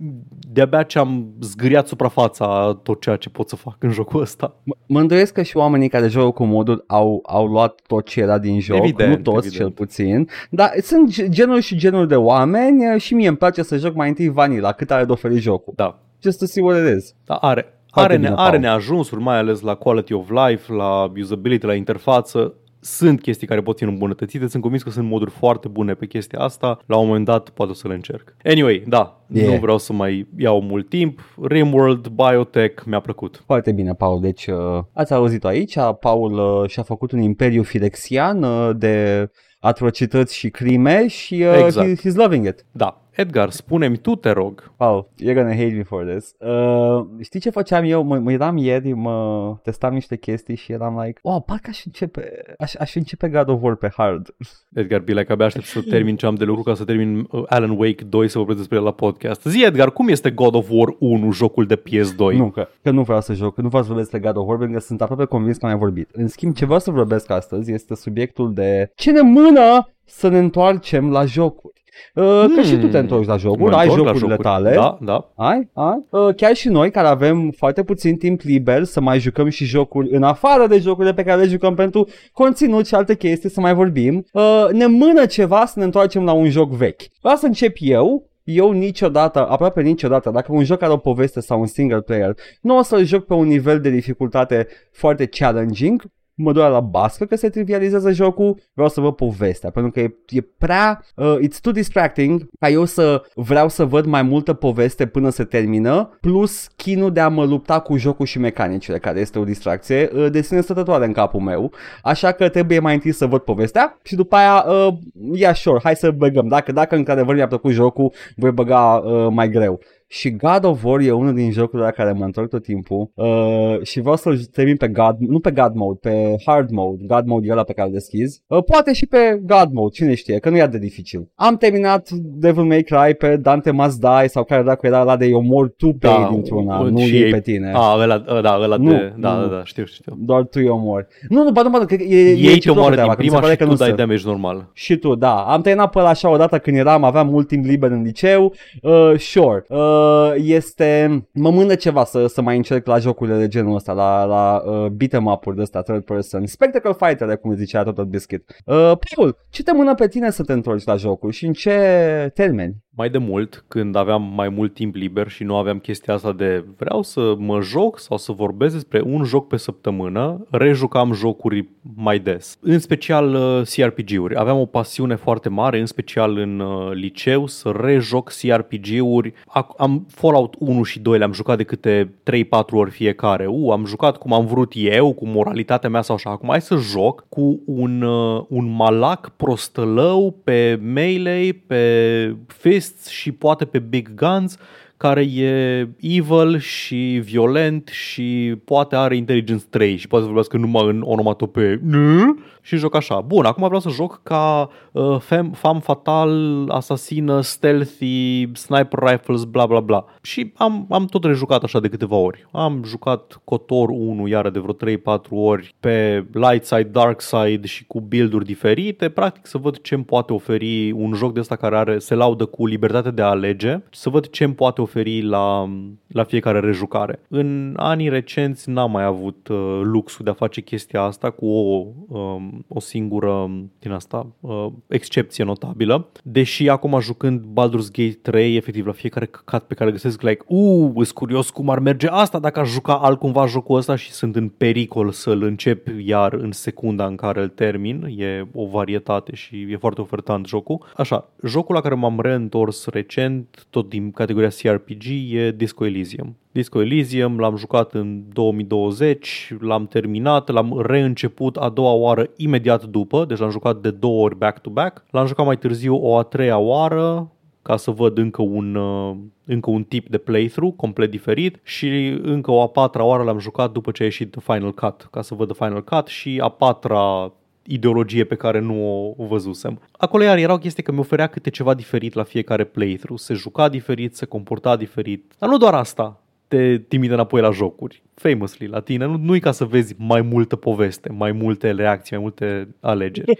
de-abia 0.51 0.83
ce 0.83 0.99
am 0.99 1.25
zgâriat 1.41 1.87
suprafața 1.87 2.45
a 2.45 2.73
tot 2.83 3.01
ceea 3.01 3.15
ce 3.15 3.29
pot 3.29 3.49
să 3.49 3.55
fac 3.55 3.75
în 3.79 3.89
jocul 3.91 4.21
ăsta. 4.21 4.55
M- 4.61 4.85
Mă 4.87 4.99
îndoiesc 4.99 5.33
că 5.33 5.41
și 5.41 5.57
oamenii 5.57 5.89
care 5.89 6.07
joacă 6.07 6.29
cu 6.29 6.43
modul 6.43 6.83
au, 6.87 7.19
au 7.25 7.45
luat 7.47 7.79
tot 7.87 8.05
ce 8.05 8.19
era 8.21 8.37
din 8.37 8.59
joc, 8.59 8.77
Evident, 8.77 9.09
nu 9.09 9.15
toți 9.21 9.47
evident. 9.47 9.55
cel 9.55 9.71
puțin, 9.71 10.27
dar 10.49 10.71
sunt 10.81 11.09
ge- 11.09 11.29
genul 11.29 11.59
și 11.59 11.75
genul 11.77 12.07
de 12.07 12.15
oameni 12.15 12.83
eh, 12.93 13.01
și 13.01 13.13
mie 13.13 13.27
îmi 13.27 13.37
place 13.37 13.61
să 13.63 13.77
joc 13.77 13.95
mai 13.95 14.07
întâi 14.07 14.29
vanila, 14.29 14.71
cât 14.71 14.91
are 14.91 15.05
de 15.05 15.11
oferit 15.11 15.37
jocul. 15.37 15.73
Da, 15.75 15.99
Just 16.21 16.39
to 16.39 16.45
see 16.45 16.63
what 16.63 16.77
it 16.87 16.97
is. 16.97 17.13
da 17.25 17.33
are, 17.35 17.61
Foarte 17.61 17.82
are, 18.01 18.13
ne, 18.13 18.19
bine, 18.19 18.33
are 18.37 18.49
Paul. 18.49 18.59
neajunsuri, 18.61 19.21
mai 19.21 19.37
ales 19.37 19.61
la 19.61 19.75
quality 19.75 20.13
of 20.13 20.29
life, 20.29 20.73
la 20.73 21.11
usability, 21.21 21.65
la 21.65 21.73
interfață. 21.73 22.53
Sunt 22.79 23.21
chestii 23.21 23.47
care 23.47 23.61
pot 23.61 23.77
fi 23.77 23.83
îmbunătățite, 23.83 24.47
sunt 24.47 24.61
convins 24.61 24.83
că 24.83 24.89
sunt 24.89 25.07
moduri 25.07 25.31
foarte 25.31 25.67
bune 25.67 25.93
pe 25.93 26.05
chestia 26.05 26.39
asta. 26.39 26.79
La 26.85 26.97
un 26.97 27.07
moment 27.07 27.25
dat 27.25 27.49
poate 27.49 27.71
o 27.71 27.73
să 27.73 27.87
le 27.87 27.93
încerc. 27.93 28.35
Anyway, 28.45 28.83
da, 28.87 29.17
Yeah. 29.27 29.51
nu 29.53 29.59
vreau 29.59 29.77
să 29.77 29.93
mai 29.93 30.27
iau 30.37 30.61
mult 30.61 30.89
timp. 30.89 31.19
Rimworld, 31.43 32.07
Biotech, 32.07 32.83
mi-a 32.85 32.99
plăcut. 32.99 33.43
Foarte 33.45 33.71
bine, 33.71 33.93
Paul. 33.93 34.21
Deci, 34.21 34.47
uh, 34.47 34.79
ați 34.93 35.13
auzit 35.13 35.45
aici, 35.45 35.75
Paul 35.99 36.61
uh, 36.61 36.69
și-a 36.69 36.83
făcut 36.83 37.11
un 37.11 37.19
imperiu 37.21 37.63
firexian 37.63 38.43
uh, 38.43 38.69
de 38.75 39.27
atrocități 39.59 40.35
și 40.35 40.49
crime 40.49 41.07
și 41.07 41.33
uh, 41.47 41.63
Exact. 41.65 41.87
he, 42.01 42.09
he's 42.09 42.15
loving 42.15 42.47
it. 42.47 42.65
Da, 42.71 43.01
Edgar, 43.15 43.49
spune-mi 43.49 43.97
tu, 43.97 44.15
te 44.15 44.29
rog. 44.29 44.71
Paul, 44.77 45.09
you're 45.21 45.33
gonna 45.33 45.55
hate 45.55 45.73
me 45.75 45.83
for 45.83 46.03
this. 46.03 46.35
Uh, 46.37 47.05
știi 47.21 47.39
ce 47.39 47.49
făceam 47.49 47.83
eu? 47.83 48.03
Mă, 48.03 48.17
mă 48.17 48.31
eram 48.31 48.57
ieri, 48.57 48.91
mă 48.91 49.57
testam 49.63 49.93
niște 49.93 50.17
chestii 50.17 50.55
și 50.55 50.71
eram 50.71 50.99
like, 50.99 51.19
oh, 51.21 51.41
parcă 51.45 51.69
aș 51.69 51.85
începe, 51.85 52.31
aș, 52.57 52.73
aș 52.75 52.95
începe 52.95 53.29
God 53.29 53.49
of 53.49 53.61
War 53.61 53.75
pe 53.75 53.91
hard. 53.97 54.35
Edgar 54.73 54.99
Bilek, 54.99 55.29
abia 55.29 55.45
aștept 55.45 55.65
să 55.65 55.81
termin 55.81 56.15
ce 56.15 56.25
am 56.25 56.35
de 56.35 56.43
lucru 56.43 56.63
ca 56.63 56.73
să 56.73 56.83
termin 56.83 57.27
uh, 57.31 57.43
Alan 57.47 57.69
Wake 57.69 58.03
2 58.03 58.27
să 58.27 58.37
vorbesc 58.37 58.57
despre 58.57 58.77
el 58.77 58.83
la 58.83 58.91
podcast. 58.91 59.43
Zi, 59.43 59.63
Edgar, 59.63 59.91
cum 59.91 60.07
este 60.07 60.31
God 60.31 60.55
of 60.55 60.67
War 60.69 60.95
1, 60.99 61.31
jocul 61.31 61.65
de 61.65 61.81
PS2? 61.81 62.35
Nu, 62.35 62.49
că, 62.49 62.67
că 62.81 62.91
nu 62.91 63.01
vreau 63.01 63.21
să 63.21 63.33
joc, 63.33 63.53
că 63.55 63.61
nu 63.61 63.67
vreau 63.67 63.83
să 63.83 63.89
vorbesc 63.89 64.11
despre 64.11 64.29
God 64.29 64.41
of 64.41 64.47
War, 64.47 64.57
pentru 64.57 64.77
că 64.77 64.83
sunt 64.83 65.01
aproape 65.01 65.25
convins 65.25 65.57
că 65.57 65.65
am 65.65 65.71
mai 65.71 65.79
vorbit. 65.79 66.09
În 66.11 66.27
schimb, 66.27 66.55
ce 66.55 66.65
vreau 66.65 66.79
să 66.79 66.91
vorbesc 66.91 67.29
astăzi 67.29 67.71
este 67.71 67.95
subiectul 67.95 68.53
de 68.53 68.91
ce 68.95 69.11
ne 69.11 69.21
mână 69.21 69.87
să 70.05 70.27
ne 70.27 70.37
întoarcem 70.37 71.11
la 71.11 71.25
jocuri. 71.25 71.72
Uh, 72.15 72.45
că 72.55 72.61
și 72.61 72.77
tu 72.77 72.87
te 72.87 72.97
întorci 72.97 73.27
la 73.27 73.37
jocuri, 73.37 73.71
Mă 73.71 73.77
ai 73.77 73.87
întorc 73.87 74.05
la 74.05 74.11
jocurile 74.13 74.29
jocuri. 74.29 74.47
tale. 74.47 74.73
Da, 74.73 74.97
da. 75.01 75.31
Ai? 75.35 75.69
Ai? 75.73 76.05
Uh, 76.09 76.35
chiar 76.35 76.53
și 76.55 76.69
noi 76.69 76.91
care 76.91 77.07
avem 77.07 77.51
foarte 77.57 77.83
puțin 77.83 78.17
timp 78.17 78.41
liber 78.41 78.83
să 78.83 79.01
mai 79.01 79.19
jucăm 79.19 79.49
și 79.49 79.65
jocuri 79.65 80.09
în 80.15 80.23
afară 80.23 80.67
de 80.67 80.77
jocurile 80.77 81.13
pe 81.13 81.23
care 81.23 81.41
le 81.41 81.47
jucăm 81.47 81.75
pentru 81.75 82.07
conținut 82.31 82.87
și 82.87 82.95
alte 82.95 83.15
chestii 83.15 83.49
să 83.49 83.59
mai 83.59 83.73
vorbim, 83.73 84.25
uh, 84.33 84.67
ne 84.71 84.85
mână 84.85 85.25
ceva 85.25 85.65
să 85.65 85.73
ne 85.79 85.85
întoarcem 85.85 86.23
la 86.23 86.31
un 86.31 86.49
joc 86.49 86.71
vechi. 86.71 87.01
Vreau 87.21 87.37
să 87.37 87.45
încep 87.45 87.75
eu 87.79 88.31
eu 88.43 88.71
niciodată, 88.71 89.47
aproape 89.47 89.81
niciodată, 89.81 90.29
dacă 90.29 90.51
un 90.51 90.63
joc 90.63 90.81
are 90.81 90.91
o 90.91 90.97
poveste 90.97 91.39
sau 91.39 91.59
un 91.59 91.65
single 91.65 92.01
player, 92.01 92.35
nu 92.61 92.77
o 92.77 92.81
să-l 92.81 93.05
joc 93.05 93.25
pe 93.25 93.33
un 93.33 93.47
nivel 93.47 93.79
de 93.79 93.89
dificultate 93.89 94.67
foarte 94.91 95.25
challenging, 95.25 96.03
mă 96.35 96.51
doare 96.51 96.71
la 96.71 96.79
bască 96.79 97.25
că 97.25 97.35
se 97.35 97.49
trivializează 97.49 98.11
jocul, 98.11 98.57
vreau 98.73 98.89
să 98.89 99.01
văd 99.01 99.15
povestea, 99.15 99.69
pentru 99.69 99.91
că 99.91 99.99
e, 99.99 100.15
e 100.29 100.41
prea, 100.57 101.05
uh, 101.15 101.35
it's 101.47 101.59
too 101.61 101.71
distracting 101.71 102.49
ca 102.59 102.69
eu 102.69 102.85
să 102.85 103.23
vreau 103.35 103.69
să 103.69 103.85
văd 103.85 104.05
mai 104.05 104.21
multă 104.21 104.53
poveste 104.53 105.05
până 105.05 105.29
se 105.29 105.43
termină, 105.43 106.17
plus 106.21 106.67
chinul 106.75 107.11
de 107.11 107.19
a 107.19 107.27
mă 107.27 107.45
lupta 107.45 107.79
cu 107.79 107.97
jocul 107.97 108.25
și 108.25 108.39
mecanicile, 108.39 108.99
care 108.99 109.19
este 109.19 109.39
o 109.39 109.43
distracție 109.43 110.09
uh, 110.13 110.31
de 110.31 110.41
sine 110.41 110.61
stătătoare 110.61 111.05
în 111.05 111.11
capul 111.11 111.39
meu, 111.39 111.73
așa 112.03 112.31
că 112.31 112.49
trebuie 112.49 112.79
mai 112.79 112.93
întâi 112.93 113.11
să 113.11 113.25
văd 113.25 113.41
povestea 113.41 113.99
și 114.03 114.15
după 114.15 114.35
aia, 114.35 114.65
uh, 114.67 114.93
yeah, 115.33 115.55
sure, 115.55 115.79
hai 115.83 115.95
să 115.95 116.11
băgăm, 116.11 116.47
dacă, 116.47 116.71
dacă 116.71 116.95
într-adevăr 116.95 117.35
mi-a 117.35 117.47
plăcut 117.47 117.71
jocul, 117.71 118.13
voi 118.35 118.51
băga 118.51 118.95
uh, 118.95 119.27
mai 119.31 119.49
greu. 119.49 119.79
Și 120.19 120.29
God 120.31 120.63
of 120.63 120.83
War 120.83 120.99
e 120.99 121.11
unul 121.11 121.33
din 121.33 121.51
jocurile 121.51 121.87
la 121.87 121.91
care 121.93 122.11
mă 122.11 122.23
întorc 122.25 122.49
tot 122.49 122.63
timpul 122.63 123.11
uh, 123.13 123.81
și 123.81 123.99
vreau 123.99 124.15
să-l 124.15 124.37
termin 124.37 124.75
pe 124.77 124.87
God, 124.87 125.15
nu 125.19 125.39
pe 125.39 125.51
God 125.51 125.71
Mode, 125.73 125.97
pe 126.01 126.35
Hard 126.45 126.69
Mode. 126.69 127.03
God 127.07 127.25
Mode 127.25 127.47
e 127.47 127.51
ăla 127.51 127.63
pe 127.63 127.73
care 127.73 127.87
îl 127.87 127.93
deschizi. 127.93 128.41
Uh, 128.47 128.63
poate 128.63 128.93
și 128.93 129.05
pe 129.05 129.39
God 129.41 129.69
Mode, 129.71 129.89
cine 129.93 130.13
știe, 130.13 130.39
că 130.39 130.49
nu 130.49 130.57
e 130.57 130.61
atât 130.61 130.71
de 130.71 130.77
dificil. 130.85 131.31
Am 131.35 131.57
terminat 131.57 132.09
Devil 132.11 132.63
May 132.63 132.81
Cry 132.83 133.13
pe 133.17 133.35
Dante 133.37 133.71
Must 133.71 133.99
Die 133.99 134.27
sau 134.27 134.43
care 134.43 134.63
dacă 134.63 134.87
era 134.87 135.01
ăla 135.01 135.17
de 135.17 135.25
eu 135.25 135.41
mor 135.41 135.69
tu 135.77 135.87
pe 135.87 136.07
Da, 136.07 136.15
ei 136.15 136.27
dintr-una, 136.31 136.79
un- 136.79 136.91
nu 136.91 136.99
și 136.99 137.15
ei 137.15 137.21
ei- 137.21 137.31
pe 137.31 137.39
tine. 137.39 137.71
A, 137.75 137.97
ăla, 138.01 138.23
ă, 138.37 138.41
da, 138.41 138.59
ăla 138.61 138.75
Nu, 138.75 138.89
de... 138.89 139.13
Da, 139.17 139.33
nu. 139.33 139.47
da, 139.47 139.55
da, 139.55 139.61
știu, 139.63 139.85
știu. 139.85 140.13
Doar 140.17 140.41
tu 140.41 140.49
îi 140.53 140.67
omori. 140.67 141.07
Nu, 141.29 141.43
nu, 141.43 141.51
ba 141.51 141.61
nu, 141.61 141.69
ba 141.69 141.77
nu, 141.77 141.85
că 141.85 141.93
e, 141.93 141.97
e 141.99 142.29
Ei 142.29 142.35
te 142.41 142.47
reciprocă 142.47 142.77
omoară 142.79 142.93
treaba, 142.95 143.15
din 143.15 143.17
că 143.17 143.23
mi 143.23 143.29
se 143.29 143.35
prima 143.35 143.39
pare 143.39 143.51
și 143.51 143.57
că 143.57 143.63
tu 143.63 143.69
nu 143.69 143.75
dai 143.77 143.87
se- 143.89 143.95
damage 143.95 144.21
normal. 144.25 144.69
și 144.73 144.95
tu, 144.97 145.15
da. 145.15 145.35
Am 145.35 145.61
terminat 145.61 145.89
pe 145.89 145.99
ăla 145.99 146.09
așa 146.09 146.29
odată 146.29 146.57
când 146.57 146.77
eram, 146.77 147.03
aveam 147.03 147.27
mult 147.27 147.47
timp 147.47 147.65
liber 147.65 147.91
în 147.91 148.01
liceu. 148.01 148.53
Uh, 148.81 149.13
sure. 149.17 149.63
Uh, 149.69 150.01
este... 150.35 151.21
Mă 151.33 151.49
mână 151.49 151.75
ceva 151.75 152.03
să, 152.03 152.27
să 152.27 152.41
mai 152.41 152.55
încerc 152.55 152.87
la 152.87 152.97
jocurile 152.97 153.37
de 153.37 153.47
genul 153.47 153.75
ăsta, 153.75 153.93
la, 153.93 154.23
la 154.23 154.61
uh, 154.65 154.91
beat'em 154.91 155.23
up-uri 155.33 155.55
de 155.55 155.61
ăsta, 155.61 155.81
third 155.81 156.03
person. 156.03 156.45
Spectacle 156.45 156.95
fighter, 156.99 157.37
cum 157.37 157.55
zicea 157.55 157.83
tot 157.83 158.07
Biscuit. 158.07 158.61
Uh, 158.65 158.75
Paul, 158.75 159.37
ce 159.49 159.63
te 159.63 159.73
mână 159.73 159.95
pe 159.95 160.07
tine 160.07 160.31
să 160.31 160.43
te 160.43 160.53
întorci 160.53 160.85
la 160.85 160.95
jocuri 160.95 161.35
și 161.35 161.45
în 161.45 161.53
ce 161.53 162.31
termeni? 162.33 162.75
Mai 162.95 163.09
de 163.09 163.17
mult, 163.17 163.65
când 163.67 163.95
aveam 163.95 164.31
mai 164.35 164.49
mult 164.49 164.73
timp 164.73 164.95
liber 164.95 165.27
și 165.27 165.43
nu 165.43 165.55
aveam 165.55 165.79
chestia 165.79 166.13
asta 166.13 166.31
de 166.31 166.65
vreau 166.77 167.01
să 167.01 167.35
mă 167.37 167.61
joc 167.61 167.99
sau 167.99 168.17
să 168.17 168.31
vorbesc 168.31 168.73
despre 168.73 169.01
un 169.05 169.23
joc 169.23 169.47
pe 169.47 169.57
săptămână, 169.57 170.47
rejucam 170.49 171.13
jocuri 171.13 171.69
mai 171.95 172.19
des. 172.19 172.57
În 172.61 172.79
special 172.79 173.33
uh, 173.33 173.61
CRPG-uri. 173.75 174.35
Aveam 174.37 174.59
o 174.59 174.65
pasiune 174.65 175.15
foarte 175.15 175.49
mare, 175.49 175.79
în 175.79 175.85
special 175.85 176.37
în 176.37 176.59
uh, 176.59 176.91
liceu, 176.93 177.47
să 177.47 177.73
rejoc 177.75 178.31
CRPG-uri. 178.41 179.31
Ac- 179.31 179.75
Am 179.93 180.05
Fallout 180.09 180.55
1 180.59 180.83
și 180.83 180.99
2 180.99 181.17
le-am 181.17 181.33
jucat 181.33 181.57
de 181.57 181.63
câte 181.63 182.13
3-4 182.31 182.45
ori 182.71 182.91
fiecare. 182.91 183.45
U, 183.45 183.71
am 183.71 183.85
jucat 183.85 184.17
cum 184.17 184.33
am 184.33 184.45
vrut 184.45 184.71
eu, 184.75 185.13
cu 185.13 185.27
moralitatea 185.27 185.89
mea 185.89 186.01
sau 186.01 186.15
așa. 186.15 186.29
Acum 186.29 186.49
hai 186.49 186.61
să 186.61 186.75
joc 186.75 187.25
cu 187.29 187.59
un, 187.65 188.01
uh, 188.01 188.43
un 188.47 188.75
malac 188.75 189.29
prostălău 189.29 190.35
pe 190.43 190.79
melee, 190.81 191.63
pe 191.67 192.35
fists 192.47 193.07
și 193.07 193.31
poate 193.31 193.65
pe 193.65 193.79
big 193.79 194.13
guns 194.15 194.57
care 195.03 195.21
e 195.21 195.87
evil 195.99 196.59
și 196.59 197.21
violent 197.23 197.87
și 197.87 198.55
poate 198.65 198.95
are 198.95 199.15
intelligence 199.15 199.65
3 199.69 199.95
și 199.95 200.07
poate 200.07 200.23
să 200.25 200.31
vorbească 200.31 200.57
numai 200.57 200.87
în 200.87 201.01
onomatopee. 201.05 201.79
Nu? 201.81 202.37
Și 202.61 202.77
joc 202.77 202.95
așa. 202.95 203.21
Bun, 203.21 203.45
acum 203.45 203.63
vreau 203.63 203.79
să 203.79 203.89
joc 203.89 204.19
ca 204.23 204.69
uh, 204.91 205.19
fem, 205.19 205.51
fam 205.51 205.79
fatal, 205.79 206.65
asasină, 206.69 207.41
stealthy, 207.41 208.51
sniper 208.53 208.99
rifles, 208.99 209.43
bla 209.43 209.65
bla 209.65 209.79
bla. 209.79 210.05
Și 210.21 210.53
am, 210.55 210.87
am 210.89 211.05
tot 211.05 211.23
rejucat 211.23 211.63
așa 211.63 211.79
de 211.79 211.87
câteva 211.87 212.15
ori. 212.15 212.47
Am 212.51 212.83
jucat 212.85 213.41
Cotor 213.43 213.89
1 213.89 214.27
iară 214.27 214.49
de 214.49 214.59
vreo 214.59 214.93
3-4 215.17 215.29
ori 215.29 215.75
pe 215.79 216.25
light 216.31 216.65
side, 216.65 216.89
dark 216.91 217.21
side 217.21 217.67
și 217.67 217.85
cu 217.85 218.01
build-uri 218.01 218.45
diferite, 218.45 219.09
practic 219.09 219.45
să 219.45 219.57
văd 219.57 219.81
ce 219.81 219.95
îmi 219.95 220.03
poate 220.03 220.33
oferi 220.33 220.91
un 220.91 221.13
joc 221.13 221.33
de 221.33 221.39
ăsta 221.39 221.55
care 221.55 221.77
are, 221.77 221.99
se 221.99 222.15
laudă 222.15 222.45
cu 222.45 222.65
libertate 222.65 223.11
de 223.11 223.21
a 223.21 223.25
alege, 223.25 223.77
să 223.91 224.09
văd 224.09 224.29
ce 224.29 224.43
îmi 224.43 224.53
poate 224.53 224.81
oferi 224.81 224.91
la, 225.21 225.69
la 226.07 226.23
fiecare 226.23 226.59
rejucare. 226.59 227.19
În 227.27 227.73
anii 227.77 228.09
recenți 228.09 228.69
n-am 228.69 228.91
mai 228.91 229.03
avut 229.03 229.47
uh, 229.47 229.79
luxul 229.83 230.25
de 230.25 230.31
a 230.31 230.33
face 230.33 230.61
chestia 230.61 231.01
asta 231.01 231.29
cu 231.29 231.45
o, 231.45 231.85
um, 232.07 232.65
o 232.67 232.79
singură 232.79 233.51
din 233.79 233.91
asta 233.91 234.27
uh, 234.39 234.67
excepție 234.87 235.43
notabilă, 235.43 236.07
deși 236.23 236.69
acum 236.69 236.99
jucând 236.99 237.41
Baldur's 237.41 237.91
Gate 237.91 238.19
3, 238.21 238.55
efectiv 238.55 238.85
la 238.85 238.91
fiecare 238.91 239.25
căcat 239.25 239.63
pe 239.63 239.73
care 239.73 239.89
îl 239.89 239.95
găsesc, 239.95 240.21
like, 240.21 240.43
uuu, 240.47 240.93
îs 240.95 241.11
curios 241.11 241.49
cum 241.49 241.69
ar 241.69 241.79
merge 241.79 242.07
asta 242.07 242.39
dacă 242.39 242.59
aș 242.59 242.69
juca 242.69 242.97
altcumva 242.97 243.45
jocul 243.45 243.77
ăsta 243.77 243.95
și 243.95 244.11
sunt 244.11 244.35
în 244.35 244.47
pericol 244.47 245.11
să-l 245.11 245.43
încep 245.43 245.87
iar 246.05 246.33
în 246.33 246.51
secunda 246.51 247.05
în 247.05 247.15
care 247.15 247.41
îl 247.41 247.47
termin. 247.47 248.03
E 248.17 248.47
o 248.53 248.65
varietate 248.65 249.35
și 249.35 249.67
e 249.69 249.77
foarte 249.77 250.01
ofertant 250.01 250.47
jocul. 250.47 250.85
Așa, 250.97 251.29
jocul 251.43 251.75
la 251.75 251.81
care 251.81 251.95
m-am 251.95 252.19
reîntors 252.19 252.85
recent, 252.85 253.65
tot 253.69 253.89
din 253.89 254.11
categoria 254.11 254.49
CRPG, 254.83 255.33
e 255.33 255.51
Disco 255.51 255.85
Elysium. 255.85 256.37
Disco 256.51 256.81
Elysium 256.81 257.39
l-am 257.39 257.55
jucat 257.55 257.93
în 257.93 258.23
2020, 258.33 259.53
l-am 259.59 259.87
terminat, 259.87 260.49
l-am 260.49 260.81
reînceput 260.81 261.57
a 261.57 261.69
doua 261.69 261.91
oară 261.91 262.29
imediat 262.35 262.85
după, 262.85 263.25
deci 263.25 263.37
l-am 263.37 263.49
jucat 263.49 263.77
de 263.77 263.91
două 263.91 264.23
ori 264.23 264.37
back-to-back. 264.37 265.05
L-am 265.11 265.27
jucat 265.27 265.45
mai 265.45 265.57
târziu 265.57 265.95
o 265.95 266.17
a 266.17 266.23
treia 266.23 266.57
oară, 266.57 267.31
ca 267.61 267.77
să 267.77 267.91
văd 267.91 268.17
încă 268.17 268.41
un, 268.41 268.75
uh, 268.75 269.15
încă 269.45 269.69
un 269.69 269.83
tip 269.83 270.09
de 270.09 270.17
playthrough 270.17 270.75
complet 270.75 271.09
diferit 271.09 271.59
și 271.63 272.17
încă 272.21 272.51
o 272.51 272.61
a 272.61 272.67
patra 272.67 273.03
oară 273.03 273.23
l-am 273.23 273.39
jucat 273.39 273.71
după 273.71 273.91
ce 273.91 274.01
a 274.01 274.05
ieșit 274.05 274.35
Final 274.43 274.73
Cut, 274.73 275.07
ca 275.11 275.21
să 275.21 275.35
văd 275.35 275.55
Final 275.55 275.83
Cut 275.83 276.07
și 276.07 276.39
a 276.43 276.49
patra 276.49 277.33
ideologie 277.65 278.23
pe 278.23 278.35
care 278.35 278.59
nu 278.59 279.07
o 279.17 279.25
văzusem. 279.25 279.81
Acolo 279.91 280.23
iar 280.23 280.37
era 280.37 280.53
o 280.53 280.57
chestie 280.57 280.83
că 280.83 280.91
mi 280.91 280.99
oferea 280.99 281.27
câte 281.27 281.49
ceva 281.49 281.73
diferit 281.73 282.13
la 282.13 282.23
fiecare 282.23 282.63
playthrough. 282.63 283.19
Se 283.19 283.33
juca 283.33 283.69
diferit, 283.69 284.15
se 284.15 284.25
comporta 284.25 284.75
diferit. 284.75 285.33
Dar 285.39 285.49
nu 285.49 285.57
doar 285.57 285.73
asta 285.73 286.21
te 286.47 286.77
trimite 286.77 287.13
înapoi 287.13 287.41
la 287.41 287.51
jocuri. 287.51 288.03
Famously, 288.15 288.67
la 288.67 288.79
tine. 288.79 289.05
Nu, 289.05 289.17
nu-i 289.21 289.39
ca 289.39 289.51
să 289.51 289.65
vezi 289.65 289.95
mai 289.97 290.21
multă 290.21 290.55
poveste, 290.55 291.09
mai 291.17 291.31
multe 291.31 291.71
reacții, 291.71 292.15
mai 292.15 292.23
multe 292.25 292.67
alegeri. 292.79 293.39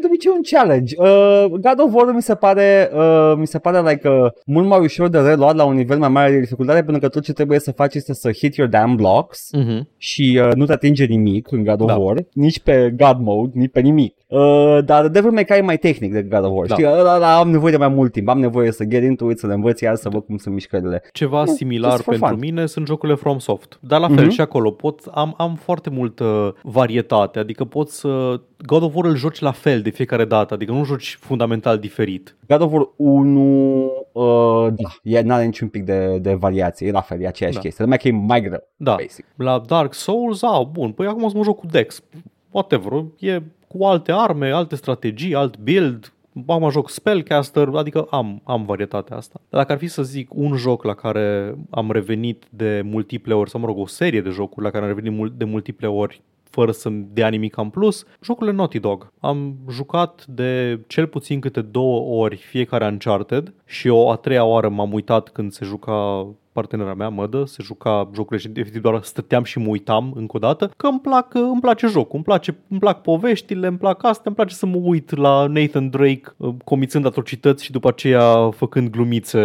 de 0.00 0.06
obicei 0.06 0.32
un 0.34 0.42
challenge. 0.42 0.94
Uh, 0.98 1.44
God 1.50 1.80
of 1.86 1.94
War 1.94 2.14
mi 2.14 2.22
se 2.22 2.34
pare, 2.34 2.90
uh, 2.94 3.32
mi 3.36 3.46
se 3.46 3.58
pare 3.58 3.90
like, 3.90 4.08
uh, 4.08 4.30
mult 4.46 4.66
mai 4.66 4.78
ușor 4.80 5.08
de 5.08 5.18
reluat 5.18 5.56
la 5.56 5.64
un 5.64 5.74
nivel 5.74 5.98
mai 5.98 6.08
mare 6.08 6.30
de 6.30 6.38
dificultate 6.40 6.82
pentru 6.82 7.00
că 7.00 7.08
tot 7.08 7.22
ce 7.22 7.32
trebuie 7.32 7.58
să 7.58 7.72
faci 7.72 7.94
este 7.94 8.14
să 8.14 8.32
hit 8.32 8.54
your 8.54 8.70
damn 8.70 8.96
blocks 8.96 9.50
uh-huh. 9.56 9.80
și 9.96 10.40
uh, 10.42 10.52
nu 10.54 10.64
te 10.64 10.72
atinge 10.72 11.04
nimic 11.04 11.52
în 11.52 11.64
God 11.64 11.80
of 11.80 11.86
Da. 11.86 11.96
War, 11.96 12.16
nici 12.32 12.60
pe 12.60 12.94
God 12.96 13.16
mode, 13.20 13.50
nici 13.54 13.70
pe 13.72 13.80
nimic. 13.80 14.16
Uh, 14.26 14.78
dar 14.84 15.08
Devil 15.08 15.30
May 15.30 15.44
Cry 15.44 15.58
e 15.58 15.60
mai 15.60 15.78
tehnic 15.78 16.12
de 16.12 16.22
God 16.22 16.44
of 16.44 16.50
War. 16.54 16.66
Da. 16.66 16.74
Știi, 16.74 16.86
ăla, 16.86 17.14
ăla 17.14 17.38
am 17.38 17.50
nevoie 17.50 17.70
de 17.72 17.78
mai 17.78 17.88
mult 17.88 18.12
timp, 18.12 18.28
am 18.28 18.40
nevoie 18.40 18.72
să 18.72 18.84
get 18.84 19.02
into 19.02 19.30
it, 19.30 19.38
să 19.38 19.46
le 19.46 19.52
învăț 19.54 19.80
iar 19.80 19.94
să 19.94 20.08
văd 20.08 20.24
cum 20.24 20.36
sunt 20.36 20.54
mișcările. 20.54 21.02
Ceva 21.12 21.36
Mm, 21.38 21.54
similar 21.54 21.90
just 21.90 22.02
for 22.02 22.12
pentru 22.12 22.30
fun. 22.30 22.38
mine 22.40 22.66
sunt 22.66 22.86
jocurile 22.86 23.16
From 23.18 23.38
Soft. 23.48 23.78
Dar 23.80 24.00
la 24.00 24.08
fel 24.08 24.24
Mhm. 24.24 24.28
și 24.32 24.40
acolo 24.40 24.70
pot, 24.70 25.00
am, 25.14 25.34
am 25.36 25.54
foarte 25.54 25.90
multă 25.90 26.54
varietate, 26.62 27.38
adică 27.38 27.64
pot 27.64 27.88
să... 27.88 28.40
God 28.66 28.82
of 28.82 28.94
War 28.94 29.04
îl 29.04 29.16
joci 29.16 29.38
la 29.38 29.50
fel 29.50 29.80
de 29.82 29.90
fiecare 29.90 30.24
dată, 30.24 30.54
adică 30.54 30.72
nu 30.72 30.84
joci 30.84 31.18
fundamental 31.20 31.78
diferit. 31.78 32.36
God 32.48 32.60
of 32.60 32.72
War 32.72 32.88
1, 32.96 33.92
uh, 34.12 34.66
da, 34.76 34.88
e, 35.02 35.20
n-are 35.20 35.44
niciun 35.44 35.68
pic 35.68 35.84
de, 35.84 36.18
de 36.18 36.34
variație, 36.34 36.86
e 36.86 36.90
la 36.90 37.00
fel, 37.00 37.20
e 37.20 37.26
aceeași 37.26 37.54
Da. 37.56 37.60
chestie, 37.60 37.84
numai 37.84 37.98
că 37.98 38.08
e 38.08 38.10
mai 38.10 38.40
greu, 38.40 38.68
Da, 38.76 38.94
basic. 39.00 39.24
la 39.36 39.62
Dark 39.66 39.94
Souls, 39.94 40.42
a, 40.42 40.62
bun, 40.72 40.90
păi 40.92 41.06
acum 41.06 41.22
o 41.24 41.28
să 41.28 41.36
mă 41.36 41.42
joc 41.42 41.58
cu 41.58 41.66
Dex. 41.66 42.02
Whatever, 42.50 43.04
e 43.18 43.42
cu 43.68 43.84
alte 43.84 44.12
arme, 44.14 44.50
alte 44.50 44.76
strategii, 44.76 45.34
alt 45.34 45.58
build, 45.58 46.12
acum 46.46 46.70
joc 46.70 46.90
Spellcaster, 46.90 47.68
adică 47.74 48.06
am, 48.10 48.40
am 48.44 48.64
varietatea 48.64 49.16
asta. 49.16 49.40
Dar 49.48 49.60
dacă 49.60 49.72
ar 49.72 49.78
fi 49.78 49.86
să 49.86 50.02
zic 50.02 50.34
un 50.34 50.56
joc 50.56 50.84
la 50.84 50.94
care 50.94 51.54
am 51.70 51.90
revenit 51.90 52.44
de 52.50 52.82
multiple 52.84 53.34
ori, 53.34 53.50
sau 53.50 53.60
mă 53.60 53.66
rog, 53.66 53.78
o 53.78 53.86
serie 53.86 54.20
de 54.20 54.30
jocuri 54.30 54.64
la 54.64 54.70
care 54.70 54.82
am 54.84 54.88
revenit 54.88 55.12
mul- 55.12 55.34
de 55.36 55.44
multiple 55.44 55.86
ori 55.86 56.22
fără 56.50 56.70
să-mi 56.70 57.06
dea 57.12 57.28
nimic 57.28 57.56
în 57.56 57.68
plus, 57.68 58.04
jocurile 58.22 58.56
Naughty 58.56 58.78
Dog. 58.78 59.12
Am 59.20 59.56
jucat 59.70 60.24
de 60.26 60.80
cel 60.86 61.06
puțin 61.06 61.40
câte 61.40 61.60
două 61.60 62.22
ori 62.22 62.36
fiecare 62.36 62.86
Uncharted 62.86 63.52
și 63.64 63.88
o 63.88 64.10
a 64.10 64.16
treia 64.16 64.44
oară 64.44 64.68
m-am 64.68 64.92
uitat 64.92 65.28
când 65.28 65.52
se 65.52 65.64
juca 65.64 66.28
partenera 66.52 66.94
mea, 66.94 67.08
Mădă, 67.08 67.44
se 67.44 67.62
juca 67.62 68.10
jocurile 68.14 68.48
și 68.48 68.60
efectiv 68.60 68.82
doar 68.82 69.02
stăteam 69.02 69.44
și 69.44 69.58
mă 69.58 69.68
uitam 69.68 70.12
încă 70.14 70.36
o 70.36 70.38
dată, 70.38 70.70
că 70.76 70.86
îmi, 70.86 71.00
plac, 71.00 71.34
îmi 71.34 71.60
place 71.60 71.86
jocul, 71.86 72.14
îmi, 72.14 72.24
place, 72.24 72.56
îmi 72.68 72.80
plac 72.80 73.00
poveștile, 73.00 73.66
îmi 73.66 73.78
plac 73.78 74.04
astea, 74.04 74.22
îmi 74.24 74.34
place 74.34 74.54
să 74.54 74.66
mă 74.66 74.76
uit 74.76 75.16
la 75.16 75.46
Nathan 75.46 75.90
Drake 75.90 76.22
uh, 76.36 76.54
comițând 76.64 77.06
atrocități 77.06 77.64
și 77.64 77.72
după 77.72 77.88
aceea 77.88 78.50
făcând 78.50 78.90
glumițe 78.90 79.40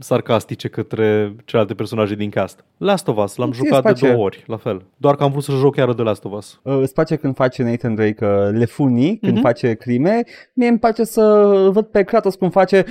sarcastice 0.00 0.68
către 0.68 1.34
celelalte 1.44 1.74
personaje 1.74 2.14
din 2.14 2.30
cast. 2.30 2.64
Last 2.76 3.08
of 3.08 3.16
Us, 3.24 3.36
l-am 3.36 3.50
Ție 3.50 3.60
jucat 3.64 3.82
de 3.82 3.88
îți 3.88 3.98
place? 3.98 4.12
două 4.14 4.24
ori, 4.26 4.44
la 4.46 4.56
fel. 4.56 4.82
Doar 4.96 5.14
că 5.16 5.22
am 5.22 5.30
vrut 5.30 5.42
să 5.42 5.52
joc 5.52 5.74
chiar 5.74 5.92
de 5.92 6.02
Last 6.02 6.24
of 6.24 6.32
Us. 6.32 6.60
Uh, 6.62 6.78
îți 6.80 6.92
place 6.94 7.16
când 7.16 7.34
face 7.34 7.62
Nathan 7.62 7.94
Drake 7.94 8.24
uh, 8.24 8.48
lefunii, 8.52 9.16
când 9.18 9.32
Mhm. 9.32 9.42
face 9.42 9.74
crime, 9.74 10.22
mie 10.52 10.68
îmi 10.68 10.78
place 10.78 11.04
să 11.04 11.22
văd 11.72 11.84
pe 11.86 12.02
Kratos 12.02 12.34
cum 12.34 12.50
face 12.50 12.84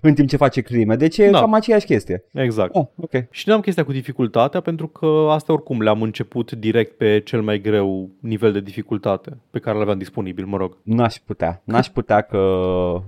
în 0.00 0.14
timp 0.14 0.28
ce 0.28 0.36
face 0.36 0.60
crime, 0.60 0.96
deci 0.96 1.18
e 1.18 1.30
Da. 1.30 1.38
cam 1.40 1.54
aceeași 1.54 1.86
chestie. 1.86 2.24
Exact. 2.32 2.74
Oh, 2.74 2.86
ok. 2.96 3.10
Și 3.30 3.48
n-am 3.48 3.60
chestia 3.60 3.84
cu 3.84 3.92
dificultatea 3.92 4.60
pentru 4.60 4.86
că 4.86 5.26
asta 5.30 5.52
oricum 5.52 5.80
le-am 5.82 6.02
început 6.02 6.52
direct 6.52 6.96
pe 6.96 7.20
cel 7.24 7.42
mai 7.42 7.60
greu 7.60 8.10
nivel 8.20 8.52
de 8.52 8.60
dificultate 8.60 9.36
pe 9.50 9.58
care 9.58 9.78
l-aveam 9.78 9.98
disponibil, 9.98 10.44
mă 10.46 10.56
rog. 10.56 10.76
N-aș 10.82 11.14
putea, 11.26 11.62
n-aș 11.64 11.86
putea 11.86 12.20
că 12.20 12.38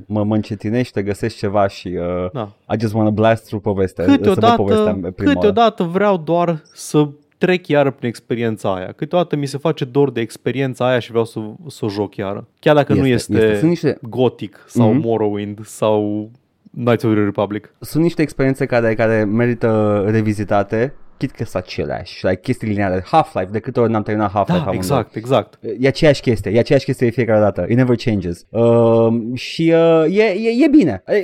mă, 0.06 0.24
mă 0.24 0.34
încetinești, 0.34 1.02
găsești 1.02 1.38
ceva 1.38 1.66
și 1.66 1.88
uh, 1.88 2.30
Da. 2.32 2.52
I 2.74 2.80
just 2.80 2.94
wanna 2.94 3.10
blast 3.10 3.35
through 3.44 3.62
povestea, 3.62 4.04
să 4.04 4.10
văd 4.10 4.18
povestea 4.20 4.54
Câteodată, 4.56 4.90
în 5.06 5.12
prima 5.12 5.30
oară. 5.32 5.38
câteodată 5.38 5.82
vreau 5.82 6.16
doar 6.16 6.62
să 6.72 7.08
trec 7.38 7.66
iară 7.66 7.90
prin 7.90 8.08
experiența 8.08 8.74
aia. 8.74 8.92
Câteodată 8.96 9.36
mi 9.36 9.46
se 9.46 9.58
face 9.58 9.84
dor 9.84 10.10
de 10.10 10.20
experiența 10.20 10.88
aia 10.88 10.98
și 10.98 11.08
vreau 11.10 11.24
să, 11.24 11.40
să 11.66 11.84
o 11.84 11.88
joc 11.88 12.16
iară. 12.16 12.46
Chiar 12.60 12.74
dacă 12.74 12.94
nu 12.94 13.06
Este, 13.06 13.32
este, 13.34 13.44
este. 13.46 13.56
Sunt 13.58 13.68
niște- 13.68 13.98
Gothic 14.02 14.64
sau 14.68 14.92
Mhm. 14.92 15.00
Morrowind 15.06 15.66
sau 15.66 16.30
Knights 16.74 17.02
of 17.02 17.12
the 17.12 17.22
Republic. 17.24 17.72
Sunt 17.80 18.02
niște 18.02 18.22
experiențe 18.22 18.66
care, 18.66 18.94
care 18.94 19.24
merită 19.24 20.02
revizitate, 20.08 20.94
chit 21.18 21.30
că 21.30 21.44
sunt 21.44 21.62
aceleași, 21.62 22.26
like 22.26 22.40
chestii 22.40 22.68
lineare. 22.68 23.04
Half-Life, 23.06 23.48
de 23.50 23.58
câte 23.58 23.80
ori 23.80 23.90
n-am 23.90 24.02
terminat 24.02 24.30
Half-Life 24.30 24.58
Da, 24.64 24.70
amândoi. 24.70 24.76
exact, 24.76 25.14
exact. 25.16 25.58
E 25.78 25.86
aceeași 25.88 26.20
chestie, 26.20 26.50
e 26.52 26.58
aceeași 26.58 26.84
chestie 26.84 27.06
de 27.06 27.12
fiecare 27.12 27.40
dată. 27.40 27.66
It 27.68 27.76
never 27.76 27.96
changes. 27.96 28.46
Uh, 28.50 29.14
și 29.34 29.72
uh, 29.74 30.16
e, 30.18 30.22
e, 30.22 30.64
e 30.64 30.68
bine. 30.70 31.02
Uh, 31.08 31.14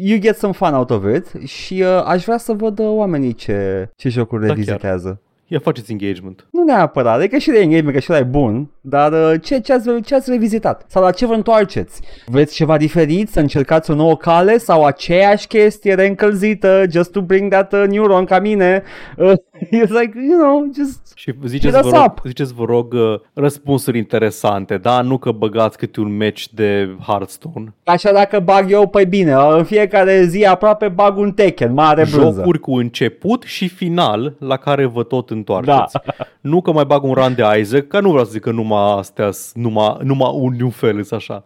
You 0.00 0.18
get 0.18 0.36
some 0.36 0.52
fun 0.52 0.74
out 0.74 0.90
of 0.90 1.04
it 1.16 1.48
și 1.48 1.82
uh, 1.86 2.02
aș 2.04 2.24
vrea 2.24 2.38
să 2.38 2.52
văd 2.52 2.78
uh, 2.78 2.86
oamenii 2.88 3.32
ce, 3.34 3.88
ce 3.96 4.08
jocuri 4.08 4.40
Da, 4.46 4.46
revizitează. 4.52 5.22
Ia 5.50 5.58
faceți 5.58 5.92
engagement. 5.92 6.46
Nu 6.50 6.64
neapărat, 6.64 7.16
adică 7.16 7.38
și 7.38 7.50
de 7.50 7.58
engagement, 7.58 7.94
că 7.94 8.00
și 8.00 8.12
ăla 8.12 8.20
e 8.20 8.24
bun, 8.24 8.70
dar 8.80 9.12
uh, 9.12 9.40
ce, 9.42 9.58
ce, 9.58 9.72
ați, 9.72 10.00
ce 10.00 10.14
ați 10.14 10.30
revizitat? 10.30 10.84
Sau 10.88 11.02
la 11.02 11.10
ce 11.10 11.26
vă 11.26 11.34
întoarceți? 11.34 12.00
Vreți 12.26 12.54
ceva 12.54 12.76
diferit, 12.76 13.28
să 13.28 13.40
încercați 13.40 13.90
o 13.90 13.94
nouă 13.94 14.16
cale 14.16 14.58
sau 14.58 14.84
aceeași 14.84 15.46
chestie 15.46 15.94
reîncălzită, 15.94 16.84
just 16.90 17.12
to 17.12 17.20
bring 17.20 17.50
that 17.50 17.72
uh, 17.72 17.84
neuron 17.88 18.24
ca 18.24 18.38
mine? 18.38 18.82
Uh, 19.16 19.32
it's 19.82 19.90
like, 20.00 20.12
you 20.28 20.38
know, 20.38 20.70
just... 20.76 21.12
Și 21.14 21.34
ziceți, 21.44 21.74
Hit 21.74 21.82
vă 21.82 21.88
us 21.88 21.94
rog, 21.94 22.04
up. 22.04 22.20
ziceți, 22.24 22.54
vă 22.54 22.64
rog, 22.64 22.92
uh, 22.92 23.20
răspunsuri 23.32 23.98
interesante, 23.98 24.76
da? 24.76 25.00
Nu 25.00 25.18
că 25.18 25.30
băgați 25.32 25.78
câte 25.78 26.00
un 26.00 26.16
match 26.16 26.44
de 26.50 26.96
Hearthstone. 27.06 27.74
Așa 27.84 28.12
dacă 28.12 28.40
bag 28.40 28.70
eu, 28.70 28.86
păi 28.86 29.06
bine, 29.06 29.32
în 29.32 29.64
fiecare 29.64 30.24
zi 30.24 30.44
aproape 30.44 30.88
bag 30.88 31.16
un 31.16 31.32
Tekken, 31.32 31.72
mare 31.72 32.06
brânză. 32.10 32.40
Jocuri 32.40 32.58
cu 32.58 32.74
început 32.74 33.42
și 33.42 33.68
final 33.68 34.34
la 34.38 34.56
care 34.56 34.84
vă 34.84 35.02
tot 35.02 35.30
întoarceți. 35.30 35.92
Da. 35.92 36.14
Nu 36.40 36.60
că 36.60 36.72
mai 36.72 36.84
bag 36.84 37.02
un 37.02 37.12
run 37.12 37.34
de 37.34 37.58
Isaac, 37.60 37.86
că 37.86 38.00
nu 38.00 38.10
vreau 38.10 38.24
să 38.24 38.30
zic 38.30 38.42
că 38.42 38.50
numai 38.50 38.98
astea, 38.98 39.30
sunt 39.30 39.64
numai, 39.64 39.96
numai 40.02 40.30
un, 40.34 40.60
un 40.60 40.70
fel 40.70 41.02
sunt 41.02 41.20
așa. 41.20 41.44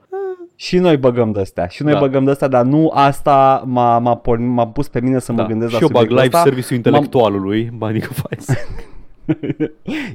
Și 0.63 0.79
noi 0.79 0.97
băgăm 0.97 1.33
de 1.33 1.41
astea, 1.41 1.67
și 1.67 1.83
noi 1.83 1.93
Da. 1.93 1.99
băgăm 1.99 2.25
de 2.25 2.31
astea, 2.31 2.49
dar 2.49 2.65
nu 2.65 2.91
asta 2.95 3.63
m-a, 3.67 3.99
m-a, 3.99 4.17
pornit, 4.17 4.49
m-a 4.49 4.67
pus 4.67 4.89
pe 4.89 5.01
mine 5.01 5.19
să 5.19 5.33
mă 5.33 5.39
Da. 5.39 5.47
gândesc 5.47 5.71
Și 5.73 5.81
la 5.81 5.83
eu 5.83 5.89
bag 5.93 6.01
subiectul 6.03 6.25
live 6.25 6.37
ăsta. 6.37 6.49
serviciul 6.49 6.77
intelectualului, 6.77 7.63
Binding 7.63 8.09
of 8.11 8.23
Isaac. 8.39 8.67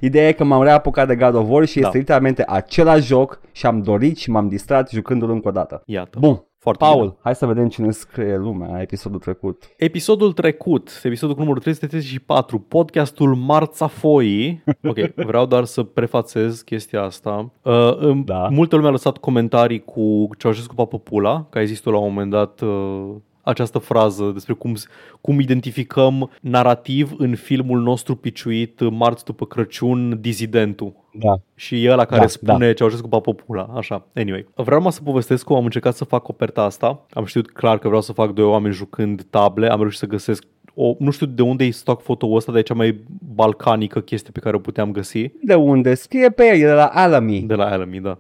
Ideea 0.02 0.28
e 0.28 0.32
că 0.32 0.44
m-am 0.44 0.64
reapucat 0.64 1.08
de 1.08 1.16
God 1.16 1.36
of 1.36 1.46
War 1.50 1.66
și 1.66 1.80
Da. 1.80 1.86
este 1.86 1.98
literalmente 1.98 2.44
același 2.48 3.06
joc 3.06 3.42
și 3.52 3.66
am 3.66 3.82
dorit 3.82 4.18
și 4.18 4.30
m-am 4.30 4.48
distrat 4.48 4.90
jucându-l 4.90 5.30
încă 5.32 5.48
o 5.48 5.52
dată. 5.52 5.82
Iată. 5.86 6.18
Bun, 6.20 6.44
Foarte 6.68 6.86
Paul, 6.86 7.02
bine. 7.02 7.16
hai 7.22 7.36
să 7.36 7.46
vedem 7.46 7.68
cine 7.68 7.92
scrie 7.92 8.38
lumea 8.38 8.70
la 8.72 8.82
episodul 8.82 9.20
trecut. 9.20 9.70
Episodul 9.78 10.34
trecut, 10.34 11.02
episodul 11.04 11.36
cu 11.36 11.42
numărul 11.42 11.62
334, 11.62 12.60
podcastul 12.60 13.36
Marțafoii. 13.36 14.64
Ok, 14.90 15.14
vreau 15.16 15.46
doar 15.46 15.66
să 15.66 15.84
prefațez 15.84 16.62
chestia 16.62 17.02
asta. 17.02 17.52
Uh, 17.62 18.00
da. 18.00 18.14
Da. 18.26 18.48
Multă 18.50 18.76
lume 18.76 18.88
a 18.88 18.92
lăsat 18.92 19.18
comentarii 19.18 19.84
cu 19.84 20.30
Ceaușescu 20.38 20.76
Papă 20.76 21.00
Pula, 21.00 21.46
că 21.50 21.58
a 21.58 21.62
existat 21.62 21.94
la 21.94 22.00
un 22.00 22.08
moment 22.08 22.32
dat 22.32 22.62
uh, 22.62 23.10
această 23.48 23.78
frază 23.78 24.30
despre 24.34 24.54
cum, 24.54 24.76
cum 25.22 25.40
identificăm 25.40 26.32
narativ 26.42 27.14
în 27.18 27.36
filmul 27.36 27.82
nostru 27.82 28.16
piciuit 28.16 28.80
uh, 28.80 28.88
Marți 28.92 29.26
după 29.26 29.46
Crăciun, 29.46 30.22
Dizidentul. 30.22 30.94
Da. 31.14 31.40
Și 31.56 31.84
e 31.86 31.92
ăla 31.92 32.06
care 32.06 32.22
Da, 32.22 32.28
spune 32.28 32.66
da. 32.66 32.74
Ceaușescu 32.74 33.08
Papopula, 33.08 33.70
așa. 33.76 34.08
Anyway, 34.14 34.48
vreau 34.56 34.82
mă 34.82 34.92
să 34.92 35.02
povestesc 35.02 35.44
cum 35.44 35.56
am 35.56 35.64
încercat 35.64 35.96
să 35.96 36.04
fac 36.04 36.28
oferta 36.28 36.62
asta. 36.62 37.06
Am 37.14 37.26
știut 37.26 37.52
clar 37.52 37.78
că 37.80 37.88
vreau 37.88 38.02
să 38.02 38.14
fac 38.14 38.34
doi 38.34 38.46
oameni 38.46 38.74
jucând 38.74 39.24
table. 39.30 39.70
Am 39.70 39.80
reușit 39.80 40.00
să 40.00 40.06
găsesc 40.06 40.44
o, 40.80 40.96
nu 41.00 41.12
știu 41.12 41.26
de 41.26 41.42
unde 41.42 41.64
e 41.64 41.72
stock 41.72 42.02
foto 42.02 42.32
ăsta, 42.32 42.52
dar 42.52 42.60
e 42.60 42.64
cea 42.64 42.74
mai 42.74 43.04
balcanică 43.36 44.00
chestie 44.00 44.32
pe 44.34 44.40
care 44.40 44.56
o 44.56 44.60
puteam 44.60 44.92
găsi. 44.92 45.32
De 45.42 45.54
unde? 45.54 45.94
Scrie 45.94 46.30
pe 46.30 46.46
el, 46.46 46.60
e 46.60 46.66
de 46.66 46.72
la 46.72 46.86
Alamy. 46.86 47.42
De 47.42 47.54
la 47.54 47.66
Alamy, 47.66 48.00
da. 48.00 48.18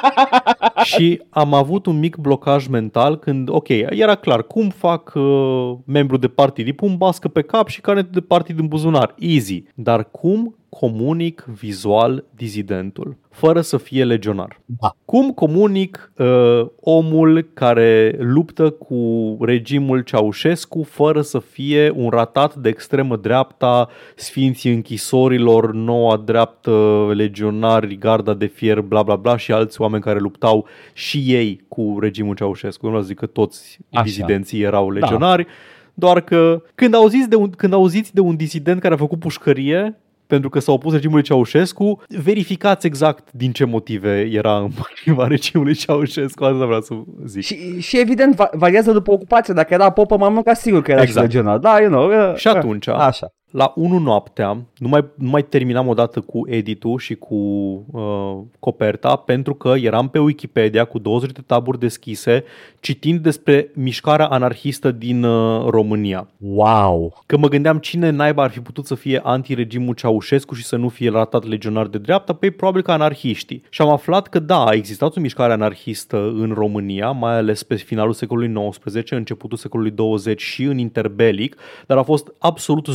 și 0.90 1.22
am 1.30 1.54
avut 1.54 1.86
un 1.86 1.98
mic 1.98 2.16
blocaj 2.16 2.66
mental 2.66 3.18
când, 3.18 3.48
ok, 3.48 3.68
era 3.68 4.14
clar, 4.14 4.42
cum 4.42 4.68
fac 4.68 5.12
uh, 5.14 5.72
membru 5.84 6.16
de 6.16 6.28
partid? 6.28 6.66
Îi 6.66 6.72
pun 6.72 6.96
bască 6.96 7.28
pe 7.28 7.42
cap 7.42 7.68
și 7.68 7.80
carnetul 7.80 8.12
de 8.12 8.20
partid 8.20 8.58
în 8.58 8.66
buzunar. 8.66 9.14
Easy. 9.18 9.64
Dar 9.74 10.10
cum 10.10 10.56
comunic 10.78 11.44
vizual 11.46 12.24
dizidentul, 12.36 13.16
fără 13.30 13.60
să 13.60 13.76
fie 13.76 14.04
legionar? 14.04 14.60
Da. 14.80 14.96
Cum 15.04 15.30
comunic 15.30 16.12
uh, 16.16 16.66
omul 16.80 17.50
care 17.54 18.16
luptă 18.18 18.70
cu 18.70 19.36
regimul 19.40 20.00
Ceaușescu 20.00 20.82
fără 20.82 21.20
să 21.20 21.38
fie 21.38 21.92
un 21.94 22.08
ratat 22.08 22.54
de 22.54 22.68
extremă 22.68 23.16
dreapta, 23.16 23.88
sfinții 24.16 24.72
închisorilor, 24.72 25.72
noua 25.72 26.16
dreaptă, 26.16 27.06
legionari, 27.14 27.98
garda 27.98 28.34
de 28.34 28.46
fier, 28.46 28.80
bla 28.80 29.02
bla 29.02 29.16
bla 29.16 29.36
și 29.36 29.52
alți 29.52 29.80
oameni 29.80 30.02
care 30.02 30.18
luptau 30.18 30.66
și 30.92 31.18
ei 31.26 31.64
cu 31.68 31.96
regimul 32.00 32.34
Ceaușescu. 32.34 32.88
Nu 32.88 33.00
zic 33.00 33.18
că 33.18 33.26
toți 33.26 33.78
Așa. 33.90 34.02
dizidenții 34.02 34.62
erau 34.62 34.90
legionari, 34.90 35.46
doar 35.94 36.20
că 36.20 36.62
când 36.74 36.94
auziți, 36.94 37.28
de 37.28 37.36
un, 37.36 37.50
când 37.50 37.72
auziți 37.72 38.14
de 38.14 38.20
un 38.20 38.36
disident 38.36 38.80
care 38.80 38.94
a 38.94 38.96
făcut 38.96 39.18
pușcărie, 39.18 39.96
pentru 40.32 40.50
că 40.50 40.58
s-a 40.60 40.72
opus 40.72 40.92
regimului 40.92 41.22
Ceaușescu, 41.22 42.02
verificați 42.08 42.86
exact 42.86 43.32
din 43.32 43.52
ce 43.52 43.64
motive 43.64 44.20
era 44.32 44.56
împotriva 44.58 45.26
regimului 45.34 45.74
Ceaușescu, 45.74 46.44
asta 46.44 46.64
vreau 46.64 46.80
să 46.80 46.94
zic. 47.24 47.42
Și, 47.42 47.80
și 47.80 47.98
evident 47.98 48.34
va- 48.34 48.50
variază 48.52 48.92
după 48.92 49.12
ocupație. 49.12 49.54
Dacă 49.54 49.74
era 49.74 49.90
popă, 49.90 50.16
m-am 50.16 50.32
mâncat 50.32 50.56
sigur 50.56 50.82
că 50.82 50.90
era 50.90 51.02
Exact. 51.02 51.30
și 51.30 51.34
legionar. 51.36 51.58
Da, 51.58 51.80
you 51.80 51.90
know. 51.90 52.30
uh, 52.30 52.36
Și 52.36 52.48
atunci, 52.48 52.86
uh, 52.86 52.94
Așa. 52.94 53.26
La 53.52 53.72
1 53.76 53.98
noaptea, 53.98 54.64
nu 54.78 54.88
mai, 54.88 55.04
nu 55.14 55.28
mai 55.28 55.44
terminam 55.44 55.88
odată 55.88 56.20
cu 56.20 56.42
editul 56.48 56.98
și 56.98 57.14
cu 57.14 57.34
uh, 57.34 58.38
coperta, 58.58 59.16
pentru 59.16 59.54
că 59.54 59.74
eram 59.76 60.08
pe 60.08 60.18
Wikipedia 60.18 60.84
cu 60.84 60.98
20 60.98 61.32
de 61.32 61.40
taburi 61.46 61.78
deschise, 61.78 62.44
citind 62.80 63.20
despre 63.20 63.70
mișcarea 63.74 64.26
anarhistă 64.26 64.90
din 64.90 65.22
uh, 65.22 65.68
România. 65.68 66.28
Wow. 66.36 67.22
Că 67.26 67.36
mă 67.36 67.48
gândeam 67.48 67.78
cine 67.78 68.10
naiba 68.10 68.42
ar 68.42 68.50
fi 68.50 68.60
putut 68.60 68.86
să 68.86 68.94
fie 68.94 69.20
anti-regimul 69.22 69.94
Ceaușescu 69.94 70.54
și 70.54 70.64
să 70.64 70.76
nu 70.76 70.88
fie 70.88 71.10
ratat 71.10 71.44
legionar 71.44 71.86
de 71.86 71.98
dreapta, 71.98 72.32
păi 72.32 72.50
probabil 72.50 72.82
că 72.82 72.92
anarhiștii. 72.92 73.62
Și 73.68 73.82
am 73.82 73.88
aflat 73.88 74.28
că 74.28 74.38
da, 74.38 74.64
a 74.64 74.72
existat 74.72 75.16
o 75.16 75.20
mișcare 75.20 75.52
anarhistă 75.52 76.16
în 76.16 76.52
România, 76.54 77.10
mai 77.10 77.36
ales 77.36 77.62
pe 77.62 77.74
finalul 77.74 78.12
secolului 78.12 78.70
XIX, 78.70 79.10
începutul 79.10 79.58
secolului 79.58 79.90
20 79.90 80.42
și 80.42 80.62
în 80.62 80.78
interbelic, 80.78 81.56
dar 81.86 81.98
a 81.98 82.02
fost 82.02 82.32
absolut 82.38 82.86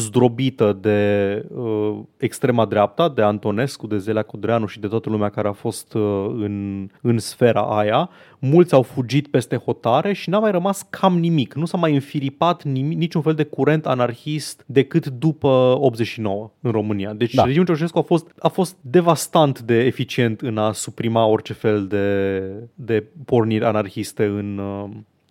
zdrobită 0.48 0.78
de 0.82 1.46
uh, 1.56 1.98
extrema 2.18 2.66
dreapta, 2.66 3.10
de 3.10 3.22
Antonescu, 3.22 3.88
de 3.88 3.98
Zelea 3.98 4.22
Codreanu 4.22 4.66
și 4.66 4.80
de 4.80 4.88
toată 4.88 5.10
lumea 5.10 5.30
care 5.30 5.48
a 5.48 5.52
fost 5.52 5.94
uh, 5.94 6.02
în, 6.38 6.88
în 7.02 7.18
sfera 7.18 7.62
aia. 7.62 8.10
Mulți 8.40 8.74
au 8.74 8.82
fugit 8.82 9.28
peste 9.28 9.56
hotare 9.56 10.14
și 10.14 10.30
n-a 10.30 10.40
mai 10.40 10.52
rămas 10.52 10.88
cam 10.90 11.20
nimic. 11.20 11.54
Nu 11.54 11.66
s-a 11.66 11.78
mai 11.78 11.94
înfiripat 11.94 12.64
nimic, 12.64 12.98
niciun 12.98 13.22
fel 13.22 13.34
de 13.34 13.44
curent 13.44 13.86
anarhist 13.86 14.64
decât 14.66 15.08
după 15.08 15.78
89 15.80 16.52
în 16.62 16.72
România. 16.72 17.14
Deci 17.14 17.34
Da. 17.34 17.42
da. 17.42 17.48
regimul 17.48 17.66
Ceaușescu 17.66 17.98
a 17.98 18.02
fost, 18.02 18.32
a 18.40 18.48
fost 18.48 18.78
devastant 18.82 19.60
de 19.62 19.84
eficient 19.84 20.42
în 20.42 20.58
a 20.58 20.72
suprima 20.72 21.26
orice 21.26 21.54
fel 21.54 21.88
de, 21.88 22.42
de 22.76 23.04
porniri 23.26 23.66
anarhiste 23.66 24.26
în, 24.26 24.58
uh, 24.58 24.84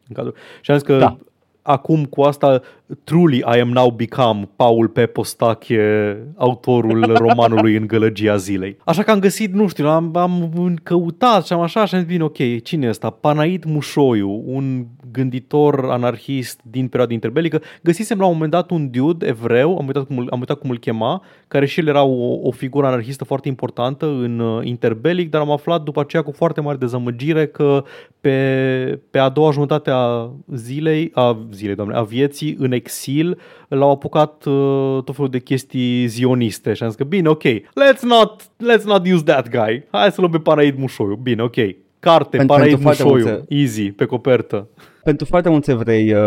în 0.08 0.14
cadrul. 0.14 0.34
Și 0.60 0.70
am 0.70 0.76
zis 0.76 0.86
că 0.86 0.98
Da. 0.98 1.16
acum 1.62 2.04
cu 2.04 2.22
asta 2.22 2.60
Truly 3.04 3.38
I 3.38 3.60
am 3.60 3.72
now 3.72 3.90
become 3.90 4.48
Paul 4.56 4.88
P. 4.88 4.98
Postache, 5.06 6.16
autorul 6.36 7.04
romanului 7.26 7.76
în 7.76 7.86
gălăgia 7.86 8.36
zilei. 8.36 8.76
Așa 8.84 9.02
că 9.02 9.10
am 9.10 9.18
găsit, 9.18 9.52
nu 9.52 9.68
știu, 9.68 9.88
am, 9.88 10.16
am 10.16 10.50
căutat 10.82 11.46
și 11.46 11.52
am 11.52 11.60
așa 11.60 11.84
și 11.84 11.94
am 11.94 12.00
zis, 12.00 12.08
bine, 12.08 12.24
ok, 12.24 12.62
cine 12.62 12.86
e 12.86 12.88
ăsta? 12.88 13.10
Panaid 13.10 13.64
Mușoiu, 13.64 14.42
un 14.46 14.86
gânditor 15.12 15.90
anarhist 15.90 16.60
din 16.70 16.88
perioada 16.88 17.12
interbelică. 17.12 17.60
Găsisem 17.82 18.18
la 18.18 18.26
un 18.26 18.32
moment 18.32 18.50
dat 18.50 18.70
un 18.70 18.90
dude 18.90 19.26
evreu, 19.26 19.78
am 19.78 19.86
uitat 19.86 20.06
cum, 20.06 20.18
îl- 20.18 20.28
am 20.30 20.38
uitat 20.38 20.58
cum 20.58 20.70
îl 20.70 20.78
chema, 20.78 21.22
care 21.48 21.66
și 21.66 21.80
el 21.80 21.86
era 21.86 22.02
o, 22.02 22.38
o 22.42 22.50
figură 22.50 22.86
anarhistă 22.86 23.24
foarte 23.24 23.48
importantă 23.48 24.06
în 24.06 24.38
uh, 24.38 24.66
interbelic, 24.66 25.30
dar 25.30 25.40
am 25.40 25.50
aflat 25.50 25.82
după 25.82 26.00
aceea 26.00 26.22
cu 26.22 26.30
foarte 26.30 26.60
mare 26.60 26.76
dezamăgire 26.76 27.46
că 27.46 27.84
pe, 28.20 29.00
pe 29.10 29.18
a 29.18 29.28
doua 29.28 29.50
jumătate 29.50 29.90
a 29.92 30.30
zilei, 30.54 31.10
a 31.14 31.38
zilei, 31.52 31.74
doamne, 31.74 31.96
a 31.96 32.02
vieții, 32.02 32.56
în 32.58 32.72
exil, 32.76 33.38
l-au 33.68 33.90
apucat 33.90 34.44
uh, 34.44 35.02
tot 35.04 35.14
felul 35.14 35.30
de 35.30 35.38
chestii 35.40 36.06
zioniste 36.06 36.72
și 36.72 36.82
am 36.82 36.88
zis 36.88 36.98
că 36.98 37.04
bine, 37.04 37.28
ok, 37.28 37.42
let's 37.60 38.00
not, 38.02 38.42
let's 38.42 38.84
not 38.84 39.06
use 39.12 39.22
that 39.24 39.48
guy. 39.50 39.84
Hai 39.90 40.10
să 40.12 40.20
luăm 40.20 40.30
pe 40.32 40.38
Paraid 40.38 40.78
Mușoiu. 40.78 41.14
Bine, 41.22 41.42
ok. 41.42 41.54
Carte, 41.98 42.36
Pentru- 42.36 42.46
Paraid 42.56 42.72
pentru 42.72 42.82
foarte 42.82 43.02
Mușoiu. 43.02 43.24
multe- 43.24 43.54
Easy, 43.54 43.90
pe 43.90 44.04
copertă. 44.04 44.68
Pentru 45.04 45.26
foarte 45.26 45.48
mulți 45.48 45.70
evrei 45.70 46.12
uh, 46.12 46.20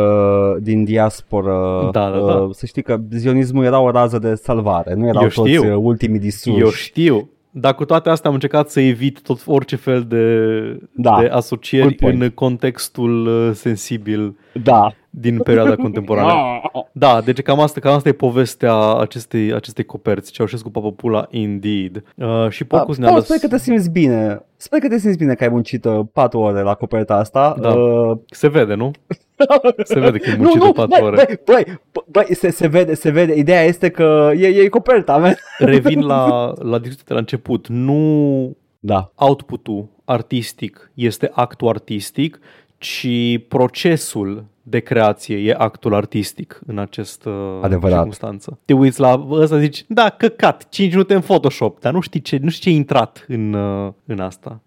din 0.62 0.84
diaspora, 0.84 1.90
Da, 1.92 2.10
da, 2.10 2.18
uh, 2.18 2.28
da. 2.28 2.48
să 2.52 2.66
știi 2.66 2.82
că 2.82 2.98
zionismul 3.12 3.64
era 3.66 3.80
o 3.80 3.92
rază 3.92 4.20
de 4.20 4.34
salvare, 4.36 4.94
nu 4.94 5.08
erau 5.08 5.22
Eu 5.24 5.30
toți 5.30 5.50
știu. 5.50 5.74
uh, 5.76 5.80
ultimii 5.84 6.20
disuși. 6.20 6.60
Eu 6.60 6.70
știu. 6.70 7.30
Dar 7.52 7.76
cu 7.76 7.86
toate 7.86 8.10
astea 8.10 8.28
am 8.30 8.36
încercat 8.36 8.70
să 8.70 8.80
evit 8.80 9.22
tot 9.22 9.42
orice 9.46 9.76
fel 9.76 10.06
de, 10.08 10.44
Da. 10.92 11.18
de 11.22 11.28
asocieri 11.28 11.84
Good 11.86 11.98
point. 12.00 12.22
în 12.22 12.30
contextul 12.30 13.26
uh, 13.28 13.50
sensibil 13.54 14.36
Da. 14.64 14.92
Din 15.10 15.38
perioada 15.38 15.76
contemporană. 15.76 16.34
Da, 16.92 17.22
deci 17.22 17.42
cam 17.42 17.60
asta, 17.60 17.80
cam 17.80 17.94
asta 17.94 18.10
e 18.10 18.12
povestea 18.12 18.94
acestei, 18.94 19.54
acestei 19.54 19.84
coperți. 19.86 20.32
Ceaușescu 20.32 20.70
Papă 20.70 20.92
Pula, 20.92 21.28
indeed. 21.30 22.04
Uh, 22.16 22.50
și 22.50 22.64
Pocus 22.64 22.96
Da, 22.96 23.02
ne-a 23.02 23.10
Paul, 23.12 23.20
lăsat... 23.22 23.38
sper 23.38 23.50
că 23.50 23.56
te 23.56 23.62
simți 23.62 23.90
bine. 23.90 24.42
Sper 24.56 24.80
că 24.80 24.88
te 24.88 24.98
simți 24.98 25.18
bine 25.18 25.34
că 25.34 25.44
ai 25.44 25.50
muncit 25.50 25.86
uh, 25.86 26.00
4 26.14 26.40
ore 26.40 26.62
la 26.62 26.74
coperta 26.74 27.16
asta. 27.16 27.56
Da. 27.62 27.70
Uh, 27.74 28.18
Se 28.30 28.48
vede, 28.48 28.74
nu? 28.74 28.92
Se 29.84 30.00
vede 30.00 30.18
că 30.18 30.30
e 30.30 30.36
nu, 30.36 30.42
muncit 30.42 30.60
de 30.60 30.66
nu, 30.66 30.72
patru 30.72 31.00
băi, 31.00 31.08
ore. 31.08 31.16
băi, 31.46 31.64
băi, 31.92 32.06
băi 32.12 32.36
se, 32.36 32.50
se 32.50 32.68
vede, 32.68 32.94
se 32.94 33.10
vede. 33.10 33.34
Ideea 33.38 33.64
este 33.64 33.90
că 33.90 34.32
e, 34.38 34.48
e 34.48 34.68
coperta 34.68 35.18
mea. 35.24 35.36
Revin 35.58 36.00
la, 36.06 36.54
la 36.62 36.78
discuția 36.80 37.04
de 37.08 37.14
la 37.14 37.20
început. 37.20 37.68
Nu 37.68 38.56
Da. 38.80 39.12
output-ul 39.16 39.88
artistic 40.06 40.92
este 40.94 41.30
actul 41.34 41.68
artistic, 41.68 42.40
ci 42.78 43.08
procesul 43.48 44.46
de 44.70 44.80
creație 44.80 45.38
e 45.38 45.56
actul 45.58 45.94
artistic 45.94 46.60
în 46.66 46.78
această 46.78 47.30
Adevărat. 47.62 47.96
circunstanță. 47.96 48.60
Te 48.66 48.74
uiți 48.74 49.00
la 49.00 49.28
ăsta 49.30 49.60
zici, 49.60 49.86
da, 49.88 50.10
căcat, 50.10 50.70
5 50.70 50.92
minute 50.92 51.14
în 51.14 51.22
Photoshop, 51.22 51.80
dar 51.80 51.94
nu 51.94 52.00
știi 52.00 52.22
ce, 52.22 52.38
nu 52.42 52.50
știi 52.50 52.62
ce 52.62 52.70
e 52.70 52.80
intrat 52.80 53.26
în, 53.28 53.54
uh, 53.54 53.92
în 54.06 54.20
asta. 54.20 54.60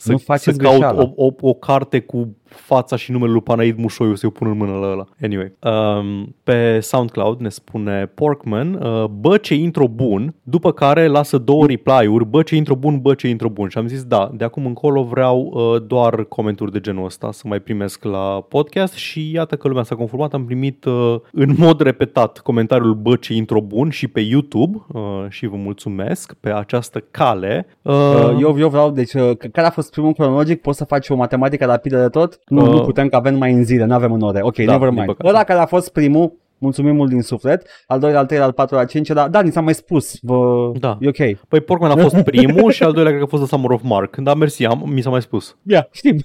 Să, 0.00 0.10
Nu 0.12 0.18
faceți 0.18 0.56
să 0.56 0.62
caut 0.62 0.78
greșeala. 0.78 1.12
o, 1.16 1.24
o, 1.26 1.30
o, 1.40 1.52
carte 1.54 2.00
cu 2.00 2.36
fața 2.44 2.96
și 2.96 3.12
numele 3.12 3.32
lui 3.32 3.40
Panaid 3.40 3.78
Mușoiu 3.78 4.14
să-i 4.14 4.28
o 4.28 4.38
pun 4.38 4.48
în 4.48 4.56
mână 4.56 4.72
la 4.72 4.90
ăla. 4.90 5.04
Anyway, 5.22 5.52
um, 5.62 6.34
pe 6.42 6.80
SoundCloud 6.80 7.40
ne 7.40 7.48
spune 7.48 8.10
Porkman, 8.14 8.74
uh, 8.74 9.04
bă 9.04 9.36
ce 9.36 9.54
intro 9.54 9.88
bun, 9.88 10.34
după 10.42 10.72
care 10.72 11.06
lasă 11.06 11.38
două 11.38 11.66
reply-uri, 11.66 12.24
bă 12.26 12.42
ce 12.42 12.56
intro 12.56 12.74
bun, 12.74 12.98
bă 13.00 13.14
ce 13.14 13.28
intro 13.28 13.48
bun. 13.48 13.68
Și 13.68 13.78
am 13.78 13.86
zis 13.86 14.04
da, 14.04 14.30
de 14.34 14.44
acum 14.44 14.66
încolo 14.66 15.02
vreau 15.02 15.50
uh, 15.52 15.82
doar 15.86 16.24
comentarii 16.24 16.72
de 16.72 16.80
genul 16.80 17.04
ăsta 17.04 17.32
să 17.32 17.42
mai 17.46 17.60
primesc 17.60 18.04
la 18.04 18.44
podcast 18.48 18.94
și 18.94 19.32
iată 19.32 19.56
că 19.56 19.68
lumea 19.68 19.82
s-a 19.82 19.94
conformat, 19.94 20.34
am 20.34 20.44
primit 20.44 20.84
uh, 20.84 21.14
în 21.32 21.54
mod 21.58 21.80
repetat 21.80 22.38
comentariul 22.38 22.94
bă 22.94 23.16
ce 23.16 23.34
intro 23.34 23.60
bun 23.60 23.90
și 23.90 24.08
pe 24.08 24.20
YouTube 24.20 24.84
uh, 24.92 25.00
și 25.28 25.46
vă 25.46 25.56
mulțumesc 25.56 26.34
pe 26.40 26.50
această 26.52 27.04
cale. 27.10 27.66
Uh, 27.82 27.98
Uh, 28.00 28.36
eu, 28.40 28.58
eu 28.58 28.68
vreau, 28.68 28.90
deci, 28.90 29.12
uh, 29.12 29.30
c- 29.30 29.50
care 29.52 29.66
a 29.66 29.70
fost 29.70 29.89
primul 29.90 30.12
cronologic? 30.12 30.60
Poți 30.60 30.78
să 30.78 30.84
faci 30.84 31.08
o 31.08 31.14
matematică 31.16 31.64
rapidă 31.64 32.00
de 32.00 32.08
tot? 32.08 32.38
Nu, 32.46 32.62
Uh, 32.64 32.70
nu 32.72 32.80
putem, 32.80 33.08
că 33.08 33.16
avem 33.16 33.34
mai 33.36 33.52
în 33.52 33.64
zile, 33.64 33.84
nu 33.84 33.94
avem 33.94 34.12
în 34.12 34.20
ore. 34.20 34.40
Ok, 34.42 34.56
Da, 34.56 34.72
never 34.72 34.88
din 34.88 34.94
mind. 34.96 35.06
păcate. 35.06 35.28
Ăla 35.28 35.44
care 35.44 35.58
a 35.60 35.66
fost 35.66 35.92
primul, 35.92 36.32
mulțumim 36.58 36.94
mult 36.94 37.10
din 37.10 37.22
suflet. 37.22 37.66
Al 37.86 37.98
doilea, 37.98 38.18
al 38.18 38.24
treilea, 38.26 38.46
al 38.46 38.52
patrulea, 38.52 38.82
al 38.82 38.88
cincilea. 38.90 39.28
Da, 39.28 39.40
ni 39.40 39.50
s-a 39.52 39.60
mai 39.60 39.74
spus. 39.74 40.18
Vă... 40.22 40.70
Da. 40.78 40.98
E 41.00 41.08
ok. 41.08 41.38
Păi 41.48 41.60
Porkman 41.60 41.90
a 41.90 41.96
fost 41.96 42.16
primul 42.22 42.70
și 42.70 42.82
al 42.82 42.92
doilea 42.92 43.12
cred 43.12 43.22
că 43.24 43.28
a 43.32 43.36
fost 43.36 43.42
The 43.48 43.56
Summer 43.56 43.70
of 43.70 43.82
Mark. 43.84 44.16
Da, 44.16 44.34
mersi, 44.34 44.64
am, 44.66 44.82
mi 44.92 45.00
s-a 45.00 45.10
mai 45.10 45.22
spus. 45.22 45.56
Yeah, 45.62 45.84
știm. 45.90 46.16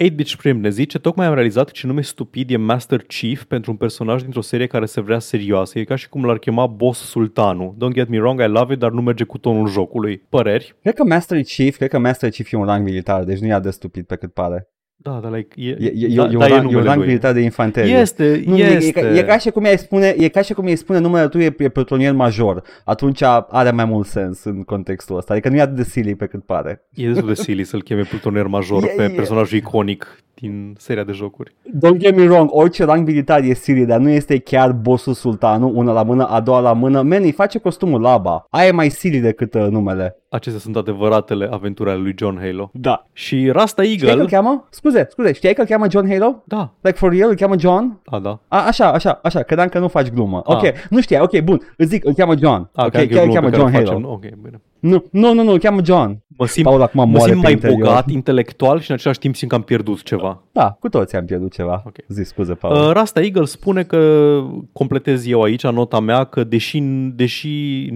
8-bit 0.00 0.34
Prim 0.36 0.60
ne 0.60 0.70
zice, 0.70 0.98
tocmai 0.98 1.26
am 1.26 1.34
realizat 1.34 1.70
ce 1.70 1.86
nume 1.86 2.00
stupid 2.00 2.50
e 2.50 2.56
Master 2.56 3.02
Chief 3.02 3.44
pentru 3.44 3.70
un 3.70 3.76
personaj 3.76 4.22
dintr-o 4.22 4.40
serie 4.40 4.66
care 4.66 4.86
se 4.86 5.00
vrea 5.00 5.18
serioasă. 5.18 5.78
E 5.78 5.84
ca 5.84 5.94
și 5.94 6.08
cum 6.08 6.24
l-ar 6.24 6.38
chema 6.38 6.66
Boss 6.66 7.00
Sultanul. 7.00 7.74
Don't 7.74 7.92
get 7.92 8.08
me 8.08 8.18
wrong, 8.18 8.40
I 8.40 8.46
love 8.46 8.72
it, 8.72 8.78
dar 8.78 8.90
nu 8.90 9.02
merge 9.02 9.24
cu 9.24 9.38
tonul 9.38 9.68
jocului. 9.68 10.18
Păreri? 10.18 10.74
cred 10.82 10.94
că 10.94 11.04
Master 11.04 11.42
Chief, 11.42 11.76
cred 11.76 11.88
că 11.88 11.98
Master 11.98 12.30
Chief 12.30 12.52
e 12.52 12.56
un 12.56 12.64
rang 12.64 12.84
militar, 12.84 13.24
deci 13.24 13.38
nu 13.38 13.46
e 13.46 13.52
atât 13.52 13.64
de 13.64 13.70
stupid 13.70 14.04
pe 14.06 14.16
cât 14.16 14.32
pare. 14.32 14.68
Da, 15.00 15.18
dar 15.22 15.32
like, 15.32 15.60
e, 15.60 15.68
E, 15.68 15.74
e, 15.74 15.76
da, 15.76 15.82
e, 15.82 16.06
e, 16.12 16.14
da, 16.14 16.22
un, 16.22 16.38
rang, 16.38 16.50
e 16.52 16.54
un 16.56 16.62
numele 16.64 16.82
rang 16.82 16.98
lui. 16.98 17.06
militar 17.06 17.32
de 17.32 17.40
infanterie. 17.40 17.94
Este, 17.94 18.42
Nu, 18.46 18.56
e, 18.56 18.62
este. 18.64 19.00
e, 19.00 19.02
ca, 19.02 19.18
e, 19.18 19.22
ca 19.22 19.38
și 19.38 19.50
cum 19.50 19.64
i 19.64 19.76
spune, 19.78 20.14
e 20.18 20.28
ca 20.28 20.40
și 20.42 20.52
cum 20.52 20.64
îi 20.64 20.76
spune 20.76 20.98
numele 20.98 21.28
tu 21.28 21.38
e, 21.38 21.54
e 21.58 21.68
plutonier 21.68 22.12
major. 22.12 22.62
Atunci 22.84 23.22
are 23.48 23.70
mai 23.70 23.84
mult 23.84 24.06
sens 24.06 24.44
în 24.44 24.62
contextul 24.62 25.16
ăsta. 25.16 25.32
Adică 25.32 25.48
nu 25.48 25.56
e 25.56 25.60
atât 25.60 25.76
de 25.76 25.82
silly 25.82 26.14
pe 26.14 26.26
cât 26.26 26.44
pare. 26.44 26.82
E 26.94 27.06
destul 27.06 27.28
de 27.28 27.34
silly 27.34 27.64
să-l 27.64 27.82
cheme 27.82 28.02
plutonier 28.02 28.46
major 28.46 28.82
E- 28.88 28.92
pe 28.96 29.02
e- 29.02 29.08
personajul 29.08 29.58
iconic 29.58 30.22
din 30.34 30.74
seria 30.78 31.04
de 31.04 31.12
jocuri. 31.12 31.54
Don't 31.66 31.98
get 31.98 32.16
me 32.16 32.24
wrong, 32.26 32.48
orice 32.52 32.84
rang 32.84 33.06
militar 33.06 33.42
e 33.42 33.52
silly, 33.54 33.84
dar 33.84 33.98
nu 34.00 34.08
este 34.08 34.38
chiar 34.38 34.72
bossul 34.72 35.12
sultanul, 35.14 35.72
una 35.76 35.92
la 35.92 36.02
mână, 36.02 36.26
a 36.28 36.40
doua 36.40 36.60
la 36.60 36.72
mână. 36.72 37.02
Man, 37.02 37.22
îi 37.22 37.32
face 37.32 37.58
costumul 37.58 38.00
laba. 38.00 38.44
Aia 38.50 38.66
e 38.68 38.70
mai 38.72 38.88
silly 38.88 39.18
decât 39.18 39.54
uh, 39.54 39.66
numele. 39.70 40.16
Acestea 40.28 40.60
sunt 40.60 40.76
adevăratele 40.76 41.48
aventuri 41.50 41.90
ale 41.90 41.98
lui 41.98 42.14
John 42.18 42.38
Halo. 42.40 42.70
Da. 42.72 43.06
Și 43.12 43.50
Rasta 43.50 43.82
Știai 43.82 43.96
că 43.96 44.04
îl 44.04 44.10
Eagle... 44.10 44.24
cheamă? 44.36 44.66
Scuze, 44.70 45.06
scuze, 45.10 45.32
știai 45.32 45.52
că 45.54 45.60
îl 45.60 45.66
cheamă 45.66 45.86
John 45.90 46.08
Halo? 46.10 46.42
Da, 46.44 46.72
Like 46.80 46.96
for 46.96 47.12
real, 47.12 47.28
îl 47.28 47.34
cheamă 47.36 47.58
John? 47.58 48.00
a, 48.04 48.18
da. 48.18 48.38
A, 48.48 48.66
așa, 48.66 48.92
așa, 48.92 49.20
așa, 49.22 49.42
credeam 49.42 49.68
că 49.68 49.78
nu 49.78 49.88
faci 49.88 50.08
glumă. 50.08 50.42
Ah. 50.46 50.54
Ok, 50.56 50.62
nu 50.90 51.00
știai, 51.00 51.20
ok, 51.20 51.40
bun, 51.40 51.60
îți 51.76 51.88
zic, 51.88 52.04
îl 52.04 52.12
cheamă 52.14 52.36
John. 52.36 52.70
A, 52.74 52.84
ok, 52.84 52.90
chiar 52.90 53.06
că 53.06 53.14
e 53.14 53.14
chiar 53.14 53.24
îl 53.24 53.30
glumă 53.30 53.34
cheamă 53.34 53.50
pe 53.50 53.56
care 53.56 53.62
John 53.62 53.74
o 53.74 53.76
Halo. 53.76 53.86
facem. 53.86 54.04
Ok, 54.10 54.42
bine. 54.42 54.60
Nu, 54.78 55.04
nu, 55.10 55.32
nu, 55.34 55.42
nu, 55.42 55.52
îl 55.52 55.58
cheamă 55.58 55.80
John. 55.84 56.18
Mă 56.26 56.46
simt, 56.46 56.66
Paul 56.66 56.82
acum 56.82 57.00
mă 57.00 57.06
moare 57.06 57.30
simt 57.30 57.34
pe 57.34 57.42
mai 57.42 57.52
interior. 57.52 57.78
bogat, 57.78 58.10
intelectual 58.10 58.80
și 58.80 58.90
în 58.90 58.96
același 58.96 59.18
timp 59.18 59.36
simt 59.36 59.50
că 59.50 59.56
am 59.56 59.62
pierdut 59.62 60.02
ceva. 60.02 60.42
Da, 60.52 60.76
cu 60.80 60.88
toți 60.88 61.16
am 61.16 61.24
pierdut 61.24 61.52
ceva. 61.52 61.82
Ok. 61.86 61.94
Zi, 62.08 62.22
scuze, 62.22 62.54
Paul. 62.54 62.74
Uh, 62.74 62.92
Rasta 62.92 63.20
Eagle 63.20 63.44
spune 63.44 63.82
că, 63.82 64.40
completez 64.72 65.26
eu 65.26 65.42
aici 65.42 65.66
nota 65.66 66.00
mea, 66.00 66.24
că 66.24 66.44
deși, 66.44 66.80
deși 67.14 67.88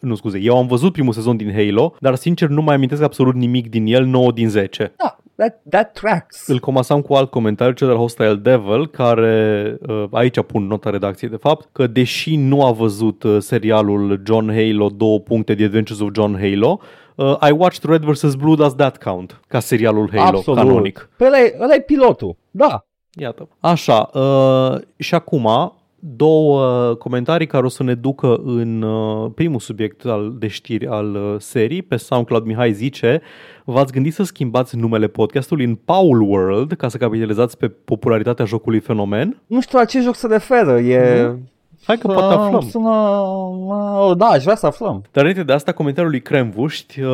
nu 0.00 0.14
scuze, 0.14 0.38
eu 0.38 0.56
am 0.56 0.66
văzut 0.66 0.92
primul 0.92 1.12
sezon 1.12 1.36
din 1.36 1.52
Halo, 1.52 1.94
dar 2.00 2.14
sincer 2.14 2.48
nu 2.48 2.62
mai 2.62 2.74
amintesc 2.74 3.02
absolut 3.02 3.34
nimic 3.34 3.70
din 3.70 3.86
el, 3.86 4.04
9 4.04 4.32
din 4.32 4.48
10. 4.48 4.92
da, 4.96 5.16
that, 5.36 5.60
that 5.70 5.92
tracks. 5.92 6.46
Îl 6.46 6.58
comasam 6.58 7.00
cu 7.00 7.14
alt 7.14 7.30
comentariu, 7.30 7.72
cel 7.74 7.86
de 7.86 7.92
la 7.92 7.98
Hostile 7.98 8.34
Devil, 8.34 8.86
care 8.86 9.76
uh, 9.88 10.04
aici 10.10 10.40
pun 10.40 10.66
nota 10.66 10.90
redacției 10.90 11.30
de 11.30 11.36
fapt, 11.36 11.68
că 11.72 11.86
deși 11.86 12.36
nu 12.36 12.64
a 12.64 12.70
văzut 12.72 13.22
uh, 13.22 13.36
serialul 13.40 14.22
John 14.26 14.52
Halo, 14.52 14.88
două 14.88 15.18
puncte 15.20 15.54
The 15.54 15.64
Adventures 15.64 16.00
of 16.00 16.08
John 16.12 16.38
Halo, 16.38 16.80
uh, 17.14 17.48
I 17.48 17.50
watched 17.50 17.90
Red 17.90 18.04
vs. 18.04 18.34
Blue, 18.34 18.54
does 18.56 18.74
that 18.74 19.02
count? 19.02 19.40
Ca 19.48 19.60
serialul 19.60 20.10
Halo, 20.12 20.38
Absolut. 20.38 20.60
canonic. 20.60 21.10
Păi 21.16 21.26
ăla 21.26 21.38
e, 21.40 21.56
ăla 21.60 21.74
e 21.74 21.80
pilotul. 21.80 22.36
Da. 22.50 22.86
Iată. 23.10 23.48
Așa, 23.60 24.10
uh, 24.12 24.80
și 24.96 25.14
acum 25.14 25.48
două 25.98 26.94
comentarii 26.94 27.46
care 27.46 27.64
o 27.64 27.68
să 27.68 27.82
ne 27.82 27.94
ducă 27.94 28.40
în 28.44 28.82
uh, 28.82 29.30
primul 29.34 29.60
subiect 29.60 30.04
al, 30.04 30.34
de 30.38 30.46
știri 30.46 30.86
al 30.86 31.14
uh, 31.14 31.34
serii. 31.38 31.82
Pe 31.82 31.96
SoundCloud 31.96 32.44
Mihai 32.44 32.72
zice 32.72 33.20
V-ați 33.64 33.92
gândit 33.92 34.14
să 34.14 34.22
schimbați 34.22 34.76
numele 34.76 35.06
podcastului 35.06 35.64
în 35.64 35.74
Paul 35.74 36.20
World 36.20 36.72
ca 36.72 36.88
să 36.88 36.96
capitalizați 36.96 37.56
pe 37.56 37.68
popularitatea 37.68 38.44
jocului 38.44 38.80
fenomen? 38.80 39.42
Nu 39.46 39.60
știu 39.60 39.78
la 39.78 39.84
ce 39.84 40.00
joc 40.00 40.14
se 40.14 40.26
referă. 40.26 40.78
E... 40.78 41.34
Hai 41.88 41.96
că 41.98 42.06
poate 42.06 42.34
Ah, 42.34 42.38
aflăm. 42.40 42.60
Sună... 42.60 42.90
ah, 43.70 44.16
Da, 44.16 44.26
aș 44.26 44.42
vrea 44.42 44.54
să 44.54 44.66
aflăm. 44.66 45.02
Dar 45.12 45.22
înainte 45.22 45.42
de 45.42 45.52
asta, 45.52 45.72
comentariul 45.72 46.10
lui 46.10 46.20
Cremvuști, 46.22 47.00
uh, 47.00 47.10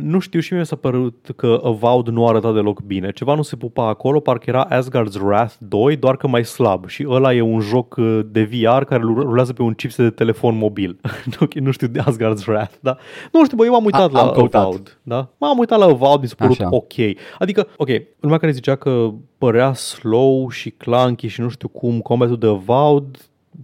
nu 0.00 0.18
știu 0.18 0.40
și 0.40 0.52
mie 0.52 0.60
mi 0.60 0.66
s-a 0.66 0.76
părut 0.76 1.28
că 1.36 1.60
Avowed 1.64 2.06
nu 2.06 2.28
arăta 2.28 2.52
deloc 2.52 2.80
bine. 2.80 3.10
Ceva 3.12 3.34
nu 3.34 3.42
se 3.42 3.56
pupa 3.56 3.88
acolo, 3.88 4.20
parcă 4.20 4.44
era 4.48 4.68
Asgard's 4.68 5.20
Wrath 5.24 5.54
2, 5.58 5.96
doar 5.96 6.16
că 6.16 6.26
mai 6.26 6.44
slab. 6.44 6.86
Și 6.88 7.06
ăla 7.08 7.34
e 7.34 7.40
un 7.40 7.60
joc 7.60 7.94
uh, 7.96 8.20
de 8.30 8.42
VR 8.42 8.82
care 8.84 9.02
rulează 9.02 9.52
pe 9.52 9.62
un 9.62 9.72
chipset 9.74 10.04
de 10.04 10.10
telefon 10.10 10.56
mobil. 10.58 11.00
ok, 11.40 11.54
nu 11.54 11.70
știu 11.70 11.86
de 11.86 12.00
Asgard's 12.00 12.46
Wrath, 12.48 12.74
da? 12.80 12.96
Nu 13.32 13.44
știu, 13.44 13.56
bă, 13.56 13.64
eu 13.64 13.72
m-am 13.72 13.84
uitat 13.84 14.00
A- 14.14 14.18
am 14.20 14.26
la 14.26 14.32
căutat. 14.32 14.62
Avowed, 14.62 14.98
da? 15.02 15.28
M-am 15.38 15.58
uitat 15.58 15.78
la 15.78 15.84
Avowed, 15.84 16.20
mi 16.20 16.28
s-a 16.28 16.34
părut 16.38 16.60
Așa. 16.60 16.68
ok. 16.70 16.92
Adică, 17.38 17.66
ok, 17.76 17.88
lumea 18.20 18.38
care 18.38 18.52
zicea 18.52 18.74
că 18.76 19.08
părea 19.38 19.72
slow 19.72 20.48
și 20.48 20.70
clunky 20.70 21.26
și 21.26 21.40
nu 21.40 21.48
știu 21.48 21.68
cum 21.68 22.00
combatul 22.00 22.38
de 22.38 22.46
Avowed, 22.46 23.16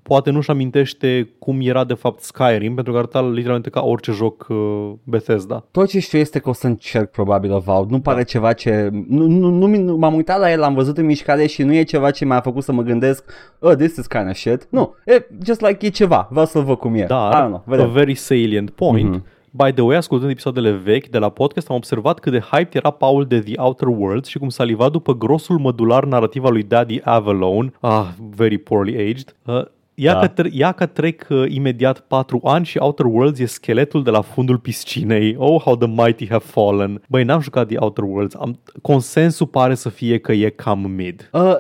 poate 0.03 0.31
nu-și 0.31 0.51
amintește 0.51 1.29
cum 1.39 1.59
era 1.61 1.85
de 1.85 1.95
fapt 1.95 2.21
Skyrim, 2.23 2.75
pentru 2.75 2.93
că 2.93 2.99
arăta 2.99 3.21
literalmente 3.29 3.71
ca 3.71 3.81
orice 3.81 4.13
joc 4.13 4.47
uh, 4.49 4.93
Bethesda. 5.05 5.65
Tot 5.71 5.89
ce 5.89 6.01
știu 6.01 6.19
este 6.19 6.39
că 6.39 6.49
o 6.49 6.53
să 6.53 6.67
încerc 6.67 7.11
probabil 7.11 7.53
Avowed. 7.53 7.91
Nu 7.91 8.01
pare 8.01 8.25
ceva 8.25 8.53
ce... 8.53 8.89
Nu, 9.09 9.27
nu, 9.27 9.49
nu, 9.49 9.67
mi- 9.67 9.79
nu, 9.79 9.97
m-am 9.97 10.15
uitat 10.15 10.39
la 10.39 10.51
el, 10.51 10.59
l-am 10.59 10.75
văzut 10.75 10.99
în 10.99 11.07
mișcare 11.07 11.47
și 11.47 11.63
nu 11.63 11.75
e 11.75 11.83
ceva 11.83 12.11
ce 12.11 12.25
m-a 12.25 12.41
făcut 12.41 12.63
să 12.63 12.73
mă 12.73 12.83
gândesc 12.83 13.25
oh, 13.59 13.75
this 13.77 13.97
is 13.97 14.07
kind 14.07 14.29
of 14.29 14.35
shit. 14.37 14.67
Nu, 14.71 14.95
e 15.05 15.27
just 15.45 15.61
like 15.61 15.87
e 15.87 15.89
ceva. 15.89 16.29
Vreau 16.31 16.47
să-l 16.47 16.63
văd 16.65 16.77
cum 16.77 16.95
e. 16.95 16.99
I 17.01 17.05
don't 17.05 17.07
Dar, 17.09 17.45
know, 17.47 17.55
a 17.55 17.63
vedem. 17.67 17.91
very 17.91 18.15
salient 18.15 18.71
point, 18.71 19.11
Mhm. 19.11 19.25
By 19.55 19.73
the 19.73 19.83
way, 19.83 19.97
ascultând 19.97 20.31
episoadele 20.31 20.71
vechi 20.71 21.07
de 21.09 21.19
la 21.19 21.29
podcast, 21.29 21.71
am 21.71 21.77
observat 21.77 22.19
cât 22.19 22.33
de 22.33 22.39
hyped 22.39 22.75
era 22.75 22.91
Paul 22.91 23.25
de 23.25 23.39
The 23.41 23.53
Outer 23.61 23.89
Worlds 23.89 24.29
și 24.29 24.39
cum 24.39 24.49
saliva 24.49 24.89
după 24.89 25.15
grosul 25.17 25.59
modular 25.59 26.05
narrativ 26.05 26.45
al 26.45 26.53
lui 26.53 26.63
Daddy 26.63 27.01
Avalone, 27.05 27.73
ah, 27.81 28.05
very 28.37 28.59
poorly 28.59 28.95
aged, 28.97 29.35
uh, 29.47 29.63
Ia, 29.95 30.13
Da. 30.13 30.19
că 30.19 30.27
tre- 30.29 30.49
ia 30.53 30.73
că 30.73 30.87
trec 30.87 31.27
uh, 31.31 31.45
imediat 31.49 32.01
4 32.01 32.41
ani 32.45 32.65
și 32.65 32.79
Outer 32.79 33.07
Worlds 33.07 33.39
e 33.39 33.45
scheletul 33.47 34.03
de 34.03 34.11
la 34.11 34.21
fundul 34.21 34.59
piscinei. 34.59 35.35
Oh, 35.39 35.61
how 35.63 35.77
the 35.77 35.89
mighty 35.89 36.29
have 36.29 36.45
fallen. 36.47 37.03
Băi, 37.09 37.25
n-am 37.25 37.41
jucat 37.41 37.67
The 37.67 37.77
Outer 37.79 38.05
Worlds. 38.05 38.35
Am, 38.35 38.61
consensul 38.83 39.47
pare 39.47 39.75
să 39.75 39.89
fie 39.89 40.19
că 40.19 40.33
e 40.33 40.49
cam 40.49 40.91
mid. 40.91 41.29
Uh, 41.33 41.59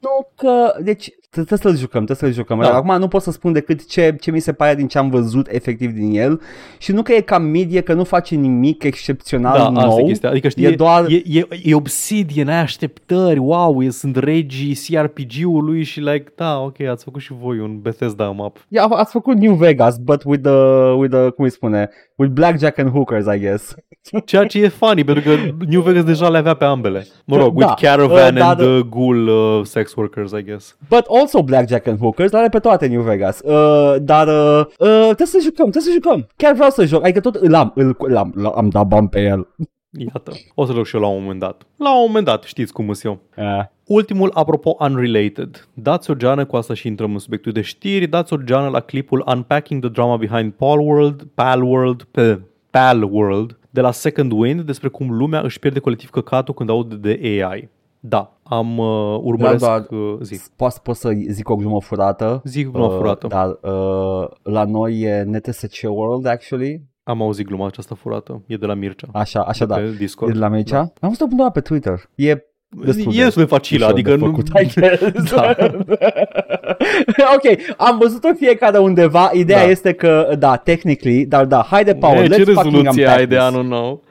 nu 0.00 0.28
că... 0.36 0.74
Deci 0.82 1.10
trebuie 1.32 1.58
să-l 1.58 1.76
jucăm, 1.76 2.04
trebuie 2.04 2.30
să-l 2.30 2.42
jucăm. 2.42 2.58
Da. 2.60 2.64
Da. 2.66 2.74
Acum 2.74 2.98
nu 2.98 3.08
pot 3.08 3.22
să 3.22 3.30
spun 3.30 3.52
decât 3.52 3.88
ce, 3.88 4.16
ce 4.20 4.30
mi 4.30 4.40
se 4.40 4.52
pare 4.52 4.74
din 4.74 4.86
ce 4.88 4.98
am 4.98 5.10
văzut 5.10 5.48
efectiv 5.50 5.90
din 5.90 6.10
el 6.18 6.40
și 6.78 6.92
nu 6.92 7.02
că 7.02 7.12
e 7.12 7.20
cam 7.20 7.42
mid, 7.42 7.74
e 7.74 7.80
că 7.80 7.92
nu 7.92 8.04
face 8.04 8.34
nimic 8.34 8.82
excepțional 8.82 9.58
Da, 9.58 9.68
nou. 9.68 9.88
asta 9.88 10.00
e 10.00 10.04
chestia. 10.04 10.28
Adică 10.28 10.48
știi, 10.48 10.64
e 10.64 10.70
doar... 10.70 11.04
e, 11.08 11.22
e, 11.24 11.46
e 11.62 11.74
Obsidian, 11.74 12.48
ai 12.48 12.60
așteptări, 12.60 13.38
wow, 13.38 13.82
e, 13.82 13.90
sunt 13.90 14.16
regii 14.16 14.78
CRPG-ului 14.86 15.82
și 15.82 16.00
like, 16.00 16.32
da, 16.36 16.58
ok, 16.60 16.80
ați 16.80 17.04
făcut 17.04 17.20
și 17.20 17.32
voi 17.40 17.58
un 17.58 17.80
Bethesda 17.80 18.30
map. 18.30 18.66
Yeah, 18.68 18.90
ați 18.90 19.12
făcut 19.12 19.36
New 19.36 19.54
Vegas, 19.54 19.96
but 19.98 20.22
with 20.24 20.42
the, 20.42 20.90
with 20.96 21.14
the, 21.14 21.28
cum 21.30 21.44
îi 21.44 21.50
spune, 21.50 21.90
with 22.16 22.32
blackjack 22.32 22.78
and 22.78 22.90
hookers, 22.90 23.26
I 23.34 23.38
guess. 23.38 23.74
Ceea 24.24 24.46
ce 24.46 24.62
e 24.62 24.68
funny, 24.68 25.04
pentru 25.04 25.22
că 25.22 25.64
New 25.68 25.80
Vegas 25.80 26.04
deja 26.04 26.28
le 26.28 26.38
avea 26.38 26.54
pe 26.54 26.64
ambele. 26.64 27.06
Mă 27.24 27.36
rog, 27.36 27.58
Da, 27.58 27.66
with 27.66 27.82
Caravan 27.82 28.34
uh, 28.34 28.38
da, 28.40 28.48
and 28.48 28.58
da. 28.58 28.64
uh, 28.64 28.80
Ghoul 28.80 29.28
uh, 29.28 29.64
Sex 29.64 29.94
Workers, 29.94 30.32
I 30.32 30.42
guess. 30.42 30.76
But 30.88 31.04
also 31.22 31.42
blackjack 31.42 31.86
and 31.86 31.98
hookers, 31.98 32.30
l-are 32.30 32.48
pe 32.48 32.58
toate 32.58 32.86
New 32.86 33.00
Vegas. 33.02 33.40
Uh, 33.44 33.94
dar 34.00 34.26
uh, 34.28 34.66
uh, 34.78 35.02
trebuie 35.02 35.26
să 35.26 35.38
jucăm, 35.42 35.70
trebuie 35.70 35.82
să 35.82 36.00
jucăm. 36.02 36.26
Chiar 36.36 36.54
vreau 36.54 36.70
să 36.70 36.84
joc, 36.84 37.02
adică 37.04 37.20
tot 37.20 37.34
îl 37.34 37.54
am, 37.54 37.72
îl, 37.74 37.96
îl 37.98 38.16
am, 38.16 38.32
l- 38.36 38.52
am 38.56 38.68
dat 38.68 38.86
bani 38.86 39.08
pe 39.08 39.20
el. 39.20 39.48
Iată, 39.98 40.32
o 40.54 40.64
să 40.64 40.72
joc 40.72 40.86
și 40.86 40.94
eu 40.96 41.00
la 41.00 41.08
un 41.08 41.20
moment 41.22 41.40
dat. 41.40 41.62
La 41.76 41.94
un 41.96 42.04
moment 42.06 42.24
dat, 42.24 42.42
știți 42.42 42.72
cum 42.72 42.92
sunt 42.92 43.20
eu. 43.36 43.44
Uh, 43.46 43.64
Ultimul, 43.86 44.30
apropo, 44.34 44.76
unrelated. 44.80 45.68
Dați 45.74 46.10
o 46.10 46.14
geană, 46.14 46.44
cu 46.44 46.56
asta 46.56 46.74
și 46.74 46.86
intrăm 46.86 47.12
în 47.12 47.18
subiectul 47.18 47.52
de 47.52 47.60
știri, 47.60 48.06
dați 48.06 48.32
o 48.32 48.36
geană 48.36 48.68
la 48.68 48.80
clipul 48.80 49.24
Unpacking 49.34 49.80
the 49.80 49.90
Drama 49.90 50.16
Behind 50.16 50.52
Pal 50.52 50.78
World, 50.78 51.22
Pal 51.34 51.62
World, 51.62 52.02
pe 52.10 52.40
Pal 52.70 53.02
World, 53.02 53.58
de 53.70 53.80
la 53.80 53.90
Second 53.90 54.32
Wind, 54.32 54.60
despre 54.60 54.88
cum 54.88 55.10
lumea 55.10 55.40
își 55.40 55.58
pierde 55.58 55.78
colectiv 55.78 56.10
căcatul 56.10 56.54
când 56.54 56.70
aude 56.70 56.94
de 56.94 57.18
AI. 57.22 57.68
Da, 58.04 58.36
am 58.42 58.78
uh, 58.78 59.18
urmăresc 59.22 59.64
Da, 59.64 59.78
da. 59.90 59.96
uh, 59.96 60.18
zi. 60.20 60.40
Poți, 60.56 60.82
pot 60.82 60.96
să 60.96 61.10
zic 61.28 61.48
o 61.48 61.54
glumă 61.56 61.80
furată. 61.80 62.40
Zic 62.44 62.70
glumă 62.70 62.88
furată. 62.88 63.26
Dar 63.26 63.46
uh, 63.48 64.28
la 64.42 64.64
noi 64.64 65.00
e 65.00 65.22
NTSC 65.26 65.82
World, 65.82 66.26
actually. 66.26 66.82
Am 67.02 67.22
auzit 67.22 67.46
gluma 67.46 67.66
aceasta 67.66 67.94
furată. 67.94 68.42
E 68.46 68.56
de 68.56 68.66
la 68.66 68.74
Mircea. 68.74 69.06
Așa, 69.12 69.40
așa 69.40 69.66
de 69.66 69.74
da. 69.74 69.80
Pe 69.80 69.94
Discord. 69.98 70.30
E 70.30 70.34
de 70.34 70.40
la 70.40 70.48
Mircea? 70.48 70.76
Da. 70.76 70.92
Am 71.00 71.08
văzut 71.08 71.30
undeva 71.30 71.50
pe 71.50 71.60
Twitter. 71.60 72.00
E 72.14 72.36
destul 72.84 73.12
E 73.14 73.22
destul 73.22 73.42
de 73.42 73.48
facilă, 73.48 73.84
ușor 73.84 73.92
adică 73.98 74.10
de 74.10 74.16
nu... 74.16 74.24
făcut, 74.26 74.46
I 74.48 74.80
guess. 74.80 75.32
Da. 75.34 75.54
ok, 77.36 77.76
am 77.76 77.98
văzut-o 77.98 78.28
fiecare 78.36 78.78
undeva. 78.78 79.30
Ideea 79.32 79.62
Da. 79.64 79.70
este 79.70 79.92
că, 79.92 80.34
da, 80.38 80.56
technically, 80.56 81.26
dar 81.26 81.44
da, 81.44 81.66
haide, 81.70 81.94
Paul, 81.94 82.16
E, 82.16 82.26
let's 82.26 82.34
ce 82.36 82.44
fucking 82.44 82.56
rezoluție 82.74 83.02
unpack 83.02 83.18
ai 83.18 83.26
de 83.26 83.34
this. 83.34 83.46
anul 83.46 83.64
nou? 83.64 84.02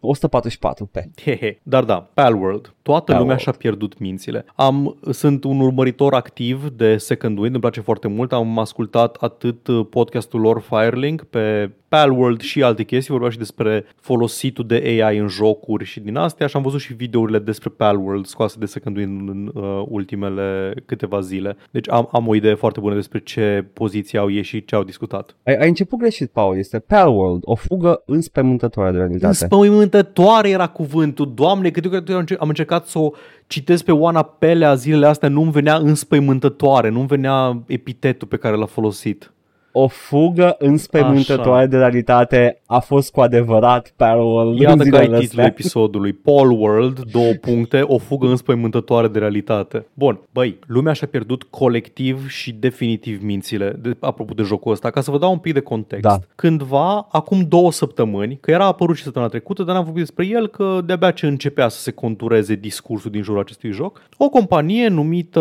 144 0.00 0.86
pe. 0.86 1.10
Hehe. 1.22 1.60
Dar 1.62 1.84
da, 1.84 2.10
Palworld. 2.14 2.74
Toată 2.82 3.04
Palworld. 3.04 3.20
lumea 3.20 3.36
și-a 3.36 3.52
pierdut 3.52 3.98
mințile. 3.98 4.44
Am, 4.54 4.98
sunt 5.10 5.44
un 5.44 5.60
urmăritor 5.60 6.14
activ 6.14 6.68
de 6.68 6.96
Second 6.96 7.38
Wind, 7.38 7.52
îmi 7.52 7.60
place 7.60 7.80
foarte 7.80 8.08
mult. 8.08 8.32
Am 8.32 8.58
ascultat 8.58 9.16
atât 9.20 9.66
uh, 9.66 9.86
podcastul 9.90 10.40
lor 10.40 10.60
Firelink 10.60 11.22
pe 11.22 11.70
Palworld 11.90 12.40
și 12.40 12.62
alte 12.62 12.82
chestii. 12.82 13.12
Vorbea 13.12 13.30
și 13.30 13.38
despre 13.38 13.84
folositul 14.00 14.66
de 14.66 14.74
AI 14.84 15.18
în 15.18 15.28
jocuri 15.28 15.84
și 15.84 16.00
din 16.00 16.16
astea 16.16 16.46
și 16.46 16.56
am 16.56 16.62
văzut 16.62 16.80
și 16.80 16.92
videourile 16.92 17.38
despre 17.38 17.68
Palworld 17.76 18.26
scoase 18.26 18.56
de 18.58 18.66
Second 18.66 18.96
Wind 18.96 19.28
în 19.28 19.50
uh, 19.54 19.84
ultimele 19.88 20.74
câteva 20.86 21.20
zile. 21.20 21.56
Deci 21.70 21.90
am, 21.90 22.08
am 22.12 22.28
o 22.28 22.34
idee 22.34 22.54
foarte 22.54 22.80
bună 22.80 22.94
despre 22.94 23.18
ce 23.18 23.66
poziție 23.72 24.18
au 24.18 24.30
ei 24.30 24.42
și 24.42 24.64
ce 24.64 24.74
au 24.74 24.84
discutat. 24.84 25.36
Ai, 25.44 25.54
ai 25.56 25.68
început 25.68 25.98
greșit, 25.98 26.30
Paul. 26.30 26.56
Este 26.58 26.78
Palworld, 26.78 27.42
o 27.44 27.54
fugă 27.54 28.02
înspăimântătoare 28.06 28.90
de 28.90 28.96
realitate. 28.96 29.26
Înspăimântătoare 29.26 30.48
era 30.48 30.66
cuvântul. 30.66 31.32
Doamne, 31.34 31.70
câte 31.70 31.88
ori 31.88 32.12
am 32.12 32.18
înce- 32.18 32.36
am 32.40 32.48
încercat 32.48 32.86
să 32.86 32.98
o 32.98 33.10
citesc 33.46 33.84
pe 33.84 33.92
Oana 33.92 34.22
Pelea 34.22 34.74
zilele 34.74 35.06
astea, 35.06 35.28
nu-mi 35.28 35.50
venea 35.52 35.76
înspăimântătoare, 35.76 36.88
nu-mi 36.88 37.06
venea 37.06 37.62
epitetul 37.66 38.28
pe 38.28 38.36
care 38.36 38.56
l-a 38.56 38.66
folosit. 38.66 39.32
O 39.72 39.86
fugă 39.86 40.54
înspăimântătoare 40.58 41.58
Așa. 41.60 41.66
de 41.66 41.76
realitate 41.76 42.60
a 42.66 42.78
fost 42.78 43.12
cu 43.12 43.20
adevărat 43.20 43.92
Palworld 43.96 44.52
în 44.52 44.60
Iată 44.60 44.76
că 44.76 44.82
ai 44.82 44.84
zilele 44.84 45.04
titlul 45.04 45.22
astea. 45.22 45.44
episodului. 45.44 46.12
Paul 46.12 46.50
World, 46.50 47.00
două 47.10 47.32
puncte, 47.40 47.80
o 47.80 47.98
fugă 47.98 48.26
înspăimântătoare 48.26 49.08
de 49.08 49.18
realitate. 49.18 49.86
Bun, 49.94 50.20
băi, 50.32 50.58
lumea 50.66 50.92
și-a 50.92 51.06
pierdut 51.06 51.42
colectiv 51.42 52.28
și 52.28 52.52
definitiv 52.52 53.22
mințile, 53.22 53.78
de, 53.82 53.96
apropo 54.00 54.34
de 54.34 54.42
jocul 54.42 54.72
ăsta, 54.72 54.90
ca 54.90 55.00
să 55.00 55.10
vă 55.10 55.18
dau 55.18 55.32
un 55.32 55.38
pic 55.38 55.52
de 55.52 55.60
context. 55.60 56.02
Da. 56.02 56.18
Cândva, 56.34 57.06
acum 57.10 57.44
două 57.48 57.72
săptămâni, 57.72 58.38
că 58.40 58.50
era 58.50 58.64
apărut 58.64 58.96
și 58.96 59.02
săptămâna 59.02 59.30
trecută, 59.30 59.62
dar 59.62 59.74
n-am 59.74 59.84
vorbit 59.84 60.02
despre 60.02 60.26
el, 60.26 60.48
că 60.48 60.80
de-abia 60.84 61.10
ce 61.10 61.26
începea 61.26 61.68
să 61.68 61.80
se 61.80 61.90
contureze 61.90 62.54
discursul 62.54 63.10
din 63.10 63.22
jurul 63.22 63.40
acestui 63.40 63.70
joc, 63.70 64.02
o 64.16 64.28
companie 64.28 64.88
numită 64.88 65.40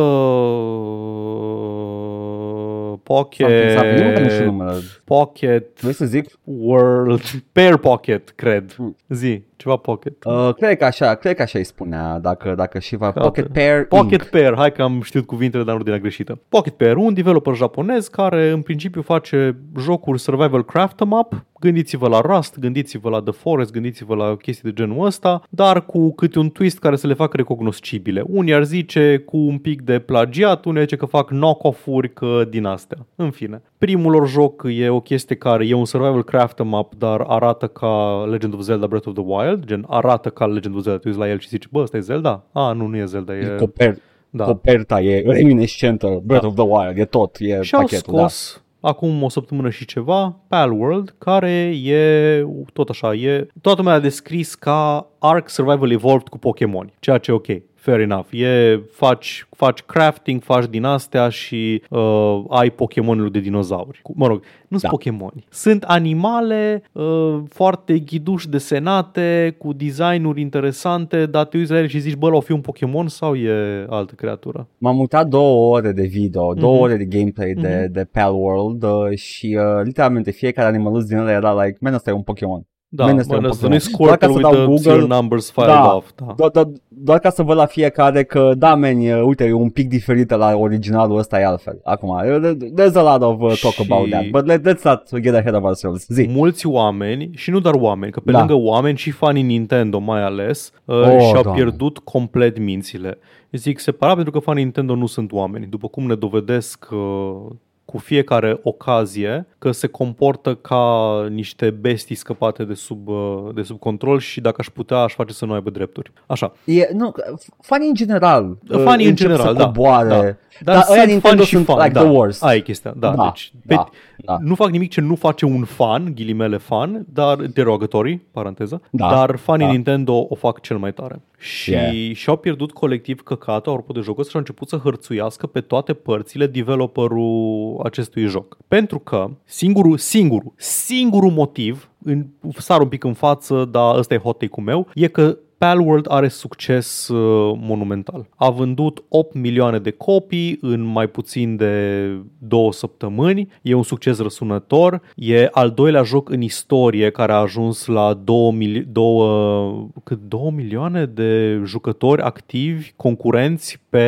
Pocket, 3.15 3.77
Something, 3.77 4.17
nu, 4.17 4.23
nu 4.23 4.29
știu 4.29 4.45
numele. 4.45 4.79
Pocket 5.03 5.81
Vrei 5.81 5.93
să 5.93 6.05
zic? 6.05 6.39
World, 6.43 7.21
Pair 7.51 7.77
Pocket, 7.77 8.29
cred. 8.29 8.73
Hmm. 8.73 8.95
Zi, 9.07 9.43
ceva 9.59 9.75
Pocket. 9.75 10.23
Uh, 10.23 10.53
cred 10.55 10.77
că 10.77 10.85
așa, 10.85 11.15
cred 11.15 11.35
că 11.35 11.41
așa 11.41 11.57
îi 11.57 11.63
spunea, 11.65 12.19
dacă, 12.19 12.53
dacă 12.55 12.79
și 12.79 12.95
va 12.95 13.11
Ca 13.11 13.21
Pocket 13.21 13.47
pe- 13.47 13.59
Pair 13.59 13.85
Pocket 13.85 14.21
Inc. 14.21 14.29
Pair, 14.29 14.53
hai 14.55 14.71
că 14.71 14.81
am 14.81 15.01
știut 15.01 15.25
cuvintele, 15.25 15.63
dar 15.63 15.77
nu 15.77 15.83
din 15.83 15.97
greșită. 16.01 16.39
Pocket 16.49 16.73
Pair, 16.73 16.95
un 16.95 17.13
developer 17.13 17.55
japonez 17.55 18.07
care 18.07 18.49
în 18.49 18.61
principiu 18.61 19.01
face 19.01 19.57
jocuri 19.79 20.19
survival 20.19 20.65
craft 20.65 20.99
em 20.99 21.11
up. 21.11 21.45
Gândiți-vă 21.59 22.07
la 22.07 22.21
Rust, 22.21 22.59
gândiți-vă 22.59 23.09
la 23.09 23.21
The 23.21 23.31
Forest, 23.31 23.71
gândiți-vă 23.71 24.15
la 24.15 24.35
chestii 24.35 24.71
de 24.71 24.83
genul 24.83 25.05
ăsta, 25.05 25.41
dar 25.49 25.85
cu 25.85 26.13
câte 26.13 26.39
un 26.39 26.49
twist 26.49 26.79
care 26.79 26.95
să 26.95 27.07
le 27.07 27.13
facă 27.13 27.37
recognoscibile. 27.37 28.23
Unii 28.27 28.53
ar 28.53 28.63
zice 28.63 29.17
cu 29.25 29.37
un 29.37 29.57
pic 29.57 29.81
de 29.81 29.99
plagiat, 29.99 30.65
unii 30.65 30.77
ar 30.77 30.83
zice 30.83 30.95
că 30.95 31.05
fac 31.05 31.27
knock-off-uri, 31.27 32.13
că 32.13 32.43
din 32.49 32.65
astea. 32.65 32.97
În 33.15 33.31
fine. 33.31 33.61
Primul 33.79 34.11
lor 34.11 34.27
joc 34.27 34.63
e 34.67 34.89
o 34.89 34.99
chestie 34.99 35.35
care 35.35 35.67
e 35.67 35.73
un 35.73 35.85
survival 35.85 36.23
craft 36.23 36.59
em 36.59 36.71
up, 36.71 36.93
dar 36.97 37.21
arată 37.27 37.67
ca 37.67 38.23
Legend 38.29 38.53
of 38.53 38.61
Zelda 38.61 38.87
Breath 38.87 39.07
of 39.07 39.13
the 39.13 39.23
Wild, 39.25 39.65
gen 39.65 39.85
arată 39.87 40.29
ca 40.29 40.45
Legend 40.45 40.75
of 40.75 40.81
Zelda, 40.81 40.99
te 40.99 41.07
uiți 41.07 41.19
la 41.19 41.29
el 41.29 41.39
și 41.39 41.47
zici, 41.47 41.67
bă, 41.67 41.79
ăsta 41.79 41.97
e 41.97 41.99
Zelda? 41.99 42.43
A, 42.51 42.71
nu, 42.71 42.85
nu 42.85 42.97
e 42.97 43.05
Zelda, 43.05 43.37
e... 43.37 43.55
Coper, 43.59 43.95
Da. 44.29 44.43
Coperta 44.43 45.01
e 45.01 45.21
reminiscentă, 45.21 46.21
Breath 46.23 46.45
of 46.45 46.53
the 46.53 46.63
Wild, 46.63 46.97
e 46.97 47.05
tot, 47.05 47.35
e 47.39 47.61
Și 47.61 47.75
au 47.75 47.81
pachetul, 47.81 48.13
da. 48.13 48.19
scos 48.19 48.63
acum 48.81 49.23
o 49.23 49.29
săptămână 49.29 49.69
și 49.69 49.85
ceva 49.85 50.39
Palworld, 50.47 51.15
care 51.17 51.51
e 51.83 52.45
tot 52.73 52.89
așa, 52.89 53.13
e 53.13 53.47
toată 53.61 53.81
lumea 53.81 53.95
a 53.95 53.99
descris 53.99 54.55
ca 54.55 55.07
Ark 55.19 55.49
Survival 55.49 55.91
Evolved 55.91 56.27
cu 56.27 56.37
Pokémon, 56.37 56.93
ceea 56.99 57.17
ce 57.17 57.31
e 57.31 57.33
ok. 57.33 57.47
Fair 57.79 57.99
enough. 57.99 58.25
E, 58.31 58.79
faci, 58.91 59.47
faci 59.49 59.81
crafting, 59.81 60.41
faci 60.43 60.65
din 60.69 60.83
astea 60.83 61.29
și 61.29 61.81
uh, 61.89 62.43
ai 62.49 62.69
Pokémonul 62.69 63.29
de 63.31 63.39
dinozauri. 63.39 63.99
Cu- 64.03 64.13
Mă 64.15 64.27
rog, 64.27 64.37
nu 64.67 64.77
sunt 64.77 64.81
Da. 64.81 64.87
Pokémoni. 64.89 65.45
Sunt 65.49 65.83
animale 65.83 66.83
uh, 66.91 67.37
foarte 67.49 67.99
ghiduși 67.99 68.49
desenate, 68.49 69.55
cu 69.57 69.73
designuri 69.73 70.41
interesante, 70.41 71.25
dar 71.25 71.45
te 71.45 71.57
uiți 71.57 71.71
la 71.71 71.77
ele 71.77 71.87
și 71.87 71.99
zici, 71.99 72.15
bă, 72.15 72.33
o 72.33 72.39
fi 72.39 72.51
un 72.51 72.61
Pokémon 72.61 73.07
sau 73.07 73.35
e 73.35 73.85
altă 73.89 74.13
creatură? 74.15 74.67
M-am 74.77 74.99
uitat 74.99 75.27
două 75.27 75.75
ore 75.75 75.91
de 75.91 76.05
video, 76.05 76.53
două 76.53 76.73
Mhm. 76.73 76.81
ore 76.83 76.95
de 76.97 77.05
gameplay 77.05 77.53
de, 77.53 77.87
de 77.91 78.07
Pal 78.11 78.33
World 78.33 78.83
uh, 78.83 79.17
și 79.17 79.57
uh, 79.59 79.83
literalmente 79.83 80.31
fiecare 80.31 80.67
animalus 80.67 81.05
din 81.05 81.17
ele 81.17 81.31
era 81.31 81.63
like, 81.63 81.77
man, 81.81 81.93
ăsta 81.93 82.09
e 82.09 82.13
un 82.13 82.21
Pokémon. 82.21 82.61
Da, 82.91 83.05
Bine, 83.05 83.19
este 83.19 83.35
un 83.35 83.41
mă, 83.41 83.47
ăsta 83.47 83.67
Pokémon. 83.67 83.71
nu-i 83.71 83.79
Squirtle 83.93 84.05
Doar 84.05 84.17
ca 84.17 84.25
să 84.25 84.31
with 84.31 84.41
dau 84.43 84.51
the 84.53 84.65
Google- 84.65 84.81
serial 84.81 85.07
numbers 85.07 85.51
filed 85.51 85.69
Da. 85.69 85.95
off. 85.95 86.09
Da. 86.15 86.33
Doar, 86.37 86.49
doar, 86.49 86.67
doar 86.87 87.19
ca 87.19 87.29
să 87.29 87.43
văd 87.43 87.55
la 87.57 87.65
fiecare 87.65 88.23
că, 88.23 88.51
da, 88.57 88.75
man, 88.75 88.99
e, 88.99 89.21
uite, 89.21 89.45
e 89.45 89.53
un 89.53 89.69
pic 89.69 89.89
diferit 89.89 90.29
la 90.29 90.55
originalul 90.55 91.17
ăsta 91.17 91.39
e 91.39 91.45
altfel. 91.45 91.79
Acum, 91.83 92.09
uh, 92.09 92.51
there's 92.79 92.93
a 92.93 93.13
lot 93.17 93.21
of 93.21 93.39
uh, 93.51 93.59
talk 93.61 93.73
Și- 93.73 93.87
about 93.91 94.09
that, 94.09 94.29
but 94.29 94.45
let, 94.45 94.67
let's 94.69 94.81
not 94.83 95.19
get 95.19 95.33
ahead 95.35 95.55
of 95.55 95.63
ourselves. 95.63 96.05
Zi. 96.07 96.27
Mulți 96.29 96.67
oameni, 96.67 97.29
și 97.35 97.49
nu 97.51 97.59
doar 97.59 97.73
oameni, 97.77 98.11
că 98.11 98.19
pe 98.19 98.31
Da. 98.31 98.37
lângă 98.37 98.53
oameni 98.53 98.97
și 98.97 99.11
fanii 99.11 99.43
Nintendo 99.43 99.99
mai 99.99 100.23
ales, 100.23 100.71
uh, 100.85 100.95
Oh, 100.95 101.03
și-au 101.19 101.41
Doamne. 101.41 101.61
pierdut 101.61 101.97
complet 101.97 102.59
mințile. 102.59 103.17
Zic 103.51 103.79
separat 103.79 104.15
pentru 104.15 104.31
că 104.31 104.39
fanii 104.39 104.63
Nintendo 104.63 104.95
nu 104.95 105.05
sunt 105.05 105.31
oameni. 105.31 105.65
După 105.69 105.87
cum 105.87 106.05
ne 106.05 106.15
dovedesc 106.15 106.87
uh, 106.91 107.51
cu 107.89 107.97
fiecare 107.97 108.59
ocazie 108.63 109.47
că 109.57 109.71
se 109.71 109.87
comportă 109.87 110.55
ca 110.55 110.83
niște 111.29 111.69
bestii 111.69 112.15
scăpate 112.15 112.63
de 112.63 112.73
sub, 112.73 113.07
uh, 113.07 113.49
de 113.55 113.61
sub 113.61 113.79
control 113.79 114.19
și 114.19 114.41
dacă 114.41 114.55
aș 114.59 114.67
putea 114.67 114.97
aș 114.97 115.13
face 115.13 115.33
să 115.33 115.45
nu 115.45 115.53
aibă 115.53 115.69
drepturi. 115.69 116.11
Așa. 116.25 116.51
E, 116.65 116.89
nu, 116.93 117.13
fanii 117.61 117.87
în 117.87 117.93
general 117.93 118.57
uh, 118.69 118.81
Fanii 118.83 119.05
în 119.05 119.09
încep 119.09 119.27
general, 119.27 119.47
să 119.47 119.53
da. 119.53 119.65
coboare. 119.65 120.07
Da. 120.09 120.35
Dar, 120.61 120.75
Dar 120.75 120.85
ăia 120.89 120.99
sunt 120.99 121.11
Nintendo 121.11 121.37
fan 121.37 121.45
și 121.45 121.53
sunt 121.53 121.65
fan, 121.65 121.77
like 121.77 121.93
da. 121.93 122.01
the 122.01 122.09
worst. 122.09 122.43
Aia 122.43 122.55
e 122.55 122.59
chestia, 122.59 122.93
da. 122.97 123.13
Da, 123.15 123.23
deci, 123.23 123.51
da, 123.65 123.75
pe, 123.83 123.89
da. 124.17 124.37
Nu 124.41 124.55
fac 124.55 124.69
nimic 124.69 124.91
ce 124.91 125.01
nu 125.01 125.15
face 125.15 125.45
un 125.45 125.63
fan, 125.63 126.11
ghilimele 126.15 126.57
fan, 126.57 127.05
dar 127.13 127.35
derogatorii, 127.35 128.25
paranteză, 128.31 128.81
Da, 128.89 129.09
dar 129.09 129.35
fanii 129.35 129.65
da. 129.65 129.71
Nintendo 129.71 130.25
o 130.29 130.35
fac 130.35 130.61
cel 130.61 130.77
mai 130.77 130.93
tare. 130.93 131.21
Și 131.37 131.71
Yeah. 131.71 132.15
și-au 132.15 132.35
pierdut 132.35 132.71
colectiv 132.71 133.21
căcatul, 133.21 133.71
apropo 133.71 133.93
de 133.93 133.99
jocul 133.99 134.19
ăsta, 134.19 134.29
și 134.29 134.35
au 134.35 134.41
început 134.41 134.69
să 134.69 134.77
hărțuiască 134.83 135.47
pe 135.47 135.61
toate 135.61 135.93
părțile 135.93 136.47
developerul 136.47 137.78
acestui 137.83 138.25
joc. 138.25 138.57
Pentru 138.67 138.99
că 138.99 139.29
singurul, 139.43 139.97
singurul, 139.97 140.53
singurul 140.55 141.31
motiv, 141.31 141.89
în, 142.03 142.25
sar 142.57 142.81
un 142.81 142.87
pic 142.87 143.03
în 143.03 143.13
față, 143.13 143.65
dar 143.65 143.97
ăsta 143.97 144.13
e 144.13 144.17
hot 144.17 144.37
take-ul 144.37 144.65
meu, 144.65 144.87
e 144.93 145.07
că 145.07 145.37
Palworld 145.59 146.05
are 146.09 146.27
succes 146.27 147.07
uh, 147.07 147.57
monumental. 147.61 148.27
A 148.35 148.49
vândut 148.49 149.03
8 149.09 149.33
milioane 149.35 149.79
de 149.79 149.91
copii 149.91 150.57
în 150.61 150.81
mai 150.81 151.07
puțin 151.07 151.55
de 151.55 152.05
două 152.37 152.71
săptămâni. 152.71 153.47
E 153.61 153.73
un 153.73 153.83
succes 153.83 154.19
răsunător. 154.19 155.01
E 155.15 155.47
al 155.51 155.69
doilea 155.71 156.03
joc 156.03 156.29
în 156.29 156.41
istorie 156.41 157.09
care 157.09 157.31
a 157.31 157.35
ajuns 157.35 157.85
la 157.85 158.13
2, 158.23 158.51
mili- 158.51 158.85
2, 158.91 159.89
cât 160.03 160.19
2 160.27 160.51
milioane 160.55 161.05
de 161.05 161.61
jucători 161.65 162.21
activi, 162.21 162.91
concurenți 162.95 163.79
pe 163.89 164.05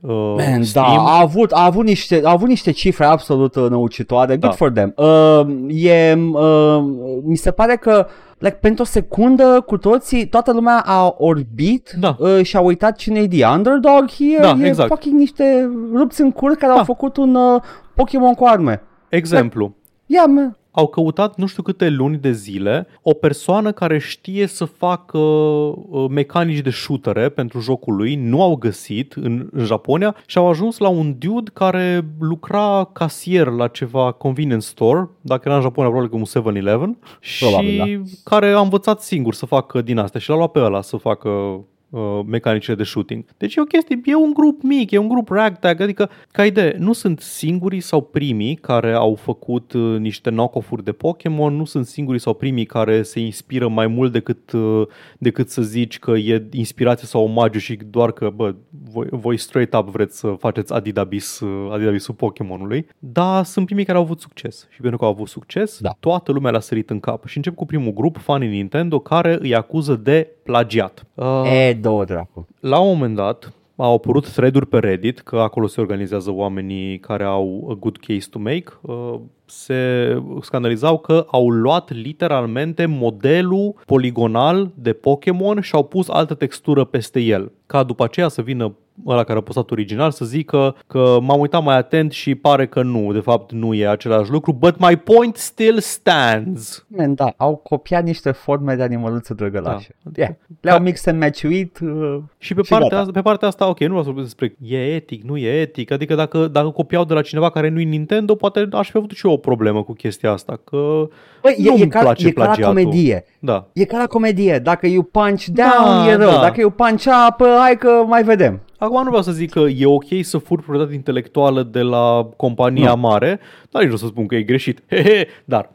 uh, 0.00 0.10
Man, 0.36 0.58
da, 0.58 0.62
Steam. 0.62 1.06
a 1.06 1.18
avut, 1.20 1.50
a, 1.52 1.64
avut 1.64 1.84
niște, 1.84 2.20
a 2.24 2.30
avut 2.30 2.48
niște 2.48 2.70
cifre 2.70 3.04
absolut 3.04 3.54
uh, 3.54 3.66
năucitoare. 3.70 4.36
Good 4.36 4.50
Da. 4.50 4.56
for 4.56 4.70
them. 4.70 4.92
Uh, 4.96 5.84
e, 5.84 6.18
uh, 6.32 6.84
mi 7.24 7.36
se 7.36 7.50
pare 7.50 7.76
că 7.76 8.06
like, 8.42 8.56
pentru 8.60 8.82
o 8.82 8.86
secundă 8.86 9.60
cu 9.66 9.76
toții, 9.76 10.26
toată 10.28 10.52
lumea 10.52 10.82
a 10.86 11.14
orbit 11.18 11.90
Da. 12.00 12.16
uh, 12.18 12.42
și 12.42 12.56
a 12.56 12.60
uitat 12.60 12.96
cine 12.96 13.18
e 13.20 13.28
the 13.28 13.46
underdog 13.46 14.10
here. 14.10 14.40
Da, 14.40 14.56
e 14.60 14.66
exact. 14.66 14.88
fucking 14.88 15.18
niște 15.18 15.70
rupți 15.92 16.20
în 16.20 16.32
cur 16.32 16.54
care 16.54 16.72
Da. 16.72 16.78
au 16.78 16.84
făcut 16.84 17.16
un 17.16 17.34
uh, 17.34 17.62
Pokémon 17.94 18.34
cu 18.34 18.44
arme. 18.44 18.82
Exemplu. 19.08 19.74
Yeah, 20.06 20.24
man. 20.28 20.56
Au 20.72 20.86
căutat 20.86 21.36
nu 21.36 21.46
știu 21.46 21.62
câte 21.62 21.88
luni 21.88 22.16
de 22.16 22.32
zile 22.32 22.86
o 23.02 23.12
persoană 23.12 23.72
care 23.72 23.98
știe 23.98 24.46
să 24.46 24.64
facă 24.64 25.18
uh, 25.18 26.06
mecanici 26.08 26.60
de 26.60 26.70
shootere 26.70 27.28
pentru 27.28 27.60
jocul 27.60 27.96
lui, 27.96 28.14
nu 28.14 28.42
au 28.42 28.56
găsit 28.56 29.12
în, 29.12 29.48
în 29.52 29.64
Japonia 29.64 30.16
și 30.26 30.38
au 30.38 30.48
ajuns 30.48 30.78
la 30.78 30.88
un 30.88 31.14
dude 31.18 31.50
care 31.54 32.04
lucra 32.20 32.90
casier 32.92 33.46
la 33.46 33.68
ceva 33.68 34.12
convenience 34.12 34.66
store, 34.66 35.08
dacă 35.20 35.42
era 35.44 35.56
în 35.56 35.62
Japonia 35.62 35.90
probabil 35.90 36.10
că 36.10 36.16
un 36.16 36.52
7-Eleven 36.52 37.18
și 37.20 37.44
Probabil, 37.44 37.76
da. 37.76 38.10
care 38.24 38.50
a 38.50 38.60
învățat 38.60 39.02
singur 39.02 39.34
să 39.34 39.46
facă 39.46 39.82
din 39.82 39.98
astea 39.98 40.20
și 40.20 40.28
l-a 40.28 40.36
luat 40.36 40.50
pe 40.50 40.60
ăla 40.60 40.82
să 40.82 40.96
facă 40.96 41.60
uh, 41.92 42.20
mecanicile 42.26 42.74
de 42.74 42.82
shooting. 42.82 43.24
Deci 43.36 43.54
e 43.54 43.60
o 43.60 43.64
chestie, 43.64 44.00
e 44.04 44.14
un 44.14 44.32
grup 44.32 44.62
mic, 44.62 44.90
e 44.90 44.96
un 44.98 45.08
grup 45.08 45.28
ragtag, 45.28 45.80
adică, 45.80 46.10
ca 46.30 46.44
idee, 46.44 46.76
nu 46.78 46.92
sunt 46.92 47.20
singurii 47.20 47.80
sau 47.80 48.00
primii 48.00 48.54
care 48.54 48.92
au 48.92 49.14
făcut 49.14 49.72
uh, 49.72 49.98
niște 49.98 50.30
knock-off-uri 50.30 50.84
de 50.84 50.92
Pokémon, 50.92 51.56
nu 51.56 51.64
sunt 51.64 51.86
singurii 51.86 52.20
sau 52.20 52.34
primii 52.34 52.64
care 52.64 53.02
se 53.02 53.20
inspiră 53.20 53.68
mai 53.68 53.86
mult 53.86 54.12
decât, 54.12 54.52
uh, 54.52 54.86
decât 55.18 55.48
să 55.48 55.62
zici 55.62 55.98
că 55.98 56.10
e 56.10 56.46
inspirație 56.50 57.06
sau 57.06 57.22
omagiu 57.24 57.58
și 57.58 57.78
doar 57.90 58.12
că, 58.12 58.30
bă, 58.34 58.54
voi, 58.90 59.06
voi 59.10 59.36
straight 59.36 59.74
up 59.74 59.88
vreți 59.88 60.18
să 60.18 60.34
faceți 60.38 60.72
Adidabis, 60.72 61.40
uh, 61.40 61.72
Adidabisul 61.72 62.14
Pokémonului, 62.14 62.86
dar 62.98 63.44
sunt 63.44 63.66
primii 63.66 63.84
care 63.84 63.98
au 63.98 64.04
avut 64.04 64.20
succes. 64.20 64.66
Și 64.70 64.80
pentru 64.80 64.98
că 64.98 65.04
au 65.04 65.10
avut 65.10 65.28
succes, 65.28 65.78
Da. 65.80 65.96
toată 66.00 66.32
lumea 66.32 66.50
l-a 66.50 66.60
sărit 66.60 66.90
în 66.90 67.00
cap. 67.00 67.26
Și 67.26 67.36
încep 67.36 67.54
cu 67.54 67.66
primul 67.66 67.92
grup, 67.92 68.16
fanii 68.18 68.48
Nintendo, 68.48 68.98
care 68.98 69.38
îi 69.40 69.54
acuză 69.54 69.94
de 69.94 70.28
plagiat. 70.42 71.06
Uh, 71.14 71.42
E, 71.68 71.72
două 71.72 72.04
dracu. 72.04 72.46
la 72.60 72.78
un 72.80 72.88
moment 72.88 73.16
dat 73.16 73.52
au 73.76 73.94
apărut 73.94 74.28
thread-uri 74.32 74.66
pe 74.66 74.78
Reddit, 74.78 75.18
că 75.20 75.36
acolo 75.38 75.66
se 75.66 75.80
organizează 75.80 76.30
oamenii 76.30 76.98
care 76.98 77.24
au 77.24 77.66
a 77.70 77.74
good 77.80 77.96
case 77.96 78.26
to 78.30 78.38
make. 78.38 78.64
Uh, 78.80 79.14
Se 79.44 80.22
scandalizau 80.40 80.98
că 80.98 81.26
au 81.30 81.48
luat 81.50 81.90
literalmente 81.92 82.86
modelul 82.86 83.74
poligonal 83.86 84.70
de 84.74 84.92
Pokémon 84.92 85.60
și 85.60 85.74
au 85.74 85.82
pus 85.84 86.08
altă 86.08 86.34
textură 86.34 86.84
peste 86.84 87.20
el. 87.20 87.52
Ca 87.66 87.82
după 87.82 88.04
aceea 88.04 88.28
să 88.28 88.42
vină 88.42 88.72
ăla 89.06 89.24
care 89.24 89.38
a 89.38 89.42
postat 89.42 89.70
original 89.70 90.10
să 90.10 90.24
zică 90.24 90.76
că 90.86 91.18
m-am 91.20 91.40
uitat 91.40 91.62
mai 91.62 91.76
atent 91.76 92.12
și 92.12 92.34
pare 92.34 92.66
că 92.66 92.82
nu, 92.82 93.12
de 93.12 93.20
fapt 93.20 93.52
nu 93.52 93.74
e 93.74 93.88
același 93.88 94.30
lucru, 94.30 94.52
but 94.52 94.78
my 94.78 94.96
point 94.96 95.36
still 95.36 95.78
stands. 95.78 96.84
Man, 96.88 97.14
da, 97.14 97.34
au 97.36 97.56
copiat 97.56 98.04
niște 98.04 98.30
forme 98.30 98.74
de 98.74 98.82
animăluțe 98.82 99.34
drăgălașe. 99.34 99.94
Da. 100.02 100.10
Yeah. 100.16 100.30
Le-au 100.60 100.78
mix 100.78 101.06
and 101.06 101.20
match-uit 101.20 101.78
uh, 101.82 102.18
Și 102.38 102.54
pe, 102.54 102.62
Și 102.62 102.68
partea 102.70 102.88
gata. 102.88 103.00
asta, 103.00 103.12
pe 103.12 103.20
partea 103.20 103.48
asta, 103.48 103.68
ok, 103.68 103.80
nu 103.80 103.86
vreau 103.86 104.02
să 104.02 104.10
vorbesc 104.10 104.36
despre 104.36 104.56
e 104.76 104.94
etic, 104.94 105.22
nu 105.22 105.36
e 105.36 105.60
etic, 105.60 105.90
adică 105.90 106.14
dacă, 106.14 106.46
dacă 106.46 106.68
copiau 106.68 107.04
de 107.04 107.14
la 107.14 107.22
cineva 107.22 107.50
care 107.50 107.68
nu 107.68 107.80
e 107.80 107.84
Nintendo, 107.84 108.34
poate 108.34 108.68
aș 108.72 108.90
fi 108.90 108.96
avut 108.96 109.10
și 109.10 109.26
eu 109.26 109.32
o 109.32 109.36
problemă 109.36 109.82
cu 109.82 109.92
chestia 109.92 110.30
asta, 110.32 110.60
că 110.64 111.08
Băi, 111.42 111.54
e, 111.58 111.68
nu-mi 111.68 111.82
e, 111.82 111.86
ca, 111.86 112.00
place 112.00 112.26
e 112.26 112.30
ca 112.30 112.40
la 112.40 112.46
plagiatul. 112.46 112.74
comedie. 112.82 113.24
Da. 113.38 113.66
E 113.72 113.84
ca 113.84 113.98
la 113.98 114.06
comedie. 114.06 114.58
Dacă 114.58 114.86
you 114.86 115.02
punch 115.02 115.44
down, 115.44 116.04
Da, 116.04 116.10
e 116.10 116.14
rău. 116.14 116.30
da. 116.30 116.40
Dacă 116.40 116.60
you 116.60 116.70
punch 116.70 117.04
up, 117.28 117.46
hai 117.60 117.76
că 117.76 117.88
mai 118.06 118.22
vedem. 118.22 118.60
Acum 118.82 119.02
nu 119.02 119.08
vreau 119.08 119.22
să 119.22 119.32
zic 119.32 119.50
că 119.50 119.60
e 119.60 119.86
ok 119.86 120.04
să 120.20 120.38
furi 120.38 120.62
proprietate 120.62 120.94
intelectuală 120.94 121.62
de 121.62 121.80
la 121.80 122.28
compania 122.36 122.94
Nu. 122.94 123.00
mare, 123.00 123.40
dar 123.70 123.82
nici 123.82 123.90
nu 123.90 123.96
o 123.96 123.98
să 123.98 124.06
spun 124.06 124.26
că 124.26 124.34
e 124.34 124.42
greșit. 124.42 124.82
Hehe, 124.90 125.26
dar 125.44 125.70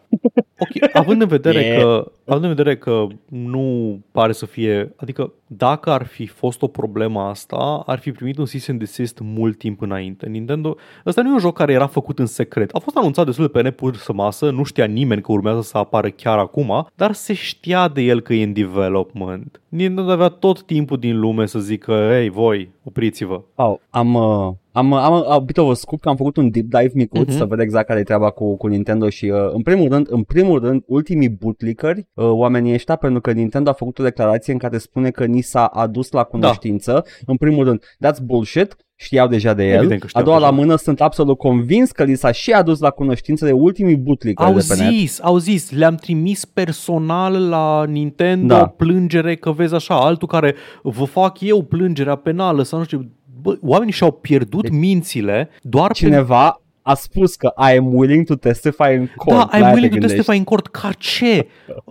Ok, 0.59 0.93
având 0.93 1.21
în 1.21 1.27
vedere 1.27 1.61
Yeah. 1.61 1.81
că 1.81 2.11
având 2.25 2.43
în 2.43 2.49
vedere 2.49 2.77
că 2.77 3.07
nu 3.25 3.99
pare 4.11 4.31
să 4.31 4.45
fie, 4.45 4.93
adică 4.95 5.33
dacă 5.47 5.89
ar 5.89 6.05
fi 6.05 6.25
fost 6.25 6.61
o 6.61 6.67
problemă 6.67 7.21
asta, 7.21 7.83
ar 7.85 7.99
fi 7.99 8.11
primit 8.11 8.37
un 8.37 8.45
cease 8.45 8.71
and 8.71 8.79
desist 8.79 9.19
mult 9.23 9.57
timp 9.57 9.81
înainte. 9.81 10.27
Nintendo, 10.27 10.75
ăsta 11.05 11.21
nu 11.21 11.29
e 11.29 11.31
un 11.31 11.39
joc 11.39 11.55
care 11.57 11.73
era 11.73 11.87
făcut 11.87 12.19
în 12.19 12.25
secret. 12.25 12.75
A 12.75 12.79
fost 12.79 12.97
anunțat 12.97 13.25
destul 13.25 13.45
de 13.45 13.51
pe 13.51 13.61
nepusă 13.61 14.13
masă, 14.13 14.49
nu 14.49 14.63
știa 14.63 14.85
nimeni 14.85 15.21
că 15.21 15.31
urmează 15.31 15.61
să 15.61 15.77
apară 15.77 16.09
chiar 16.09 16.37
acum, 16.37 16.87
dar 16.95 17.13
se 17.13 17.33
știa 17.33 17.87
de 17.87 18.01
el 18.01 18.21
că 18.21 18.33
e 18.33 18.43
în 18.43 18.53
development. 18.53 19.61
Nintendo 19.69 20.11
avea 20.11 20.27
tot 20.27 20.61
timpul 20.61 20.97
din 20.97 21.19
lume 21.19 21.45
să 21.45 21.59
zică, 21.59 21.91
ei, 21.91 22.29
voi, 22.29 22.69
opriți-vă. 22.83 23.41
Oh, 23.55 23.75
am, 23.89 24.13
uh, 24.13 24.53
am, 24.77 24.93
am, 24.93 25.13
am 25.13 25.31
a 25.31 25.39
bit 25.39 25.57
of 25.57 25.69
a 25.69 25.73
scoop 25.73 26.01
că 26.01 26.09
am 26.09 26.15
făcut 26.15 26.37
un 26.37 26.49
deep 26.49 26.65
dive 26.65 26.91
micuț 26.93 27.27
Mhm. 27.27 27.37
să 27.37 27.45
văd 27.45 27.59
exact 27.59 27.87
care 27.87 27.99
e 27.99 28.03
treaba 28.03 28.29
cu, 28.29 28.57
cu 28.57 28.67
Nintendo 28.67 29.09
și 29.09 29.25
uh, 29.25 29.39
în 29.53 29.61
primul 29.61 29.87
rând, 29.89 30.07
în 30.09 30.23
primul 30.23 30.59
rând, 30.59 30.83
ultimii 30.85 31.29
bootlickeri, 31.29 32.07
uh, 32.13 32.25
oamenii 32.29 32.73
ăștia, 32.73 32.95
pentru 32.95 33.21
că 33.21 33.31
Nintendo 33.31 33.69
a 33.69 33.73
făcut 33.73 33.99
o 33.99 34.03
declarație 34.03 34.53
în 34.53 34.59
care 34.59 34.77
spune 34.77 35.09
că 35.09 35.25
ni 35.25 35.41
s-a 35.41 35.65
adus 35.65 36.11
la 36.11 36.23
cunoștință. 36.23 37.05
În 37.25 37.35
primul 37.35 37.65
rând, 37.65 37.83
that's 38.05 38.21
bullshit. 38.23 38.75
Știau 38.99 39.27
deja 39.27 39.53
de 39.53 39.63
el. 39.67 39.75
Evident 39.77 39.99
că 39.99 40.05
a 40.05 40.09
știau 40.09 40.23
doua 40.23 40.37
deja. 40.37 40.49
la 40.49 40.55
mână 40.55 40.75
sunt 40.75 41.01
absolut 41.01 41.37
convins 41.37 41.91
că 41.91 42.03
li 42.03 42.15
s-a 42.15 42.31
și 42.31 42.51
adus 42.51 42.79
la 42.79 42.89
cunoștință 42.89 43.45
de 43.45 43.51
ultimii 43.51 43.95
bootlickeri 43.97 44.49
Au 44.49 44.55
de 44.55 44.65
pe 44.67 44.75
net. 44.83 44.91
zis, 44.93 45.19
au 45.21 45.37
zis, 45.37 45.71
le-am 45.71 45.95
trimis 45.95 46.45
personal 46.45 47.47
la 47.49 47.85
Nintendo 47.85 48.53
Da. 48.53 48.65
plângere 48.67 49.35
că 49.35 49.51
vezi 49.51 49.73
așa, 49.75 49.95
altul 49.99 50.27
care 50.27 50.55
vă 50.83 51.03
fac 51.03 51.41
eu 51.41 51.61
plângerea 51.61 52.15
penală 52.15 52.63
sau 52.63 52.79
nu 52.79 52.85
știu. 52.85 53.09
Bă, 53.41 53.57
oamenii 53.61 53.93
și-au 53.93 54.11
pierdut 54.11 54.61
Deci, 54.61 54.71
mințile 54.71 55.49
doar 55.61 55.87
pe 55.87 55.93
Cineva 55.93 56.61
a 56.87 56.93
spus 56.93 57.35
că 57.35 57.53
I 57.71 57.77
am 57.77 57.93
willing 57.95 58.25
to 58.25 58.35
testify 58.35 58.91
in 58.93 59.09
court. 59.15 59.39
Da, 59.39 59.43
La 59.43 59.47
I'm 59.47 59.61
aia 59.61 59.63
te 59.67 59.73
willing 59.73 59.91
to 59.93 59.97
gândești. 59.97 60.15
testify 60.15 60.37
in 60.37 60.43
court. 60.43 60.67
Ca 60.67 60.89
ce? 60.97 61.47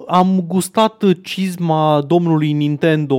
Am 0.07 0.45
gustat 0.47 1.03
uh, 1.03 1.17
cizma 1.23 2.03
domnului 2.07 2.53
Nintendo 2.53 3.17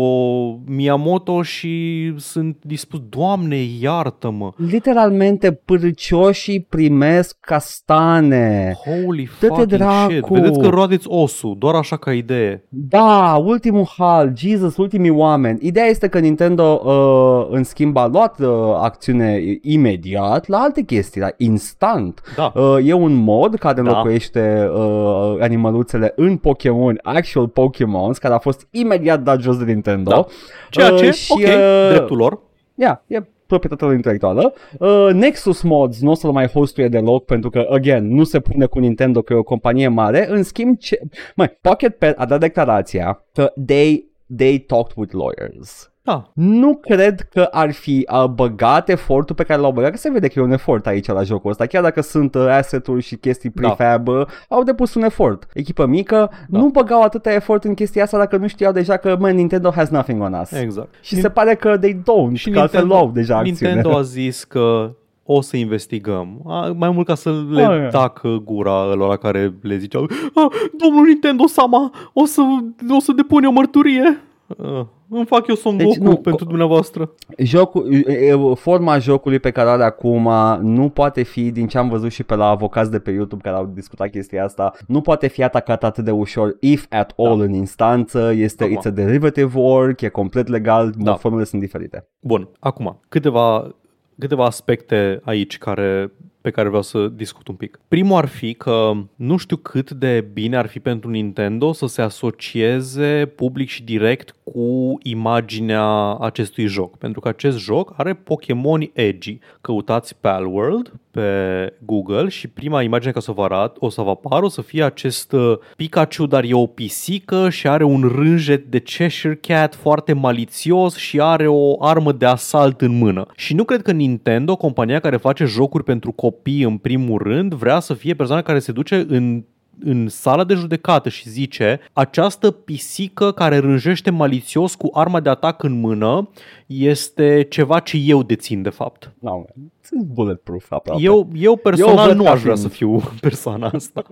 Miyamoto 0.65 1.41
și 1.41 2.13
sunt 2.17 2.57
dispus, 2.61 2.99
Doamne, 3.09 3.57
iartă-mă. 3.81 4.51
Literalmente 4.55 5.51
pârcioșii 5.51 6.61
primesc 6.61 7.37
castane. 7.39 8.77
Holy 8.85 9.29
Dă-te 9.39 9.47
fucking 9.47 9.67
dracu. 9.79 10.11
shit. 10.11 10.25
Vedeți 10.25 10.59
că 10.59 10.67
roadeți 10.67 11.07
osul, 11.07 11.55
doar 11.59 11.75
așa 11.75 11.97
ca 11.97 12.13
idee. 12.13 12.63
Da, 12.69 13.41
ultimul 13.45 13.87
hal, 13.97 14.33
Jesus, 14.35 14.77
ultimii 14.77 15.09
oameni. 15.09 15.59
Ideea 15.61 15.85
este 15.85 16.07
că 16.07 16.19
Nintendo, 16.19 16.81
uh, 16.85 17.55
în 17.57 17.63
schimb, 17.63 17.97
a 17.97 18.07
luat 18.07 18.39
uh, 18.39 18.47
acțiune 18.81 19.41
imediat 19.61 20.47
la 20.47 20.57
alte 20.57 20.81
chestii, 20.81 21.21
la 21.21 21.29
instant. 21.67 22.21
Da. 22.35 22.51
Uh, 22.55 22.77
e 22.83 22.93
un 22.93 23.13
mod 23.13 23.55
care 23.55 23.81
Da. 23.81 23.81
înlocuiește 23.81 24.69
uh, 24.73 25.37
animăluțele 25.39 26.13
în 26.15 26.37
Pokémon, 26.37 26.99
actual 27.03 27.47
Pokémons, 27.47 28.17
care 28.17 28.33
a 28.33 28.37
fost 28.37 28.67
imediat 28.71 29.21
dat 29.21 29.41
jos 29.41 29.57
de 29.57 29.63
Nintendo. 29.63 30.09
Da. 30.09 30.25
Ceea 30.69 30.89
ce, 30.89 31.05
Uh, 31.07 31.13
și, 31.13 31.31
ok, 31.31 31.39
uh, 31.39 31.89
dreptul 31.89 32.17
lor. 32.17 32.39
Ia, 32.75 33.03
e 33.07 33.21
proprietatea 33.47 33.87
lor 33.87 33.95
intelectuală. 33.95 34.53
Uh, 34.79 35.09
Nexus 35.13 35.61
Mods 35.61 36.01
nu 36.01 36.11
o 36.11 36.13
să-l 36.13 36.31
mai 36.31 36.47
hostuie 36.47 36.87
deloc 36.87 37.25
pentru 37.25 37.49
că, 37.49 37.67
again, 37.71 38.15
nu 38.15 38.23
se 38.23 38.39
pune 38.39 38.65
cu 38.65 38.79
Nintendo 38.79 39.21
că 39.21 39.33
e 39.33 39.35
o 39.35 39.43
companie 39.43 39.87
mare. 39.87 40.27
În 40.29 40.43
schimb, 40.43 40.77
ce... 40.77 41.01
Măi, 41.35 41.57
Pocket 41.61 41.97
Pet 41.97 42.19
a 42.19 42.25
dat 42.25 42.39
declarația 42.39 43.23
că 43.33 43.51
they, 43.65 44.05
they 44.37 44.59
talked 44.59 44.93
with 44.95 45.13
lawyers. 45.13 45.91
Da. 46.07 46.29
Nu 46.33 46.75
cred 46.75 47.21
că 47.31 47.47
ar 47.51 47.71
fi 47.71 48.07
uh, 48.11 48.25
băgat 48.27 48.89
efortul 48.89 49.35
pe 49.35 49.43
care 49.43 49.61
l-au 49.61 49.71
băgat, 49.71 49.91
că 49.91 49.97
se 49.97 50.11
vede 50.11 50.27
că 50.27 50.39
e 50.39 50.43
un 50.43 50.51
efort 50.51 50.87
aici 50.87 51.07
la 51.07 51.23
jocul 51.23 51.49
ăsta. 51.49 51.65
Chiar 51.65 51.83
dacă 51.83 52.01
sunt 52.01 52.35
uh, 52.35 52.47
asset-uri 52.49 53.01
și 53.01 53.15
chestii 53.15 53.51
Da. 53.55 53.69
prefab, 53.69 54.07
uh, 54.07 54.25
au 54.49 54.63
depus 54.63 54.93
un 54.93 55.03
efort. 55.03 55.47
Echipă 55.53 55.85
mică, 55.85 56.29
Da. 56.47 56.57
nu 56.59 56.67
băgau 56.67 57.01
atâta 57.01 57.33
efort 57.33 57.63
în 57.63 57.73
chestia 57.73 58.03
asta 58.03 58.17
dacă 58.17 58.37
nu 58.37 58.47
știau 58.47 58.71
deja 58.71 58.97
că, 58.97 59.15
mă, 59.19 59.29
Nintendo 59.31 59.71
has 59.71 59.89
nothing 59.89 60.21
on 60.21 60.33
us. 60.41 60.51
Exact. 60.51 60.93
Și 61.01 61.15
se 61.15 61.29
pare 61.29 61.55
că 61.55 61.77
they 61.77 61.93
don't, 62.01 62.33
și 62.33 62.49
că 62.49 62.59
altfel 62.59 62.87
luau 62.87 63.11
deja 63.13 63.37
acțiune. 63.37 63.73
Nintendo 63.73 63.97
a 63.97 64.01
zis 64.01 64.43
că 64.43 64.91
o 65.29 65.41
să 65.41 65.57
investigăm. 65.57 66.41
A, 66.45 66.73
mai 66.77 66.89
mult 66.89 67.05
ca 67.07 67.15
să 67.15 67.33
le 67.49 67.63
Ah, 67.63 67.77
ia. 67.81 67.87
tacă 67.89 68.41
gura 68.43 68.93
lor 68.93 69.17
care 69.17 69.53
le 69.61 69.77
ziceau 69.77 70.01
"Ah, 70.33 70.45
Domnul 70.77 71.05
Nintendo 71.05 71.47
Sama, 71.47 71.91
o 72.13 72.25
să, 72.25 72.41
o 72.89 72.99
să 72.99 73.11
depun 73.11 73.43
eu 73.43 73.51
mărturie. 73.51 74.21
Uh, 74.57 74.85
îmi 75.09 75.25
fac 75.25 75.47
eu 75.47 75.55
Son 75.55 75.77
Deci, 75.77 75.97
Goku 75.97 76.09
nu, 76.09 76.15
pentru 76.15 76.45
dumneavoastră. 76.45 77.11
Jocul, 77.37 77.93
e- 77.93 78.11
e- 78.11 78.53
forma 78.55 78.97
jocului 78.97 79.39
pe 79.39 79.51
care 79.51 79.67
o 79.67 79.71
are 79.71 79.83
acum 79.83 80.29
nu 80.61 80.89
poate 80.89 81.23
fi, 81.23 81.51
din 81.51 81.67
ce 81.67 81.77
am 81.77 81.89
văzut 81.89 82.11
și 82.11 82.23
pe 82.23 82.35
la 82.35 82.49
avocați 82.49 82.91
de 82.91 82.99
pe 82.99 83.11
YouTube 83.11 83.41
care 83.41 83.55
au 83.55 83.65
discutat 83.65 84.09
chestia 84.09 84.43
asta, 84.43 84.73
nu 84.87 85.01
poate 85.01 85.27
fi 85.27 85.43
atacat 85.43 85.83
atât 85.83 86.03
de 86.03 86.11
ușor, 86.11 86.57
if 86.59 86.85
at 86.89 87.13
all, 87.17 87.37
Da. 87.37 87.43
în 87.43 87.53
instanță, 87.53 88.31
este 88.35 88.63
Acum. 88.63 88.77
it's 88.77 88.85
a 88.87 88.89
derivative 88.89 89.59
work, 89.59 90.01
e 90.01 90.07
complet 90.07 90.47
legal, 90.47 90.93
Da. 90.97 91.15
formele 91.15 91.43
sunt 91.43 91.61
diferite. 91.61 92.07
Bun, 92.19 92.49
acum, 92.59 92.99
câteva, 93.09 93.75
câteva 94.19 94.45
aspecte 94.45 95.21
aici 95.23 95.57
care, 95.57 96.11
pe 96.41 96.49
care 96.49 96.67
vreau 96.67 96.83
să 96.83 97.07
discut 97.07 97.47
un 97.47 97.55
pic. 97.55 97.79
Primul 97.87 98.17
ar 98.17 98.25
fi 98.25 98.53
că 98.53 98.91
nu 99.15 99.37
știu 99.37 99.55
cât 99.55 99.91
de 99.91 100.27
bine 100.33 100.57
ar 100.57 100.67
fi 100.67 100.79
pentru 100.79 101.09
Nintendo 101.09 101.73
să 101.73 101.85
se 101.85 102.01
asocieze 102.01 103.31
public 103.35 103.69
și 103.69 103.83
direct 103.83 104.35
cu 104.43 104.97
imaginea 105.03 106.13
acestui 106.13 106.65
joc, 106.65 106.97
pentru 106.97 107.19
că 107.19 107.27
acest 107.27 107.57
joc 107.57 107.93
are 107.97 108.13
Pokémon 108.13 108.89
Edgy. 108.93 109.39
Căutați 109.61 110.15
Palworld 110.15 110.93
pe 111.17 111.73
Google 111.85 112.27
și 112.27 112.47
prima 112.47 112.81
imagine 112.81 113.11
ca 113.11 113.19
să 113.19 113.31
vă 113.31 113.43
arat, 113.43 113.75
o 113.79 113.89
să 113.89 114.01
vă 114.01 114.09
apară, 114.09 114.45
o 114.45 114.49
să 114.49 114.61
fie 114.61 114.83
acest 114.83 115.31
uh, 115.31 115.57
Pikachu, 115.75 116.25
dar 116.25 116.43
e 116.43 116.53
o 116.53 116.65
pisică 116.65 117.49
și 117.49 117.67
are 117.67 117.83
un 117.83 118.11
rânjet 118.15 118.65
de 118.65 118.79
Cheshire 118.79 119.35
Cat 119.35 119.75
foarte 119.75 120.13
malițios 120.13 120.95
și 120.95 121.21
are 121.21 121.47
o 121.47 121.83
armă 121.83 122.11
de 122.11 122.25
asalt 122.25 122.81
în 122.81 122.97
mână. 122.97 123.25
Și 123.35 123.53
nu 123.53 123.63
cred 123.63 123.81
că 123.81 123.91
Nintendo, 123.91 124.55
compania 124.55 124.99
care 124.99 125.17
face 125.17 125.45
jocuri 125.45 125.83
pentru 125.83 126.11
copii 126.11 126.63
în 126.63 126.77
primul 126.77 127.21
rând, 127.23 127.53
vrea 127.53 127.79
să 127.79 127.93
fie 127.93 128.13
persoana 128.13 128.41
care 128.41 128.59
se 128.59 128.71
duce 128.71 129.05
în 129.07 129.43
în 129.79 130.07
sala 130.07 130.43
de 130.43 130.53
judecată 130.53 131.09
și 131.09 131.29
zice 131.29 131.79
această 131.93 132.51
pisică 132.51 133.31
care 133.31 133.57
rânjește 133.57 134.09
malițios 134.09 134.75
cu 134.75 134.89
arma 134.93 135.19
de 135.19 135.29
atac 135.29 135.63
în 135.63 135.79
mână 135.79 136.29
este 136.65 137.45
ceva 137.49 137.79
ce 137.79 137.97
eu 137.97 138.23
dețin 138.23 138.61
de 138.61 138.69
fapt. 138.69 139.11
No, 139.19 139.31
man. 139.31 139.45
Sunt 139.81 140.01
bulletproof 140.03 140.71
aproape. 140.71 141.01
Eu, 141.03 141.27
eu 141.35 141.55
personal 141.55 141.97
Eu 141.97 142.05
văd 142.05 142.15
nu 142.15 142.23
ca 142.23 142.31
aș 142.31 142.41
vrea 142.41 142.53
fiind- 142.55 142.71
să 142.71 142.77
fiu 142.77 143.01
persoana 143.21 143.67
asta. 143.73 144.03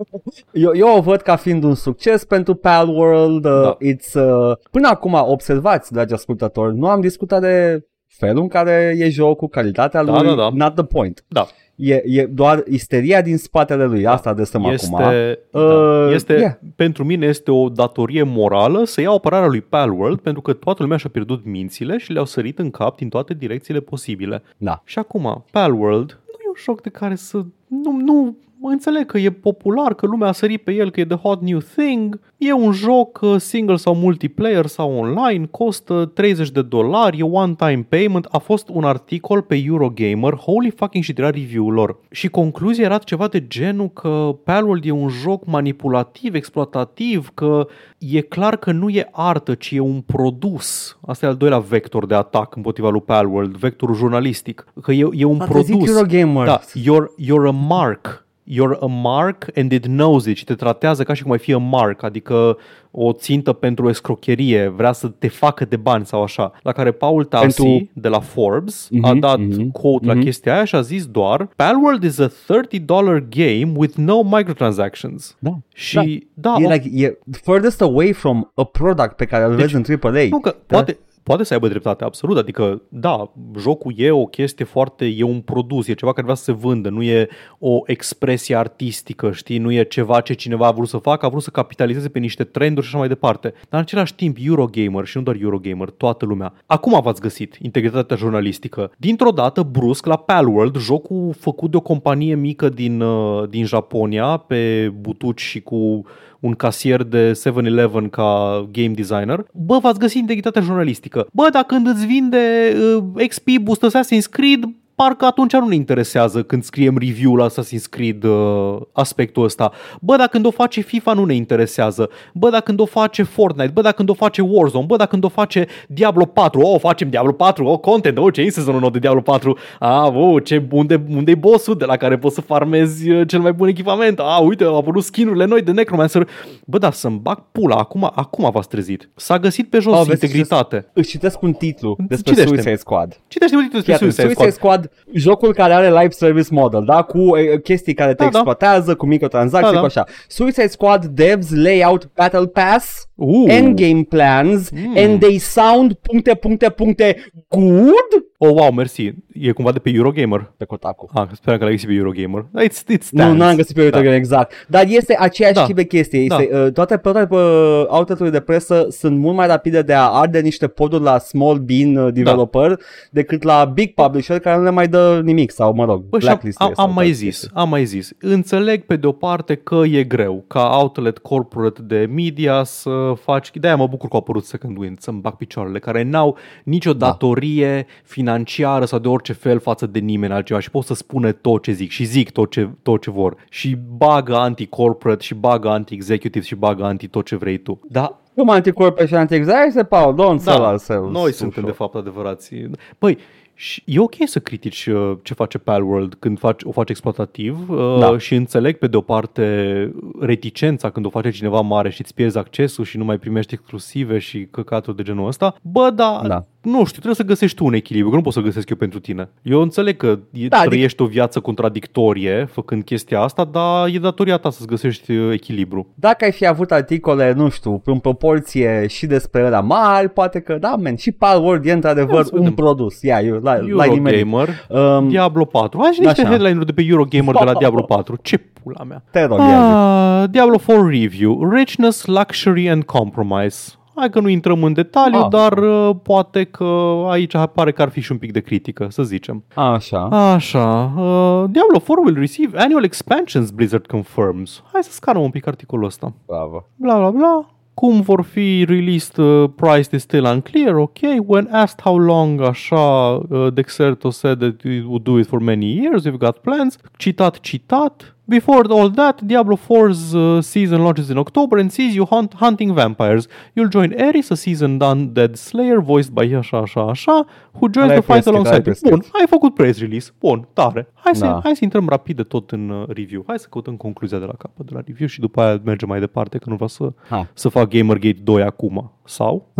Eu, 0.52 0.74
eu 0.76 0.96
o 0.96 1.00
văd 1.00 1.20
ca 1.20 1.36
fiind 1.36 1.62
un 1.64 1.74
succes 1.74 2.24
pentru 2.24 2.54
Palworld. 2.54 3.44
Uh, 3.44 3.50
Da. 3.62 3.76
it's, 3.76 4.12
uh, 4.14 4.56
până 4.70 4.88
acum, 4.88 5.12
observați, 5.26 5.92
dragi 5.92 6.12
ascultători, 6.14 6.76
nu 6.76 6.86
am 6.88 7.00
discutat 7.00 7.40
de 7.40 7.84
felul 8.18 8.42
în 8.42 8.48
care 8.48 8.94
e 8.98 9.08
jocul, 9.08 9.48
calitatea 9.48 10.04
Da, 10.04 10.12
lui, 10.12 10.28
da, 10.28 10.34
da. 10.34 10.50
not 10.52 10.74
the 10.74 10.84
point. 10.84 11.24
Da. 11.28 11.46
E, 11.74 12.02
e 12.04 12.26
doar 12.26 12.62
isteria 12.68 13.22
din 13.22 13.36
spatele 13.36 13.84
lui, 13.84 14.06
asta 14.06 14.30
adresăm 14.30 14.60
acum. 14.60 14.74
Este, 14.74 15.38
Uh, 15.50 15.62
da, 15.62 16.10
este 16.12 16.32
yeah. 16.32 16.52
pentru 16.76 17.04
mine 17.04 17.26
este 17.26 17.50
o 17.50 17.68
datorie 17.68 18.22
morală 18.22 18.84
să 18.84 19.00
iau 19.00 19.14
apărarea 19.14 19.48
lui 19.48 19.60
Palworld 19.60 20.20
pentru 20.20 20.42
că 20.42 20.52
toată 20.52 20.82
lumea 20.82 20.96
și-a 20.96 21.10
pierdut 21.10 21.44
mințile 21.44 21.98
și 21.98 22.12
le-au 22.12 22.24
sărit 22.24 22.58
în 22.58 22.70
cap 22.70 22.96
din 22.96 23.08
toate 23.08 23.34
direcțiile 23.34 23.80
posibile. 23.80 24.42
Da. 24.56 24.82
Și 24.84 24.98
acum, 24.98 25.44
Palworld 25.50 26.10
nu 26.10 26.38
e 26.44 26.48
un 26.48 26.54
joc 26.64 26.82
de 26.82 26.88
care 26.88 27.14
să... 27.14 27.36
Nu, 27.68 27.96
nu 28.04 28.36
înțeleg 28.60 29.06
că 29.06 29.18
e 29.18 29.30
popular, 29.30 29.94
că 29.94 30.06
lumea 30.06 30.28
a 30.28 30.32
sărit 30.32 30.62
pe 30.62 30.72
el, 30.72 30.90
că 30.90 31.00
e 31.00 31.04
the 31.04 31.16
hot 31.16 31.42
new 31.42 31.58
thing. 31.58 32.20
E 32.36 32.52
un 32.52 32.72
joc 32.72 33.18
uh, 33.22 33.36
single 33.40 33.76
sau 33.76 33.94
multiplayer 33.94 34.66
sau 34.66 34.98
online, 34.98 35.46
costă 35.50 36.10
30 36.14 36.50
de 36.50 36.62
dolari, 36.62 37.18
e 37.18 37.22
one-time 37.22 37.86
payment. 37.88 38.26
A 38.30 38.38
fost 38.38 38.68
un 38.68 38.84
articol 38.84 39.42
pe 39.42 39.62
Eurogamer, 39.66 40.32
holy 40.32 40.70
fucking 40.70 41.04
shit, 41.04 41.18
era 41.18 41.30
review-ul 41.30 41.72
lor. 41.72 41.98
Și 42.10 42.28
concluzia 42.28 42.84
era 42.84 42.98
ceva 42.98 43.28
de 43.28 43.46
genul 43.46 43.90
că 43.90 44.36
Palworld 44.44 44.84
e 44.84 44.90
un 44.90 45.08
joc 45.08 45.46
manipulativ, 45.46 46.34
exploatativ, 46.34 47.30
că 47.34 47.66
e 47.98 48.20
clar 48.20 48.56
că 48.56 48.72
nu 48.72 48.88
e 48.88 49.08
artă, 49.12 49.54
ci 49.54 49.70
e 49.70 49.80
un 49.80 50.00
produs. 50.00 50.98
Asta 51.06 51.26
e 51.26 51.28
al 51.28 51.36
doilea 51.36 51.58
vector 51.58 52.06
de 52.06 52.14
atac 52.14 52.56
împotriva 52.56 52.90
lui 52.90 53.00
Palworld, 53.00 53.56
vectorul 53.56 53.94
jurnalistic. 53.94 54.66
Că 54.82 54.92
e, 54.92 55.08
e 55.12 55.24
un 55.24 55.40
A 55.40 55.44
trezit 55.44 55.76
produs. 55.76 55.96
Eurogamer. 55.96 56.46
Da, 56.46 56.60
you're, 56.60 57.24
you're 57.24 57.48
a 57.48 57.50
mark. 57.50 58.25
You're 58.50 58.78
a 58.80 58.86
mark 58.86 59.46
and 59.54 59.72
it 59.72 59.84
knows 59.86 60.24
it 60.26 60.36
și 60.36 60.44
te 60.44 60.54
tratează 60.54 61.02
ca 61.02 61.14
și 61.14 61.22
cum 61.22 61.32
ai 61.32 61.38
fi 61.38 61.52
a 61.52 61.58
mark, 61.58 62.02
adică 62.02 62.56
o 62.90 63.12
țintă 63.12 63.52
pentru 63.52 63.88
escrocherie, 63.88 64.68
vrea 64.68 64.92
să 64.92 65.08
te 65.08 65.28
facă 65.28 65.64
de 65.64 65.76
bani 65.76 66.06
sau 66.06 66.22
așa. 66.22 66.52
La 66.62 66.72
care 66.72 66.90
Paul 66.92 67.24
Tassi 67.24 67.62
Pentru- 67.62 67.88
de 67.92 68.08
la 68.08 68.20
Forbes 68.20 68.88
a 69.02 69.10
Mhm, 69.10 69.18
dat 69.18 69.38
mhm, 69.38 69.70
quote 69.70 70.06
la 70.06 70.12
mhm. 70.14 70.22
chestia 70.22 70.54
aia 70.54 70.64
și 70.64 70.74
a 70.74 70.80
zis 70.80 71.06
doar 71.06 71.48
Palworld 71.56 72.02
is 72.02 72.18
a 72.18 72.28
$30 72.28 73.20
game 73.28 73.72
with 73.76 73.94
no 73.96 74.22
microtransactions. 74.22 75.36
Da. 75.38 75.50
Și 75.74 76.26
da, 76.34 76.54
e, 76.60 76.66
o- 76.66 76.70
like, 76.70 76.90
e 77.04 77.18
furthest 77.42 77.82
away 77.82 78.12
from 78.12 78.50
a 78.54 78.64
product 78.64 79.12
pe 79.12 79.24
care 79.24 79.44
îl 79.44 79.56
Deci, 79.56 79.60
vezi 79.60 79.74
în 79.74 79.82
AAA. 80.00 80.26
nu 80.30 80.38
că 80.40 80.50
Da. 80.66 80.76
poate, 80.76 80.98
poate 81.26 81.44
să 81.44 81.52
aibă 81.52 81.68
dreptate, 81.68 82.04
absolut. 82.04 82.36
Adică, 82.36 82.82
da, 82.88 83.32
jocul 83.58 83.92
e 83.96 84.10
o 84.10 84.24
chestie 84.24 84.64
foarte, 84.64 85.04
e 85.04 85.22
un 85.22 85.40
produs, 85.40 85.86
e 85.86 85.94
ceva 85.94 86.12
care 86.12 86.22
vrea 86.22 86.34
să 86.36 86.44
se 86.44 86.52
vândă, 86.52 86.88
nu 86.88 87.02
e 87.02 87.28
o 87.58 87.80
expresie 87.86 88.56
artistică, 88.56 89.32
știi, 89.32 89.58
nu 89.58 89.72
e 89.72 89.82
ceva 89.82 90.20
ce 90.20 90.32
cineva 90.32 90.66
a 90.66 90.70
vrut 90.70 90.88
să 90.88 90.96
facă, 90.96 91.26
a 91.26 91.28
vrut 91.28 91.42
să 91.42 91.50
capitalizeze 91.50 92.08
pe 92.08 92.18
niște 92.18 92.44
trenduri 92.44 92.86
și 92.86 92.90
așa 92.90 92.98
mai 92.98 93.08
departe. 93.08 93.48
Dar 93.48 93.66
în 93.70 93.78
același 93.78 94.14
timp, 94.14 94.36
Eurogamer 94.40 95.04
și 95.04 95.16
nu 95.16 95.22
doar 95.22 95.36
Eurogamer, 95.40 95.90
toată 95.90 96.24
lumea. 96.24 96.52
Acum 96.66 97.00
v-ați 97.00 97.20
găsit 97.20 97.56
integritatea 97.62 98.16
jurnalistică. 98.16 98.90
Dintr-o 98.96 99.30
dată, 99.30 99.62
brusc, 99.62 100.06
la 100.06 100.16
Palworld, 100.16 100.78
jocul 100.78 101.34
făcut 101.38 101.70
de 101.70 101.76
o 101.76 101.80
companie 101.80 102.34
mică 102.34 102.68
din, 102.68 103.00
uh, 103.00 103.48
din 103.48 103.64
Japonia, 103.64 104.36
pe 104.36 104.92
butuci 105.00 105.40
și 105.40 105.60
cu 105.60 106.04
un 106.46 106.54
casier 106.54 107.02
de 107.02 107.32
7-Eleven 107.32 108.10
ca 108.10 108.68
game 108.72 108.94
designer, 108.94 109.46
bă, 109.52 109.78
v-ați 109.78 109.98
găsit 109.98 110.20
integritatea 110.20 110.62
jurnalistică. 110.62 111.26
Bă, 111.32 111.48
dacă 111.52 111.74
când 111.74 111.86
îți 111.86 112.06
vinde 112.06 112.74
uh, 113.16 113.26
XP 113.28 113.48
Boost 113.62 113.86
Assassin's 113.86 114.30
Creed, 114.30 114.64
parcă 114.96 115.24
atunci 115.24 115.52
nu 115.52 115.68
ne 115.68 115.74
interesează 115.74 116.42
când 116.42 116.62
scriem 116.62 116.98
review 116.98 117.34
la 117.34 117.48
Assassin's 117.48 117.88
Creed 117.90 118.24
uh, 118.24 118.76
aspectul 118.92 119.44
ăsta. 119.44 119.72
Bă, 120.00 120.16
dacă 120.16 120.28
când 120.30 120.46
o 120.46 120.50
face 120.50 120.80
FIFA 120.80 121.12
nu 121.12 121.24
ne 121.24 121.34
interesează. 121.34 122.10
Bă, 122.34 122.50
dacă 122.50 122.62
când 122.62 122.80
o 122.80 122.84
face 122.84 123.22
Fortnite, 123.22 123.70
bă, 123.74 123.80
dacă 123.80 123.94
când 123.94 124.08
o 124.08 124.14
face 124.14 124.42
Warzone, 124.42 124.84
bă, 124.86 124.96
dacă 124.96 125.10
când 125.10 125.24
o 125.24 125.28
face 125.28 125.66
Diablo 125.88 126.24
4, 126.24 126.60
oh, 126.60 126.80
facem 126.80 127.10
Diablo 127.10 127.32
4, 127.32 127.64
oh, 127.64 127.78
content, 127.78 128.18
oh, 128.18 128.32
ce 128.32 128.40
e 128.40 128.50
sezonul 128.50 128.80
nou 128.80 128.90
de 128.90 128.98
Diablo 128.98 129.20
4, 129.20 129.58
ah, 129.78 130.08
oh, 130.14 130.44
ce, 130.44 130.66
unde, 130.70 131.04
unde 131.08 131.30
e 131.30 131.34
bossul 131.34 131.76
de 131.76 131.84
la 131.84 131.96
care 131.96 132.18
poți 132.18 132.34
să 132.34 132.40
farmezi 132.40 133.10
uh, 133.10 133.28
cel 133.28 133.40
mai 133.40 133.52
bun 133.52 133.68
echipament, 133.68 134.18
ah, 134.18 134.38
uite, 134.42 134.64
au 134.64 134.76
apărut 134.76 135.02
skinurile 135.02 135.44
noi 135.44 135.62
de 135.62 135.72
Necromancer. 135.72 136.28
Bă, 136.64 136.78
dar 136.78 136.92
să-mi 136.92 137.18
bag 137.18 137.42
pula, 137.52 137.76
acum, 137.76 138.10
acum 138.14 138.50
v-ați 138.50 138.68
trezit. 138.68 139.08
S-a 139.14 139.38
găsit 139.38 139.70
pe 139.70 139.78
jos 139.78 139.98
oh, 139.98 140.06
integritate. 140.06 140.86
Își 140.92 141.08
citesc 141.08 141.42
un 141.42 141.52
titlu 141.52 141.96
despre 142.08 142.32
Citește. 142.32 142.54
Suicide 142.54 142.76
Squad. 142.76 143.20
Citește 143.28 143.56
un 143.56 143.62
titlu 143.62 143.78
despre 143.78 143.96
Suicide, 143.96 144.22
Suicide 144.22 144.50
Squad. 144.50 144.85
Squad 144.86 145.14
jocul 145.14 145.54
care 145.54 145.72
are 145.72 145.90
live 145.90 146.10
service 146.10 146.48
model, 146.50 146.84
da? 146.84 147.02
Cu 147.02 147.36
e, 147.36 147.58
chestii 147.58 147.94
care 147.94 148.14
te 148.14 148.24
da, 148.24 148.30
da. 148.30 148.38
exploatează, 148.38 148.90
da. 148.90 148.94
cu 148.96 149.06
microtransacții, 149.06 149.68
da, 149.68 149.74
da. 149.74 149.80
cu 149.80 149.84
așa. 149.84 150.04
Suicide 150.28 150.66
Squad 150.66 151.04
devs 151.04 151.50
layout 151.50 152.10
battle 152.14 152.46
pass, 152.46 153.05
uh. 153.16 153.46
endgame 153.48 154.04
plans, 154.04 154.70
mm. 154.70 154.96
and 154.96 155.20
they 155.20 155.38
sound 155.38 155.92
puncte, 156.02 156.34
puncte, 156.34 156.70
puncte 156.70 157.16
good? 157.48 158.24
Oh, 158.38 158.52
wow, 158.52 158.70
mersi. 158.70 159.14
E 159.32 159.52
cumva 159.52 159.72
de 159.72 159.78
pe 159.78 159.90
Eurogamer? 159.90 160.52
Pe 160.56 160.64
Kotaku. 160.64 161.08
Ah, 161.14 161.28
sper 161.32 161.58
că 161.58 161.64
l-ai 161.64 161.72
găsit 161.72 161.88
pe 161.88 161.94
Eurogamer. 161.94 162.46
It's, 162.68 162.96
it's 162.96 163.08
nu, 163.10 163.32
nu 163.32 163.44
am 163.44 163.56
găsit 163.56 163.74
pe 163.74 163.82
Eurogamer, 163.82 164.10
da. 164.10 164.16
exact. 164.16 164.52
Dar 164.68 164.84
este 164.88 165.16
aceeași 165.18 165.54
da. 165.54 165.64
tip 165.64 165.76
de 165.76 165.84
chestie. 165.84 166.20
Este, 166.20 166.48
da. 166.52 166.58
uh, 166.58 166.72
toate, 166.72 166.96
toate 166.96 167.26
uh, 167.30 167.84
outlet 167.88 168.32
de 168.32 168.40
presă 168.40 168.86
sunt 168.90 169.18
mult 169.18 169.36
mai 169.36 169.46
rapide 169.46 169.82
de 169.82 169.92
a 169.92 170.02
arde 170.02 170.40
niște 170.40 170.66
poduri 170.66 171.02
la 171.02 171.18
small 171.18 171.58
bean 171.58 171.96
uh, 171.96 172.12
developer 172.12 172.68
da. 172.68 172.76
decât 173.10 173.42
la 173.42 173.64
big 173.74 173.94
publisher 173.94 174.38
care 174.38 174.56
nu 174.56 174.62
le 174.62 174.70
mai 174.70 174.88
dă 174.88 175.20
nimic 175.24 175.50
sau, 175.50 175.74
mă 175.74 175.84
rog, 175.84 176.02
Bă, 176.08 176.18
blacklist. 176.18 176.60
Am, 176.60 176.72
am 176.76 176.92
mai 176.92 177.12
zis, 177.12 177.38
chestii. 177.38 177.50
am 177.54 177.68
mai 177.68 177.84
zis. 177.84 178.10
Înțeleg 178.20 178.84
pe 178.84 178.96
de 178.96 179.06
o 179.06 179.12
parte 179.12 179.54
că 179.54 179.82
e 179.90 180.04
greu 180.04 180.44
ca 180.46 180.78
outlet 180.80 181.18
corporate 181.18 181.82
de 181.82 182.08
media 182.14 182.64
să 182.64 183.05
faci... 183.14 183.50
De-aia 183.54 183.76
mă 183.76 183.86
bucur 183.86 184.08
că 184.08 184.14
au 184.14 184.20
apărut 184.20 184.44
Second 184.44 184.76
Wind, 184.76 185.00
să-mi 185.00 185.20
bag 185.20 185.34
picioarele, 185.34 185.78
care 185.78 186.02
n-au 186.02 186.36
nicio 186.64 186.92
da. 186.92 187.06
datorie 187.06 187.74
da 187.74 187.86
financiară 188.02 188.84
sau 188.84 188.98
de 188.98 189.08
orice 189.08 189.32
fel 189.32 189.60
față 189.60 189.86
de 189.86 189.98
nimeni 189.98 190.32
altceva 190.32 190.60
și 190.60 190.70
pot 190.70 190.84
să 190.84 190.94
spună 190.94 191.32
tot 191.32 191.62
ce 191.62 191.72
zic 191.72 191.90
și 191.90 192.04
zic 192.04 192.30
tot 192.30 192.50
ce, 192.50 192.70
tot 192.82 193.02
ce 193.02 193.10
vor 193.10 193.36
și 193.48 193.76
bagă 193.96 194.36
anti-corporate 194.36 195.22
și 195.22 195.34
bagă 195.34 195.68
anti-executive 195.68 196.44
și 196.44 196.54
bagă 196.54 196.84
anti 196.84 197.08
tot 197.08 197.26
ce 197.26 197.36
vrei 197.36 197.58
tu. 197.58 197.80
Da, 197.88 198.20
cum 198.34 198.50
anti-corporate 198.50 199.06
și 199.06 199.14
anti-executive, 199.14 199.84
Paul, 199.84 200.14
don't 200.14 200.44
da, 200.44 200.52
sell 200.52 200.62
ourselves. 200.62 201.10
Noi 201.10 201.32
suntem 201.32 201.64
de 201.64 201.70
fapt 201.70 201.94
adevărații. 201.94 202.70
Păi, 202.98 203.18
și 203.58 203.82
e 203.86 203.98
ok 203.98 204.14
să 204.24 204.38
critici 204.38 204.86
uh, 204.86 205.18
ce 205.22 205.34
face 205.34 205.58
Palworld 205.58 206.14
când 206.18 206.38
faci, 206.38 206.62
o 206.64 206.70
faci 206.70 206.90
exploatativ 206.90 207.70
uh, 207.70 207.98
da. 207.98 208.18
și 208.18 208.34
înțeleg 208.34 208.78
pe 208.78 208.86
de 208.86 208.96
o 208.96 209.00
parte 209.00 209.92
reticența 210.20 210.90
când 210.90 211.06
o 211.06 211.10
face 211.10 211.30
cineva 211.30 211.60
mare 211.60 211.90
și 211.90 212.00
îți 212.00 212.14
pierzi 212.14 212.38
accesul 212.38 212.84
și 212.84 212.96
nu 212.96 213.04
mai 213.04 213.18
primești 213.18 213.54
exclusive 213.54 214.18
și 214.18 214.46
căcaturi 214.50 214.96
de 214.96 215.02
genul 215.02 215.26
ăsta. 215.26 215.56
Bă, 215.62 215.90
da, 215.94 216.20
da. 216.26 216.44
Nu 216.66 216.78
știu, 216.78 216.90
trebuie 216.90 217.14
să 217.14 217.22
găsești 217.22 217.56
tu 217.56 217.64
un 217.64 217.74
echilibru, 217.74 218.10
că 218.10 218.16
nu 218.16 218.22
poți 218.22 218.36
să 218.36 218.42
găsesc 218.42 218.70
eu 218.70 218.76
pentru 218.76 219.00
tine. 219.00 219.28
Eu 219.42 219.60
înțeleg 219.60 219.96
că 219.96 220.18
da, 220.48 220.62
trăiești 220.62 220.84
adică... 220.84 221.02
o 221.02 221.06
viață 221.06 221.40
contradictorie 221.40 222.48
făcând 222.52 222.84
chestia 222.84 223.20
asta, 223.20 223.44
dar 223.44 223.88
e 223.88 223.98
datoria 223.98 224.36
ta 224.36 224.50
să-ți 224.50 224.66
găsești 224.66 225.12
uh, 225.12 225.32
echilibru. 225.32 225.86
Dacă 225.94 226.24
ai 226.24 226.32
fi 226.32 226.46
avut 226.46 226.70
articole, 226.70 227.32
nu 227.32 227.48
știu, 227.48 227.82
în 227.84 227.98
proporție 227.98 228.86
și 228.86 229.06
despre 229.06 229.48
la 229.48 229.60
mari, 229.60 230.08
poate 230.08 230.40
că 230.40 230.56
da, 230.60 230.76
men, 230.76 230.96
și 230.96 231.12
Palworld 231.12 231.66
e 231.66 231.72
într-adevăr 231.72 232.26
un 232.32 232.52
produs. 232.52 233.02
Ia, 233.02 233.20
eu 233.20 233.40
la, 233.42 233.56
Eurogamer, 233.56 234.48
um, 234.68 235.08
Diablo 235.08 235.44
4. 235.44 235.80
Hai 235.82 235.92
și 235.92 236.00
niște 236.00 236.24
headline-uri 236.24 236.66
de 236.66 236.72
pe 236.72 236.84
Eurogamer 236.88 237.34
de 237.34 237.44
la 237.44 237.54
Diablo 237.58 237.82
4. 237.82 238.18
Ce 238.22 238.36
pula 238.36 238.84
mea. 238.84 239.02
Te 239.10 239.24
rog, 239.24 239.38
ah, 239.40 240.24
Diablo 240.30 240.58
4 240.66 240.88
Review. 240.88 241.50
Richness, 241.50 242.06
Luxury 242.06 242.70
and 242.70 242.84
Compromise. 242.84 243.76
Hai 243.96 244.10
că 244.10 244.20
nu 244.20 244.28
intrăm 244.28 244.64
în 244.64 244.72
detaliu, 244.72 245.18
ah. 245.18 245.28
dar 245.28 245.58
uh, 245.58 245.90
poate 246.02 246.44
că 246.44 247.04
aici 247.08 247.36
pare 247.54 247.72
că 247.72 247.82
ar 247.82 247.88
fi 247.88 248.00
și 248.00 248.12
un 248.12 248.18
pic 248.18 248.32
de 248.32 248.40
critică, 248.40 248.86
să 248.90 249.02
zicem. 249.02 249.44
Așa. 249.54 250.02
Așa. 250.32 250.92
Uh, 250.96 251.44
Diablo 251.50 251.78
4 251.78 252.02
will 252.04 252.18
receive 252.18 252.58
annual 252.58 252.84
expansions, 252.84 253.50
Blizzard 253.50 253.86
confirms. 253.86 254.62
Hai 254.72 254.82
să 254.82 254.92
scanăm 254.92 255.22
un 255.22 255.30
pic 255.30 255.46
articolul 255.46 255.84
ăsta. 255.84 256.12
Bravo. 256.26 256.66
Bla 256.74 256.96
bla 256.96 257.10
bla. 257.10 257.50
Cum 257.74 258.00
vor 258.00 258.22
fi 258.22 258.64
released, 258.68 259.16
uh, 259.16 259.50
priced 259.56 259.92
is 259.92 260.02
still 260.02 260.24
unclear, 260.24 260.74
ok. 260.74 260.98
When 261.26 261.48
asked 261.50 261.80
how 261.80 261.98
long, 261.98 262.40
așa, 262.40 262.76
uh, 262.76 263.52
Dexerto 263.52 264.10
said 264.10 264.38
that 264.38 264.62
it 264.62 264.84
would 264.84 265.02
do 265.02 265.18
it 265.18 265.26
for 265.26 265.40
many 265.40 265.66
years, 265.66 266.04
we've 266.04 266.18
got 266.18 266.38
plans. 266.38 266.76
Citat, 266.98 267.40
citat. 267.40 268.15
Before 268.28 268.64
all 268.70 268.90
that, 268.90 269.22
Diablo 269.22 269.56
4's 269.56 270.12
uh, 270.12 270.42
season 270.42 270.82
launches 270.82 271.10
in 271.10 271.16
October 271.16 271.58
and 271.58 271.72
sees 271.72 271.94
you 271.94 272.04
hunt, 272.04 272.34
hunting 272.34 272.74
vampires. 272.74 273.28
You'll 273.54 273.68
join 273.68 273.92
Eris, 273.92 274.30
a 274.30 274.36
seasoned 274.36 274.82
undead 274.82 275.36
slayer 275.36 275.78
voiced 275.80 276.12
by 276.12 276.34
așa, 276.34 276.58
așa, 276.58 276.80
așa, 276.80 277.26
who 277.52 277.68
joins 277.72 277.92
the 277.92 278.00
fight 278.00 278.26
alongside 278.26 278.62
you. 278.66 278.74
Bun, 278.90 279.02
ai 279.12 279.26
făcut 279.28 279.54
press 279.54 279.78
release. 279.78 280.10
Bun, 280.20 280.48
tare. 280.52 280.88
Hai 280.94 281.16
să, 281.16 281.24
da. 281.24 281.40
hai 281.42 281.56
să 281.56 281.64
intrăm 281.64 281.88
rapid 281.88 282.16
de 282.16 282.22
tot 282.22 282.50
în 282.50 282.68
uh, 282.68 282.88
review. 282.88 283.24
Hai 283.26 283.38
să 283.38 283.46
căutăm 283.50 283.76
concluzia 283.76 284.18
de 284.18 284.24
la 284.24 284.34
capăt 284.38 284.66
de 284.66 284.74
la 284.74 284.80
review 284.86 285.08
și 285.08 285.20
după 285.20 285.40
aia 285.40 285.60
mergem 285.64 285.88
mai 285.88 286.00
departe, 286.00 286.38
că 286.38 286.48
nu 286.48 286.54
vreau 286.54 286.68
să, 286.68 286.92
să 287.34 287.48
fac 287.48 287.68
Gamergate 287.68 288.20
2 288.22 288.42
acum. 288.42 288.92
Sau? 289.04 289.52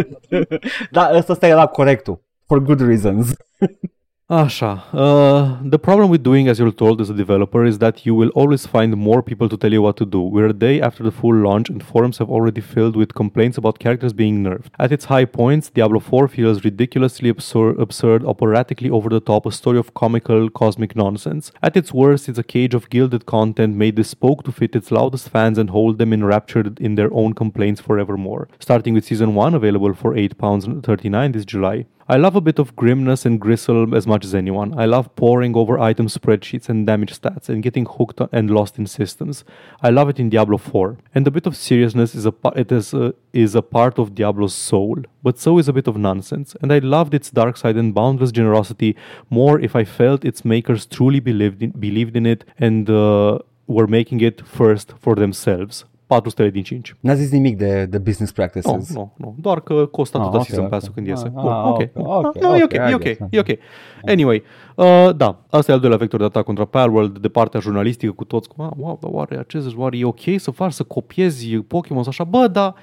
da, 0.90 1.10
ăsta 1.14 1.46
era 1.46 1.66
corectul. 1.66 2.20
For 2.46 2.58
good 2.58 2.80
reasons. 2.80 3.34
Asha, 4.30 4.82
uh, 4.92 5.56
the 5.64 5.78
problem 5.78 6.10
with 6.10 6.22
doing 6.22 6.48
as 6.48 6.58
you're 6.58 6.70
told 6.70 7.00
as 7.00 7.08
a 7.08 7.14
developer 7.14 7.64
is 7.64 7.78
that 7.78 8.04
you 8.04 8.14
will 8.14 8.28
always 8.34 8.66
find 8.66 8.94
more 8.94 9.22
people 9.22 9.48
to 9.48 9.56
tell 9.56 9.72
you 9.72 9.80
what 9.80 9.96
to 9.96 10.04
do. 10.04 10.20
We're 10.20 10.48
a 10.48 10.52
day 10.52 10.82
after 10.82 11.02
the 11.02 11.10
full 11.10 11.34
launch 11.34 11.70
and 11.70 11.82
forums 11.82 12.18
have 12.18 12.28
already 12.28 12.60
filled 12.60 12.94
with 12.94 13.14
complaints 13.14 13.56
about 13.56 13.78
characters 13.78 14.12
being 14.12 14.44
nerfed. 14.44 14.66
At 14.78 14.92
its 14.92 15.06
high 15.06 15.24
points, 15.24 15.70
Diablo 15.70 15.98
4 15.98 16.28
feels 16.28 16.62
ridiculously 16.62 17.30
absurd, 17.30 17.80
absurd 17.80 18.22
operatically 18.26 18.90
over 18.90 19.08
the 19.08 19.20
top, 19.20 19.46
a 19.46 19.50
story 19.50 19.78
of 19.78 19.94
comical, 19.94 20.50
cosmic 20.50 20.94
nonsense. 20.94 21.50
At 21.62 21.74
its 21.74 21.94
worst, 21.94 22.28
it's 22.28 22.38
a 22.38 22.44
cage 22.44 22.74
of 22.74 22.90
gilded 22.90 23.24
content 23.24 23.76
made 23.76 23.94
bespoke 23.94 24.44
to 24.44 24.52
fit 24.52 24.76
its 24.76 24.90
loudest 24.90 25.30
fans 25.30 25.56
and 25.56 25.70
hold 25.70 25.96
them 25.96 26.12
enraptured 26.12 26.78
in 26.80 26.96
their 26.96 27.08
own 27.14 27.32
complaints 27.32 27.80
forevermore. 27.80 28.48
Starting 28.58 28.92
with 28.92 29.06
Season 29.06 29.34
1, 29.34 29.54
available 29.54 29.94
for 29.94 30.12
£8.39 30.12 31.32
this 31.32 31.46
July. 31.46 31.86
I 32.10 32.16
love 32.16 32.34
a 32.34 32.40
bit 32.40 32.58
of 32.58 32.74
grimness 32.74 33.26
and 33.26 33.38
gristle 33.38 33.94
as 33.94 34.06
much 34.06 34.24
as 34.24 34.34
anyone. 34.34 34.72
I 34.80 34.86
love 34.86 35.14
poring 35.14 35.54
over 35.54 35.78
item 35.78 36.06
spreadsheets 36.06 36.70
and 36.70 36.86
damage 36.86 37.20
stats 37.20 37.50
and 37.50 37.62
getting 37.62 37.84
hooked 37.84 38.22
and 38.32 38.50
lost 38.50 38.78
in 38.78 38.86
systems. 38.86 39.44
I 39.82 39.90
love 39.90 40.08
it 40.08 40.18
in 40.18 40.30
Diablo 40.30 40.56
4. 40.56 40.96
And 41.14 41.26
a 41.26 41.30
bit 41.30 41.44
of 41.44 41.54
seriousness 41.54 42.14
is 42.14 42.24
a 42.24 42.32
it 42.56 42.72
is 42.72 42.94
a, 42.94 43.14
is 43.34 43.54
a 43.54 43.60
part 43.60 43.98
of 43.98 44.14
Diablo's 44.14 44.54
soul, 44.54 44.96
but 45.22 45.38
so 45.38 45.58
is 45.58 45.68
a 45.68 45.74
bit 45.74 45.86
of 45.86 45.98
nonsense. 45.98 46.56
And 46.62 46.72
I 46.72 46.78
loved 46.78 47.12
its 47.12 47.30
dark 47.30 47.58
side 47.58 47.76
and 47.76 47.94
boundless 47.94 48.32
generosity 48.32 48.96
more 49.28 49.60
if 49.60 49.76
I 49.76 49.84
felt 49.84 50.24
its 50.24 50.46
makers 50.46 50.86
truly 50.86 51.20
believed 51.20 51.62
in, 51.62 51.72
believed 51.72 52.16
in 52.16 52.24
it 52.24 52.42
and 52.58 52.88
uh, 52.88 53.38
were 53.66 53.86
making 53.86 54.22
it 54.22 54.46
first 54.46 54.94
for 54.98 55.14
themselves. 55.14 55.84
4 56.08 56.30
stele 56.30 56.50
din 56.50 56.62
5. 56.62 56.96
N-a 57.00 57.14
zis 57.14 57.30
nimic 57.30 57.56
de, 57.56 57.86
de 57.86 57.98
business 57.98 58.32
practices. 58.32 58.94
Nu, 58.94 59.00
nu, 59.00 59.12
nu. 59.16 59.34
Doar 59.40 59.60
că 59.60 59.86
costă 59.86 60.16
atâta 60.16 60.32
ah, 60.32 60.40
okay, 60.40 60.46
season 60.46 60.64
okay. 60.64 60.78
pass-ul 60.78 60.94
când 60.94 61.06
iese. 61.06 61.32
Ah, 61.34 61.42
Bun, 61.42 61.52
ah, 61.52 61.64
ok. 61.66 61.74
okay, 61.74 61.90
okay, 61.94 62.42
no, 62.42 62.56
e 62.56 62.62
ok, 62.62 62.72
e 62.72 62.94
ok, 62.94 63.30
e 63.30 63.38
ok. 63.38 63.58
Anyway, 64.06 64.42
uh, 64.82 65.16
da, 65.16 65.40
asta 65.50 65.70
e 65.70 65.74
al 65.74 65.80
doilea 65.80 65.98
vector 65.98 66.18
de 66.18 66.24
atac 66.26 66.44
contra 66.44 66.64
Palworld 66.64 67.18
de 67.18 67.28
partea 67.28 67.60
jurnalistică 67.60 68.12
cu 68.12 68.24
toți. 68.24 68.48
Ah, 68.56 68.68
wow, 68.76 68.98
dar 69.02 69.10
oare 69.14 69.38
acest 69.38 69.76
oare 69.76 69.98
e 69.98 70.04
ok 70.04 70.20
să 70.36 70.50
faci 70.50 70.72
să 70.72 70.82
copiezi 70.82 71.56
Pokémon 71.56 72.02
sau 72.02 72.12
așa? 72.12 72.24
Bă, 72.24 72.48
dar 72.52 72.74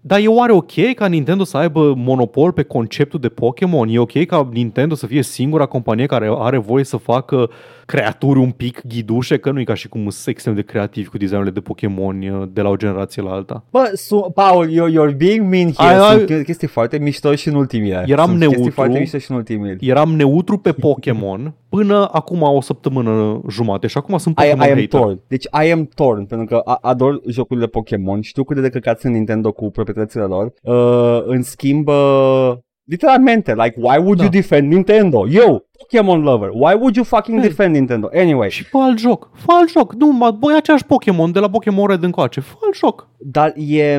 da, 0.00 0.18
e 0.18 0.26
oare 0.28 0.52
ok 0.52 0.94
ca 0.94 1.06
Nintendo 1.06 1.44
să 1.44 1.56
aibă 1.56 1.94
monopol 1.96 2.52
pe 2.52 2.62
conceptul 2.62 3.20
de 3.20 3.28
Pokémon? 3.28 3.88
E 3.88 3.98
ok 3.98 4.24
ca 4.26 4.48
Nintendo 4.52 4.94
să 4.94 5.06
fie 5.06 5.22
singura 5.22 5.66
companie 5.66 6.06
care 6.06 6.34
are 6.38 6.58
voie 6.58 6.84
să 6.84 6.96
facă 6.96 7.50
creaturi 7.86 8.38
un 8.38 8.50
pic 8.50 8.80
ghidușe? 8.88 9.36
Că 9.38 9.50
nu 9.50 9.60
e 9.60 9.64
ca 9.64 9.74
și 9.74 9.88
cum 9.88 10.08
sunt 10.08 10.26
extrem 10.26 10.54
de 10.54 10.62
creativi 10.62 11.08
cu 11.08 11.16
designurile 11.16 11.52
de 11.54 11.60
Pokémon 11.60 12.22
uh, 12.22 12.48
de 12.52 12.60
la 12.60 12.68
o 12.68 12.76
generație 12.76 13.22
la 13.22 13.30
alta. 13.30 13.64
Bă, 13.70 13.90
su- 13.94 14.30
Paul, 14.34 14.68
you're, 14.68 14.92
you're 14.92 15.16
being 15.16 15.48
mean 15.48 15.72
here. 15.72 15.94
Ai, 15.94 16.16
Sunt 16.18 16.30
ai... 16.30 16.42
chestii 16.44 16.68
foarte 16.68 16.98
mișto 16.98 17.34
și 17.34 17.48
în 17.48 17.54
ultimii 17.54 17.94
ani. 17.94 18.10
Eram 18.10 18.26
Sunt 18.26 18.38
neutru. 18.38 18.56
chestii 18.58 18.74
foarte 18.74 18.98
mișto 18.98 19.18
și 19.18 19.30
în 19.30 19.36
ultimii 19.36 19.70
ani. 19.70 19.78
Eram 19.80 20.14
neutru 20.16 20.58
pe 20.58 20.72
Pokémon 20.72 21.41
până 21.68 22.08
acum 22.12 22.42
o 22.42 22.60
săptămână 22.60 23.40
jumate 23.48 23.86
și 23.86 23.98
acum 23.98 24.18
sunt 24.18 24.38
I, 24.38 24.42
Pokémon 24.42 24.66
I 24.66 24.70
am 24.70 24.76
hater. 24.78 25.00
torn. 25.00 25.20
Deci 25.28 25.44
I 25.66 25.70
am 25.70 25.88
torn, 25.94 26.24
pentru 26.26 26.46
că 26.46 26.60
a- 26.64 26.78
ador 26.82 27.20
jocurile 27.28 27.66
Pokémon. 27.66 28.20
Știu 28.20 28.44
cât 28.44 28.56
de 28.56 28.62
decăcați 28.62 29.00
sunt 29.00 29.12
Nintendo 29.14 29.52
cu 29.52 29.70
proprietățile 29.70 30.22
lor. 30.22 30.52
Uh, 30.62 31.22
în 31.26 31.42
schimb, 31.42 31.88
uh, 31.88 32.52
literalmente, 32.84 33.54
like, 33.54 33.74
why 33.76 33.96
would 33.98 34.16
Da. 34.16 34.22
you 34.22 34.32
defend 34.32 34.72
Nintendo? 34.72 35.28
Eu, 35.28 35.66
Pokémon 35.78 36.20
lover, 36.22 36.48
why 36.52 36.74
would 36.74 36.94
you 36.96 37.04
fucking 37.04 37.38
Hey. 37.38 37.48
defend 37.48 37.74
Nintendo? 37.74 38.08
Anyway, 38.14 38.50
Și 38.50 38.64
fă 38.64 38.78
alt 38.78 38.98
joc. 38.98 39.30
Fă 39.34 39.46
alt 39.52 39.70
joc. 39.70 39.92
Nu, 39.94 40.06
mă, 40.12 40.30
băi, 40.30 40.54
aceeași 40.56 40.86
Pokémon 40.86 41.32
de 41.32 41.38
la 41.38 41.50
Pokémon 41.50 41.86
Red 41.86 42.02
încoace. 42.02 42.40
Fă 42.40 42.54
alt 42.64 42.74
joc. 42.74 43.08
dar 43.18 43.52
e... 43.56 43.98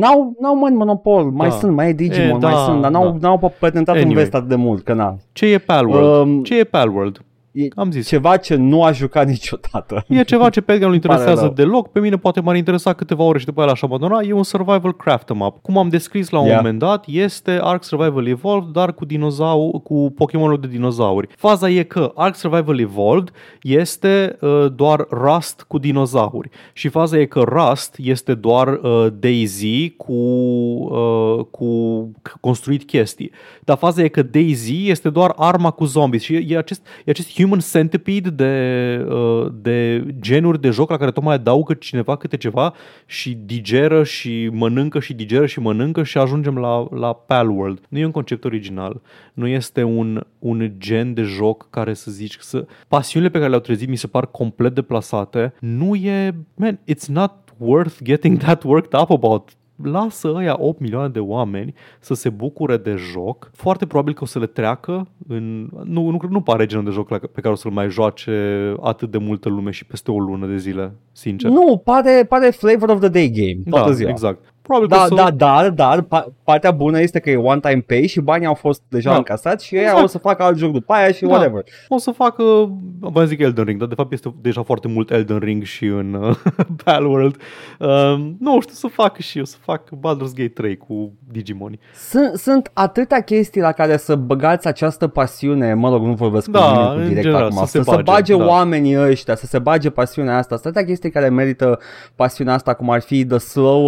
N-au, 0.00 0.36
n-au 0.40 0.56
mă, 0.56 0.68
monopol, 0.72 1.24
mai 1.24 1.48
Da. 1.48 1.54
sunt, 1.54 1.74
mai 1.74 1.88
e 1.88 1.92
Digimon, 1.92 2.28
E, 2.28 2.30
mai 2.30 2.52
da, 2.52 2.56
sunt, 2.58 2.80
dar 2.82 2.90
n-au, 2.90 3.10
da. 3.18 3.28
n-au 3.28 3.52
patentat 3.58 3.94
Anyway. 3.94 4.10
un 4.12 4.18
vest 4.18 4.34
atât 4.34 4.48
de 4.48 4.54
mult, 4.54 4.82
că 4.84 4.92
na. 4.94 5.16
Ce 5.32 5.46
e 5.46 5.58
Palworld? 5.58 6.28
Um, 6.28 6.42
Ce 6.42 6.58
e 6.58 6.64
Palworld? 6.64 7.20
E 7.54 7.68
Am 7.74 7.90
zis. 7.90 8.06
ceva 8.08 8.36
ce 8.36 8.54
nu 8.54 8.82
a 8.84 8.92
jucat 8.92 9.26
niciodată. 9.28 10.04
E 10.08 10.22
ceva 10.22 10.48
ce 10.50 10.60
pe 10.60 10.72
Edgar 10.72 10.90
nu 10.90 10.98
Pare 10.98 11.14
interesează 11.14 11.40
rău. 11.44 11.52
deloc. 11.52 11.88
Pe 11.92 12.00
mine 12.00 12.16
poate 12.16 12.40
m-ar 12.40 12.56
interesa 12.56 12.92
câteva 12.92 13.22
ore 13.22 13.38
și 13.38 13.44
după 13.44 13.60
aia 13.60 13.68
l-aș 13.68 13.82
abandona. 13.82 14.20
E 14.22 14.32
un 14.32 14.42
survival 14.42 14.94
craft 14.96 15.28
em 15.30 15.40
up. 15.40 15.62
Cum 15.62 15.78
am 15.78 15.88
descris 15.88 16.30
la 16.30 16.38
un 16.38 16.44
Yeah. 16.46 16.56
moment 16.58 16.78
dat, 16.78 17.04
este 17.08 17.58
Ark 17.62 17.84
Survival 17.84 18.26
Evolved, 18.26 18.68
dar 18.72 18.94
cu 18.94 19.04
dinozau, 19.04 19.80
cu 19.84 20.12
Pokémonul 20.16 20.60
de 20.60 20.66
dinozauri. 20.66 21.28
Faza 21.36 21.70
e 21.70 21.82
că 21.82 22.12
Ark 22.14 22.34
Survival 22.34 22.78
Evolved 22.78 23.30
este 23.62 24.38
uh, 24.40 24.66
doar 24.74 25.06
Rust 25.10 25.64
cu 25.68 25.78
dinozauri. 25.78 26.48
Și 26.72 26.88
faza 26.88 27.18
e 27.18 27.24
că 27.24 27.40
Rust 27.48 27.96
este 27.98 28.34
doar 28.34 28.68
uh, 28.82 29.06
Daisy 29.18 29.90
cu, 29.90 30.12
uh, 30.12 31.44
cu 31.50 32.10
construit 32.40 32.84
chestii. 32.84 33.30
Dar 33.60 33.76
faza 33.76 34.02
e 34.02 34.08
că 34.08 34.22
Daisy 34.22 34.88
este 34.90 35.10
doar 35.10 35.32
arma 35.36 35.70
cu 35.70 35.84
zombies 35.84 36.22
și 36.22 36.34
e, 36.34 36.44
e, 36.48 36.58
acest, 36.58 36.86
e 37.04 37.10
acest 37.10 37.28
human 37.44 37.60
centipede 37.72 38.30
de, 38.30 39.06
uh, 39.08 39.52
de 39.60 40.06
genuri 40.20 40.60
de 40.60 40.70
joc 40.70 40.90
la 40.90 40.96
care 40.96 41.10
tocmai 41.10 41.34
adaugă 41.34 41.74
cineva 41.74 42.16
câte 42.16 42.36
ceva 42.36 42.74
și 43.06 43.38
digeră 43.44 44.04
și 44.04 44.48
mănâncă 44.52 45.00
și 45.00 45.14
digeră 45.14 45.46
și 45.46 45.60
mănâncă 45.60 46.02
și 46.02 46.18
ajungem 46.18 46.58
la, 46.58 46.86
la 46.90 47.12
Palworld. 47.12 47.80
Nu 47.88 47.98
e 47.98 48.04
un 48.04 48.10
concept 48.10 48.44
original, 48.44 49.00
nu 49.32 49.46
este 49.46 49.82
un, 49.82 50.26
un 50.38 50.72
gen 50.78 51.14
de 51.14 51.22
joc 51.22 51.66
care 51.70 51.94
să 51.94 52.10
zici 52.10 52.36
să... 52.40 52.66
Pasiunile 52.88 53.30
pe 53.30 53.38
care 53.38 53.50
le-au 53.50 53.62
trezit 53.62 53.88
mi 53.88 53.96
se 53.96 54.06
par 54.06 54.26
complet 54.26 54.74
deplasate. 54.74 55.54
Nu 55.60 55.94
e... 55.94 56.34
Man, 56.54 56.78
it's 56.90 57.06
not 57.06 57.32
worth 57.58 58.02
getting 58.02 58.38
that 58.38 58.62
worked 58.62 59.00
up 59.00 59.10
about 59.10 59.50
lasă 59.82 60.32
ăia 60.34 60.54
8 60.58 60.80
milioane 60.80 61.08
de 61.08 61.18
oameni 61.18 61.74
să 62.00 62.14
se 62.14 62.28
bucure 62.28 62.76
de 62.76 62.94
joc. 63.12 63.50
Foarte 63.54 63.86
probabil 63.86 64.14
că 64.14 64.22
o 64.22 64.26
să 64.26 64.38
le 64.38 64.46
treacă 64.46 65.08
în... 65.28 65.68
Nu, 65.84 66.10
nu, 66.10 66.20
nu 66.30 66.40
pare 66.40 66.66
genul 66.66 66.84
de 66.84 66.90
joc 66.90 67.08
la- 67.08 67.18
pe 67.18 67.40
care 67.40 67.52
o 67.52 67.56
să-l 67.56 67.70
mai 67.70 67.90
joace 67.90 68.74
atât 68.80 69.10
de 69.10 69.18
multă 69.18 69.48
lume 69.48 69.70
și 69.70 69.84
peste 69.86 70.10
o 70.10 70.18
lună 70.18 70.46
de 70.46 70.56
zile, 70.56 70.94
sincer. 71.12 71.50
Nu, 71.50 71.80
pare, 71.84 72.24
pare 72.28 72.50
flavor 72.50 72.88
of 72.88 72.98
the 73.00 73.08
day 73.08 73.30
game, 73.30 73.62
toată 73.70 73.88
da, 73.88 73.94
ziua. 73.94 74.10
exact. 74.10 74.53
Probabil 74.66 74.88
Da, 74.88 74.96
că 74.96 75.02
o 75.02 75.06
să... 75.16 75.22
da, 75.22 75.30
dar, 75.30 75.70
dar 75.70 76.00
pa- 76.02 76.26
partea 76.44 76.70
bună 76.70 77.00
este 77.00 77.18
că 77.18 77.30
e 77.30 77.36
one-time 77.36 77.84
pay 77.86 78.06
și 78.06 78.20
banii 78.20 78.46
au 78.46 78.54
fost 78.54 78.82
deja 78.88 79.10
Da. 79.10 79.16
încasați 79.16 79.66
și 79.66 79.74
ei 79.74 79.80
Exact. 79.82 80.02
o 80.02 80.06
să 80.06 80.18
facă 80.18 80.42
alt 80.42 80.56
joc 80.56 80.72
după 80.72 80.92
aia 80.92 81.12
și 81.12 81.22
Da. 81.24 81.28
whatever. 81.28 81.62
O 81.88 81.98
să 81.98 82.10
facă, 82.10 82.42
vă 83.00 83.24
zic 83.24 83.40
Elden 83.40 83.64
Ring, 83.64 83.78
dar 83.78 83.88
de 83.88 83.94
fapt 83.94 84.12
este 84.12 84.34
deja 84.40 84.62
foarte 84.62 84.88
mult 84.88 85.10
Elden 85.10 85.38
Ring 85.38 85.62
și 85.62 85.84
în 85.84 86.14
uh, 86.22 86.36
Palworld. 86.84 87.36
Uh, 87.78 87.88
nu 88.38 88.60
știu, 88.60 88.74
să 88.74 88.86
facă 88.86 89.22
și 89.22 89.38
eu, 89.38 89.44
să 89.44 89.56
fac 89.60 89.82
Baldur's 89.88 90.34
Gate 90.34 90.48
3 90.54 90.76
cu 90.76 91.12
Digimon. 91.32 91.78
Sunt, 92.08 92.34
sunt 92.38 92.70
atâtea 92.72 93.20
chestii 93.20 93.60
la 93.60 93.72
care 93.72 93.96
să 93.96 94.14
băgați 94.16 94.66
această 94.66 95.08
pasiune, 95.08 95.74
mă 95.74 95.90
rog, 95.90 96.02
nu 96.04 96.12
vorbesc 96.14 96.48
Da, 96.48 96.60
cu 96.60 96.70
mine 96.76 96.84
cu 96.86 96.92
în 96.98 97.06
direct 97.08 97.22
general, 97.22 97.42
acum, 97.44 97.56
să 97.56 97.64
se 97.64 97.78
să, 97.78 97.82
să 97.84 97.90
bage, 97.90 98.02
bage 98.10 98.36
da. 98.36 98.44
oamenii 98.46 98.98
ăștia, 98.98 99.34
să 99.34 99.46
se 99.46 99.58
bage 99.58 99.90
pasiunea 99.90 100.36
asta, 100.36 100.54
sunt 100.56 100.66
atâtea 100.66 100.84
chestii 100.84 101.10
care 101.10 101.28
merită 101.28 101.78
pasiunea 102.14 102.54
asta, 102.54 102.74
cum 102.74 102.90
ar 102.90 103.00
fi 103.00 103.24
the 103.26 103.38
slow, 103.38 103.84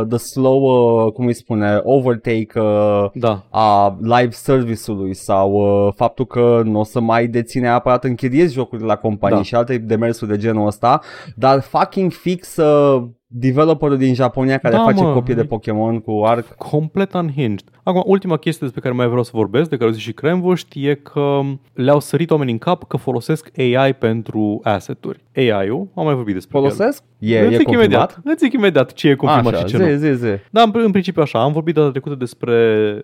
uh, 0.00 0.06
the 0.08 0.18
slow 0.20 0.62
uh, 0.62 1.12
cum 1.12 1.26
îi 1.26 1.34
spune, 1.34 1.80
overtake 1.82 2.60
uh, 2.60 3.10
Da. 3.14 3.46
a 3.50 3.98
live 4.00 4.30
service-ului 4.30 5.14
sau 5.14 5.52
uh, 5.52 5.92
faptul 5.96 6.26
că 6.26 6.62
nu 6.64 6.78
o 6.78 6.84
să 6.84 7.00
mai 7.00 7.26
deține 7.26 7.68
neapărat 7.70 8.04
închiriezi 8.04 8.52
jocurile 8.52 8.86
la 8.86 8.96
companii 8.96 9.36
Da. 9.36 9.42
și 9.42 9.54
alte 9.54 9.78
demersuri 9.78 10.30
de 10.30 10.36
genul 10.36 10.66
ăsta, 10.66 11.00
dar 11.36 11.60
fucking 11.60 12.12
fix 12.12 12.56
uh, 12.56 13.02
developerul 13.32 13.96
din 13.96 14.14
Japonia 14.14 14.58
care 14.58 14.74
Da, 14.76 14.82
face 14.82 15.02
mă. 15.02 15.12
copii 15.12 15.34
de 15.34 15.44
Pokémon 15.44 16.00
cu 16.00 16.22
Arc. 16.24 16.54
complet 16.54 17.14
unhinged. 17.14 17.68
Acum, 17.82 18.02
ultima 18.06 18.36
chestie 18.36 18.60
despre 18.66 18.80
care 18.80 18.94
mai 18.94 19.06
vreau 19.06 19.22
să 19.22 19.30
vorbesc, 19.34 19.68
de 19.70 19.76
care 19.76 19.88
o 19.90 19.92
zic 19.92 20.02
și 20.02 20.12
Cremvoști, 20.12 20.86
e 20.86 20.94
că 20.94 21.40
le-au 21.74 22.00
sărit 22.00 22.30
oamenii 22.30 22.52
în 22.52 22.58
cap 22.58 22.84
că 22.88 22.96
folosesc 22.96 23.50
AI 23.58 23.94
pentru 23.94 24.60
asset-uri. 24.62 25.20
AI-ul, 25.36 25.88
am 25.94 26.04
mai 26.04 26.14
vorbit 26.14 26.34
despre 26.34 26.58
el. 26.58 26.64
Folosesc? 26.64 27.02
E, 27.18 27.38
Îți 27.38 27.46
e 27.54 27.56
zic 27.56 27.66
confirmat? 27.66 27.84
imediat, 27.84 28.20
îți 28.24 28.44
zic 28.44 28.52
imediat 28.52 28.92
ce 28.92 29.08
e 29.08 29.14
confirmat 29.14 29.52
Așa, 29.54 29.64
și 29.66 29.74
ce 29.74 29.76
nu. 29.78 29.84
zi, 29.88 29.96
zi, 30.06 30.16
zi. 30.16 30.26
Da, 30.50 30.62
în, 30.62 30.70
în 30.74 30.90
principiu 30.90 31.22
așa. 31.22 31.42
Am 31.42 31.52
vorbit 31.52 31.74
data 31.74 31.90
trecută 31.90 32.14
despre 32.14 32.54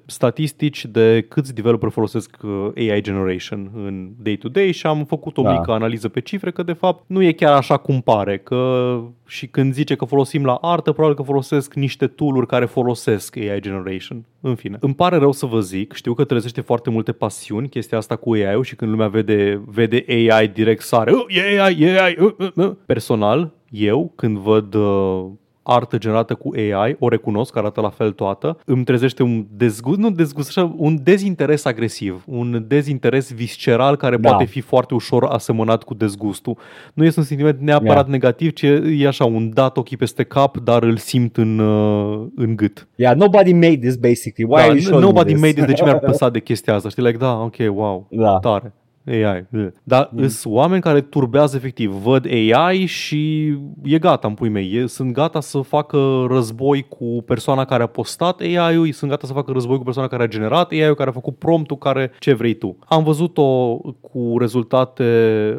statistici 0.07 0.85
de 0.87 1.27
câți 1.29 1.55
developeri 1.55 1.93
folosesc 1.93 2.37
uh, 2.43 2.69
AI 2.91 3.01
generation 3.01 3.71
în 3.75 4.11
day-to-day 4.23 4.73
și 4.73 4.87
am 4.87 5.05
făcut 5.05 5.39
o 5.39 5.43
Da. 5.43 5.53
mică 5.53 5.71
analiză 5.73 6.09
pe 6.09 6.21
cifre 6.21 6.51
că 6.51 6.63
de 6.63 6.73
fapt 6.73 7.03
nu 7.07 7.23
e 7.23 7.33
chiar 7.33 7.53
așa 7.53 7.77
cum 7.77 8.01
pare. 8.01 8.39
Că 8.39 8.99
și 9.27 9.47
când 9.47 9.73
zice 9.73 9.95
că 9.95 10.05
folosim 10.17 10.45
la 10.45 10.55
artă, 10.55 10.93
probabil 10.93 11.17
că 11.17 11.23
folosesc 11.23 11.75
niște 11.75 12.07
tool-uri 12.07 12.47
care 12.47 12.65
folosesc 12.65 13.37
AI 13.37 13.61
generation. 13.61 14.25
În 14.41 14.55
fine. 14.55 14.77
Îmi 14.81 14.95
pare 14.95 15.17
rău 15.17 15.33
să 15.33 15.47
vă 15.47 15.61
zic, 15.61 15.93
știu 15.93 16.15
că 16.15 16.25
trezește 16.25 16.61
foarte 16.61 16.91
multe 16.91 17.13
pasiuni 17.13 17.69
chestia 17.69 17.99
asta 17.99 18.17
cu 18.17 18.33
AI-ul 18.33 18.63
și 18.65 18.77
când 18.77 18.91
lumea 18.91 19.09
vede, 19.09 19.63
vede 19.67 20.05
AI 20.09 20.49
direct 20.49 20.83
sare. 20.83 21.13
"Uh, 21.13 21.25
E 21.29 21.61
AI, 21.63 21.77
e 21.83 22.03
AI. 22.03 22.17
uh, 22.21 22.33
uh, 22.39 22.49
uh." 22.55 22.73
Personal, 22.87 23.53
eu 23.71 24.13
când 24.17 24.37
văd 24.37 24.75
uh, 24.75 25.25
artă 25.67 25.99
generată 25.99 26.35
cu 26.35 26.51
AI, 26.57 26.97
o 26.99 27.09
recunosc, 27.09 27.53
că 27.53 27.59
arată 27.59 27.81
la 27.81 27.89
fel 27.89 28.13
toată, 28.13 28.59
îmi 28.65 28.85
trezește 28.85 29.23
un 29.23 29.47
dezgust, 29.51 29.99
nu 29.99 30.11
dezgust, 30.11 30.49
așa, 30.49 30.75
un 30.77 30.99
dezinteres 31.03 31.65
agresiv, 31.65 32.23
un 32.27 32.65
dezinteres 32.69 33.33
visceral 33.33 33.97
care 33.97 34.17
Da. 34.17 34.29
poate 34.29 34.45
fi 34.45 34.61
foarte 34.61 34.95
ușor 34.95 35.25
asemănat 35.25 35.83
cu 35.83 35.95
dezgustul. 35.95 36.57
Nu 36.95 37.05
este 37.05 37.21
un 37.21 37.25
sentiment 37.27 37.61
neapărat 37.61 37.95
Yeah. 37.97 38.07
negativ, 38.09 38.53
ci 38.53 38.63
e 38.99 39.07
așa 39.07 39.25
un 39.25 39.51
dat 39.55 39.77
ochii 39.77 39.97
peste 39.97 40.23
cap, 40.23 40.57
dar 40.57 40.83
îl 40.83 40.97
simt 40.97 41.37
în, 41.37 41.59
uh, 41.59 42.27
în 42.37 42.57
gât. 42.57 42.89
Yeah, 42.95 43.17
nobody 43.17 43.53
made 43.53 43.77
this 43.79 43.97
basically. 43.97 44.51
Why 44.55 44.61
are 44.61 44.67
you 44.67 44.77
da, 44.77 44.81
showing 44.83 45.05
nobody 45.05 45.33
me 45.33 45.39
made 45.41 45.53
this? 45.53 45.63
it, 45.63 45.69
de 45.69 45.73
ce 45.73 45.83
mi-ar 45.85 45.99
păsa 46.11 46.31
de 46.31 46.41
chestia 46.41 46.75
asta? 46.75 46.89
Știi, 46.89 47.03
like, 47.03 47.17
da, 47.19 47.33
ok, 47.41 47.55
wow, 47.75 48.07
Da. 48.11 48.39
tare. 48.39 48.73
AI. 49.07 49.47
uh. 49.53 49.67
Dar 49.83 50.11
mm. 50.13 50.29
sunt 50.29 50.55
oameni 50.55 50.83
care 50.83 51.01
turbează 51.01 51.57
efectiv. 51.57 51.91
Văd 51.91 52.27
AI 52.27 52.85
și 52.85 53.55
e 53.83 53.99
gata 53.99 54.29
în 54.29 54.35
pui 54.35 54.49
mei. 54.49 54.75
E, 54.75 54.87
sunt 54.87 55.13
gata 55.13 55.41
să 55.41 55.61
facă 55.61 56.27
război 56.29 56.87
cu 56.89 57.23
persoana 57.27 57.65
care 57.65 57.83
a 57.83 57.87
postat 57.87 58.41
AI-ul, 58.41 58.93
sunt 58.93 59.11
gata 59.11 59.27
să 59.27 59.33
facă 59.33 59.53
război 59.53 59.77
cu 59.77 59.85
persoana 59.85 60.09
care 60.09 60.23
a 60.23 60.29
generat 60.29 60.71
AI-ul, 60.71 60.95
care 60.95 61.09
a 61.09 61.13
făcut 61.13 61.39
promptul, 61.39 61.77
care 61.77 62.11
ce 62.19 62.35
vrei 62.35 62.55
tu. 62.55 62.79
Am 62.85 63.05
văzut-o 63.05 63.77
cu 64.01 64.35
rezultate 64.39 65.05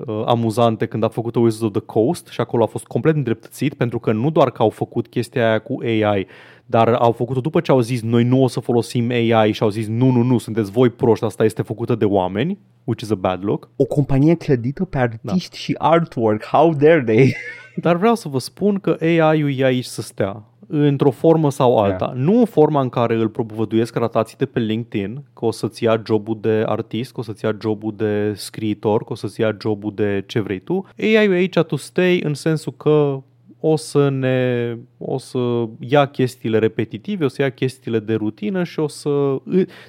uh, 0.05 0.23
amuzante 0.25 0.85
când 0.85 1.03
a 1.03 1.07
făcut 1.07 1.35
Wizards 1.35 1.61
of 1.61 1.71
the 1.71 1.81
Coast 1.81 2.27
și 2.27 2.41
acolo 2.41 2.63
a 2.63 2.67
fost 2.67 2.85
complet 2.85 3.15
îndreptățit 3.15 3.73
pentru 3.73 3.99
că 3.99 4.11
nu 4.11 4.29
doar 4.29 4.51
că 4.51 4.61
au 4.61 4.69
făcut 4.69 5.07
chestia 5.07 5.47
aia 5.49 5.59
cu 5.59 5.77
AI, 5.81 6.27
dar 6.70 6.88
au 6.88 7.11
făcut-o 7.11 7.39
după 7.39 7.59
ce 7.59 7.72
au 7.72 7.80
zis 7.80 8.01
noi 8.01 8.24
nu 8.24 8.43
o 8.43 8.47
să 8.47 8.59
folosim 8.59 9.09
AI 9.09 9.51
și 9.51 9.63
au 9.63 9.70
zis 9.70 9.88
nu, 9.88 10.11
nu, 10.11 10.22
nu, 10.22 10.38
sunteți 10.38 10.72
voi 10.72 10.89
proști, 10.89 11.26
asta 11.26 11.43
este 11.43 11.61
făcută 11.61 11.95
de 11.95 12.05
oameni, 12.05 12.57
which 12.84 13.01
is 13.01 13.11
a 13.11 13.15
bad 13.15 13.43
look. 13.43 13.70
O 13.76 13.86
companie 13.86 14.36
clădită 14.36 14.86
pe 14.86 14.97
artiști 14.97 15.49
da. 15.49 15.57
și 15.57 15.76
artwork. 15.78 16.43
How 16.43 16.74
dare 16.74 17.03
they? 17.03 17.36
Dar 17.86 17.95
vreau 17.95 18.15
să 18.15 18.28
vă 18.28 18.39
spun 18.39 18.76
că 18.76 18.97
AI-ul 18.99 19.53
e 19.57 19.63
aici 19.63 19.86
să 19.86 20.01
stea 20.01 20.43
într-o 20.68 21.11
formă 21.11 21.51
sau 21.51 21.78
alta. 21.78 22.11
Yeah. 22.13 22.26
Nu 22.26 22.39
în 22.39 22.45
forma 22.45 22.82
în 22.82 22.89
care 22.89 23.15
îl 23.15 23.30
propovăduiesc 23.30 23.95
ratații 23.95 24.38
de 24.38 24.45
pe 24.45 24.59
LinkedIn, 24.59 25.24
că 25.34 25.45
o 25.45 25.51
să-ți 25.51 25.84
ia 25.84 26.01
jobul 26.05 26.38
de 26.41 26.63
artist, 26.65 27.11
că 27.11 27.20
o 27.20 27.24
să-ți 27.24 27.45
ia 27.45 27.57
jobul 27.61 27.93
de 27.97 28.34
scriitor, 28.36 29.03
că 29.03 29.11
o 29.11 29.15
să-ți 29.15 29.41
ia 29.41 29.57
jobul 29.61 29.91
de 29.95 30.24
ce 30.28 30.39
vrei 30.39 30.59
tu. 30.59 30.86
AI-ul 30.99 31.34
e 31.34 31.38
aici 31.38 31.59
to 31.59 31.76
stay 31.76 32.22
în 32.24 32.34
sensul 32.34 32.74
că 32.78 33.22
o 33.59 33.75
să 33.75 34.09
ne 34.09 34.75
o 34.97 35.17
să 35.17 35.67
ia 35.79 36.05
chestiile 36.05 36.57
repetitive, 36.57 37.25
o 37.25 37.27
să 37.27 37.41
ia 37.41 37.49
chestiile 37.49 37.99
de 37.99 38.13
rutină 38.13 38.63
și 38.63 38.79
o 38.79 38.87
să 38.87 39.41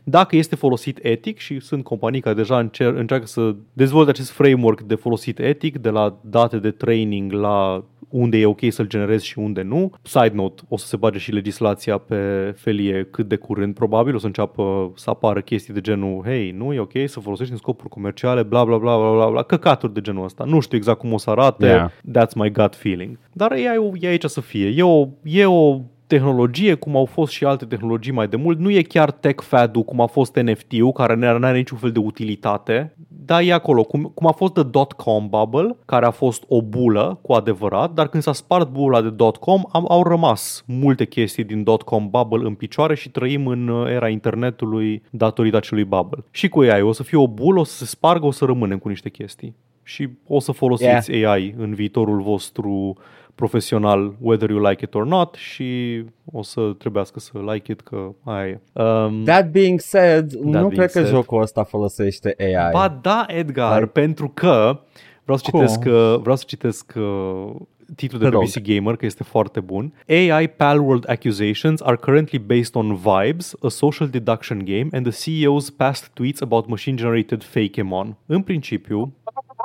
dacă 0.05 0.37
este 0.37 0.57
folosit 0.57 0.99
etic 1.03 1.39
și 1.39 1.61
sunt 1.61 1.85
companii 1.85 2.21
care 2.21 2.35
deja 2.35 2.59
încer, 2.59 2.95
încearcă 2.95 3.27
să 3.27 3.55
dezvolte 3.73 4.11
acest 4.11 4.31
framework 4.31 4.81
de 4.81 4.95
folosit 4.95 5.39
etic 5.39 5.79
de 5.79 5.91
la 5.91 6.19
date 6.21 6.59
de 6.59 6.71
training 6.71 7.33
la 7.33 7.85
unde 8.11 8.39
e 8.39 8.47
ok 8.47 8.61
să-l 8.69 8.87
generezi 8.87 9.27
și 9.27 9.39
unde 9.39 9.63
nu. 9.63 9.93
Side 10.03 10.33
note, 10.35 10.63
o 10.69 10.77
să 10.77 10.87
se 10.87 10.97
bage 10.97 11.19
și 11.19 11.33
legislația 11.33 11.99
pe 11.99 12.53
felie 12.57 13.09
cât 13.11 13.29
de 13.29 13.37
curând, 13.37 13.75
probabil 13.75 14.15
o 14.15 14.19
să 14.19 14.27
înceapă 14.27 14.93
să 14.97 15.11
apară 15.11 15.41
chestii 15.41 15.75
de 15.75 15.81
genul, 15.81 16.23
hei, 16.25 16.51
nu 16.51 16.73
e 16.73 16.79
ok 16.79 16.93
să 17.05 17.21
folosești 17.21 17.53
în 17.53 17.59
scopuri 17.59 17.89
comerciale, 17.89 18.43
bla 18.43 18.65
bla 18.65 18.79
bla 18.79 18.97
bla 18.97 19.13
bla, 19.13 19.31
bla 19.31 19.43
căcaturi 19.43 19.95
de 19.95 20.01
genul 20.01 20.25
ăsta. 20.25 20.45
Nu 20.45 20.61
știu 20.61 20.77
exact 20.77 20.99
cum 20.99 21.13
o 21.13 21.19
să 21.19 21.31
arate, 21.31 21.67
yeah. 21.67 21.91
that's 21.91 22.35
my 22.35 22.51
gut 22.51 22.75
feeling. 22.75 23.19
Dar 23.33 23.53
e, 23.53 23.71
e 24.01 24.09
aici 24.09 24.25
să 24.25 24.41
fie. 24.41 24.75
E 24.77 24.83
o, 24.83 25.09
e 25.23 25.47
o 25.47 25.81
tehnologie, 26.09 26.75
cum 26.75 26.97
au 26.97 27.05
fost 27.05 27.33
și 27.33 27.45
alte 27.45 27.65
tehnologii 27.65 28.13
mai 28.13 28.29
de 28.29 28.37
mult. 28.37 28.59
Nu 28.59 28.71
e 28.71 28.83
chiar 28.83 29.11
tech 29.11 29.43
fad 29.43 29.77
cum 29.85 30.01
a 30.01 30.07
fost 30.07 30.37
NFT-ul, 30.37 30.93
care 30.93 31.15
nu 31.15 31.27
are 31.27 31.57
niciun 31.57 31.79
fel 31.79 31.93
de 31.93 31.99
utilitate, 31.99 32.95
dar 33.09 33.43
e 33.43 33.53
acolo, 33.53 33.83
cum, 33.83 34.03
cum 34.15 34.27
a 34.27 34.33
fost 34.33 34.53
the 34.53 34.63
dot-com 34.63 35.29
bubble, 35.29 35.77
care 35.85 36.07
a 36.07 36.11
fost 36.11 36.45
o 36.49 36.63
bulă 36.63 37.19
cu 37.23 37.33
adevărat, 37.33 37.93
dar 37.93 38.09
când 38.09 38.23
s-a 38.23 38.33
spart 38.33 38.69
bula 38.69 39.03
de 39.03 39.11
dot-com, 39.11 39.63
am, 39.73 39.85
au 39.89 40.03
rămas 40.03 40.65
multe 40.67 41.05
chestii 41.05 41.45
din 41.45 41.63
dot-com 41.63 42.11
bubble 42.11 42.47
în 42.47 42.55
picioare 42.55 42.95
și 42.95 43.11
trăim 43.11 43.47
în 43.47 43.69
uh, 43.69 43.91
era 43.91 44.09
internetului 44.09 45.03
datorită 45.11 45.57
acelui 45.57 45.85
bubble. 45.85 46.25
Și 46.31 46.49
cu 46.49 46.61
AI 46.61 46.83
o 46.83 46.93
să 46.93 47.03
fie 47.03 47.19
o 47.19 47.29
bulă, 47.29 47.61
o 47.61 47.65
să 47.65 47.77
se 47.77 47.85
spargă, 47.85 48.27
o 48.27 48.31
să 48.31 48.45
rămânem 48.45 48.79
cu 48.79 48.89
niște 48.89 49.09
chestii. 49.09 49.55
Și 49.83 50.09
o 50.27 50.41
să 50.41 50.53
folosiți 50.53 51.11
yeah. 51.11 51.33
AI 51.33 51.55
în 51.59 51.75
viitorul 51.75 52.21
vostru 52.21 52.97
profesional, 53.39 54.15
whether 54.21 54.51
you 54.51 54.69
like 54.69 54.85
it 54.85 54.95
or 54.95 55.07
not 55.07 55.35
și 55.35 56.03
o 56.33 56.43
să 56.43 56.61
trebuiască 56.79 57.21
să 57.21 57.39
like 57.53 57.73
it, 57.73 57.81
că 57.81 58.09
aia 58.25 58.47
e. 58.47 58.61
Um, 58.73 59.25
That 59.25 59.51
being 59.51 59.81
said, 59.81 60.31
that 60.31 60.43
nu 60.43 60.51
being 60.51 60.73
cred 60.73 60.91
said, 60.91 61.07
că 61.07 61.13
jocul 61.13 61.43
ăsta 61.43 61.63
folosește 61.63 62.35
AI. 62.39 62.71
Ba 62.73 62.99
da, 63.03 63.25
Edgar, 63.29 63.81
like, 63.81 63.91
pentru 64.01 64.31
că 64.35 64.81
vreau 65.23 65.39
să 65.39 65.45
citesc, 65.45 65.85
uh, 65.87 66.19
vreau 66.21 66.37
să 66.37 66.45
citesc 66.47 66.93
uh, 66.97 67.51
titlul 67.97 68.21
de 68.21 68.29
BBC 68.29 68.75
Gamer, 68.75 68.97
că 68.97 69.07
este 69.07 69.23
foarte 69.23 69.61
bun. 69.61 69.93
AI 70.09 70.49
Palworld 70.49 71.11
accusations 71.11 71.81
are 71.81 71.97
currently 71.97 72.39
based 72.39 72.75
on 72.75 72.95
Vibes, 72.95 73.55
a 73.63 73.69
social 73.69 74.09
deduction 74.09 74.65
game, 74.65 74.89
and 74.93 75.11
the 75.11 75.31
CEO's 75.31 75.77
past 75.77 76.11
tweets 76.15 76.41
about 76.41 76.67
machine-generated 76.67 77.43
fake-emon. 77.43 78.17
În 78.27 78.43
principiu, 78.43 79.13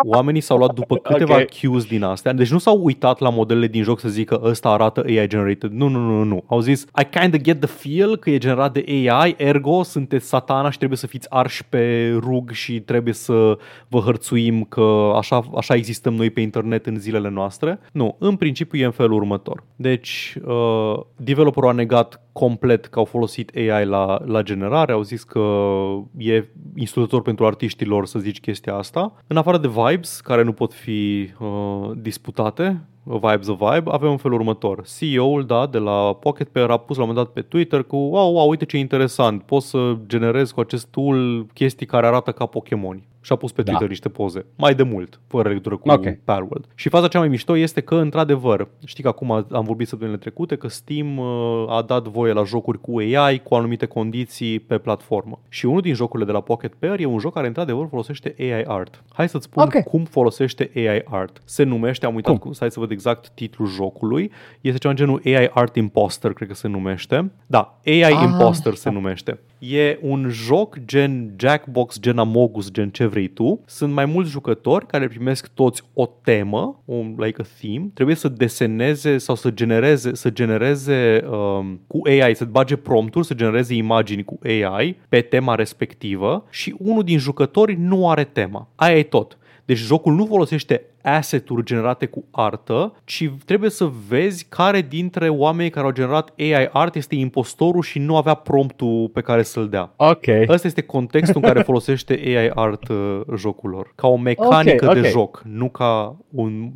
oamenii 0.06 0.42
s-au 0.42 0.58
luat 0.58 0.74
după 0.74 0.98
câteva 0.98 1.34
okay. 1.34 1.50
cues 1.62 1.86
din 1.86 2.04
astea. 2.04 2.34
Deci 2.34 2.52
nu 2.52 2.58
s-au 2.58 2.84
uitat 2.84 3.20
la 3.20 3.30
modelele 3.30 3.68
din 3.68 3.84
joc 3.84 4.00
să 4.00 4.10
zică 4.10 4.42
ăsta 4.44 4.70
arată 4.70 5.04
AI 5.06 5.28
generated. 5.28 5.72
Nu, 5.72 5.88
nu, 5.88 6.00
nu, 6.00 6.24
nu. 6.24 6.44
Au 6.48 6.60
zis 6.60 6.82
I 6.82 7.20
kind 7.20 7.34
of 7.34 7.40
get 7.42 7.60
the 7.60 7.70
feel 7.70 8.18
că 8.18 8.30
e 8.30 8.38
generat 8.38 8.74
de 8.74 8.84
AI, 8.88 9.36
ergo 9.38 9.84
sunteți 9.84 10.28
satana 10.28 10.70
și 10.70 10.78
trebuie 10.78 10.98
să 10.98 11.08
fiți 11.08 11.28
arși 11.30 11.66
pe 11.66 12.16
rug 12.20 12.52
și 12.52 12.80
trebuie 12.80 13.14
să 13.14 13.58
vă 13.88 14.00
hărțuim 14.00 14.64
că 14.64 15.14
așa, 15.16 15.44
așa 15.56 15.76
existăm 15.76 16.14
noi 16.14 16.30
pe 16.30 16.42
internet 16.42 16.86
în 16.86 17.00
zilele 17.00 17.30
noastre. 17.30 17.80
Nu, 17.92 18.16
în 18.20 18.36
principiu 18.36 18.80
e 18.80 18.86
în 18.86 18.92
felul 18.92 19.14
următor. 19.14 19.64
Deci, 19.76 20.38
uh, 20.46 21.00
developerul 21.16 21.70
a 21.70 21.72
negat 21.72 22.23
complet 22.34 22.86
că 22.86 23.00
au 23.00 23.06
folosit 23.06 23.52
AI 23.56 23.86
la, 23.86 24.22
la 24.26 24.42
generare, 24.42 24.92
au 24.92 25.02
zis 25.02 25.24
că 25.24 25.74
e 26.18 26.46
instructor 26.76 27.22
pentru 27.22 27.46
artiștilor 27.46 28.06
să 28.06 28.20
zici 28.20 28.40
chestia 28.40 28.76
asta. 28.76 29.14
În 29.28 29.38
afară 29.38 29.58
de 29.58 29.68
vibes, 29.68 30.22
care 30.22 30.44
nu 30.44 30.54
pot 30.54 30.74
fi 30.74 31.30
uh, 31.40 31.92
disputate, 31.96 32.88
Vibes 33.06 33.48
of 33.48 33.60
Vibe, 33.60 33.92
avem 33.92 34.10
un 34.10 34.18
felul 34.18 34.40
următor. 34.40 34.84
CEO-ul, 34.98 35.46
da, 35.46 35.68
de 35.68 35.78
la 35.78 36.14
Pocket 36.14 36.50
Pair 36.50 36.70
a 36.70 36.78
pus 36.78 36.98
la 36.98 37.04
un 37.04 37.10
moment 37.10 37.26
dat 37.26 37.36
pe 37.36 37.42
Twitter 37.42 37.84
cu 37.84 37.96
wow, 37.96 38.34
wow, 38.34 38.50
uite 38.50 38.66
ce 38.66 38.78
interesant, 38.78 39.44
poți 39.44 39.70
să 39.70 39.98
generezi 40.08 40.54
cu 40.54 40.60
acest 40.60 40.88
tool 40.88 41.46
chestii 41.54 41.86
care 41.86 42.06
arată 42.06 42.32
ca 42.32 42.46
Pokémon 42.46 43.04
și 43.24 43.32
a 43.32 43.36
pus 43.36 43.52
pe 43.52 43.62
da. 43.62 43.64
Twitter 43.64 43.88
da. 43.88 43.92
niște 43.92 44.10
poze. 44.10 44.46
Mai 44.56 44.76
de 44.76 44.84
mult, 44.84 45.20
fără 45.28 45.48
legătură 45.48 45.78
cu 45.78 45.92
okay. 45.92 46.20
Palworld. 46.24 46.66
Și 46.76 46.90
faza 46.90 47.08
cea 47.08 47.20
mai 47.20 47.28
mișto 47.28 47.58
este 47.58 47.82
că, 47.82 47.96
într-adevăr, 47.96 48.68
știi 48.86 49.04
că 49.04 49.10
acum 49.10 49.32
am 49.32 49.64
vorbit 49.64 49.88
săptămânile 49.88 50.22
trecute 50.22 50.56
că 50.56 50.68
Steam 50.68 51.18
uh, 51.18 51.66
a 51.68 51.82
dat 51.82 52.08
voie 52.08 52.34
la 52.34 52.44
jocuri 52.44 52.82
cu 52.82 52.98
AI, 52.98 53.42
cu 53.44 53.56
anumite 53.56 53.86
condiții 53.86 54.60
pe 54.60 54.78
platformă. 54.78 55.40
Și 55.50 55.66
unul 55.66 55.82
din 55.82 55.94
jocurile 55.94 56.28
de 56.28 56.34
la 56.34 56.42
Pocket 56.42 56.74
Pair 56.74 57.00
e 57.00 57.06
un 57.06 57.20
joc 57.20 57.34
care, 57.34 57.48
într-adevăr, 57.48 57.88
folosește 57.90 58.36
AI 58.40 58.64
Art. 58.68 59.04
Hai 59.14 59.30
să-ți 59.30 59.44
spun 59.44 59.64
okay. 59.64 59.84
cum 59.84 60.04
folosește 60.04 60.72
AI 60.76 61.02
Art. 61.06 61.42
Se 61.46 61.64
numește, 61.64 62.06
am 62.06 62.16
uitat, 62.16 62.38
cum? 62.38 62.52
stai 62.52 62.72
să 62.72 62.80
văd 62.80 62.92
exact 62.92 63.30
titlul 63.30 63.68
jocului. 63.68 64.32
Este 64.62 64.78
ceva 64.78 64.94
în 64.94 64.96
genul 64.96 65.22
AI 65.26 65.50
Art 65.54 65.76
Imposter, 65.76 66.34
cred 66.34 66.48
că 66.48 66.54
se 66.54 66.68
numește. 66.68 67.32
Da, 67.48 67.80
AI 67.86 68.04
ah. 68.04 68.24
Imposter 68.24 68.74
se 68.74 68.90
numește. 68.90 69.40
E 69.66 69.98
un 70.02 70.30
joc 70.30 70.78
gen 70.86 71.34
Jackbox, 71.38 72.00
gen 72.00 72.18
Amogus, 72.18 72.72
gen 72.72 72.90
ce 72.90 73.06
vrei 73.06 73.28
tu. 73.28 73.62
Sunt 73.66 73.94
mai 73.94 74.06
mulți 74.06 74.30
jucători 74.30 74.86
care 74.86 75.08
primesc 75.08 75.48
toți 75.48 75.84
o 75.94 76.10
temă, 76.24 76.82
un, 76.86 77.16
like 77.18 77.42
a 77.42 77.46
theme. 77.60 77.90
Trebuie 77.94 78.16
să 78.16 78.28
deseneze 78.28 79.18
sau 79.18 79.36
să 79.36 79.50
genereze, 79.52 80.16
să 80.16 80.30
genereze 80.30 81.26
um, 81.30 81.80
cu 81.88 82.00
AI, 82.08 82.36
să 82.36 82.46
bage 82.46 82.76
prompturi, 82.76 83.26
să 83.26 83.34
genereze 83.34 83.74
imagini 83.74 84.24
cu 84.24 84.40
AI 84.44 84.98
pe 85.10 85.22
tema 85.22 85.56
respectivă 85.56 86.46
și 86.50 86.76
unul 86.78 87.04
din 87.04 87.18
jucători 87.18 87.76
nu 87.76 88.10
are 88.10 88.24
tema. 88.24 88.68
Aia 88.76 88.98
e 88.98 89.04
tot. 89.04 89.38
Deci 89.66 89.78
jocul 89.78 90.14
nu 90.14 90.26
folosește 90.26 90.82
asset-uri 91.02 91.64
generate 91.64 92.06
cu 92.06 92.24
artă, 92.32 92.94
ci 93.04 93.32
trebuie 93.46 93.70
să 93.70 93.90
vezi 94.08 94.46
care 94.50 94.82
dintre 94.82 95.30
oamenii 95.30 95.72
care 95.72 95.86
au 95.86 95.92
generat 95.92 96.34
AI 96.38 96.70
art 96.72 96.96
este 96.96 97.16
impostorul 97.16 97.82
și 97.82 98.00
nu 98.00 98.18
avea 98.18 98.34
promptul 98.34 99.10
pe 99.14 99.22
care 99.22 99.44
să-l 99.44 99.70
dea. 99.70 99.94
Ok. 99.96 100.26
Ăsta 100.48 100.68
este 100.68 100.82
contextul 100.82 101.42
în 101.44 101.48
care 101.48 101.62
folosește 101.72 102.14
AI 102.26 102.50
art 102.54 102.88
uh, 102.88 103.22
jocul 103.38 103.70
lor. 103.70 103.92
Ca 103.96 104.08
o 104.08 104.18
mecanică 104.18 104.86
okay, 104.86 104.88
okay. 104.88 105.02
de 105.02 105.10
joc, 105.10 105.42
nu 105.46 105.70
ca 105.70 106.18
un 106.30 106.72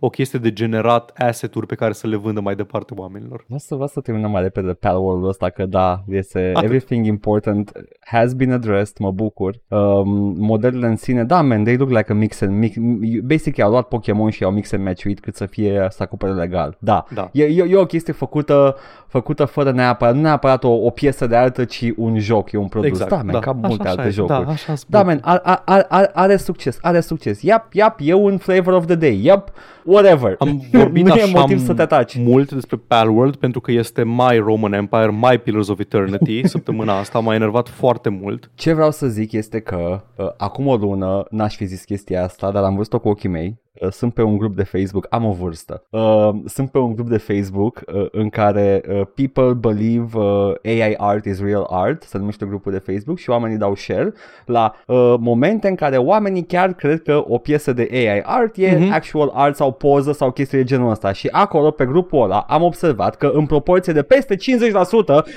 o 0.00 0.08
chestie 0.08 0.38
de 0.38 0.52
generat 0.52 1.12
asset-uri 1.14 1.66
pe 1.66 1.74
care 1.74 1.92
să 1.92 2.06
le 2.06 2.16
vândă 2.16 2.40
mai 2.40 2.54
departe 2.54 2.94
oamenilor. 2.96 3.42
Vreau 3.44 3.58
să, 3.58 3.74
vreau 3.74 3.88
să 3.88 4.00
terminăm 4.00 4.30
mai 4.30 4.42
repede 4.42 4.72
pe 4.72 4.88
world 4.88 5.24
ăsta, 5.24 5.50
că 5.50 5.66
da, 5.66 6.04
este 6.08 6.52
Atât. 6.54 6.64
everything 6.64 7.06
important 7.06 7.72
has 8.00 8.32
been 8.32 8.52
addressed, 8.52 8.96
mă 8.98 9.10
bucur. 9.10 9.54
Um, 9.68 10.08
modelele 10.38 10.86
în 10.86 10.96
sine, 10.96 11.24
da, 11.24 11.42
man, 11.42 11.64
they 11.64 11.76
look 11.76 11.90
like 11.90 12.12
a 12.12 12.14
mix 12.14 12.40
and 12.40 12.58
mix. 12.58 12.76
Basic, 13.24 13.58
au 13.58 13.70
luat 13.70 13.88
Pokémon 13.88 14.30
și 14.30 14.44
au 14.44 14.50
mix 14.50 14.72
and 14.72 14.84
match 14.84 15.20
cât 15.20 15.34
să 15.34 15.46
fie 15.46 15.86
să 15.90 16.02
acopere 16.02 16.32
legal. 16.32 16.76
Da, 16.80 17.04
da. 17.14 17.30
E, 17.32 17.44
e, 17.44 17.66
e, 17.68 17.76
o 17.76 17.86
chestie 17.86 18.12
făcută, 18.12 18.76
făcută 19.10 19.44
fără 19.44 19.70
neapărat, 19.70 20.14
nu 20.14 20.20
neapărat 20.20 20.64
o, 20.64 20.68
o 20.68 20.90
piesă 20.90 21.26
de 21.26 21.36
artă, 21.36 21.64
ci 21.64 21.92
un 21.96 22.18
joc, 22.18 22.52
e 22.52 22.56
un 22.56 22.68
produs. 22.68 22.88
Exact, 22.88 23.10
da, 23.10 23.16
man, 23.16 23.32
da. 23.32 23.38
ca 23.38 23.52
multe 23.52 23.82
așa 23.82 23.90
alte 23.90 24.06
e, 24.06 24.10
jocuri. 24.10 24.44
Da, 24.44 24.52
așa 24.52 24.74
da 24.86 25.02
man, 25.02 25.20
are, 25.22 25.40
are, 25.64 25.86
are, 25.88 26.10
are 26.14 26.36
succes, 26.36 26.78
are 26.82 27.00
succes. 27.00 27.42
Yep, 27.42 27.64
yep, 27.72 27.94
e 27.98 28.12
un 28.12 28.38
flavor 28.38 28.72
of 28.72 28.86
the 28.86 28.94
day. 28.94 29.20
Yep, 29.22 29.52
whatever. 29.84 30.34
Am 30.38 30.62
vorbit 30.72 31.06
nu 31.06 31.12
așa 31.12 31.28
e 31.28 31.30
motiv 31.34 31.64
să 31.64 31.74
te 31.74 31.82
ataci. 31.82 32.16
mult 32.16 32.52
despre 32.52 32.76
Palworld 32.76 33.36
pentru 33.36 33.60
că 33.60 33.72
este 33.72 34.04
My 34.04 34.36
Roman 34.44 34.72
Empire, 34.72 35.10
My 35.10 35.38
Pillars 35.38 35.68
of 35.68 35.78
Eternity. 35.78 36.46
Săptămâna 36.48 36.98
asta 36.98 37.18
m-a 37.18 37.34
enervat 37.34 37.68
foarte 37.68 38.08
mult. 38.08 38.50
Ce 38.54 38.72
vreau 38.72 38.90
să 38.90 39.06
zic 39.06 39.32
este 39.32 39.60
că 39.60 40.02
uh, 40.16 40.26
acum 40.36 40.66
o 40.66 40.76
lună 40.76 41.24
n-aș 41.30 41.56
fi 41.56 41.64
zis 41.64 41.84
chestia 41.84 42.24
asta, 42.24 42.50
dar 42.50 42.62
am 42.62 42.76
văzut-o 42.76 42.98
cu 42.98 43.08
ochii 43.08 43.28
mei 43.28 43.58
Uh, 43.69 43.69
sunt 43.90 44.14
pe 44.14 44.22
un 44.22 44.36
grup 44.36 44.56
de 44.56 44.62
Facebook, 44.62 45.06
am 45.10 45.24
o 45.24 45.32
vârstă, 45.32 45.84
uh, 45.90 46.30
sunt 46.46 46.70
pe 46.70 46.78
un 46.78 46.94
grup 46.94 47.08
de 47.08 47.16
Facebook 47.16 47.80
uh, 47.86 48.06
în 48.10 48.28
care 48.28 48.82
uh, 48.88 49.00
people 49.14 49.52
believe 49.52 50.18
uh, 50.18 50.52
AI 50.64 50.94
art 50.96 51.24
is 51.24 51.40
real 51.40 51.66
art, 51.70 52.02
se 52.02 52.18
numește 52.18 52.46
grupul 52.46 52.72
de 52.72 52.78
Facebook 52.78 53.18
și 53.18 53.30
oamenii 53.30 53.56
dau 53.56 53.74
share 53.74 54.12
la 54.46 54.74
uh, 54.86 55.14
momente 55.18 55.68
în 55.68 55.74
care 55.74 55.96
oamenii 55.96 56.44
chiar 56.44 56.72
cred 56.72 57.02
că 57.02 57.24
o 57.26 57.38
piesă 57.38 57.72
de 57.72 57.88
AI 57.92 58.22
art 58.22 58.56
e 58.56 58.76
mm-hmm. 58.76 58.92
actual 58.92 59.30
art 59.34 59.56
sau 59.56 59.72
poză 59.72 60.12
sau 60.12 60.30
chestii 60.30 60.58
de 60.58 60.64
genul 60.64 60.90
ăsta 60.90 61.12
și 61.12 61.28
acolo 61.30 61.70
pe 61.70 61.84
grupul 61.84 62.22
ăla 62.22 62.38
am 62.48 62.62
observat 62.62 63.16
că 63.16 63.30
în 63.34 63.46
proporție 63.46 63.92
de 63.92 64.02
peste 64.02 64.34
50%, 64.36 64.38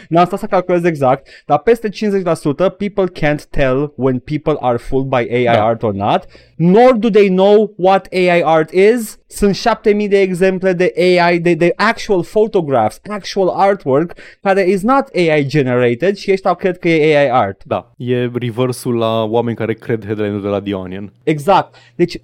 n-am 0.10 0.26
stat 0.26 0.40
să 0.40 0.46
calculez 0.46 0.84
exact, 0.84 1.28
dar 1.46 1.60
peste 1.60 1.90
50% 1.90 1.92
people 2.78 3.06
can't 3.20 3.44
tell 3.50 3.94
when 3.96 4.20
people 4.20 4.58
are 4.60 4.78
fooled 4.78 5.08
by 5.08 5.34
AI 5.34 5.44
da. 5.44 5.66
art 5.66 5.84
or 5.84 5.94
not, 5.94 6.26
nor 6.56 6.94
do 6.94 7.10
they 7.10 7.28
know 7.30 7.74
what 7.78 8.08
AI 8.12 8.33
AI 8.34 8.42
art 8.44 8.72
is, 8.72 9.20
sunt 9.28 9.56
7000 9.56 10.08
de 10.08 10.22
exemple 10.22 10.74
de 10.74 10.94
AI, 10.98 11.40
de, 11.40 11.54
de 11.54 11.74
actual 11.76 12.24
photographs, 12.24 13.00
actual 13.08 13.48
artwork, 13.56 14.14
care 14.42 14.70
is 14.70 14.82
not 14.82 15.08
AI 15.16 15.46
generated 15.46 16.16
și 16.16 16.32
ăștia 16.32 16.54
cred 16.54 16.78
că 16.78 16.90
e 16.90 17.18
AI 17.18 17.30
art. 17.30 17.62
Da, 17.66 17.92
e 17.98 18.32
reversul 18.34 18.96
la 18.98 19.24
oameni 19.24 19.56
care 19.56 19.74
cred 19.74 20.06
headline 20.06 20.40
de 20.40 20.48
la 20.48 20.62
The 20.62 20.74
Onion. 20.74 21.14
Exact. 21.24 21.76
Deci 21.96 22.18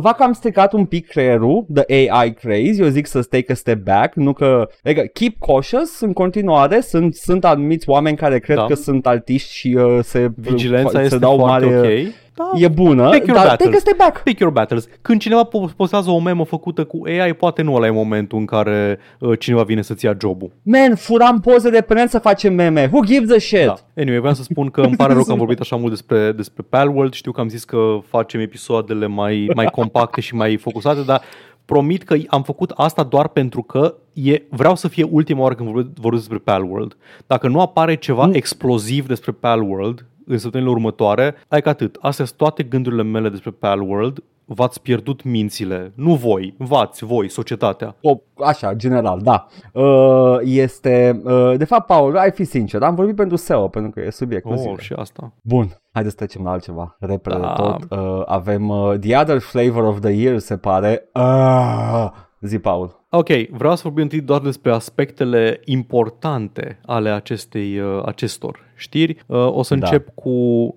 v-a 0.00 0.12
cam 0.12 0.32
stricat 0.32 0.72
un 0.72 0.84
pic 0.84 1.06
creierul, 1.06 1.66
the 1.74 2.08
AI 2.08 2.34
craze, 2.34 2.82
eu 2.82 2.88
zic 2.88 3.06
să 3.06 3.22
take 3.22 3.52
a 3.52 3.54
step 3.54 3.78
back, 3.78 4.14
nu 4.14 4.32
că, 4.32 4.68
adică, 4.84 5.02
keep 5.12 5.34
cautious 5.38 6.00
în 6.00 6.12
continuare, 6.12 6.80
sunt, 6.80 7.14
sunt 7.14 7.44
anumiți 7.44 7.88
oameni 7.88 8.16
care 8.16 8.38
cred 8.38 8.56
da. 8.56 8.64
că 8.64 8.74
sunt 8.74 9.06
artiști 9.06 9.52
și 9.52 9.78
uh, 9.78 9.98
se, 10.02 10.30
Vigilența 10.36 10.98
se 10.98 11.04
este 11.04 11.18
dau 11.18 11.38
foarte 11.38 11.66
mare, 11.66 11.78
ok 11.78 12.14
da, 12.36 12.50
e 12.54 12.68
bună, 12.68 13.08
pick 13.10 13.26
your 13.26 13.38
dar 13.38 13.46
battles. 13.46 13.64
take 13.66 13.76
a 13.76 13.80
step 13.80 13.96
back. 13.96 14.22
Pick 14.22 14.38
your 14.40 14.52
battles. 14.52 14.88
Când 15.02 15.20
cineva 15.20 15.48
postează 15.76 16.10
o 16.10 16.20
memă 16.20 16.44
făcută 16.44 16.84
cu 16.84 17.00
AI, 17.06 17.34
poate 17.34 17.62
nu 17.62 17.74
ăla 17.74 17.86
e 17.86 17.90
momentul 17.90 18.38
în 18.38 18.44
care 18.44 18.98
uh, 19.18 19.38
cineva 19.38 19.62
vine 19.62 19.82
să-ți 19.82 20.04
ia 20.04 20.16
jobul. 20.20 20.50
Man, 20.62 20.94
furam 20.94 21.40
poze 21.40 21.70
de 21.70 21.80
pe 21.80 22.04
să 22.08 22.18
facem 22.18 22.54
meme. 22.54 22.88
Who 22.92 23.04
gives 23.04 23.30
a 23.30 23.38
shit? 23.38 23.64
Da. 23.64 23.74
Anyway, 23.96 24.18
vreau 24.18 24.34
să 24.34 24.42
spun 24.42 24.68
că 24.70 24.80
îmi 24.80 24.96
pare 24.96 25.12
rău 25.12 25.22
că 25.22 25.32
am 25.32 25.38
vorbit 25.38 25.60
așa 25.60 25.76
mult 25.76 25.90
despre, 25.90 26.32
despre 26.32 26.64
Palworld. 26.68 27.12
Știu 27.12 27.32
că 27.32 27.40
am 27.40 27.48
zis 27.48 27.64
că 27.64 27.98
facem 28.08 28.40
episoadele 28.40 29.06
mai, 29.06 29.50
mai 29.54 29.66
compacte 29.66 30.20
și 30.20 30.34
mai 30.34 30.56
focusate, 30.56 31.00
dar 31.00 31.22
promit 31.64 32.02
că 32.02 32.16
am 32.26 32.42
făcut 32.42 32.70
asta 32.70 33.02
doar 33.02 33.28
pentru 33.28 33.62
că 33.62 33.94
e, 34.12 34.42
vreau 34.50 34.74
să 34.76 34.88
fie 34.88 35.08
ultima 35.10 35.40
oară 35.40 35.54
când 35.54 35.68
vorbesc, 35.68 35.96
vorbesc 36.00 36.28
despre 36.28 36.52
Palworld. 36.52 36.96
Dacă 37.26 37.48
nu 37.48 37.60
apare 37.60 37.94
ceva 37.96 38.26
Mm. 38.26 38.32
exploziv 38.34 39.06
despre 39.06 39.32
Palworld 39.32 40.06
în 40.26 40.38
săptămânile 40.38 40.74
următoare, 40.76 41.34
ai 41.48 41.62
că 41.62 41.68
atât. 41.68 41.98
Astea 42.00 42.24
sunt 42.24 42.38
toate 42.38 42.62
gândurile 42.62 43.02
mele 43.02 43.28
despre 43.28 43.50
Palworld. 43.50 44.22
V-ați 44.48 44.82
pierdut 44.82 45.22
mințile. 45.24 45.92
Nu 45.94 46.14
voi, 46.14 46.54
v-ați, 46.58 47.04
voi, 47.04 47.28
societatea. 47.28 47.96
O, 48.02 48.16
așa, 48.44 48.74
general, 48.74 49.20
da. 49.22 49.46
Uh, 49.72 50.36
este, 50.44 51.20
uh, 51.24 51.54
de 51.56 51.64
fapt, 51.64 51.86
Paul, 51.86 52.16
ai 52.16 52.30
fi 52.30 52.44
sincer, 52.44 52.82
am 52.82 52.94
vorbit 52.94 53.16
pentru 53.16 53.36
SEO, 53.36 53.68
pentru 53.68 53.90
că 53.90 54.00
e 54.00 54.10
subiectul 54.10 54.52
Oh, 54.52 54.58
zilei. 54.58 54.76
și 54.78 54.92
asta. 54.92 55.32
Bun, 55.42 55.68
haideți 55.92 56.14
să 56.18 56.24
trecem 56.24 56.44
la 56.44 56.50
altceva. 56.50 56.96
Repede 57.00 57.38
Da. 57.38 57.54
de 57.56 57.62
tot. 57.62 57.98
Uh, 58.00 58.22
avem 58.26 58.68
uh, 58.68 58.94
The 59.00 59.16
Other 59.18 59.38
Flavor 59.40 59.82
of 59.84 60.00
the 60.00 60.10
Year, 60.10 60.38
se 60.38 60.56
pare. 60.56 61.08
Uh, 61.14 62.10
zi, 62.40 62.58
Paul. 62.58 63.04
Ok, 63.18 63.28
vreau 63.50 63.74
să 63.76 63.80
vorbim 63.84 64.02
întâi 64.02 64.20
doar 64.20 64.40
despre 64.40 64.70
aspectele 64.72 65.60
importante 65.64 66.78
ale 66.86 67.10
acestei, 67.10 67.78
uh, 67.78 68.02
acestor 68.04 68.64
știri. 68.78 69.16
Uh, 69.26 69.46
O 69.52 69.62
să 69.62 69.74
Da. 69.74 69.86
încep 69.86 70.08
cu... 70.14 70.30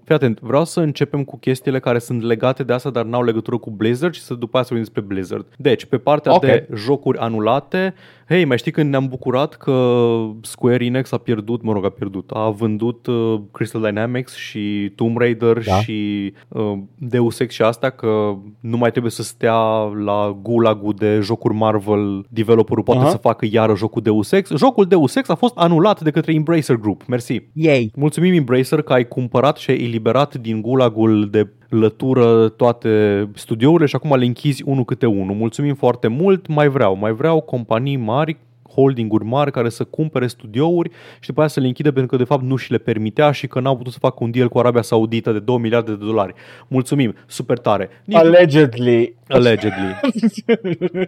Fii 0.03 0.15
atent, 0.15 0.39
vreau 0.39 0.65
să 0.65 0.79
începem 0.79 1.23
cu 1.23 1.37
chestiile 1.37 1.79
care 1.79 1.99
sunt 1.99 2.21
legate 2.23 2.63
de 2.63 2.73
asta, 2.73 2.89
dar 2.89 3.05
n-au 3.05 3.23
legătură 3.23 3.57
cu 3.57 3.71
Blizzard 3.71 4.13
și 4.13 4.21
să 4.21 4.33
după 4.33 4.47
aceea 4.59 4.63
să 4.63 4.73
vorbim 4.73 4.91
despre 4.93 5.13
Blizzard. 5.13 5.45
Deci, 5.57 5.85
pe 5.85 5.97
partea 5.97 6.33
Ok. 6.33 6.41
de 6.41 6.67
jocuri 6.75 7.17
anulate, 7.17 7.93
hei, 8.29 8.45
mai 8.45 8.57
știi 8.57 8.71
când 8.71 8.89
ne-am 8.89 9.07
bucurat 9.07 9.53
că 9.55 9.95
Square 10.41 10.85
Enix 10.85 11.11
a 11.11 11.17
pierdut, 11.17 11.61
mă 11.63 11.73
rog, 11.73 11.85
a 11.85 11.89
pierdut, 11.89 12.29
a 12.33 12.49
vândut 12.49 13.07
uh, 13.07 13.39
Crystal 13.51 13.81
Dynamics 13.81 14.35
și 14.35 14.91
Tomb 14.95 15.17
Raider 15.17 15.63
Da. 15.65 15.79
și 15.79 16.33
uh, 16.47 16.73
Deus 16.97 17.39
Ex 17.39 17.53
și 17.53 17.61
astea, 17.61 17.89
că 17.89 18.35
nu 18.59 18.77
mai 18.77 18.89
trebuie 18.91 19.11
să 19.11 19.23
stea 19.23 19.57
la 20.03 20.37
gulagul 20.41 20.93
de 20.97 21.19
jocuri 21.21 21.53
Marvel, 21.53 22.25
developerul 22.29 22.83
poate 22.83 23.01
Aha. 23.01 23.09
să 23.09 23.17
facă 23.17 23.47
iară 23.51 23.75
jocul 23.75 24.01
Deus 24.01 24.31
Ex. 24.31 24.49
Jocul 24.49 24.85
Deus 24.85 25.15
Ex 25.15 25.29
a 25.29 25.35
fost 25.35 25.57
anulat 25.57 26.01
de 26.01 26.11
către 26.11 26.33
Embracer 26.33 26.75
Group. 26.75 27.05
Mersi. 27.07 27.41
Yay! 27.53 27.91
Mulțumim 27.95 28.33
Embracer 28.33 28.81
că 28.81 28.93
ai 28.93 29.07
cumpărat 29.07 29.57
și 29.57 29.69
ai 29.69 29.83
eliberat 29.83 30.35
din 30.35 30.61
gulagul 30.61 31.29
de 31.29 31.49
lătură 31.69 32.49
toate 32.49 32.89
studiourile 33.33 33.85
și 33.85 33.95
acum 33.95 34.15
le 34.15 34.25
închizi 34.25 34.63
unul 34.65 34.85
câte 34.85 35.05
unul. 35.05 35.35
Mulțumim 35.35 35.75
foarte 35.75 36.07
mult, 36.07 36.47
mai 36.47 36.67
vreau, 36.67 36.97
mai 36.97 37.11
vreau 37.11 37.41
companii 37.41 37.97
mari 37.97 38.37
holdinguri 38.73 39.23
mari 39.23 39.51
care 39.51 39.69
să 39.69 39.83
cumpere 39.83 40.27
studiouri 40.27 40.89
și 41.19 41.27
după 41.27 41.39
aia 41.39 41.49
să 41.49 41.59
le 41.59 41.67
închide 41.67 41.91
pentru 41.91 42.09
că 42.09 42.17
de 42.17 42.23
fapt 42.23 42.43
nu 42.43 42.55
și 42.55 42.71
le 42.71 42.77
permitea 42.77 43.31
și 43.31 43.47
că 43.47 43.59
n-au 43.59 43.77
putut 43.77 43.93
să 43.93 43.99
facă 43.99 44.17
un 44.19 44.31
deal 44.31 44.49
cu 44.49 44.59
Arabia 44.59 44.81
Saudită 44.81 45.31
de 45.31 45.39
2 45.39 45.57
miliarde 45.57 45.91
de 45.91 46.05
dolari. 46.05 46.33
Mulțumim, 46.67 47.15
super 47.27 47.57
tare. 47.57 47.89
Nici 48.03 48.17
Allegedly. 48.17 49.15
Allegedly. 49.27 49.99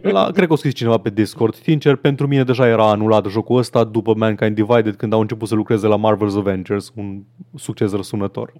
La, 0.11 0.29
cred 0.33 0.47
că 0.47 0.53
o 0.53 0.55
scris 0.55 0.73
cineva 0.73 0.97
pe 0.97 1.09
Discord. 1.09 1.55
Sincer, 1.55 1.95
pentru 1.95 2.27
mine 2.27 2.43
deja 2.43 2.67
era 2.67 2.89
anulat 2.89 3.25
jocul 3.25 3.57
ăsta 3.57 3.83
după 3.83 4.13
Mankind 4.17 4.55
Divided 4.55 4.95
când 4.95 5.13
au 5.13 5.19
început 5.19 5.47
să 5.47 5.55
lucreze 5.55 5.87
la 5.87 5.97
Marvel's 5.97 6.37
Avengers, 6.37 6.91
un 6.95 7.21
succes 7.55 7.91
răsunător. 7.91 8.53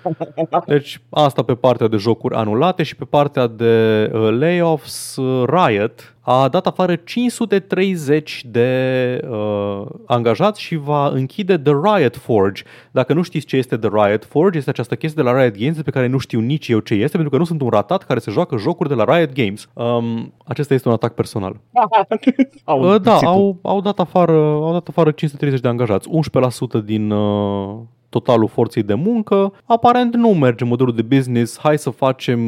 Deci 0.65 1.01
asta 1.09 1.41
pe 1.41 1.55
partea 1.55 1.87
de 1.87 1.97
jocuri 1.97 2.35
anulate 2.35 2.83
și 2.83 2.95
pe 2.95 3.05
partea 3.05 3.47
de 3.47 4.03
uh, 4.13 4.29
layoffs, 4.39 5.15
uh, 5.15 5.47
Riot 5.47 6.15
a 6.23 6.47
dat 6.47 6.67
afară 6.67 6.95
530 6.95 8.43
de 8.45 9.19
uh, 9.29 9.85
angajați 10.05 10.61
și 10.61 10.75
va 10.75 11.07
închide 11.07 11.57
The 11.57 11.73
Riot 11.83 12.17
Forge. 12.17 12.63
Dacă 12.91 13.13
nu 13.13 13.21
știți 13.21 13.45
ce 13.45 13.57
este 13.57 13.77
The 13.77 13.89
Riot 13.93 14.25
Forge, 14.25 14.57
este 14.57 14.69
această 14.69 14.95
chestie 14.95 15.23
de 15.23 15.29
la 15.29 15.41
Riot 15.41 15.57
Games 15.57 15.81
pe 15.81 15.91
care 15.91 16.07
nu 16.07 16.17
știu 16.17 16.39
nici 16.39 16.67
eu 16.67 16.79
ce 16.79 16.93
este, 16.93 17.11
pentru 17.11 17.29
că 17.29 17.37
nu 17.37 17.43
sunt 17.43 17.61
un 17.61 17.69
ratat 17.69 18.03
care 18.03 18.19
se 18.19 18.31
joacă 18.31 18.57
jocuri 18.57 18.89
de 18.89 18.95
la 18.95 19.15
Riot 19.15 19.33
Games. 19.33 19.67
Um, 19.73 20.33
acesta 20.45 20.73
este 20.73 20.87
un 20.87 20.93
atac 20.93 21.13
personal. 21.13 21.55
Au, 22.63 22.81
Uh, 22.93 23.01
da, 23.01 23.13
țitul. 23.13 23.27
au, 23.27 23.57
au, 23.61 23.81
dat 23.81 23.99
afară, 23.99 24.31
au 24.41 24.71
dat 24.71 24.87
afară 24.87 25.11
530 25.11 25.61
de 25.61 25.67
angajați, 25.67 26.09
11% 26.81 26.83
din 26.85 27.11
uh, 27.11 27.79
totalul 28.11 28.47
forței 28.47 28.83
de 28.83 28.93
muncă. 28.93 29.53
Aparent 29.65 30.15
nu 30.15 30.29
merge 30.29 30.65
modelul 30.65 30.95
de 30.95 31.01
business, 31.01 31.59
hai 31.59 31.77
să 31.77 31.89
facem 31.89 32.39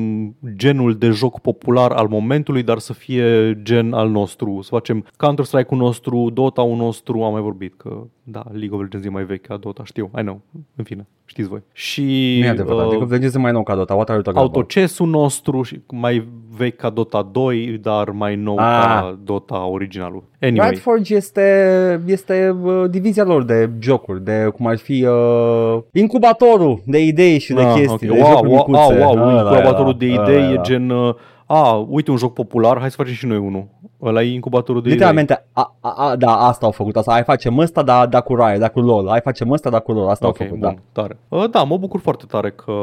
genul 0.56 0.96
de 0.98 1.10
joc 1.10 1.40
popular 1.40 1.92
al 1.92 2.08
momentului, 2.08 2.64
dar 2.64 2.78
să 2.78 2.94
fie 2.94 3.60
gen 3.62 3.94
al 3.94 4.10
nostru. 4.10 4.60
Să 4.62 4.70
facem 4.72 5.06
Counter-Strike-ul 5.18 5.80
nostru, 5.80 6.30
Dota-ul 6.34 6.76
nostru, 6.76 7.24
am 7.24 7.32
mai 7.32 7.42
vorbit 7.42 7.74
că 7.78 8.04
da, 8.24 8.44
League 8.52 8.78
of 8.78 8.82
Legends 8.82 9.08
e 9.08 9.10
mai 9.10 9.24
vechi 9.24 9.46
ca 9.46 9.58
Dota, 9.58 9.84
știu, 9.86 10.12
I 10.18 10.22
know, 10.22 10.42
în 10.76 10.84
fine, 10.84 11.08
știți 11.26 11.50
voi. 11.50 11.64
Și 11.72 12.38
Nu 12.40 12.46
e 12.46 12.50
adevărat, 12.50 12.92
uh, 12.92 12.98
uh, 13.02 13.10
Legends 13.10 13.36
e 13.36 13.40
mai 13.40 13.52
nou 13.52 13.64
ca 13.64 13.76
Dota, 13.76 13.94
what 13.94 14.10
are 14.10 14.14
you 14.14 14.24
talking 14.24 14.44
about? 14.44 14.56
autocesul 14.56 15.08
nostru 15.08 15.62
și 15.62 15.80
mai 15.92 16.28
vechi 16.58 16.76
ca 16.76 16.90
Dota 16.90 17.30
2, 17.32 17.80
dar 17.82 18.10
mai 18.10 18.36
nou 18.36 18.56
Ah. 18.60 18.62
ca 18.82 19.18
Dota 19.24 19.66
originalul. 19.66 20.24
Anyway. 20.42 20.70
Riot 20.70 20.82
Forge 20.82 21.16
este, 21.16 22.02
este 22.06 22.56
uh, 22.64 22.84
divizia 22.90 23.24
lor 23.24 23.44
de 23.44 23.70
jocuri, 23.80 24.24
de 24.24 24.50
cum 24.56 24.68
ar 24.68 24.78
fi 24.78 25.06
uh, 25.06 25.78
incubatorul 25.94 26.82
de 26.86 27.00
idei 27.06 27.40
și 27.40 27.54
de 27.54 27.62
Ah, 27.62 27.74
chestii, 27.74 28.10
ok. 28.10 28.16
de 28.16 28.22
wow, 28.22 28.30
jocuri 28.32 28.50
wow, 28.52 28.66
micuțe. 28.68 29.00
wow, 29.04 29.16
wow, 29.18 29.28
Ăla 29.28 29.52
incubatorul 29.52 29.96
era, 30.00 30.08
de 30.08 30.14
ăla 30.20 30.24
idei 30.30 30.50
e 30.50 30.52
era. 30.52 30.62
gen, 30.62 30.90
uh, 30.90 31.14
a, 31.46 31.74
uite 31.74 32.12
un 32.12 32.18
joc 32.18 32.34
popular, 32.34 32.80
hai 32.80 32.90
să 32.90 32.96
facem 32.96 33.14
și 33.14 33.26
noi 33.26 33.38
unul. 33.38 33.68
Ăla 34.02 34.22
e 34.22 34.34
incubatorul 34.34 34.82
de 34.82 34.88
idei. 34.88 34.92
Literalmente, 34.92 35.46
a, 35.52 35.76
a, 35.80 35.90
a, 35.90 36.16
da, 36.16 36.38
asta 36.48 36.66
au 36.66 36.72
făcut, 36.72 36.96
asta, 36.96 37.12
hai 37.12 37.24
facem 37.24 37.58
ăsta, 37.58 37.84
da, 37.84 38.06
da 38.06 38.22
cu 38.22 38.36
Riot, 38.36 38.60
da 38.60 38.70
cu 38.70 38.80
LOL, 38.80 39.08
hai 39.10 39.22
facem 39.22 39.52
ăsta, 39.52 39.70
da 39.70 39.80
cu 39.80 39.92
LOL, 39.92 40.10
asta 40.10 40.28
Ok, 40.28 40.40
au 40.40 40.46
făcut, 40.46 40.62
bun, 40.62 40.82
tare. 40.92 41.18
Uh, 41.28 41.50
Da, 41.50 41.64
mă 41.64 41.78
bucur 41.78 42.00
foarte 42.00 42.26
tare 42.28 42.52
că, 42.52 42.74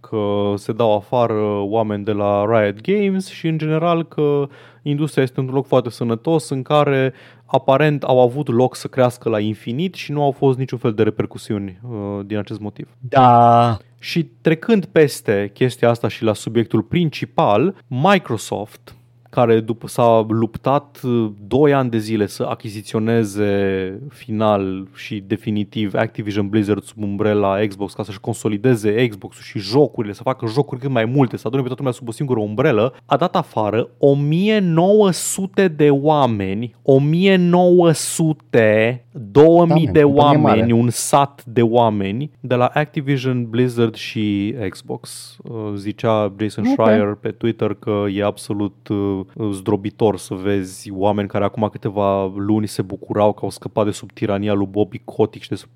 că 0.00 0.52
se 0.54 0.72
dau 0.72 0.96
afară 0.96 1.60
oameni 1.60 2.04
de 2.04 2.12
la 2.12 2.44
Riot 2.44 2.80
Games 2.80 3.28
și 3.28 3.46
în 3.46 3.58
general 3.58 4.04
că 4.04 4.46
industria 4.88 5.22
este 5.22 5.38
într-un 5.40 5.56
loc 5.56 5.66
foarte 5.66 5.90
sănătos 5.90 6.48
în 6.48 6.62
care 6.62 7.12
aparent 7.46 8.02
au 8.02 8.20
avut 8.20 8.48
loc 8.48 8.76
să 8.76 8.88
crească 8.88 9.28
la 9.28 9.40
infinit 9.40 9.94
și 9.94 10.12
nu 10.12 10.22
au 10.22 10.30
fost 10.30 10.58
niciun 10.58 10.78
fel 10.78 10.94
de 10.94 11.02
repercusiuni 11.02 11.80
uh, 11.82 12.26
din 12.26 12.36
acest 12.38 12.60
motiv. 12.60 12.88
da. 12.98 13.20
Da, 13.20 13.78
Și 13.98 14.24
trecând 14.24 14.84
peste 14.84 15.50
chestia 15.54 15.88
asta 15.90 16.08
și 16.08 16.22
la 16.22 16.32
subiectul 16.32 16.82
principal, 16.82 17.74
Microsoft, 17.86 18.94
care 19.34 19.60
după 19.60 19.86
s-a 19.86 20.26
luptat 20.28 21.00
2 21.46 21.72
ani 21.74 21.90
de 21.90 21.98
zile 21.98 22.26
să 22.26 22.42
achiziționeze 22.42 23.48
final 24.08 24.86
și 24.94 25.22
definitiv 25.26 25.94
Activision 25.94 26.48
Blizzard 26.48 26.82
sub 26.82 27.02
umbrela 27.02 27.58
Xbox 27.68 27.92
ca 27.92 28.02
să-și 28.02 28.20
consolideze 28.20 29.06
Xbox-ul 29.08 29.42
și 29.42 29.58
jocurile, 29.58 30.12
să 30.12 30.22
facă 30.22 30.46
jocuri 30.46 30.80
cât 30.80 30.90
mai 30.90 31.04
multe, 31.04 31.36
să 31.36 31.42
adune 31.46 31.62
pe 31.62 31.68
toată 31.68 31.82
lumea 31.82 31.98
sub 31.98 32.08
o 32.08 32.12
singură 32.12 32.40
umbrelă, 32.40 32.94
a 33.06 33.16
dat 33.16 33.36
afară 33.36 33.88
1900 33.98 35.68
de 35.68 35.90
oameni, 35.90 36.74
1900, 36.82 39.06
2000 39.12 39.84
Da, 39.86 39.92
de 39.92 40.02
companie 40.02 40.36
oameni, 40.42 40.60
mare. 40.60 40.72
un 40.72 40.88
sat 40.90 41.44
de 41.44 41.62
oameni 41.62 42.30
de 42.40 42.54
la 42.54 42.70
Activision, 42.74 43.46
Blizzard 43.48 43.94
și 43.94 44.54
Xbox. 44.68 45.36
Uh, 45.42 45.72
Zicea 45.74 46.32
Jason 46.40 46.64
Ok. 46.66 46.70
Schreier 46.72 47.14
pe 47.20 47.28
Twitter 47.30 47.74
că 47.74 48.04
e 48.14 48.24
absolut 48.24 48.88
uh, 48.88 49.20
zdrobitor 49.52 50.18
să 50.18 50.34
vezi 50.34 50.90
oameni 50.92 51.28
care 51.28 51.44
acum 51.44 51.68
câteva 51.72 52.32
luni 52.36 52.68
se 52.68 52.82
bucurau 52.82 53.32
că 53.32 53.40
au 53.42 53.50
scăpat 53.50 53.84
de 53.84 53.90
sub 53.90 54.12
tirania 54.12 54.52
lui 54.52 54.66
Bobby 54.70 55.00
Kotick 55.04 55.42
și 55.42 55.48
de 55.48 55.54
sub 55.54 55.70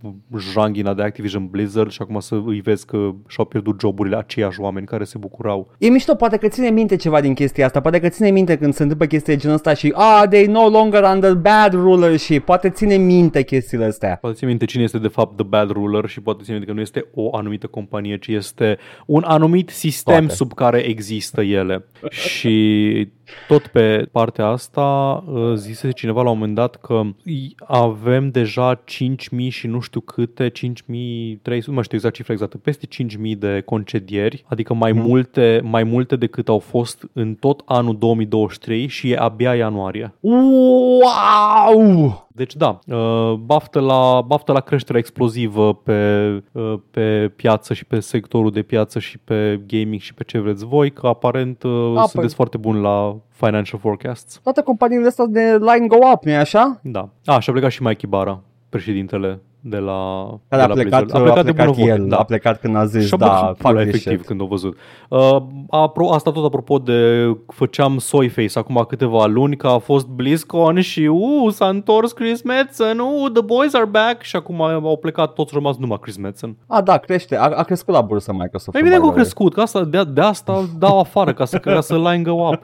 janghina 0.53 0.95
de 0.95 1.03
Activision 1.03 1.47
Blizzard 1.47 1.91
și 1.91 2.03
acum 2.03 2.21
să 2.21 2.43
îi 2.47 2.61
vezi 2.61 2.87
că 2.87 3.11
și-au 3.29 3.47
pierdut 3.47 3.81
joburile 3.81 4.17
aceiași 4.17 4.61
oameni 4.61 4.87
care 4.87 5.05
se 5.05 5.19
bucurau. 5.19 5.71
E 5.79 5.89
mișto, 5.89 6.15
poate 6.15 6.37
că 6.37 6.49
ține 6.49 6.71
minte 6.71 6.97
ceva 6.97 7.21
din 7.21 7.35
chestia 7.35 7.65
asta, 7.65 7.81
poate 7.81 8.01
că 8.01 8.09
ține 8.09 8.31
minte 8.31 8.59
când 8.59 8.75
se 8.75 8.83
întâmplă 8.83 9.07
chestia 9.07 9.35
de 9.35 9.41
genul 9.41 9.57
ăsta 9.57 9.75
și 9.75 9.93
ah, 9.97 10.23
they 10.31 10.47
no 10.47 10.69
longer 10.69 11.03
under 11.03 11.35
bad 11.35 11.73
rulership, 11.73 12.45
poate 12.45 12.71
ține 12.71 12.97
minte 12.97 13.43
chestiile 13.43 13.85
astea. 13.85 14.17
Poate 14.21 14.37
ține 14.37 14.49
minte 14.49 14.65
cine 14.65 14.83
este 14.83 14.99
de 14.99 15.09
fapt 15.09 15.37
The 15.37 15.47
Bad 15.47 15.71
Ruler 15.71 16.09
și 16.09 16.21
poate 16.21 16.43
ține 16.43 16.57
minte 16.57 16.71
că 16.71 16.77
nu 16.77 16.83
este 16.83 17.07
o 17.15 17.37
anumită 17.37 17.67
companie, 17.67 18.19
ci 18.19 18.27
este 18.27 18.79
un 19.07 19.23
anumit 19.27 19.69
sistem 19.69 20.19
Toate. 20.19 20.35
sub 20.35 20.53
care 20.53 20.79
există 20.79 21.43
ele. 21.43 21.85
și 22.11 23.09
tot 23.49 23.67
pe 23.67 24.09
partea 24.13 24.47
asta 24.47 25.25
uh, 25.27 25.53
zise 25.55 25.91
cineva 25.91 26.23
la 26.23 26.31
un 26.31 26.39
moment 26.39 26.55
dat 26.57 26.77
că 26.77 27.01
i- 27.25 27.55
avem 27.67 28.31
deja 28.31 28.81
5.000 28.85 29.49
și 29.49 29.67
nu 29.67 29.81
știu 29.81 30.01
câte, 30.01 30.51
5.300, 30.51 31.67
nu 31.67 31.73
mai 31.75 31.83
știu 31.83 31.97
exact 31.97 32.15
cifra 32.15 32.33
exactă, 32.33 32.59
peste 32.59 32.87
5.000 32.87 33.37
de 33.39 33.63
concedieri, 33.65 34.45
adică 34.49 34.75
mai, 34.75 34.93
Mhm. 34.93 35.07
multe, 35.07 35.61
mai 35.65 35.83
multe 35.83 36.17
decât 36.17 36.49
au 36.49 36.59
fost 36.59 37.05
în 37.13 37.35
tot 37.35 37.63
anul 37.65 37.99
2023 37.99 38.87
și 38.87 39.11
e 39.11 39.17
abia 39.17 39.55
ianuarie. 39.55 40.15
Wow! 40.21 42.28
Deci 42.39 42.57
da, 42.57 42.79
uh, 42.87 43.33
baftă 43.33 43.81
la, 43.81 44.21
baftă 44.27 44.53
la 44.53 44.61
creșterea 44.61 45.01
explozivă 45.01 45.75
pe, 45.75 46.29
uh, 46.53 46.75
pe 46.91 47.33
piață 47.37 47.75
și 47.75 47.85
pe 47.85 48.01
sectorul 48.01 48.51
de 48.51 48.63
piață 48.63 48.99
și 48.99 49.19
pe 49.19 49.61
gaming 49.67 50.01
și 50.01 50.15
pe 50.15 50.25
ce 50.25 50.39
vreți 50.39 50.65
voi, 50.65 50.91
că 50.93 51.07
aparent 51.07 51.63
uh, 51.63 51.93
A, 51.97 52.05
sunteți 52.07 52.33
păi- 52.33 52.37
foarte 52.37 52.57
buni 52.57 52.81
la 52.81 53.17
financial 53.29 53.81
forecasts. 53.81 54.41
Toate 54.43 54.63
companiile 54.63 55.07
astea 55.07 55.27
de 55.27 55.59
line 55.61 55.87
go 55.87 55.97
up, 56.13 56.25
nu 56.25 56.35
așa? 56.35 56.81
Da. 56.83 57.09
A, 57.25 57.39
și 57.39 57.49
a 57.51 57.53
plecat 57.53 57.71
și 57.71 57.83
Mike 57.83 58.07
Ibarra, 58.07 58.41
președintele 58.69 59.41
de 59.61 59.77
la, 59.77 60.27
Care 60.49 60.63
de 60.63 60.63
a 60.63 60.67
la 60.67 60.75
plecat, 60.75 61.01
Blizzard. 61.03 61.15
A 61.15 61.19
plecat, 61.19 61.39
a 61.39 61.43
plecat 61.43 61.45
de 61.45 61.53
bună 61.73 61.89
el, 61.91 61.97
voie, 61.97 62.09
da. 62.09 62.17
a 62.17 62.23
plecat 62.25 62.61
când 62.61 62.77
a 62.77 62.85
zis, 62.85 63.07
Și-a 63.07 63.17
da, 63.17 63.27
băgat 63.27 63.43
fac 63.45 63.57
pula, 63.57 63.81
this 63.81 63.89
efectiv 63.89 64.13
shit. 64.13 64.27
când 64.27 64.41
au 64.41 64.47
văzut. 64.47 64.77
Uh, 65.09 65.37
apro, 65.71 66.13
asta 66.13 66.31
tot 66.31 66.45
apropo 66.45 66.79
de 66.79 67.25
făceam 67.47 67.99
soy 67.99 68.29
face 68.29 68.59
acum 68.59 68.85
câteva 68.89 69.27
luni 69.27 69.57
că 69.57 69.67
a 69.67 69.79
fost 69.79 70.07
BlizzCon 70.07 70.81
și 70.81 71.01
uh, 71.01 71.53
s-a 71.53 71.69
întors 71.69 72.13
Chris 72.13 72.43
Metzen, 72.43 72.99
uh, 72.99 73.31
the 73.33 73.43
boys 73.43 73.75
are 73.75 73.85
back 73.87 74.23
și 74.23 74.37
acum 74.37 74.61
au 74.61 74.97
plecat 74.97 75.33
toți 75.33 75.55
rămas 75.55 75.77
numai 75.77 75.99
Chris 76.01 76.17
Metzen. 76.17 76.57
A, 76.67 76.81
da, 76.81 76.97
crește, 76.99 77.37
a, 77.37 77.43
a 77.57 77.63
crescut 77.63 77.95
la 77.95 78.01
bursă 78.01 78.33
Microsoft. 78.33 78.77
Evident 78.77 79.01
că 79.03 79.03
by 79.03 79.07
au 79.07 79.13
the 79.13 79.21
way. 79.21 79.25
crescut, 79.25 79.55
că 79.55 79.61
asta, 79.61 79.85
de, 79.85 80.05
de 80.05 80.21
asta 80.21 80.65
dau 80.79 80.99
afară 80.99 81.33
ca 81.33 81.45
să, 81.45 81.59
ca 81.59 81.81
să 81.81 81.97
line 81.97 82.23
go 82.23 82.49
up. 82.49 82.61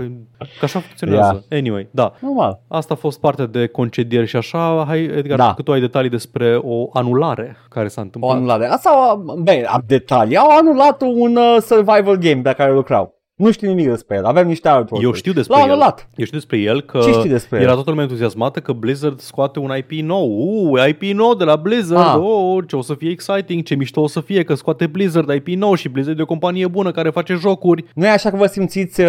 Că 0.59 0.65
așa 0.65 0.79
funcționează. 0.81 1.45
Anyway, 1.51 1.89
da. 1.91 2.13
Normal. 2.21 2.61
Asta 2.69 2.95
a 2.95 2.97
fost 2.97 3.21
partea 3.21 3.47
de 3.47 3.67
concedieri 3.67 4.27
și 4.27 4.37
așa. 4.37 4.85
Hai, 4.87 5.03
Edgar, 5.03 5.39
Da. 5.39 5.55
că 5.55 5.63
tu 5.63 5.73
ai 5.73 5.81
detalii 5.81 6.11
despre 6.11 6.61
o 6.63 6.84
anulare 6.93 7.57
care 7.69 7.89
s-a 7.89 8.01
O 8.01 8.05
întâmplat. 8.05 8.37
anulare. 8.37 8.67
Asta, 8.67 9.23
bine, 9.43 9.65
am 9.65 9.83
detalii. 9.87 10.37
Au 10.37 10.49
anulat 10.57 11.03
un 11.03 11.37
uh, 11.37 11.57
survival 11.61 12.17
game 12.17 12.41
pe 12.43 12.53
care 12.53 12.73
lucrau. 12.73 13.23
Nu 13.35 13.51
știu 13.53 13.69
nimic 13.69 13.89
despre 13.89 14.17
el. 14.17 14.25
Avem 14.25 14.47
niște 14.47 14.69
artwork 14.69 15.03
Eu 15.05 15.13
știu 15.13 15.33
despre 15.33 15.57
L-au 15.57 15.65
el. 15.67 15.71
anulat. 15.73 16.09
Eu 16.17 16.25
știu 16.25 16.39
despre 16.39 16.59
el 16.59 16.81
că 16.83 16.99
Ce 16.99 17.11
știi 17.11 17.29
despre 17.31 17.59
era 17.59 17.69
el? 17.69 17.75
toată 17.75 17.91
lumea 17.91 18.05
entuziasmată 18.05 18.61
că 18.61 18.73
Blizzard 18.73 19.21
scoate 19.21 19.59
un 19.59 19.71
IP 19.77 19.91
nou. 19.91 20.29
Uh, 20.71 20.89
IP 20.89 21.03
nou 21.03 21.35
de 21.35 21.45
la 21.45 21.57
Blizzard. 21.57 22.07
Ah. 22.09 22.17
Oh, 22.29 22.65
ce 22.67 22.77
o 22.77 22.83
să 22.83 22.95
fie 22.95 23.11
exciting, 23.11 23.63
ce 23.63 23.75
mișto 23.75 24.01
o 24.01 24.07
să 24.07 24.21
fie 24.21 24.43
că 24.43 24.55
scoate 24.55 24.87
Blizzard 24.87 25.31
IP 25.35 25.47
nou 25.49 25.75
și 25.75 25.89
Blizzard 25.89 26.19
e 26.19 26.23
o 26.23 26.27
companie 26.27 26.67
bună 26.67 26.91
care 26.91 27.11
face 27.11 27.35
jocuri. 27.35 27.85
Nu 27.95 28.05
e 28.05 28.09
așa 28.09 28.31
că 28.31 28.37
vă 28.37 28.47
simțiți 28.47 29.01
uh, 29.01 29.09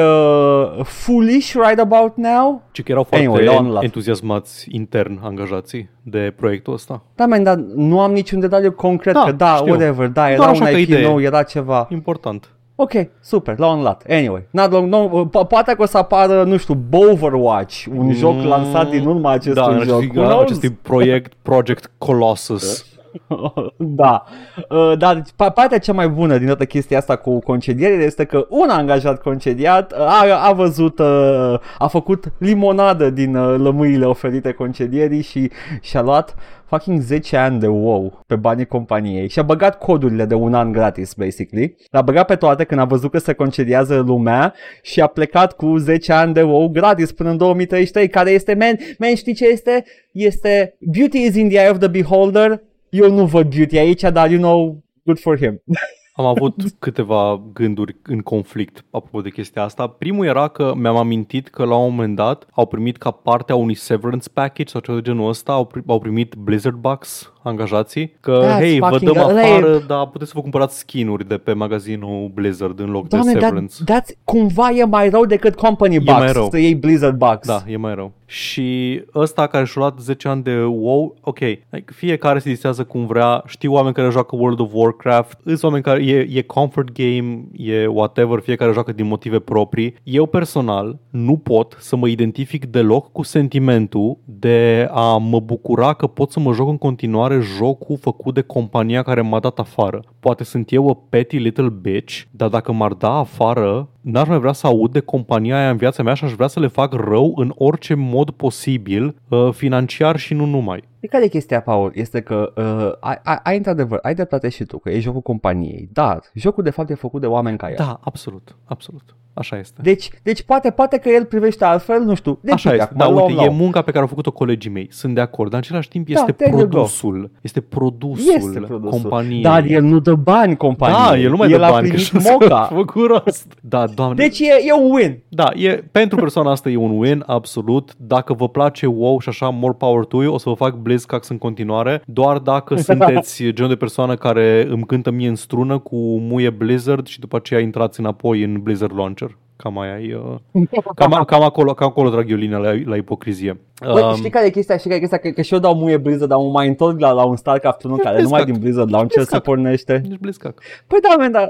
foolish 0.83 1.51
right 1.53 1.79
about 1.79 2.15
now? 2.15 2.61
Ci 2.71 2.83
că 2.83 2.91
erau 2.91 3.03
foarte 3.03 3.25
Anyway, 3.27 3.45
l-au 3.45 3.57
anulat. 3.57 3.83
entuziasmați 3.83 4.67
intern 4.71 5.19
angajații 5.23 5.89
de 6.03 6.33
proiectul 6.35 6.73
ăsta. 6.73 7.03
Da, 7.15 7.25
man, 7.25 7.43
dar 7.43 7.55
nu 7.75 7.99
am 7.99 8.11
niciun 8.11 8.39
detaliu 8.39 8.71
concret 8.71 9.13
Da, 9.13 9.23
că 9.23 9.31
da, 9.31 9.55
știu. 9.55 9.71
whatever, 9.73 10.07
da, 10.07 10.27
era 10.27 10.35
Doar 10.37 10.49
așa 10.49 10.63
un 10.65 10.71
ca 10.71 10.77
IP 10.77 10.87
idee. 10.89 11.07
nou, 11.07 11.21
era 11.21 11.43
ceva. 11.43 11.87
Important. 11.91 12.49
Ok, 12.77 12.91
super, 13.21 13.57
l-au 13.57 13.71
anulat. 13.71 14.03
Anyway, 14.09 14.47
not 14.51 14.71
long, 14.71 14.89
no, 14.89 15.25
po- 15.27 15.47
poate 15.47 15.73
că 15.73 15.81
o 15.81 15.85
să 15.85 15.97
apară, 15.97 16.43
nu 16.43 16.57
știu, 16.57 16.83
Overwatch, 16.91 17.85
un 17.97 18.11
joc 18.13 18.33
Mm, 18.33 18.45
lansat 18.47 18.89
din 18.89 19.05
urma 19.05 19.31
acestui 19.31 19.53
da, 19.53 19.71
joc. 19.71 19.81
acestui, 19.81 20.11
Who 20.15 20.25
knows? 20.27 20.41
acestui 20.43 20.69
proiect 20.71 21.33
Project 21.41 21.91
Colossus. 21.97 22.85
da. 23.77 24.23
Uh, 24.69 24.97
dar 24.97 25.15
deci, 25.15 25.29
pa- 25.29 25.53
partea 25.53 25.77
cea 25.77 25.93
mai 25.93 26.09
bună 26.09 26.37
din 26.37 26.47
toată 26.47 26.65
chestia 26.65 26.97
asta 26.97 27.15
cu 27.15 27.39
concedierile 27.39 28.03
este 28.03 28.25
că 28.25 28.45
un 28.49 28.69
angajat 28.69 29.21
concediat 29.21 29.91
uh, 29.91 29.99
a, 29.99 30.47
a 30.47 30.53
văzut, 30.53 30.99
uh, 30.99 31.59
a 31.77 31.87
făcut 31.87 32.31
limonadă 32.37 33.09
din 33.09 33.35
uh, 33.35 33.55
lămâile 33.57 34.05
oferite 34.05 34.51
concedierii 34.51 35.21
și 35.21 35.51
și-a 35.81 36.01
luat 36.01 36.35
fucking 36.65 37.01
10 37.01 37.37
ani 37.37 37.59
de 37.59 37.67
WoW 37.67 38.23
pe 38.27 38.35
banii 38.35 38.65
companiei 38.65 39.29
și 39.29 39.39
a 39.39 39.43
băgat 39.43 39.77
codurile 39.77 40.25
de 40.25 40.33
un 40.33 40.53
an 40.53 40.71
gratis, 40.71 41.13
basically. 41.13 41.75
L-a 41.91 42.01
băgat 42.01 42.25
pe 42.25 42.35
toate 42.35 42.63
când 42.63 42.79
a 42.79 42.85
văzut 42.85 43.11
că 43.11 43.17
se 43.17 43.33
concediază 43.33 43.99
lumea 43.99 44.53
și 44.81 45.01
a 45.01 45.07
plecat 45.07 45.53
cu 45.53 45.77
10 45.77 46.13
ani 46.13 46.33
de 46.33 46.41
WoW 46.41 46.67
gratis 46.67 47.11
până 47.11 47.29
în 47.29 47.37
2033, 47.37 48.07
care 48.09 48.29
este, 48.29 48.53
man, 48.53 48.77
man 48.97 49.15
știi 49.15 49.33
ce 49.33 49.47
este? 49.47 49.85
Este 50.11 50.75
beauty 50.79 51.17
is 51.25 51.35
in 51.35 51.49
the 51.49 51.57
eye 51.57 51.69
of 51.69 51.77
the 51.77 51.87
beholder. 51.87 52.61
Eu 52.97 53.11
nu 53.11 53.25
văd 53.25 53.55
beauty 53.55 53.77
aici, 53.77 54.01
dar 54.01 54.31
you 54.31 54.39
know, 54.41 54.83
good 55.03 55.19
for 55.19 55.37
him. 55.37 55.61
Am 56.17 56.25
avut 56.25 56.55
câteva 56.79 57.41
gânduri 57.53 57.95
în 58.03 58.19
conflict 58.21 58.85
apropo 58.91 59.21
de 59.21 59.29
chestia 59.29 59.63
asta. 59.63 59.87
Primul 59.87 60.25
era 60.25 60.47
că 60.47 60.73
mi-am 60.75 60.95
amintit 60.95 61.47
că 61.47 61.65
la 61.65 61.75
un 61.75 61.89
moment 61.89 62.15
dat 62.15 62.47
au 62.51 62.65
primit 62.65 62.97
ca 62.97 63.11
parte 63.11 63.51
a 63.51 63.55
unui 63.55 63.73
severance 63.73 64.29
package 64.29 64.69
sau 64.69 64.81
ceva 64.81 64.97
de 64.97 65.03
genul 65.03 65.29
ăsta, 65.29 65.51
au, 65.51 65.65
pri- 65.65 65.83
au 65.87 65.99
primit 65.99 66.35
Blizzard 66.35 66.75
Bucks 66.75 67.33
angajații, 67.45 68.15
că 68.19 68.43
That's 68.45 68.59
hei, 68.59 68.79
vă 68.79 68.87
fucking- 68.91 69.11
dăm 69.13 69.27
ăla 69.29 69.41
afară, 69.41 69.83
dar 69.87 70.07
puteți 70.07 70.29
să 70.29 70.33
vă 70.35 70.41
cumpărați 70.41 70.77
skin-uri 70.77 71.27
de 71.27 71.37
pe 71.37 71.53
magazinul 71.53 72.31
Blizzard 72.33 72.79
în 72.79 72.89
loc 72.91 73.07
Doamne, 73.07 73.31
de 73.33 73.37
that, 73.39 73.49
severance. 73.49 73.75
that's, 73.83 74.23
cumva 74.23 74.69
e 74.69 74.83
mai 74.83 75.09
rău 75.09 75.25
decât 75.25 75.55
Company 75.55 75.97
mai 75.99 76.17
Bucks, 76.19 76.31
rău. 76.33 76.47
să 76.49 76.57
iei 76.57 76.75
Blizzard 76.75 77.17
Bucks. 77.17 77.47
Da, 77.47 77.63
e 77.67 77.77
mai 77.77 77.95
rău. 77.95 78.11
Și 78.27 79.01
ăsta 79.15 79.47
care 79.47 79.65
și-a 79.65 79.81
luat 79.81 79.99
10 79.99 80.27
ani 80.27 80.43
de 80.43 80.63
WoW, 80.63 81.15
ok, 81.21 81.39
like, 81.39 81.83
fiecare 81.95 82.39
se 82.39 82.49
disează 82.49 82.83
cum 82.83 83.05
vrea, 83.05 83.43
știu 83.47 83.73
oameni 83.73 83.93
care 83.93 84.09
joacă 84.09 84.35
World 84.35 84.59
of 84.59 84.69
Warcraft, 84.73 85.39
sunt 85.45 85.63
oameni 85.63 85.83
care 85.83 86.03
e, 86.03 86.27
e 86.31 86.41
comfort 86.41 86.91
game, 86.93 87.43
e 87.51 87.87
whatever, 87.87 88.39
fiecare 88.39 88.71
joacă 88.71 88.91
din 88.91 89.05
motive 89.07 89.39
proprii. 89.39 89.95
Eu 90.03 90.25
personal 90.25 90.99
nu 91.09 91.37
pot 91.37 91.75
să 91.79 91.95
mă 91.95 92.07
identific 92.07 92.65
deloc 92.65 93.11
cu 93.11 93.23
sentimentul 93.23 94.17
de 94.25 94.87
a 94.91 95.17
mă 95.17 95.39
bucura 95.39 95.93
că 95.93 96.07
pot 96.07 96.31
să 96.31 96.39
mă 96.39 96.53
joc 96.53 96.69
în 96.69 96.77
continuare 96.77 97.34
jocul 97.39 97.97
făcut 97.97 98.33
de 98.33 98.41
compania 98.41 99.01
care 99.01 99.21
m-a 99.21 99.39
dat 99.39 99.59
afară. 99.59 100.03
Poate 100.19 100.43
sunt 100.43 100.71
eu 100.71 100.89
a 100.89 100.97
petty 101.09 101.37
little 101.37 101.69
bitch, 101.69 102.21
dar 102.31 102.49
dacă 102.49 102.71
m-ar 102.71 102.93
da 102.93 103.11
afară, 103.11 103.89
n-aș 104.01 104.27
mai 104.27 104.39
vrea 104.39 104.51
să 104.51 104.67
aud 104.67 104.91
de 104.91 104.99
compania 104.99 105.57
aia 105.57 105.69
în 105.69 105.77
viața 105.77 106.03
mea 106.03 106.13
și 106.13 106.23
aș 106.23 106.33
vrea 106.33 106.47
să 106.47 106.59
le 106.59 106.67
fac 106.67 106.93
rău 106.93 107.33
în 107.35 107.53
orice 107.55 107.93
mod 107.93 108.29
posibil, 108.29 109.15
uh, 109.29 109.49
financiar 109.51 110.17
și 110.17 110.33
nu 110.33 110.45
numai. 110.45 110.83
De 110.99 111.07
care 111.07 111.23
e 111.23 111.27
chestia, 111.27 111.61
Paul? 111.61 111.91
Este 111.95 112.21
că 112.21 112.53
uh, 112.55 112.97
ai, 112.99 113.19
ai, 113.23 113.39
ai 113.43 113.57
într-adevăr, 113.57 113.99
ai 114.01 114.13
dreptate 114.13 114.49
și 114.49 114.63
tu, 114.63 114.77
că 114.77 114.89
e 114.89 114.99
jocul 114.99 115.21
companiei, 115.21 115.89
dar 115.93 116.21
jocul 116.33 116.63
de 116.63 116.69
fapt 116.69 116.89
e 116.89 116.93
făcut 116.93 117.21
de 117.21 117.27
oameni 117.27 117.57
ca 117.57 117.69
el. 117.69 117.75
Da, 117.77 117.99
absolut, 118.03 118.55
absolut. 118.65 119.15
Așa 119.37 119.57
este. 119.57 119.81
Deci, 119.81 120.09
deci 120.23 120.43
poate, 120.43 120.69
poate 120.69 120.97
că 120.97 121.09
el 121.09 121.25
privește 121.25 121.65
altfel, 121.65 122.01
nu 122.03 122.15
știu. 122.15 122.37
Deci, 122.41 122.53
Așa 122.53 122.69
uite, 122.69 122.81
este, 122.81 122.95
acum 122.95 123.07
da, 123.07 123.13
luăm 123.13 123.25
uite, 123.29 123.37
la 123.39 123.43
e 123.43 123.47
om. 123.47 123.55
munca 123.55 123.81
pe 123.81 123.89
care 123.91 124.01
au 124.01 124.07
făcut-o 124.07 124.31
colegii 124.31 124.71
mei, 124.71 124.87
sunt 124.91 125.15
de 125.15 125.21
acord, 125.21 125.49
dar 125.49 125.59
în 125.59 125.65
același 125.67 125.87
timp 125.89 126.07
Da, 126.07 126.13
este 126.19 126.31
there 126.31 126.51
you 126.51 126.61
go. 126.61 126.67
produsul, 126.67 127.31
este 127.41 127.61
produsul, 127.61 128.33
este 128.35 128.59
produsul. 128.59 128.99
companiei. 129.01 129.41
Dar 129.41 129.65
el 129.65 129.81
nu 129.83 129.99
dă 129.99 130.13
bani 130.15 130.55
companiei. 130.57 130.99
da, 131.09 131.17
el 131.17 131.29
nu 131.29 131.35
mai 131.35 131.51
el 131.51 131.57
dă 131.59 131.63
a 131.65 131.69
bani, 131.69 131.87
că 131.89 131.93
primit 131.93 132.05
și-a 132.23 132.31
moca. 132.31 132.63
făcut 132.73 133.07
rost. 133.07 133.53
Da, 133.61 133.85
doamne. 133.87 134.15
Deci 134.15 134.39
e, 134.39 134.45
e 134.67 134.73
un 134.73 134.91
win. 134.91 135.19
Da, 135.29 135.51
e, 135.55 135.83
pentru 135.91 136.17
persoana 136.19 136.51
asta 136.51 136.69
e 136.69 136.75
un 136.77 136.97
win, 136.99 137.23
absolut. 137.25 137.93
Dacă 137.97 138.33
vă 138.33 138.49
place 138.49 138.85
WoW 138.85 139.19
și 139.19 139.29
așa, 139.29 139.49
more 139.49 139.73
power 139.77 140.05
to 140.05 140.23
you, 140.23 140.33
o 140.33 140.37
să 140.37 140.49
vă 140.49 140.55
fac 140.55 140.75
BlizzCax 140.75 141.27
în 141.29 141.37
continuare, 141.37 142.01
doar 142.05 142.37
dacă 142.37 142.75
sunteți 142.89 143.43
genul 143.49 143.69
de 143.71 143.75
persoană 143.77 144.15
care 144.15 144.67
îmi 144.69 144.83
cântă 144.83 145.11
mie 145.11 145.27
în 145.27 145.35
strună 145.35 145.77
cu 145.77 145.95
muie 146.19 146.49
Blizzard 146.49 147.07
și 147.07 147.19
după 147.19 147.35
aceea 147.35 147.59
intrați 147.59 147.99
înapoi 147.99 148.43
în 148.43 148.59
Blizzard 148.63 148.95
Launcher. 148.97 149.24
Cam 149.57 149.77
aia 149.79 149.99
e, 149.99 150.15
uh, 150.15 150.63
cam, 150.95 151.23
cam, 151.25 151.41
acolo, 151.43 151.73
cam 151.73 151.87
acolo 151.87 152.09
trag 152.09 152.29
eu 152.31 152.37
linia 152.37 152.57
la, 152.57 152.71
la 152.85 152.95
ipocrizie. 152.95 153.59
Băi, 153.93 154.01
Um, 154.03 154.15
știi 154.15 154.29
care 154.29 154.45
e 154.45 154.49
chestia? 154.49 154.77
Știi 154.77 154.89
care 154.89 155.01
e 155.03 155.07
chestia? 155.07 155.17
Că, 155.29 155.35
că 155.35 155.41
și 155.41 155.53
eu 155.53 155.59
dau 155.59 155.75
muie 155.75 155.97
Blizzard, 155.97 156.29
dar 156.29 156.39
mă 156.39 156.49
mai 156.49 156.67
întorc 156.67 156.99
la, 156.99 157.11
la 157.11 157.23
un 157.25 157.35
StarCraft 157.35 157.83
1 157.83 157.95
care 157.95 158.21
numai 158.21 158.21
Blizzcrack. 158.21 158.45
din 158.51 158.59
Blizzard 158.59 158.91
Launcher 158.91 159.11
se 159.11 159.17
Blizzcrack. 159.17 159.43
pornește. 159.43 160.01
Nici 160.09 160.19
Blizzcrack. 160.19 160.61
Păi 160.87 160.99
da, 161.01 161.15
man, 161.17 161.31
dar 161.31 161.49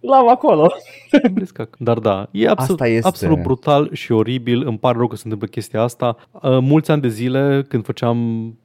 l-am 0.00 0.28
acolo. 0.28 0.66
Blizzcrack. 1.32 1.76
Dar 1.78 1.98
da, 1.98 2.28
e 2.30 2.48
absolut, 2.48 2.80
Asta 2.80 2.92
este. 2.92 3.06
absolut 3.08 3.42
brutal 3.42 3.88
și 3.92 4.12
oribil. 4.12 4.66
Îmi 4.66 4.78
pare 4.78 4.98
rău 4.98 5.06
că 5.06 5.16
se 5.16 5.22
întâmplă 5.24 5.48
chestia 5.48 5.82
asta. 5.82 6.16
Uh, 6.32 6.40
mulți 6.60 6.90
ani 6.90 7.00
de 7.02 7.08
zile, 7.08 7.64
când 7.68 7.84
făceam 7.84 8.18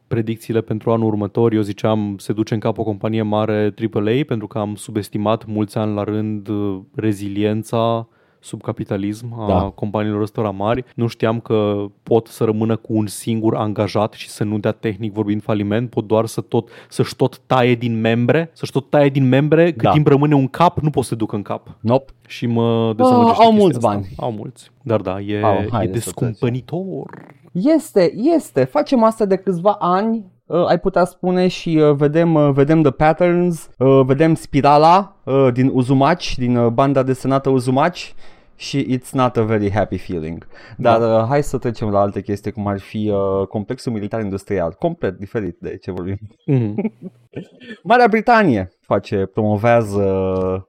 predicțiile 0.08 0.62
pentru 0.62 0.92
anul 0.92 1.08
următor, 1.08 1.54
eu 1.54 1.62
ziceam 1.62 2.16
se 2.18 2.34
duce 2.34 2.54
în 2.54 2.60
cap 2.60 2.78
o 2.78 2.84
companie 2.84 3.22
mare 3.22 3.74
AAA 3.94 4.20
pentru 4.28 4.48
că 4.48 4.58
am 4.58 4.76
subestimat 4.76 5.46
mulți 5.46 5.78
ani 5.78 5.94
la 5.96 6.04
rând 6.04 6.48
uh, 6.48 6.80
reziliența 6.96 8.08
sub 8.42 8.62
capitalism 8.62 9.40
a 9.40 9.48
Da. 9.48 9.72
companiilor 9.76 10.22
ăstora 10.22 10.50
mari. 10.50 10.84
Nu 10.96 11.08
știam 11.08 11.40
că 11.40 11.86
pot 12.04 12.28
să 12.28 12.44
rămână 12.44 12.76
cu 12.76 12.94
un 12.94 13.08
singur 13.08 13.56
angajat 13.56 14.14
și 14.14 14.30
să 14.30 14.44
nu 14.44 14.58
dea 14.60 14.72
tehnic 14.72 15.14
vorbind 15.14 15.42
faliment, 15.42 15.90
pot 15.90 16.08
doar 16.08 16.26
să 16.26 16.42
tot, 16.42 16.70
să-și 16.90 17.16
tot 17.16 17.40
taie 17.46 17.76
din 17.76 18.00
membre, 18.00 18.50
să-și 18.54 18.72
tot 18.72 18.90
taie 18.90 19.10
din 19.10 19.28
membre, 19.28 19.72
cât 19.72 19.82
Da. 19.82 19.92
timp 19.92 20.08
rămâne 20.08 20.36
un 20.36 20.48
cap, 20.48 20.80
nu 20.80 20.90
pot 20.90 21.04
să 21.04 21.16
ducă 21.16 21.36
în 21.36 21.42
cap 21.42 21.78
Nope. 21.80 22.12
și 22.28 22.46
mă 22.48 22.94
dezamăgește 22.96 23.42
au 23.42 23.48
chestia 23.50 23.60
mulți 23.62 23.78
asta. 23.78 23.90
bani. 23.90 24.08
Au 24.18 24.32
mulți. 24.32 24.72
Dar 24.82 25.02
da, 25.02 25.20
e, 25.20 25.42
Au, 25.44 25.54
e 25.54 25.68
haide 25.72 26.00
să 26.00 26.04
descumpănitor. 26.04 27.38
Este, 27.52 28.14
este. 28.36 28.64
Facem 28.64 29.04
asta 29.04 29.26
de 29.26 29.36
câțiva 29.36 29.76
ani. 29.80 30.26
Uh, 30.50 30.66
ai 30.68 30.80
putea 30.80 31.06
spune 31.06 31.48
și 31.48 31.70
uh, 31.70 31.96
vedem, 31.96 32.34
uh, 32.34 32.50
vedem 32.54 32.82
the 32.82 32.92
patterns, 32.92 33.70
uh, 33.78 34.02
vedem 34.06 34.36
spirala 34.36 35.16
uh, 35.24 35.48
din 35.54 35.70
Uzumaki, 35.74 36.36
din 36.38 36.56
uh, 36.56 36.72
banda 36.72 37.04
desenată 37.04 37.50
Uzumaki 37.50 38.14
și 38.56 38.98
it's 38.98 39.12
not 39.12 39.38
a 39.38 39.44
very 39.44 39.72
happy 39.72 39.98
feeling. 39.98 40.48
Dar 40.78 41.02
uh, 41.02 41.28
hai 41.28 41.44
să 41.44 41.58
trecem 41.58 41.90
la 41.90 42.00
alte 42.00 42.22
chestii, 42.22 42.52
cum 42.52 42.68
ar 42.68 42.80
fi 42.80 43.12
uh, 43.14 43.48
complexul 43.48 43.92
militar 43.92 44.22
industrial, 44.22 44.76
complet 44.80 45.18
diferit 45.18 45.58
de 45.60 45.78
ce 45.78 45.92
vorbim. 45.92 46.18
Mhm. 46.46 46.94
Marea 47.84 48.08
Britanie 48.08 48.70
face, 48.80 49.26
promovează 49.26 50.04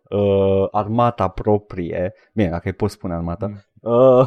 uh, 0.08 0.68
armata 0.70 1.28
proprie, 1.28 2.12
bine, 2.32 2.48
dacă 2.48 2.62
îi 2.64 2.72
poți 2.72 2.92
spune 2.92 3.14
armata, 3.14 3.52
Uh, 3.80 4.26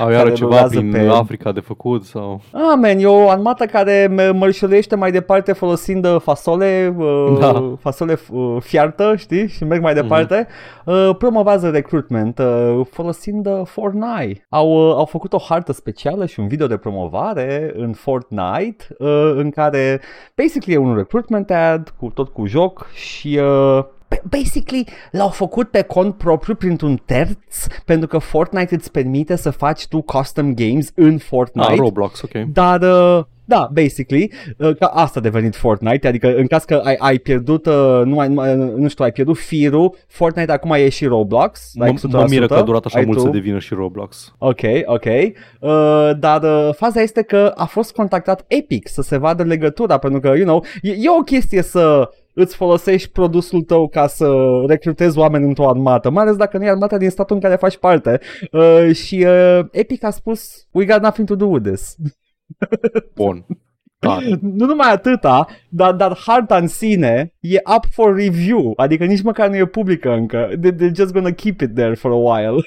Au 0.00 0.10
iară 0.12 0.30
ceva 0.30 0.62
prin 0.62 0.90
pe... 0.90 1.08
Africa 1.10 1.52
de 1.52 1.60
făcut 1.60 2.04
sau... 2.04 2.40
Ah, 2.52 2.76
man, 2.80 2.98
e 2.98 3.06
o 3.06 3.28
armată 3.28 3.64
care 3.64 4.30
mărșălește 4.34 4.96
mai 4.96 5.10
departe 5.10 5.52
folosind 5.52 6.04
uh, 6.06 6.16
fasole, 6.20 6.94
uh, 6.98 7.36
da. 7.38 7.74
fasole 7.80 8.18
uh, 8.30 8.56
fiartă, 8.60 9.16
știi, 9.16 9.48
și 9.48 9.64
merg 9.64 9.82
mai 9.82 9.92
mhm. 9.92 10.02
departe. 10.02 10.46
Mm-hmm. 10.46 10.84
Uh, 10.84 11.16
promovează 11.18 11.70
recruitment 11.70 12.38
uh, 12.38 12.80
folosind 12.90 13.46
uh, 13.46 13.60
Fortnite. 13.64 14.46
Au, 14.48 14.88
uh, 14.88 14.94
au 14.96 15.04
făcut 15.04 15.32
o 15.32 15.38
hartă 15.48 15.72
specială 15.72 16.26
și 16.26 16.40
un 16.40 16.48
video 16.48 16.66
de 16.66 16.76
promovare 16.76 17.72
în 17.76 17.92
Fortnite 17.92 18.86
uh, 18.98 19.32
în 19.36 19.50
care 19.50 20.00
basically 20.36 20.74
e 20.74 20.78
un 20.78 20.96
recruitment 20.96 21.50
ad 21.50 21.94
cu 21.98 22.10
tot 22.14 22.28
cu 22.28 22.46
joc 22.46 22.86
și 22.94 23.38
uh, 23.42 23.84
basically 24.22 24.86
l-au 25.10 25.28
făcut 25.28 25.68
pe 25.68 25.82
cont 25.82 26.14
propriu 26.14 26.54
printr-un 26.54 27.02
terț 27.04 27.66
pentru 27.84 28.08
că 28.08 28.18
Fortnite 28.18 28.74
îți 28.74 28.90
permite 28.90 29.36
să 29.36 29.50
faci 29.50 29.86
tu 29.86 30.00
custom 30.00 30.54
games 30.54 30.90
în 30.94 31.18
Fortnite. 31.18 31.72
Ah, 31.72 31.78
Roblox, 31.78 32.22
ok. 32.22 32.44
Dar 32.52 32.80
uh, 32.82 33.24
da, 33.50 33.68
basically, 33.72 34.32
uh, 34.56 34.76
ca 34.78 34.86
asta 34.86 35.18
a 35.18 35.22
devenit 35.22 35.56
Fortnite, 35.56 36.08
adică 36.08 36.34
în 36.36 36.46
caz 36.46 36.64
că 36.64 36.80
ai, 36.84 36.96
ai 36.98 37.18
pierdut, 37.18 37.66
uh, 37.66 38.02
nu, 38.04 38.18
ai, 38.18 38.28
nu 38.76 38.88
știu, 38.88 39.04
ai 39.04 39.12
pierdut 39.12 39.38
firul, 39.38 39.96
Fortnite 40.06 40.52
acum 40.52 40.72
e 40.72 40.88
și 40.88 41.06
Roblox. 41.06 41.72
Mă, 41.74 41.94
mă 42.02 42.26
miră 42.28 42.46
că 42.46 42.54
a 42.54 42.62
durat 42.62 42.84
așa 42.84 43.00
mult 43.00 43.16
tu. 43.16 43.22
să 43.24 43.28
devină 43.28 43.58
și 43.58 43.74
Roblox. 43.74 44.34
Ok, 44.38 44.60
ok. 44.84 45.04
Uh, 45.04 46.10
dar 46.18 46.42
uh, 46.42 46.74
faza 46.74 47.00
este 47.00 47.22
că 47.22 47.52
a 47.56 47.64
fost 47.64 47.92
contactat 47.92 48.44
Epic 48.46 48.88
să 48.88 49.02
se 49.02 49.16
vadă 49.16 49.42
legătura, 49.42 49.98
pentru 49.98 50.20
că, 50.20 50.28
you 50.28 50.44
know, 50.44 50.64
e, 50.82 50.90
e 50.90 51.10
o 51.18 51.22
chestie 51.22 51.62
să 51.62 52.10
îți 52.34 52.56
folosești 52.56 53.10
produsul 53.10 53.62
tău 53.62 53.88
ca 53.88 54.06
să 54.06 54.28
recrutezi 54.66 55.18
oameni 55.18 55.44
într-o 55.44 55.68
armată, 55.68 56.10
mai 56.10 56.22
ales 56.22 56.36
dacă 56.36 56.58
nu 56.58 56.64
e 56.64 56.70
armata 56.70 56.98
din 56.98 57.10
statul 57.10 57.36
în 57.36 57.42
care 57.42 57.56
faci 57.56 57.76
parte. 57.76 58.20
Uh, 58.52 58.94
și 58.94 59.26
uh, 59.28 59.60
Epic 59.70 60.04
a 60.04 60.10
spus, 60.10 60.66
we 60.70 60.84
got 60.84 61.00
nothing 61.00 61.28
to 61.28 61.34
do 61.34 61.46
with 61.46 61.66
this. 61.66 61.96
Bun. 63.14 63.46
Da. 63.98 64.18
Nu 64.40 64.66
numai 64.66 64.92
atâta, 64.92 65.46
dar, 65.68 65.92
dar 65.92 66.18
harta 66.26 66.56
în 66.56 66.66
sine 66.66 67.34
e 67.40 67.58
up 67.76 67.84
for 67.90 68.16
review, 68.16 68.72
adică 68.76 69.04
nici 69.04 69.22
măcar 69.22 69.48
nu 69.48 69.56
e 69.56 69.66
publică 69.66 70.10
încă. 70.10 70.50
They, 70.60 70.72
they're 70.72 70.94
just 70.94 71.12
gonna 71.12 71.30
keep 71.30 71.60
it 71.60 71.74
there 71.74 71.94
for 71.94 72.10
a 72.10 72.14
while. 72.14 72.62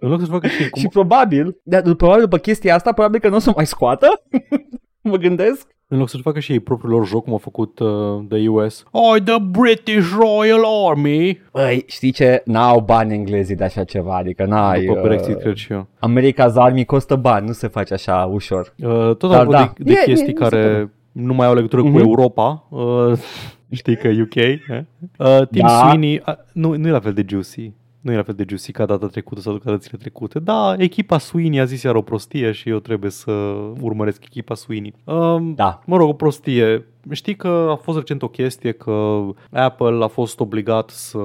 În 0.00 0.08
loc 0.08 0.20
să 0.20 0.26
facă 0.26 0.46
și, 0.46 0.68
cum... 0.70 0.80
și 0.80 0.88
probabil, 0.88 1.60
de, 1.62 1.82
probabil 1.96 2.22
după 2.22 2.38
chestia 2.38 2.74
asta, 2.74 2.92
probabil 2.92 3.20
că 3.20 3.28
nu 3.28 3.36
o 3.36 3.38
să 3.38 3.52
mai 3.56 3.66
scoată. 3.66 4.06
mă 5.10 5.16
gândesc. 5.16 5.66
În 5.92 5.98
loc 5.98 6.08
să-și 6.08 6.22
facă 6.22 6.40
și 6.40 6.52
ei 6.52 6.60
propriul 6.60 6.92
lor 6.92 7.06
joc, 7.06 7.24
cum 7.24 7.34
a 7.34 7.36
făcut 7.36 7.78
uh, 7.78 7.88
the 8.28 8.48
US. 8.48 8.84
Oh, 8.90 9.16
the 9.24 9.38
British 9.38 10.08
Royal 10.18 10.60
Army! 10.88 11.40
Băi, 11.52 11.84
știi 11.86 12.10
ce? 12.10 12.42
N-au 12.44 12.80
bani 12.80 13.14
englezii 13.14 13.56
de 13.56 13.64
așa 13.64 13.84
ceva, 13.84 14.16
adică 14.16 14.44
n-ai... 14.44 14.84
După 14.84 14.98
uh, 14.98 15.04
Brexit, 15.04 15.38
cred 15.38 15.54
și 15.54 15.72
eu. 15.72 15.86
America's 16.08 16.54
Army 16.54 16.84
costă 16.84 17.16
bani, 17.16 17.46
nu 17.46 17.52
se 17.52 17.68
face 17.68 17.94
așa 17.94 18.30
ușor. 18.32 18.74
Uh, 18.78 19.16
tot 19.16 19.30
Dar, 19.30 19.46
da. 19.46 19.72
de, 19.76 19.84
de 19.84 19.92
e, 19.92 20.04
chestii 20.04 20.30
e, 20.30 20.32
care 20.32 20.92
nu 21.12 21.34
mai 21.34 21.46
au 21.46 21.54
legătură 21.54 21.82
mm-hmm. 21.82 21.92
cu 21.92 21.98
mhm. 21.98 22.06
Europa. 22.06 22.66
Uh, 22.68 23.12
știi 23.70 23.96
că 23.96 24.08
UK. 24.08 24.34
Eh? 24.34 24.58
Uh, 25.18 25.48
Tim 25.50 25.66
da. 25.66 25.68
Sweeney, 25.68 26.22
uh, 26.26 26.34
nu, 26.52 26.76
nu 26.76 26.88
e 26.88 26.90
la 26.90 27.00
fel 27.00 27.12
de 27.12 27.24
juicy 27.28 27.72
nu 28.00 28.12
e 28.12 28.16
la 28.16 28.22
fel 28.22 28.34
de 28.34 28.44
juicy 28.48 28.72
ca 28.72 28.86
data 28.86 29.06
trecută 29.06 29.40
sau 29.40 29.52
ca 29.52 29.70
datele 29.70 29.98
trecute. 29.98 30.38
Da, 30.38 30.74
echipa 30.78 31.18
Sweeney 31.18 31.60
a 31.60 31.64
zis 31.64 31.82
iar 31.82 31.94
o 31.94 32.02
prostie 32.02 32.52
și 32.52 32.68
eu 32.68 32.78
trebuie 32.78 33.10
să 33.10 33.30
urmăresc 33.80 34.24
echipa 34.24 34.54
Sweeney. 34.54 34.94
Um, 35.04 35.54
da. 35.54 35.80
Mă 35.86 35.96
rog, 35.96 36.08
o 36.08 36.12
prostie. 36.12 36.86
Știi 37.10 37.36
că 37.36 37.68
a 37.70 37.74
fost 37.74 37.98
recent 37.98 38.22
o 38.22 38.28
chestie 38.28 38.72
că 38.72 39.20
Apple 39.50 40.04
a 40.04 40.06
fost 40.06 40.40
obligat 40.40 40.90
să 40.90 41.18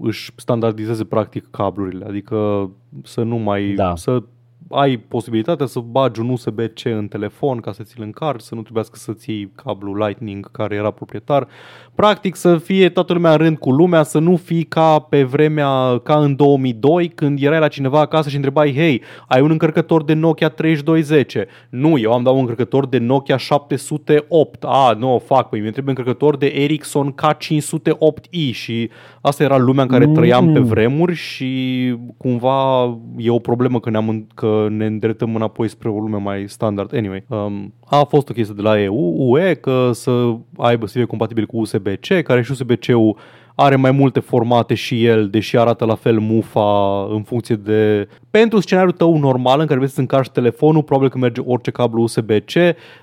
își 0.00 0.32
standardizeze 0.36 1.04
practic 1.04 1.46
cablurile, 1.50 2.04
adică 2.04 2.70
să 3.02 3.22
nu 3.22 3.36
mai... 3.36 3.72
Da. 3.72 3.96
să 3.96 4.22
ai 4.70 4.96
posibilitatea 4.96 5.66
să 5.66 5.80
bagi 5.80 6.20
un 6.20 6.28
USB-C 6.28 6.84
în 6.84 7.08
telefon 7.08 7.60
ca 7.60 7.72
să 7.72 7.82
ți-l 7.82 8.02
încarci, 8.02 8.40
să 8.40 8.54
nu 8.54 8.62
trebuiască 8.62 8.96
să 8.96 9.12
ții 9.12 9.52
cablu 9.54 9.94
Lightning 9.94 10.50
care 10.50 10.74
era 10.74 10.90
proprietar. 10.90 11.48
Practic 11.94 12.34
să 12.34 12.56
fie 12.56 12.88
toată 12.88 13.12
lumea 13.12 13.30
în 13.30 13.36
rând 13.36 13.58
cu 13.58 13.70
lumea, 13.70 14.02
să 14.02 14.18
nu 14.18 14.36
fii 14.36 14.62
ca 14.62 14.98
pe 14.98 15.22
vremea, 15.22 16.00
ca 16.02 16.18
în 16.18 16.36
2002, 16.36 17.08
când 17.08 17.42
erai 17.42 17.58
la 17.58 17.68
cineva 17.68 18.00
acasă 18.00 18.28
și 18.28 18.36
întrebai, 18.36 18.74
hei, 18.74 19.02
ai 19.26 19.40
un 19.40 19.50
încărcător 19.50 20.04
de 20.04 20.14
Nokia 20.14 20.48
3210? 20.48 21.46
Nu, 21.70 21.98
eu 21.98 22.12
am 22.12 22.22
dat 22.22 22.32
un 22.32 22.38
încărcător 22.38 22.86
de 22.86 22.98
Nokia 22.98 23.36
708. 23.36 24.64
A, 24.66 24.96
nu, 24.98 25.06
no, 25.08 25.18
fac, 25.18 25.48
păi 25.48 25.60
mi 25.60 25.70
trebuie 25.70 25.94
încărcător 25.96 26.36
de 26.36 26.46
Ericsson 26.46 27.14
K508i 27.14 28.52
și 28.52 28.90
asta 29.20 29.42
era 29.42 29.56
lumea 29.56 29.82
în 29.82 29.88
care 29.88 30.06
trăiam 30.06 30.52
pe 30.52 30.58
mm. 30.58 30.64
vremuri 30.64 31.14
și 31.14 31.94
cumva 32.16 32.98
e 33.16 33.30
o 33.30 33.38
problemă 33.38 33.80
că, 33.80 33.90
ne-am, 33.90 34.26
că 34.34 34.57
ne 34.68 34.86
îndreptăm 34.86 35.34
înapoi 35.34 35.68
spre 35.68 35.88
o 35.88 35.98
lume 35.98 36.16
mai 36.16 36.44
standard. 36.48 36.94
Anyway, 36.94 37.24
um, 37.28 37.74
a 37.84 38.04
fost 38.04 38.28
o 38.28 38.32
chestie 38.32 38.54
de 38.54 38.62
la 38.62 38.80
EU, 38.80 39.14
UE 39.16 39.54
că 39.54 39.90
să 39.92 40.36
aibă 40.56 40.86
să 40.86 40.92
fie 40.92 41.04
compatibil 41.04 41.46
cu 41.46 41.58
USB-C, 41.58 42.22
care 42.22 42.42
și 42.42 42.50
USB-C-ul 42.50 43.16
are 43.60 43.76
mai 43.76 43.90
multe 43.90 44.20
formate 44.20 44.74
și 44.74 45.04
el, 45.04 45.28
deși 45.28 45.58
arată 45.58 45.84
la 45.84 45.94
fel 45.94 46.18
mufa 46.18 47.06
în 47.10 47.22
funcție 47.22 47.54
de... 47.54 48.08
Pentru 48.30 48.60
scenariul 48.60 48.92
tău 48.92 49.18
normal 49.18 49.60
în 49.60 49.66
care 49.66 49.78
vrei 49.78 49.90
să 49.90 50.00
încarci 50.00 50.30
telefonul, 50.30 50.82
probabil 50.82 51.10
că 51.10 51.18
merge 51.18 51.40
orice 51.44 51.70
cablu 51.70 52.02
USB-C. 52.02 52.52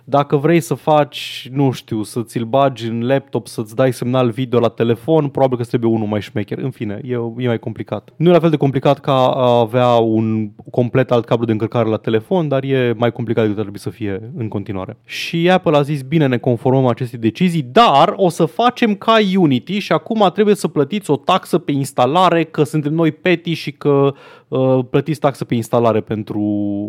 Dacă 0.04 0.38
vrei 0.38 0.60
să 0.60 0.74
faci, 0.74 1.50
nu 1.54 1.72
știu, 1.72 2.04
să 2.04 2.22
ți-l 2.22 2.44
bagi 2.44 2.88
în 2.88 3.06
laptop, 3.06 3.48
să-ți 3.48 3.76
dai 3.76 3.94
semnal 3.94 4.30
video 4.30 4.60
la 4.60 4.68
telefon, 4.68 5.28
probabil 5.28 5.58
că 5.58 5.64
trebuie 5.64 5.92
unul 5.92 6.08
mai 6.08 6.22
șmecher. 6.22 6.58
În 6.58 6.72
fine, 6.72 7.02
e, 7.04 7.14
e 7.38 7.48
mai 7.48 7.60
complicat. 7.60 8.10
Nu 8.16 8.30
e 8.30 8.34
la 8.34 8.40
fel 8.40 8.50
de 8.50 8.58
complicat 8.58 9.00
ca 9.00 9.28
a 9.28 9.60
avea 9.60 9.90
un 9.90 10.50
complet 10.72 11.12
alt 11.12 11.26
cablu 11.26 11.46
de 11.46 11.52
încărcare 11.52 11.90
la 11.90 11.98
telefon, 11.98 12.48
dar 12.48 12.64
e 12.64 12.94
mai 12.98 13.12
complicat 13.12 13.44
decât 13.44 13.58
ar 13.58 13.64
trebui 13.64 13.82
să 13.82 13.90
fie 13.90 14.32
în 14.38 14.48
continuare. 14.48 14.98
Și 15.06 15.50
Apple 15.50 15.78
a 15.78 15.82
zis, 15.82 16.02
bine, 16.02 16.28
ne 16.28 16.38
conformăm 16.38 16.86
acestei 16.86 17.20
decizii, 17.20 17.68
dar 17.72 18.14
o 18.16 18.30
să 18.30 18.46
facem 18.46 18.96
ca 18.96 19.16
Unity 19.36 19.78
și 19.78 19.92
acum 19.92 20.30
trebuie 20.34 20.45
trebuie 20.46 20.56
să 20.56 20.68
plătiți 20.68 21.12
o 21.12 21.16
taxă 21.16 21.58
pe 21.58 21.72
instalare, 21.72 22.44
că 22.44 22.64
suntem 22.64 22.94
noi 22.94 23.12
peti 23.12 23.54
și 23.54 23.72
că 23.72 24.14
uh, 24.48 24.80
plătiți 24.90 25.20
taxă 25.20 25.46
pe 25.46 25.56
instalare 25.56 26.02
pentru, 26.02 26.44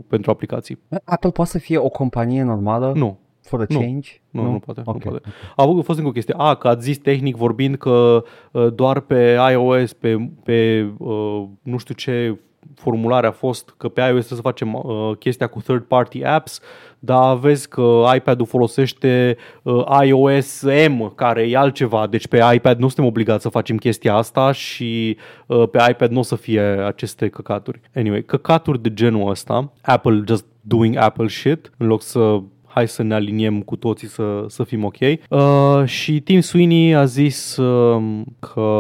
pentru 0.08 0.30
aplicații. 0.30 0.78
Apple 1.04 1.30
poate 1.30 1.50
să 1.50 1.58
fie 1.58 1.78
o 1.78 1.88
companie 1.88 2.42
normală? 2.42 2.92
Nu. 2.94 3.18
For 3.42 3.60
a 3.60 3.64
change? 3.64 4.10
Nu, 4.30 4.42
nu, 4.42 4.50
nu 4.50 4.58
poate. 4.58 4.82
Okay. 4.84 5.00
Nu 5.04 5.10
poate. 5.10 5.28
A 5.56 5.62
avut 5.62 5.84
fost 5.84 5.98
încă 5.98 6.10
o 6.10 6.12
chestie. 6.12 6.34
A, 6.36 6.54
că 6.54 6.68
ați 6.68 6.84
zis 6.84 6.98
tehnic 6.98 7.36
vorbind 7.36 7.76
că 7.76 8.24
uh, 8.52 8.72
doar 8.74 9.00
pe 9.00 9.38
iOS, 9.50 9.92
pe, 9.92 10.30
pe 10.44 10.88
uh, 10.98 11.44
nu 11.62 11.76
știu 11.76 11.94
ce 11.94 12.38
formulare 12.74 13.26
a 13.26 13.30
fost 13.30 13.74
că 13.76 13.88
pe 13.88 14.00
iOS 14.00 14.08
trebuie 14.08 14.24
să 14.24 14.48
facem 14.48 14.74
uh, 14.74 15.16
chestia 15.18 15.46
cu 15.46 15.60
third 15.60 15.82
party 15.82 16.24
apps, 16.24 16.60
dar 16.98 17.36
vezi 17.36 17.68
că 17.68 18.04
iPad-ul 18.14 18.46
folosește 18.46 19.36
uh, 19.62 19.84
iOS 20.04 20.62
M, 20.88 21.14
care 21.14 21.48
e 21.48 21.56
altceva, 21.56 22.06
deci 22.06 22.28
pe 22.28 22.42
iPad 22.54 22.78
nu 22.78 22.86
suntem 22.86 23.04
obligați 23.04 23.42
să 23.42 23.48
facem 23.48 23.76
chestia 23.76 24.14
asta 24.14 24.52
și 24.52 25.16
uh, 25.46 25.68
pe 25.70 25.78
iPad 25.90 26.10
nu 26.10 26.18
o 26.18 26.22
să 26.22 26.36
fie 26.36 26.60
aceste 26.60 27.28
căcaturi. 27.28 27.80
Anyway, 27.94 28.22
căcaturi 28.24 28.82
de 28.82 28.94
genul 28.94 29.30
ăsta, 29.30 29.72
Apple 29.82 30.22
just 30.26 30.44
doing 30.60 30.96
Apple 30.96 31.28
shit, 31.28 31.70
în 31.76 31.86
loc 31.86 32.02
să 32.02 32.40
hai 32.76 32.88
să 32.88 33.02
ne 33.02 33.14
aliniem 33.14 33.60
cu 33.62 33.76
toții 33.76 34.08
să, 34.08 34.44
să 34.48 34.64
fim 34.64 34.84
ok. 34.84 34.96
Uh, 35.00 35.84
și 35.84 36.20
Tim 36.20 36.40
Sweeney 36.40 36.94
a 36.94 37.04
zis 37.04 37.56
uh, 37.56 38.02
că 38.38 38.70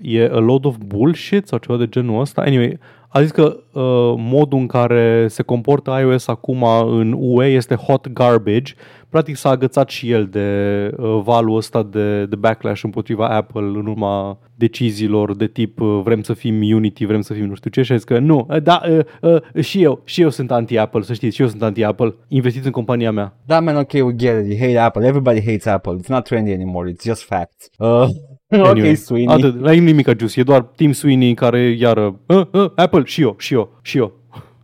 e 0.00 0.24
a 0.24 0.38
load 0.38 0.64
of 0.64 0.76
bullshit 0.86 1.46
sau 1.46 1.58
ceva 1.58 1.78
de 1.78 1.88
genul 1.88 2.20
ăsta. 2.20 2.42
Anyway, 2.42 2.78
a 3.12 3.20
zis 3.20 3.30
că 3.30 3.42
uh, 3.72 4.14
modul 4.16 4.58
în 4.58 4.66
care 4.66 5.26
se 5.28 5.42
comportă 5.42 5.98
iOS 6.00 6.28
acum 6.28 6.62
în 6.86 7.14
UE 7.18 7.46
este 7.46 7.74
hot 7.74 8.12
garbage. 8.12 8.74
Practic 9.08 9.36
s-a 9.36 9.48
agățat 9.48 9.88
și 9.88 10.10
el 10.10 10.26
de 10.26 10.90
uh, 10.96 11.20
valul 11.24 11.56
ăsta 11.56 11.82
de, 11.82 12.24
de 12.24 12.36
backlash 12.36 12.82
împotriva 12.82 13.28
Apple 13.28 13.60
în 13.60 13.86
urma 13.86 14.38
deciziilor 14.54 15.36
de 15.36 15.46
tip 15.46 15.80
uh, 15.80 16.00
vrem 16.04 16.22
să 16.22 16.32
fim 16.32 16.74
Unity, 16.74 17.04
vrem 17.04 17.20
să 17.20 17.32
fim 17.32 17.46
nu 17.46 17.54
știu 17.54 17.70
ce 17.70 17.82
și 17.82 17.92
a 17.92 17.94
zis 17.94 18.04
că 18.04 18.18
nu, 18.18 18.46
uh, 18.50 18.62
da, 18.62 18.80
uh, 18.88 19.40
uh, 19.54 19.64
și 19.64 19.82
eu, 19.82 20.00
și 20.04 20.20
eu 20.22 20.28
sunt 20.28 20.50
anti-Apple, 20.50 21.02
să 21.02 21.12
știți, 21.12 21.34
și 21.34 21.42
eu 21.42 21.48
sunt 21.48 21.62
anti-Apple. 21.62 22.14
Investiți 22.28 22.66
în 22.66 22.72
compania 22.72 23.10
mea. 23.10 23.36
Da, 23.46 23.60
man, 23.60 23.76
ok, 23.76 23.92
we 23.92 24.14
get 24.16 24.44
it. 24.44 24.50
You 24.50 24.58
hate 24.58 24.78
Apple. 24.78 25.06
Everybody 25.06 25.40
hates 25.40 25.66
Apple. 25.66 25.96
It's 26.02 26.08
not 26.08 26.24
trendy 26.24 26.52
anymore. 26.52 26.92
It's 26.92 27.04
just 27.04 27.24
facts. 27.24 27.70
Uh, 27.78 28.08
Anyway, 28.62 28.90
ok, 28.90 28.96
Sweeney. 28.96 29.34
Atât, 29.34 29.60
la 29.60 29.72
nimic 29.72 30.18
Juice, 30.18 30.40
e 30.40 30.42
doar 30.42 30.62
Tim 30.62 30.92
Sweeney 30.92 31.34
care 31.34 31.60
iară, 31.60 32.18
uh, 32.26 32.46
uh, 32.52 32.70
Apple, 32.74 33.02
și 33.04 33.22
eu, 33.22 33.34
și 33.38 33.54
eu, 33.54 33.70
și 33.82 33.98
eu. 33.98 34.12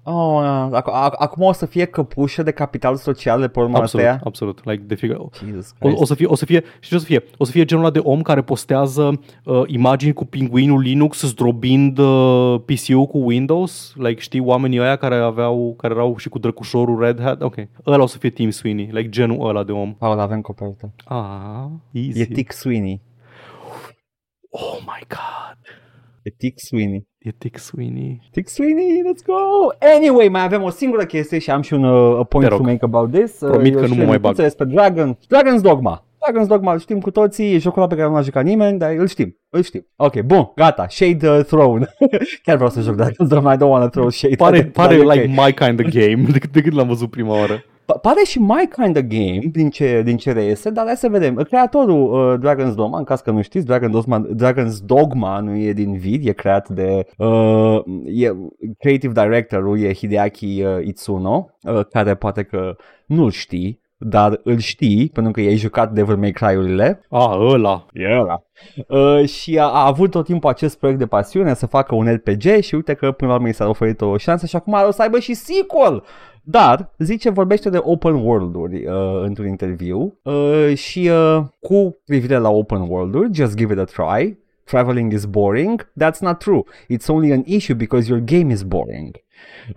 Oh, 0.08 0.68
ac- 0.72 1.14
acum 1.18 1.42
o 1.42 1.52
să 1.52 1.66
fie 1.66 1.84
căpușă 1.84 2.42
de 2.42 2.50
capital 2.50 2.96
social 2.96 3.40
de 3.40 3.48
pe 3.48 3.58
urma 3.60 3.78
absolut, 3.78 4.06
astea? 4.06 4.20
Absolut, 4.24 4.64
like 4.64 4.82
de 4.86 4.94
figure. 4.94 5.18
O, 5.18 5.28
o, 5.94 6.04
să 6.04 6.14
fie, 6.14 6.26
o 6.26 6.34
să 6.34 6.44
fie, 6.44 6.64
știi 6.80 6.88
ce 6.88 6.94
o 6.94 6.98
să 6.98 7.04
fie? 7.04 7.24
O 7.36 7.44
să 7.44 7.50
fie 7.50 7.64
genul 7.64 7.84
ăla 7.84 7.92
de 7.92 7.98
om 7.98 8.22
care 8.22 8.42
postează 8.42 9.20
uh, 9.44 9.62
imagini 9.66 10.12
cu 10.12 10.24
pinguinul 10.24 10.80
Linux 10.80 11.22
zdrobind 11.22 11.98
uh, 11.98 12.60
PC-ul 12.64 13.06
cu 13.06 13.18
Windows, 13.18 13.92
like 13.96 14.20
știi 14.20 14.40
oamenii 14.40 14.80
ăia 14.80 14.96
care 14.96 15.14
aveau, 15.14 15.74
care 15.78 15.94
erau 15.94 16.16
și 16.16 16.28
cu 16.28 16.38
drăcușorul 16.38 17.00
Red 17.00 17.20
Hat, 17.22 17.42
ok. 17.42 17.54
Ăla 17.86 18.02
o 18.02 18.06
să 18.06 18.18
fie 18.18 18.30
Tim 18.30 18.50
Sweeney, 18.50 18.88
like 18.92 19.08
genul 19.08 19.48
ăla 19.48 19.64
de 19.64 19.72
om. 19.72 19.96
Ah, 19.98 20.10
oh, 20.10 20.18
avem 20.18 20.40
copertă. 20.40 20.90
Ah, 21.04 21.66
easy. 21.90 22.20
E 22.20 22.24
Tick 22.24 22.52
Sweeney. 22.52 23.00
Oh 24.58 24.78
my 24.80 25.02
god. 25.08 25.56
E 26.22 26.30
Tick 26.30 26.58
Sweeney. 26.58 27.06
E 27.18 27.30
Tick 27.38 27.58
Sweeney. 27.58 28.20
Tick 28.32 28.48
Sweeney, 28.48 29.02
let's 29.02 29.22
go! 29.26 29.68
Anyway, 29.96 30.28
mai 30.28 30.42
avem 30.42 30.62
o 30.62 30.70
singură 30.70 31.04
chestie 31.04 31.38
și 31.38 31.50
am 31.50 31.62
și 31.62 31.72
un 31.72 31.84
uh, 31.84 32.18
a 32.18 32.24
point 32.24 32.48
Te 32.48 32.54
rog. 32.54 32.64
to 32.64 32.70
make 32.72 32.84
about 32.84 33.12
this. 33.12 33.40
Uh, 33.40 33.50
Promit 33.50 33.72
eu 33.72 33.80
că 33.80 33.86
nu 33.86 33.92
și 33.92 33.98
mă 33.98 34.04
mai 34.04 34.06
Lenuțe 34.06 34.18
bag. 34.18 34.34
Despre 34.34 34.64
Dragon. 34.64 35.14
Dragon's 35.14 35.60
Dogma. 35.62 36.04
Dragon's 36.26 36.46
Dogma 36.46 36.72
îl 36.72 36.78
știm 36.78 37.00
cu 37.00 37.10
toții, 37.10 37.54
e 37.54 37.58
jocul 37.58 37.78
ăla 37.82 37.88
pe 37.90 37.96
care 37.96 38.08
nu 38.08 38.14
l-a 38.14 38.20
jucat 38.20 38.44
nimeni, 38.44 38.78
dar 38.78 38.92
îl 38.92 39.06
știm, 39.06 39.36
îl 39.50 39.62
știm. 39.62 39.86
Ok, 39.96 40.20
bun, 40.20 40.52
gata, 40.54 40.86
Shade 40.88 41.28
uh, 41.28 41.44
Throne. 41.44 41.86
Chiar 42.44 42.54
vreau 42.54 42.70
să 42.70 42.80
joc 42.80 42.94
Dragon's 43.02 43.28
Dogma, 43.28 43.52
I 43.52 43.56
don't 43.56 43.70
wanna 43.70 43.88
throw 43.88 44.08
shade. 44.08 44.34
Pare, 44.36 44.58
at 44.58 44.64
it, 44.64 44.72
pare 44.72 44.96
dar 44.96 45.04
e 45.04 45.06
ok. 45.06 45.12
like 45.14 45.42
my 45.42 45.52
kind 45.52 45.80
of 45.80 45.92
game 45.92 46.22
de, 46.32 46.38
de 46.50 46.60
când 46.60 46.76
l-am 46.76 46.88
văzut 46.88 47.10
prima 47.10 47.38
oară. 47.38 47.64
Pa- 47.86 47.98
Pare 47.98 48.20
și 48.24 48.38
my 48.38 48.68
kind 48.80 48.96
of 48.96 49.02
game 49.02 49.40
din 49.52 49.70
ce, 49.70 50.02
din 50.04 50.16
ce 50.16 50.32
reiese, 50.32 50.70
dar 50.70 50.86
hai 50.86 50.96
să 50.96 51.08
vedem. 51.08 51.34
Creatorul 51.34 52.32
uh, 52.32 52.38
Dragon's 52.38 52.74
Dogma, 52.74 52.98
în 52.98 53.04
caz 53.04 53.20
că 53.20 53.30
nu 53.30 53.42
știți, 53.42 53.66
Dragon's 53.66 53.90
Dogma, 53.90 54.26
Dragon's 54.36 54.84
Dogma 54.84 55.40
nu 55.40 55.56
e 55.56 55.72
din 55.72 55.96
vid, 55.98 56.26
e 56.26 56.32
creat 56.32 56.68
de 56.68 57.06
uh, 57.16 57.78
e, 58.04 58.32
creative 58.78 59.22
directorul 59.22 59.80
e 59.80 59.94
Hideaki 59.94 60.62
uh, 60.62 60.86
Itsuno, 60.86 61.50
uh, 61.62 61.84
care 61.90 62.14
poate 62.14 62.42
că 62.42 62.76
nu-l 63.06 63.30
știi, 63.30 63.80
dar 63.98 64.40
îl 64.44 64.58
știi 64.58 65.08
pentru 65.12 65.32
că 65.32 65.40
i-ai 65.40 65.56
jucat 65.56 65.92
Devil 65.92 66.16
May 66.16 66.30
Cry-urile. 66.30 67.00
Ah, 67.10 67.36
ăla. 67.38 67.86
E 67.92 68.18
ăla. 68.18 68.42
Uh, 68.88 69.28
și 69.28 69.58
a, 69.58 69.64
a 69.64 69.86
avut 69.86 70.10
tot 70.10 70.24
timpul 70.24 70.50
acest 70.50 70.78
proiect 70.78 70.98
de 70.98 71.06
pasiune 71.06 71.54
să 71.54 71.66
facă 71.66 71.94
un 71.94 72.12
RPG 72.12 72.60
și 72.60 72.74
uite 72.74 72.94
că 72.94 73.12
până 73.12 73.30
la 73.30 73.36
urmă 73.36 73.48
i 73.48 73.52
s-a 73.52 73.68
oferit 73.68 74.00
o 74.00 74.16
șansă 74.16 74.46
și 74.46 74.56
acum 74.56 74.76
o 74.86 74.90
să 74.90 75.02
aibă 75.02 75.18
și 75.18 75.34
sequel. 75.34 76.02
Dar, 76.48 76.94
zice, 76.98 77.30
vorbește 77.30 77.70
de 77.70 77.78
open 77.82 78.14
world-uri 78.14 78.86
uh, 78.86 79.22
într-un 79.22 79.46
interviu 79.46 80.18
uh, 80.22 80.74
și 80.74 81.08
uh, 81.08 81.44
cu 81.60 81.98
privire 82.04 82.36
la 82.36 82.48
open 82.48 82.80
world-uri, 82.80 83.34
just 83.34 83.56
give 83.56 83.72
it 83.72 83.78
a 83.78 83.84
try. 83.84 84.38
Traveling 84.66 85.12
is 85.12 85.26
boring. 85.26 85.80
That's 85.96 86.20
not 86.20 86.40
true. 86.40 86.64
It's 86.88 87.08
only 87.08 87.30
an 87.30 87.44
issue 87.46 87.74
because 87.74 88.08
your 88.08 88.20
game 88.20 88.50
is 88.50 88.64
boring. 88.64 89.14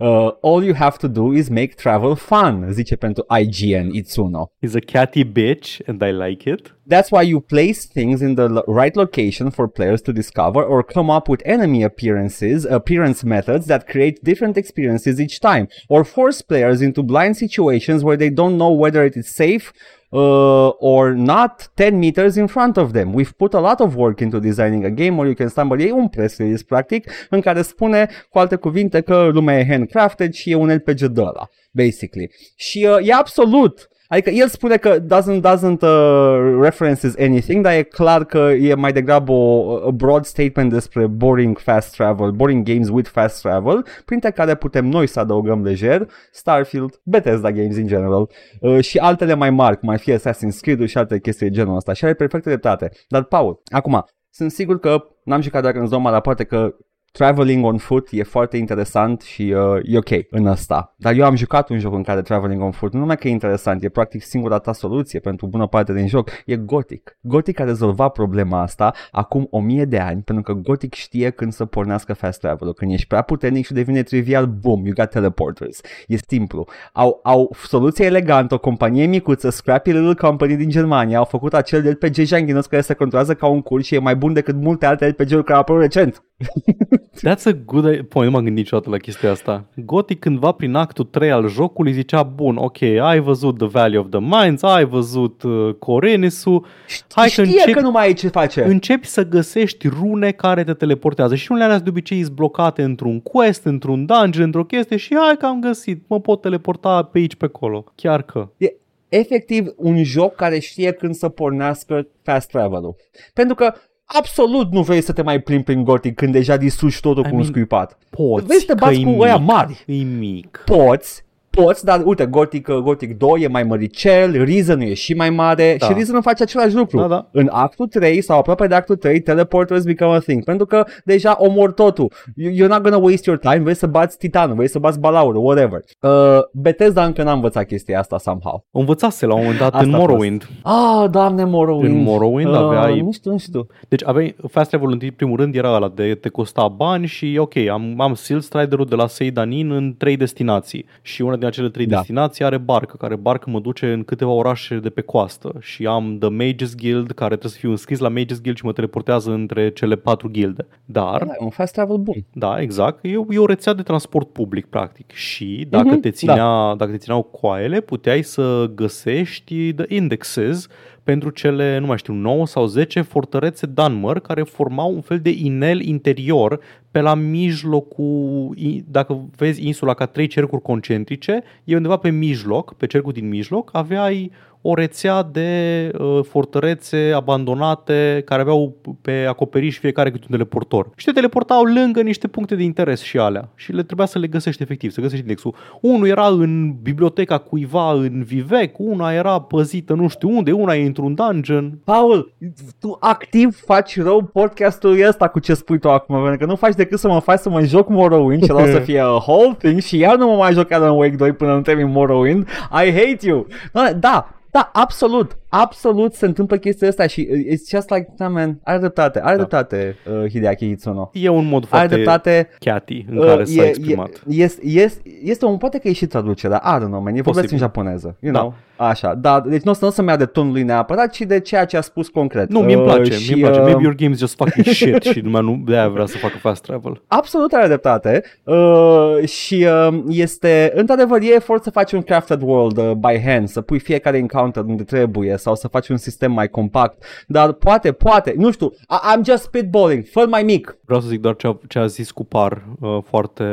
Uh, 0.00 0.28
all 0.42 0.62
you 0.64 0.74
have 0.74 0.98
to 0.98 1.08
do 1.08 1.32
is 1.32 1.50
make 1.50 1.76
travel 1.76 2.16
fun, 2.16 2.72
zice 2.72 2.96
pentru 2.96 3.24
IGN 3.28 3.90
Itsuno. 3.92 4.50
He's 4.60 4.74
a 4.74 4.80
catty 4.80 5.24
bitch 5.24 5.80
and 5.86 6.02
I 6.02 6.12
like 6.12 6.46
it. 6.46 6.72
That's 6.86 7.10
why 7.10 7.22
you 7.22 7.40
place 7.40 7.86
things 7.86 8.22
in 8.22 8.36
the 8.36 8.48
lo- 8.48 8.64
right 8.66 8.96
location 8.96 9.50
for 9.50 9.68
players 9.68 10.02
to 10.02 10.12
discover 10.12 10.62
or 10.62 10.82
come 10.82 11.10
up 11.10 11.28
with 11.28 11.42
enemy 11.44 11.82
appearances, 11.82 12.64
appearance 12.64 13.24
methods 13.24 13.66
that 13.66 13.88
create 13.88 14.24
different 14.24 14.56
experiences 14.56 15.20
each 15.20 15.40
time, 15.40 15.68
or 15.88 16.04
force 16.04 16.42
players 16.42 16.80
into 16.80 17.02
blind 17.02 17.36
situations 17.36 18.02
where 18.02 18.16
they 18.16 18.30
don't 18.30 18.58
know 18.58 18.72
whether 18.72 19.04
it 19.04 19.16
is 19.16 19.28
safe 19.28 19.72
uh, 20.10 20.72
or 20.78 21.14
not 21.14 21.70
10 21.74 21.98
meters 21.98 22.36
in 22.36 22.46
front 22.46 22.76
of 22.76 22.92
them. 22.92 23.12
We've 23.14 23.36
put 23.36 23.54
a 23.54 23.60
lot 23.60 23.80
of 23.80 23.94
work 23.94 24.20
into 24.20 24.38
designing 24.38 24.84
a 24.84 24.90
game 24.90 25.16
where 25.16 25.26
you 25.26 25.34
can 25.34 25.48
stumble. 25.48 25.82
E 25.82 25.92
un 25.92 26.08
press 26.08 26.36
release, 26.36 26.64
practic, 26.64 27.10
în 27.30 27.40
care 27.40 27.62
spune, 27.62 28.08
cu 28.30 28.38
alte 28.38 28.56
cuvinte, 28.56 29.00
că 29.00 29.30
lumea 29.32 29.58
e 29.58 29.66
handcrafted 29.66 30.32
și 30.32 30.50
e 30.50 30.54
un 30.54 30.74
RPG 30.74 31.00
de 31.00 31.20
ăla, 31.20 31.48
basically. 31.70 32.30
Și 32.56 32.88
uh, 32.90 33.08
e 33.08 33.12
absolut 33.12 33.88
Adică 34.12 34.30
el 34.30 34.48
spune 34.48 34.76
că 34.76 34.98
doesn't, 34.98 35.40
doesn't 35.40 35.80
uh, 35.80 36.58
references 36.60 37.14
anything, 37.18 37.62
dar 37.62 37.72
e 37.72 37.82
clar 37.82 38.24
că 38.24 38.38
e 38.38 38.74
mai 38.74 38.92
degrabă 38.92 39.32
o 39.32 39.86
a 39.86 39.90
broad 39.90 40.24
statement 40.24 40.72
despre 40.72 41.06
boring 41.06 41.58
fast 41.58 41.96
travel, 41.96 42.30
boring 42.30 42.66
games 42.66 42.88
with 42.88 43.08
fast 43.08 43.42
travel, 43.42 43.86
printre 44.04 44.30
care 44.30 44.54
putem 44.54 44.86
noi 44.86 45.06
să 45.06 45.20
adăugăm 45.20 45.62
lejer 45.62 46.08
Starfield, 46.32 47.00
Bethesda 47.04 47.50
Games 47.52 47.76
in 47.76 47.86
general 47.86 48.30
uh, 48.60 48.80
și 48.80 48.98
altele 48.98 49.34
mai 49.34 49.50
mari, 49.50 49.78
cum 49.78 49.88
ar 49.88 49.98
fi 49.98 50.12
Assassin's 50.12 50.60
Creed 50.60 50.86
și 50.86 50.98
alte 50.98 51.20
chestii 51.20 51.48
de 51.48 51.54
genul 51.54 51.76
ăsta 51.76 51.92
și 51.92 52.04
are 52.04 52.14
perfectă 52.14 52.48
dreptate. 52.48 52.90
Dar, 53.08 53.22
Paul, 53.22 53.62
acum, 53.64 54.04
sunt 54.30 54.50
sigur 54.50 54.78
că 54.78 55.04
n-am 55.24 55.40
jucat 55.40 55.70
Dragon's 55.70 55.88
Dogma, 55.88 56.10
dar 56.10 56.20
poate 56.20 56.44
că 56.44 56.74
traveling 57.10 57.64
on 57.64 57.78
foot 57.78 58.08
e 58.10 58.22
foarte 58.22 58.56
interesant 58.56 59.20
și 59.20 59.54
uh, 59.56 59.80
e 59.82 59.98
ok 59.98 60.10
în 60.30 60.46
asta. 60.46 60.94
Dar 60.96 61.14
eu 61.14 61.24
am 61.24 61.34
jucat 61.34 61.68
un 61.68 61.78
joc 61.78 61.94
în 61.94 62.02
care 62.02 62.22
traveling 62.22 62.62
on 62.62 62.70
foot 62.70 62.92
nu 62.92 62.98
numai 62.98 63.16
că 63.16 63.28
e 63.28 63.30
interesant, 63.30 63.82
e 63.82 63.88
practic 63.88 64.22
singura 64.22 64.58
ta 64.58 64.72
soluție 64.72 65.20
pentru 65.20 65.46
bună 65.46 65.66
parte 65.66 65.92
din 65.92 66.08
joc. 66.08 66.30
E 66.46 66.56
Gothic. 66.56 67.18
Gothic 67.20 67.60
a 67.60 67.64
rezolvat 67.64 68.12
problema 68.12 68.60
asta 68.60 68.92
acum 69.10 69.46
o 69.50 69.60
mie 69.60 69.84
de 69.84 69.98
ani 69.98 70.22
pentru 70.22 70.44
că 70.44 70.60
Gothic 70.60 70.94
știe 70.94 71.30
când 71.30 71.52
să 71.52 71.64
pornească 71.64 72.12
fast 72.12 72.40
travel 72.40 72.74
Când 72.74 72.92
ești 72.92 73.06
prea 73.06 73.22
puternic 73.22 73.64
și 73.64 73.72
devine 73.72 74.02
trivial, 74.02 74.46
boom, 74.46 74.84
you 74.84 74.94
got 74.94 75.10
teleporters. 75.10 75.80
E 76.06 76.16
simplu. 76.28 76.66
Au, 76.92 77.20
au 77.22 77.56
soluție 77.66 78.04
elegantă, 78.04 78.54
o 78.54 78.58
companie 78.58 79.06
micuță, 79.06 79.50
Scrappy 79.50 79.92
Little 79.92 80.14
Company 80.14 80.56
din 80.56 80.68
Germania, 80.68 81.18
au 81.18 81.24
făcut 81.24 81.54
acel 81.54 81.90
RPG 81.90 82.14
janghinos 82.14 82.66
care 82.66 82.82
se 82.82 82.94
controlează 82.94 83.34
ca 83.34 83.46
un 83.46 83.60
cur 83.60 83.82
și 83.82 83.94
e 83.94 83.98
mai 83.98 84.16
bun 84.16 84.32
decât 84.32 84.54
multe 84.54 84.86
alte 84.86 85.06
RPG-uri 85.06 85.44
care 85.44 85.54
au 85.54 85.60
apărut 85.60 85.82
recent. 85.82 86.24
That's 87.24 87.46
a 87.46 87.52
good 87.64 87.84
idea. 87.84 88.04
Păi, 88.08 88.24
nu 88.24 88.30
m-am 88.30 88.42
gândit 88.44 88.62
niciodată 88.62 88.90
la 88.90 88.96
chestia 88.96 89.30
asta. 89.30 89.64
Gothic 89.74 90.18
cândva 90.18 90.52
prin 90.52 90.74
actul 90.74 91.04
3 91.04 91.30
al 91.30 91.48
jocului 91.48 91.92
zicea, 91.92 92.22
bun, 92.22 92.56
ok, 92.56 92.82
ai 92.82 93.20
văzut 93.20 93.58
The 93.58 93.66
Valley 93.66 93.98
of 93.98 94.06
the 94.10 94.20
Mines, 94.20 94.62
ai 94.62 94.84
văzut 94.84 95.42
uh, 95.42 95.74
Corenisu, 95.78 96.66
hai 97.10 97.30
că 97.34 97.42
Știe 97.42 97.44
începi, 97.44 97.72
că 97.72 97.80
nu 97.80 97.90
mai 97.90 98.06
ai 98.06 98.12
ce 98.12 98.28
face. 98.28 98.64
începi 98.64 99.06
să 99.06 99.28
găsești 99.28 99.88
rune 99.88 100.30
care 100.30 100.64
te 100.64 100.72
teleportează 100.72 101.34
și 101.34 101.50
unele 101.50 101.66
alea 101.66 101.78
de 101.78 101.88
obicei 101.88 102.22
sunt 102.22 102.34
blocate 102.34 102.82
într-un 102.82 103.20
quest, 103.20 103.64
într-un 103.64 104.06
dungeon, 104.06 104.44
într-o 104.44 104.64
chestie 104.64 104.96
și 104.96 105.16
hai 105.16 105.36
că 105.36 105.46
am 105.46 105.60
găsit, 105.60 106.04
mă 106.06 106.20
pot 106.20 106.40
teleporta 106.40 107.02
pe 107.02 107.18
aici, 107.18 107.34
pe 107.34 107.44
acolo. 107.44 107.84
Chiar 107.94 108.22
că. 108.22 108.48
E 108.56 108.74
efectiv 109.08 109.66
un 109.76 110.04
joc 110.04 110.34
care 110.34 110.58
știe 110.58 110.92
când 110.92 111.14
să 111.14 111.28
pornească 111.28 112.08
fast 112.22 112.48
travel-ul. 112.48 112.94
Pentru 113.34 113.54
că 113.54 113.74
absolut 114.16 114.72
nu 114.72 114.82
vrei 114.82 115.00
să 115.00 115.12
te 115.12 115.22
mai 115.22 115.40
plimbi 115.40 115.64
prin 115.64 115.84
Gothic 115.84 116.14
când 116.14 116.32
deja 116.32 116.56
distrugi 116.56 117.00
totul 117.00 117.22
I 117.22 117.28
cu 117.28 117.30
un 117.30 117.36
mean, 117.36 117.50
scuipat. 117.50 117.98
Poți, 118.10 118.46
Vrei 118.46 118.58
să 118.58 118.66
te 118.66 118.74
că 118.74 118.84
bați 118.84 119.00
e 119.00 119.04
cu 119.04 119.20
ăia 119.20 119.36
mic, 119.36 119.46
mari. 119.46 119.84
E 119.86 120.02
mic. 120.02 120.62
Poți, 120.64 121.24
poți, 121.50 121.84
dar 121.84 122.02
uite, 122.04 122.26
Gothic, 122.26 122.68
uh, 122.68 122.76
Gothic 122.76 123.18
2 123.18 123.40
e 123.42 123.48
mai 123.48 123.62
măricel, 123.62 124.44
Reason 124.44 124.80
e 124.80 124.94
și 124.94 125.14
mai 125.14 125.30
mare 125.30 125.76
Da. 125.78 125.86
și 125.86 125.92
Reason 125.92 126.20
face 126.20 126.42
același 126.42 126.74
lucru. 126.74 126.98
Da, 126.98 127.06
da. 127.06 127.28
În 127.32 127.48
actul 127.52 127.86
3 127.86 128.20
sau 128.22 128.38
aproape 128.38 128.66
de 128.66 128.74
actul 128.74 128.96
3, 128.96 129.20
teleporters 129.20 129.84
become 129.84 130.14
a 130.14 130.18
thing, 130.18 130.44
pentru 130.44 130.66
că 130.66 130.84
deja 131.04 131.36
omor 131.38 131.72
totul. 131.72 132.12
You- 132.34 132.52
You're 132.52 132.70
not 132.70 132.82
gonna 132.82 132.96
waste 132.96 133.30
your 133.30 133.38
time, 133.40 133.58
vrei 133.58 133.74
să 133.74 133.86
bați 133.86 134.18
titanul, 134.18 134.54
vrei 134.54 134.68
să 134.68 134.78
bați 134.78 135.00
balaurul, 135.00 135.44
whatever. 135.44 135.80
Uh, 136.00 136.10
Bethesda 136.52 137.04
încă 137.04 137.22
n-a 137.22 137.32
învățat 137.32 137.66
chestia 137.66 137.98
asta 137.98 138.18
somehow. 138.18 138.64
O 138.70 138.78
învățase 138.78 139.26
la 139.26 139.34
un 139.34 139.40
moment 139.40 139.58
dat 139.58 139.74
Asta 139.74 139.86
în 139.86 139.94
a 139.94 139.96
fost. 139.96 140.08
Morrowind. 140.08 140.48
Ah, 140.62 141.10
doamne, 141.10 141.44
Morrowind. 141.44 141.94
În 141.94 142.02
Morrowind 142.02 142.50
uh, 142.50 142.56
aveai- 142.56 143.00
Nu 143.00 143.12
știu, 143.12 143.30
nu 143.30 143.38
știu. 143.38 143.66
Deci 143.88 144.04
aveai 144.06 144.36
fast 144.48 144.70
travel 144.70 144.90
în 145.00 145.10
primul 145.16 145.36
rând 145.36 145.54
era 145.54 145.74
ăla 145.74 145.92
de 145.94 146.14
te 146.20 146.28
costa 146.28 146.68
bani 146.68 147.06
și 147.06 147.36
ok, 147.40 147.56
am, 147.56 148.00
am 148.00 148.14
Seal 148.14 148.40
Strider-ul 148.40 148.86
de 148.86 148.94
la 148.94 149.06
Seidanin 149.06 149.70
în 149.70 149.94
trei 149.98 150.16
destinații 150.16 150.84
și 151.02 151.22
una 151.22 151.36
din 151.40 151.48
acele 151.48 151.68
trei 151.68 151.86
Da. 151.86 151.96
destinații 151.96 152.44
are 152.44 152.58
barcă, 152.58 152.96
care 152.96 153.16
barcă 153.16 153.50
mă 153.50 153.60
duce 153.60 153.92
în 153.92 154.04
câteva 154.04 154.30
orașe 154.30 154.78
de 154.78 154.90
pe 154.90 155.00
coastă 155.00 155.52
și 155.60 155.86
am 155.86 156.16
The 156.18 156.28
Mages 156.28 156.74
Guild 156.74 157.10
care 157.12 157.28
trebuie 157.30 157.50
să 157.50 157.58
fiu 157.58 157.70
înscris 157.70 157.98
la 157.98 158.08
Mages 158.08 158.40
Guild 158.40 158.56
și 158.56 158.64
mă 158.64 158.72
teleportează 158.72 159.30
între 159.30 159.70
cele 159.70 159.96
patru 159.96 160.28
gilde. 160.28 160.66
Dar, 160.84 161.24
Da, 161.24 161.32
e 161.32 161.44
un 161.44 161.50
fast 161.50 161.72
travel 161.72 161.96
bun. 161.96 162.24
da, 162.32 162.60
exact, 162.60 163.04
e, 163.04 163.08
e 163.28 163.38
o 163.38 163.46
rețea 163.46 163.72
de 163.72 163.82
transport 163.82 164.28
public 164.32 164.66
practic 164.66 165.10
și 165.12 165.66
dacă, 165.70 165.88
Mhm, 165.88 166.00
te 166.00 166.10
ținea, 166.10 166.74
dacă 166.76 166.90
te 166.90 166.96
țineau 166.96 167.22
coaiele 167.22 167.80
puteai 167.80 168.22
să 168.22 168.70
găsești 168.74 169.72
the 169.72 169.84
indexes 169.94 170.66
pentru 171.10 171.30
cele, 171.30 171.78
nu 171.78 171.86
mai 171.86 171.98
știu, 171.98 172.14
9 172.14 172.46
sau 172.46 172.66
10 172.66 173.00
fortărețe 173.00 173.66
Dunmer 173.66 174.18
care 174.18 174.42
formau 174.42 174.94
un 174.94 175.00
fel 175.00 175.18
de 175.20 175.30
inel 175.30 175.80
interior 175.80 176.60
pe 176.90 177.00
la 177.00 177.14
mijlocul, 177.14 178.52
i- 178.56 178.84
dacă 178.88 179.28
vezi 179.36 179.66
insula 179.66 179.94
ca 179.94 180.06
trei 180.06 180.26
cercuri 180.26 180.62
concentrice, 180.62 181.42
e 181.64 181.76
undeva 181.76 181.96
pe 181.96 182.10
mijloc, 182.10 182.74
pe 182.74 182.86
cercul 182.86 183.12
din 183.12 183.28
mijloc, 183.28 183.70
aveai 183.72 184.30
o 184.62 184.74
rețea 184.74 185.22
de 185.22 185.90
uh, 185.98 186.20
fortărețe 186.28 187.12
abandonate 187.14 188.22
care 188.24 188.40
aveau 188.40 188.76
pe 189.02 189.24
acoperiș 189.28 189.78
fiecare 189.78 190.10
câte 190.10 190.24
un 190.28 190.36
teleportor. 190.36 190.90
Și 190.96 191.04
te 191.04 191.12
teleportau 191.12 191.64
lângă 191.64 192.00
niște 192.00 192.28
puncte 192.28 192.54
de 192.54 192.62
interes 192.62 193.02
și 193.02 193.18
alea. 193.18 193.48
Și 193.54 193.72
le 193.72 193.82
trebuia 193.82 194.06
să 194.06 194.18
le 194.18 194.26
găsești 194.26 194.62
efectiv, 194.62 194.90
să 194.90 195.00
găsești 195.00 195.24
indexul. 195.24 195.54
Unul 195.80 196.06
era 196.06 196.26
în 196.26 196.74
biblioteca 196.82 197.38
cuiva 197.38 197.92
în 197.92 198.22
Vivec, 198.22 198.78
una 198.78 199.12
era 199.12 199.40
păzită 199.40 199.94
nu 199.94 200.08
știu 200.08 200.36
unde, 200.36 200.52
una 200.52 200.74
e 200.74 200.86
într-un 200.86 201.14
dungeon. 201.14 201.78
Paul, 201.84 202.34
tu 202.80 202.96
activ 203.00 203.56
faci 203.64 204.00
rău 204.00 204.22
podcastul 204.22 205.06
ăsta 205.08 205.28
cu 205.28 205.38
ce 205.38 205.54
spui 205.54 205.78
tu 205.78 205.90
acum, 205.90 206.16
pentru 206.20 206.38
că 206.38 206.44
nu 206.44 206.56
faci 206.56 206.74
decât 206.74 206.98
să 206.98 207.08
mă 207.08 207.18
faci 207.18 207.38
să 207.38 207.50
mă 207.50 207.60
joc 207.60 207.88
Morrowind 207.88 208.44
și 208.44 208.50
o 208.50 208.64
să 208.64 208.78
fie 208.88 209.00
a 209.00 209.10
whole 209.10 209.54
thing 209.58 209.80
și 209.80 209.98
iar 209.98 210.16
nu 210.16 210.26
mă 210.26 210.36
mai 210.36 210.52
joc 210.52 210.70
Alan 210.72 210.96
Wake 210.96 211.16
2 211.16 211.32
până 211.32 211.54
nu 211.54 211.60
termin 211.60 211.90
Morrowind. 211.90 212.48
I 212.70 212.92
hate 212.92 213.18
you. 213.20 213.46
Da, 213.72 213.92
da, 213.92 214.39
da, 214.50 214.70
absolut, 214.72 215.38
absolut 215.48 216.14
se 216.14 216.26
întâmplă 216.26 216.56
chestia 216.56 216.88
asta 216.88 217.06
și 217.06 217.28
uh, 217.30 217.38
it's 217.38 217.68
just 217.70 217.90
like, 217.90 218.08
da, 218.16 218.28
man, 218.28 218.60
are 218.64 218.78
dreptate, 218.78 219.18
are 219.20 219.30
Da. 219.30 219.36
dreptate 219.36 219.96
uh, 220.22 220.28
Hideaki 220.30 220.68
Itsuno. 220.70 221.10
E 221.12 221.28
un 221.28 221.46
mod 221.48 221.62
Are 221.62 221.68
foarte 221.70 221.94
dreptate, 221.94 222.48
catty 222.58 223.04
în 223.10 223.20
care 223.20 223.40
Uh, 223.40 223.46
s-a 223.46 223.62
e- 223.64 223.66
exprimat. 223.68 224.08
E, 224.28 224.42
este, 224.42 224.66
este, 224.66 225.00
este 225.22 225.44
un, 225.44 225.56
poate 225.56 225.78
că 225.78 225.88
e 225.88 225.92
și 225.92 226.06
traducerea, 226.06 226.62
I 226.64 226.76
don't 226.82 226.86
know, 226.86 227.00
man, 227.00 227.14
e 227.14 227.20
vorbesc 227.20 227.24
Posibil. 227.24 227.52
în 227.52 227.58
japoneză, 227.58 228.16
you 228.20 228.32
Da. 228.32 228.38
know. 228.38 228.54
Așa, 228.88 229.14
da, 229.14 229.40
deci 229.40 229.62
nu 229.62 229.70
o 229.70 229.74
să, 229.74 229.84
nu 229.84 229.90
să-mi 229.90 230.08
ia 230.08 230.16
de 230.16 230.24
tonul 230.26 230.52
lui 230.52 230.62
neapărat, 230.62 231.10
ci 231.10 231.20
de 231.20 231.40
ceea 231.40 231.64
ce 231.64 231.76
a 231.76 231.80
spus 231.80 232.08
concret. 232.08 232.50
Nu, 232.50 232.60
mie 232.60 232.74
îmi 232.74 232.84
Uh, 232.84 232.92
place, 232.94 233.12
și, 233.12 233.32
mie 233.34 233.34
îmi 233.34 233.42
place. 233.42 233.58
uh, 233.60 233.64
Maybe 233.66 233.82
your 233.82 233.94
game 233.94 234.10
is 234.12 234.18
just 234.18 234.36
fucking 234.36 234.66
shit 234.74 235.02
și 235.02 235.20
lumea 235.20 235.40
nu 235.40 235.62
de 235.66 235.72
aia 235.76 235.88
vrea 235.88 236.06
să 236.06 236.16
facă 236.18 236.36
fast 236.36 236.62
travel. 236.62 237.02
Absolut 237.06 237.52
are 237.52 237.66
dreptate 237.66 238.22
uh, 238.44 239.28
și 239.28 239.66
uh, 239.88 240.02
este, 240.08 240.72
într-adevăr, 240.74 241.20
e 241.20 241.34
efort 241.34 241.62
să 241.62 241.70
faci 241.70 241.92
un 241.92 242.02
crafted 242.02 242.42
world 242.42 242.76
uh, 242.76 242.90
by 242.90 243.20
hand, 243.24 243.48
să 243.48 243.60
pui 243.60 243.78
fiecare 243.78 244.16
encounter 244.16 244.64
unde 244.64 244.82
trebuie 244.82 245.36
sau 245.36 245.54
să 245.54 245.68
faci 245.68 245.88
un 245.88 245.96
sistem 245.96 246.32
mai 246.32 246.48
compact, 246.48 247.02
dar 247.26 247.52
poate, 247.52 247.92
poate, 247.92 248.34
nu 248.36 248.50
știu, 248.50 248.66
I- 248.76 249.16
I'm 249.18 249.24
just 249.24 249.42
spitballing, 249.42 250.04
fă 250.10 250.26
mai 250.28 250.42
mic. 250.42 250.76
Vreau 250.84 251.00
să 251.00 251.08
zic 251.08 251.20
doar 251.20 251.36
ce 251.36 251.46
a, 251.46 251.58
ce 251.68 251.78
a 251.78 251.86
zis 251.86 252.10
cu 252.10 252.24
par 252.24 252.62
uh, 252.80 252.98
foarte, 253.04 253.44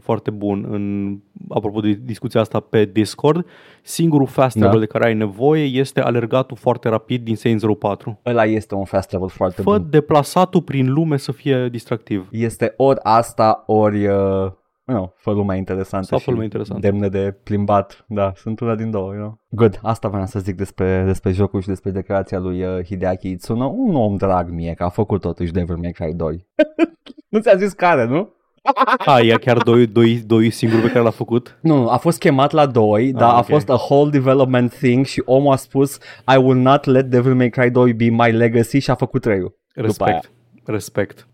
foarte 0.00 0.30
bun 0.30 0.66
în, 0.70 1.14
apropo 1.48 1.80
de 1.80 2.00
discuția 2.02 2.40
asta 2.40 2.60
pe 2.60 2.84
Discord. 2.84 3.46
Singurul 3.82 4.26
fast 4.26 4.54
Da. 4.56 4.60
travel 4.60 4.80
de 4.80 4.86
care 4.86 5.04
ai 5.06 5.14
nevoie 5.14 5.64
este 5.64 6.00
alergatul 6.00 6.56
foarte 6.56 6.88
rapid 6.88 7.24
din 7.24 7.36
Saints 7.36 7.62
Row 7.64 7.74
4. 7.74 8.20
Ăla 8.26 8.44
este 8.44 8.74
un 8.74 8.84
fast 8.84 9.08
travel 9.08 9.28
foarte 9.28 9.62
Fă 9.62 9.70
bun. 9.78 9.86
deplasatul 9.90 10.62
prin 10.62 10.92
lume 10.92 11.16
să 11.16 11.32
fie 11.32 11.68
distractiv. 11.68 12.28
Este 12.30 12.74
ori 12.76 12.98
asta, 13.02 13.62
ori... 13.66 14.06
Uh, 14.06 14.50
nu, 14.84 15.12
fă 15.16 15.30
lumea 15.32 15.56
interesantă 15.56 16.06
Sau 16.06 16.18
și 16.18 16.24
fă 16.24 16.30
lumea 16.30 16.44
interesantă. 16.44 16.86
demne 16.86 17.08
de 17.08 17.36
plimbat. 17.42 18.04
Da, 18.08 18.32
sunt 18.36 18.60
una 18.60 18.74
din 18.74 18.90
două, 18.90 19.12
you 19.12 19.18
know? 19.20 19.38
Good, 19.48 19.80
asta 19.82 20.08
vreau 20.08 20.26
să 20.26 20.38
zic 20.38 20.56
despre, 20.56 21.02
despre 21.06 21.30
jocul 21.32 21.60
și 21.60 21.68
despre 21.68 21.90
declarația 21.90 22.38
lui 22.38 22.62
uh, 22.64 22.84
Hideaki 22.84 23.30
Itsuno. 23.30 23.66
Un 23.76 23.94
om 23.94 24.16
drag 24.16 24.50
mie, 24.50 24.72
că 24.74 24.84
a 24.84 24.88
făcut 24.88 25.20
totuși 25.20 25.52
Devil 25.52 25.76
May 25.76 25.90
Cry 25.92 26.12
2. 26.14 26.46
nu 27.28 27.40
ți-a 27.40 27.56
zis 27.56 27.72
care, 27.72 28.04
nu? 28.06 28.28
A, 29.06 29.20
e 29.20 29.36
chiar 29.36 29.58
doi, 29.58 29.86
doi, 29.86 30.22
doi 30.26 30.50
singuri 30.50 30.82
pe 30.82 30.88
care 30.88 31.04
l-a 31.04 31.10
făcut? 31.10 31.58
Nu, 31.60 31.82
nu, 31.82 31.88
a 31.88 31.96
fost 31.96 32.18
chemat 32.18 32.52
la 32.52 32.66
2, 32.66 33.12
dar 33.12 33.30
a 33.30 33.38
ok. 33.38 33.44
fost 33.44 33.68
a 33.68 33.74
whole 33.74 34.10
development 34.10 34.72
thing 34.72 35.06
și 35.06 35.22
omul 35.24 35.52
a 35.52 35.56
spus 35.56 35.98
I 36.34 36.36
will 36.36 36.58
not 36.58 36.84
let 36.84 37.04
Devil 37.04 37.34
May 37.34 37.50
Cry 37.50 37.70
2 37.70 37.92
be 37.92 38.04
my 38.04 38.32
legacy 38.32 38.78
și 38.78 38.90
a 38.90 38.94
făcut 38.94 39.20
3 39.20 39.38
După 39.74 40.04
aia. 40.04 40.14
Respect. 40.14 40.30
Respect. 40.64 41.26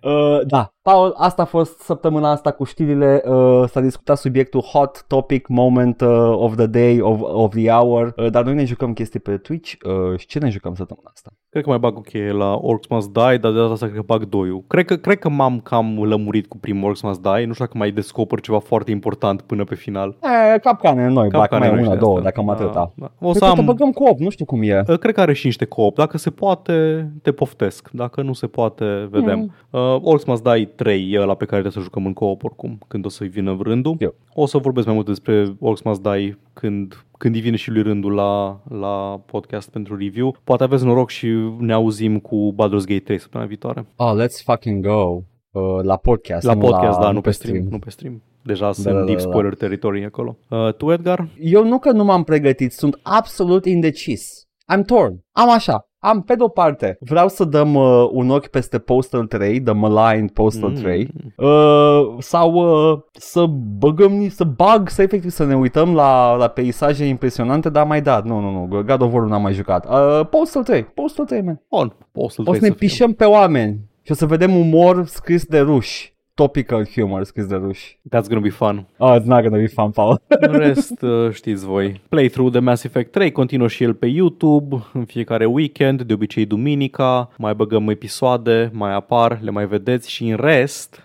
Uh, 0.00 0.46
da, 0.46 0.74
Paul, 0.90 1.14
asta 1.16 1.42
a 1.42 1.44
fost 1.44 1.78
săptămâna 1.78 2.30
asta 2.30 2.50
cu 2.50 2.64
știrile. 2.64 3.22
Uh, 3.26 3.64
s-a 3.68 3.80
discutat 3.80 4.18
subiectul 4.18 4.60
hot 4.60 5.04
topic 5.06 5.46
moment 5.48 6.00
uh, 6.00 6.08
of 6.32 6.56
the 6.56 6.66
day, 6.66 7.00
of, 7.00 7.20
of 7.20 7.54
the 7.54 7.70
hour, 7.70 8.12
uh, 8.16 8.30
dar 8.30 8.44
noi 8.44 8.54
ne 8.54 8.64
jucăm 8.64 8.92
chestii 8.92 9.20
pe 9.20 9.36
Twitch 9.36 9.72
uh, 9.72 10.18
și 10.18 10.26
ce 10.26 10.38
ne 10.38 10.48
jucăm 10.48 10.74
săptămâna 10.74 11.10
asta? 11.14 11.30
Cred 11.50 11.62
că 11.62 11.68
mai 11.68 11.78
bag 11.78 11.96
o 11.96 12.00
cheie 12.00 12.32
la 12.32 12.54
Orcs 12.54 12.86
Must 12.88 13.12
Die, 13.12 13.36
dar 13.36 13.52
de 13.52 13.58
data 13.58 13.72
asta 13.72 13.86
cred 13.86 13.98
că 13.98 14.04
bag 14.06 14.24
doi 14.24 14.64
Cred 14.66 14.84
că, 14.84 14.96
cred 14.96 15.18
că 15.18 15.28
m-am 15.28 15.60
cam 15.60 16.02
lămurit 16.02 16.46
cu 16.46 16.58
primul 16.58 16.88
Orcs 16.88 17.00
Must 17.00 17.22
Die. 17.22 17.44
Nu 17.46 17.52
știu 17.52 17.64
dacă 17.64 17.78
mai 17.78 17.90
descoper 17.90 18.40
ceva 18.40 18.58
foarte 18.58 18.90
important 18.90 19.40
până 19.40 19.64
pe 19.64 19.74
final. 19.74 20.16
E, 20.54 20.58
capcane 20.58 21.08
noi, 21.08 21.28
bac 21.28 21.40
Capcane 21.40 21.66
mai 21.66 21.74
noi 21.74 21.84
una, 21.84 21.92
și 21.92 21.98
două, 21.98 22.16
astea. 22.16 22.30
dacă 22.30 22.40
am 22.40 22.48
atâta. 22.48 22.92
Da, 22.94 23.06
da. 23.20 23.26
O 23.28 23.32
să 23.32 23.38
Cred 23.38 23.48
că 23.48 23.54
te 23.54 23.60
am, 23.60 23.66
băgăm 23.66 23.90
cu 23.92 24.04
8, 24.04 24.20
nu 24.20 24.30
știu 24.30 24.44
cum 24.44 24.62
e. 24.62 24.82
Uh, 24.88 24.98
Cred 24.98 25.14
că 25.14 25.20
are 25.20 25.32
și 25.32 25.46
niște 25.46 25.64
co-op. 25.64 25.94
Dacă 25.96 26.18
se 26.18 26.30
poate, 26.30 27.06
te 27.22 27.32
poftesc. 27.32 27.88
Dacă 27.92 28.22
nu 28.22 28.32
se 28.32 28.46
poate, 28.46 29.08
vedem. 29.10 29.38
Mm. 29.38 29.80
Uh, 29.80 29.98
Orcs 30.02 30.24
Must 30.24 30.42
Die 30.42 30.64
3 30.80 31.12
e 31.12 31.20
ăla 31.20 31.34
pe 31.34 31.44
care 31.44 31.60
trebuie 31.60 31.72
să 31.72 31.80
jucăm 31.80 32.06
în 32.06 32.12
co-op 32.12 32.44
oricum, 32.44 32.78
când 32.88 33.04
o 33.04 33.08
să-i 33.08 33.28
vină 33.28 33.58
rândul. 33.62 33.96
Eu. 33.98 34.14
O 34.34 34.46
să 34.46 34.58
vorbesc 34.58 34.86
mai 34.86 34.94
mult 34.94 35.06
despre 35.06 35.56
Orcs 35.58 35.82
Must 35.82 36.02
Die 36.02 36.38
când, 36.52 37.04
când 37.18 37.34
îi 37.34 37.40
vine 37.40 37.56
și 37.56 37.70
lui 37.70 37.82
rândul 37.82 38.12
la, 38.12 38.60
la 38.68 39.22
podcast 39.26 39.70
pentru 39.70 39.96
review. 39.96 40.36
Poate 40.44 40.62
aveți 40.62 40.84
noroc 40.84 41.10
și 41.10 41.26
ne 41.58 41.72
auzim 41.72 42.18
cu 42.18 42.54
Baldur's 42.54 42.86
Gate 42.86 43.00
3 43.04 43.18
săptămâna 43.18 43.48
viitoare. 43.48 43.86
Oh, 43.96 44.12
let's 44.22 44.44
fucking 44.44 44.86
go. 44.86 45.22
Uh, 45.50 45.82
la 45.82 45.96
podcast, 45.96 46.46
La 46.46 46.54
nu 46.54 46.60
podcast, 46.60 46.98
la, 46.98 47.04
da, 47.04 47.10
nu 47.10 47.20
pe 47.20 47.30
stream. 47.30 47.66
Nu 47.70 47.78
pe 47.78 47.90
stream. 47.90 48.22
Deja 48.42 48.72
sunt 48.72 48.94
da, 48.94 49.04
deep 49.04 49.18
da. 49.18 49.22
spoiler 49.22 49.54
territory 49.54 50.04
acolo. 50.04 50.36
Uh, 50.50 50.74
tu, 50.74 50.92
Edgar? 50.92 51.28
Eu 51.38 51.64
nu 51.64 51.78
că 51.78 51.90
nu 51.90 52.04
m-am 52.04 52.24
pregătit, 52.24 52.72
sunt 52.72 53.00
absolut 53.02 53.64
indecis. 53.64 54.48
I'm 54.74 54.84
torn. 54.86 55.24
Am 55.32 55.50
așa. 55.50 55.89
Am, 56.02 56.22
pe 56.22 56.34
de-o 56.34 56.48
parte, 56.48 56.96
vreau 57.00 57.28
să 57.28 57.44
dăm 57.44 57.74
uh, 57.74 58.08
un 58.12 58.30
ochi 58.30 58.46
peste 58.46 58.78
Postal 58.78 59.26
3, 59.26 59.60
The 59.62 59.72
Maligned 59.72 60.30
Postal 60.30 60.68
Mm. 60.70 60.74
3, 60.74 61.08
uh, 61.36 62.00
sau 62.18 62.52
uh, 62.52 62.98
să 63.12 63.44
băgăm, 63.78 64.12
ni- 64.12 64.28
să 64.28 64.44
bag, 64.44 64.88
să 64.88 65.02
efectiv 65.02 65.30
să 65.30 65.44
ne 65.44 65.56
uităm 65.56 65.94
la, 65.94 66.34
la 66.34 66.48
peisaje 66.48 67.04
impresionante, 67.04 67.68
dar 67.70 67.86
mai 67.86 68.02
dat, 68.02 68.24
nu, 68.24 68.38
nu, 68.40 68.50
nu, 68.50 68.82
God 68.82 69.00
of 69.02 69.12
War 69.12 69.22
n-am 69.26 69.42
mai 69.42 69.52
jucat. 69.52 69.86
Uh, 69.88 70.26
Postal 70.30 70.62
3, 70.62 70.84
Postal 70.84 71.24
3, 71.24 71.42
man. 71.42 71.62
Bun, 71.70 71.96
poți 72.12 72.34
să-l 72.34 72.44
O 72.48 72.52
să 72.52 72.60
ne 72.60 72.70
pișăm 72.72 73.12
pe 73.12 73.24
oameni 73.24 73.78
și 74.02 74.12
o 74.12 74.14
să 74.14 74.26
vedem 74.26 74.56
umor 74.56 75.04
scris 75.06 75.44
de 75.44 75.58
ruși. 75.58 76.14
Topical 76.34 76.86
humor 76.94 77.24
scris 77.24 77.46
de 77.46 77.54
ruși. 77.54 77.98
That's 78.16 78.28
gonna 78.28 78.40
be 78.42 78.50
fun. 78.50 78.86
Oh, 78.96 79.16
it's 79.18 79.24
not 79.24 79.42
gonna 79.42 79.56
be 79.56 79.66
fun, 79.66 79.90
Paul. 79.90 80.20
În 80.28 80.52
rest, 80.52 81.02
uh, 81.02 81.32
știți 81.32 81.64
voi. 81.64 82.00
Playthrough 82.08 82.52
de 82.52 82.58
Mass 82.58 82.84
Effect 82.84 83.12
3 83.12 83.32
continuă 83.32 83.68
și 83.68 83.82
el 83.82 83.94
pe 83.94 84.06
YouTube 84.06 84.76
în 84.92 85.04
fiecare 85.04 85.44
weekend, 85.44 86.02
de 86.02 86.12
obicei 86.12 86.46
duminica. 86.46 87.30
Mai 87.38 87.54
băgăm 87.54 87.88
episoade, 87.88 88.70
mai 88.72 88.94
apar, 88.94 89.38
le 89.42 89.50
mai 89.50 89.66
vedeți 89.66 90.10
și 90.10 90.28
în 90.28 90.36
rest... 90.36 91.04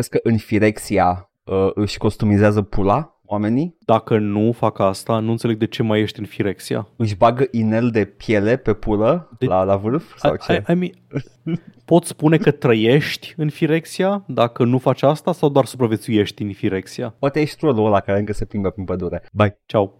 crezi 0.01 0.09
că 0.09 0.29
în 0.29 0.37
Firexia 0.37 1.29
uh, 1.43 1.69
își 1.73 1.97
customizează 1.97 2.61
pula 2.61 3.19
oamenii? 3.25 3.77
Dacă 3.79 4.17
nu 4.17 4.51
fac 4.51 4.79
asta, 4.79 5.19
nu 5.19 5.31
înțeleg 5.31 5.57
de 5.57 5.67
ce 5.67 5.83
mai 5.83 5.99
ești 6.01 6.19
în 6.19 6.25
Firexia. 6.25 6.87
Își 6.95 7.15
bagă 7.15 7.47
inel 7.51 7.89
de 7.89 8.05
piele 8.05 8.57
pe 8.57 8.73
pulă 8.73 9.29
De- 9.39 9.45
la, 9.45 9.63
la 9.63 9.75
vârf? 9.75 10.17
Sau 10.17 10.33
I, 10.33 10.37
ce? 10.37 10.63
I, 10.67 10.71
I 10.71 10.75
mean, 10.75 10.91
poți 11.85 12.07
spune 12.07 12.37
că 12.37 12.51
trăiești 12.51 13.33
în 13.37 13.49
Firexia 13.49 14.23
dacă 14.27 14.63
nu 14.63 14.77
faci 14.77 15.03
asta 15.03 15.31
sau 15.31 15.49
doar 15.49 15.65
supraviețuiești 15.65 16.41
în 16.41 16.53
Firexia? 16.53 17.15
Poate 17.19 17.39
ești 17.39 17.57
trollul 17.57 17.85
ăla 17.85 17.99
care 17.99 18.19
încă 18.19 18.33
se 18.33 18.45
plimbă 18.45 18.69
prin 18.69 18.85
pădure. 18.85 19.23
Bye! 19.33 19.61
Ciao! 19.65 19.93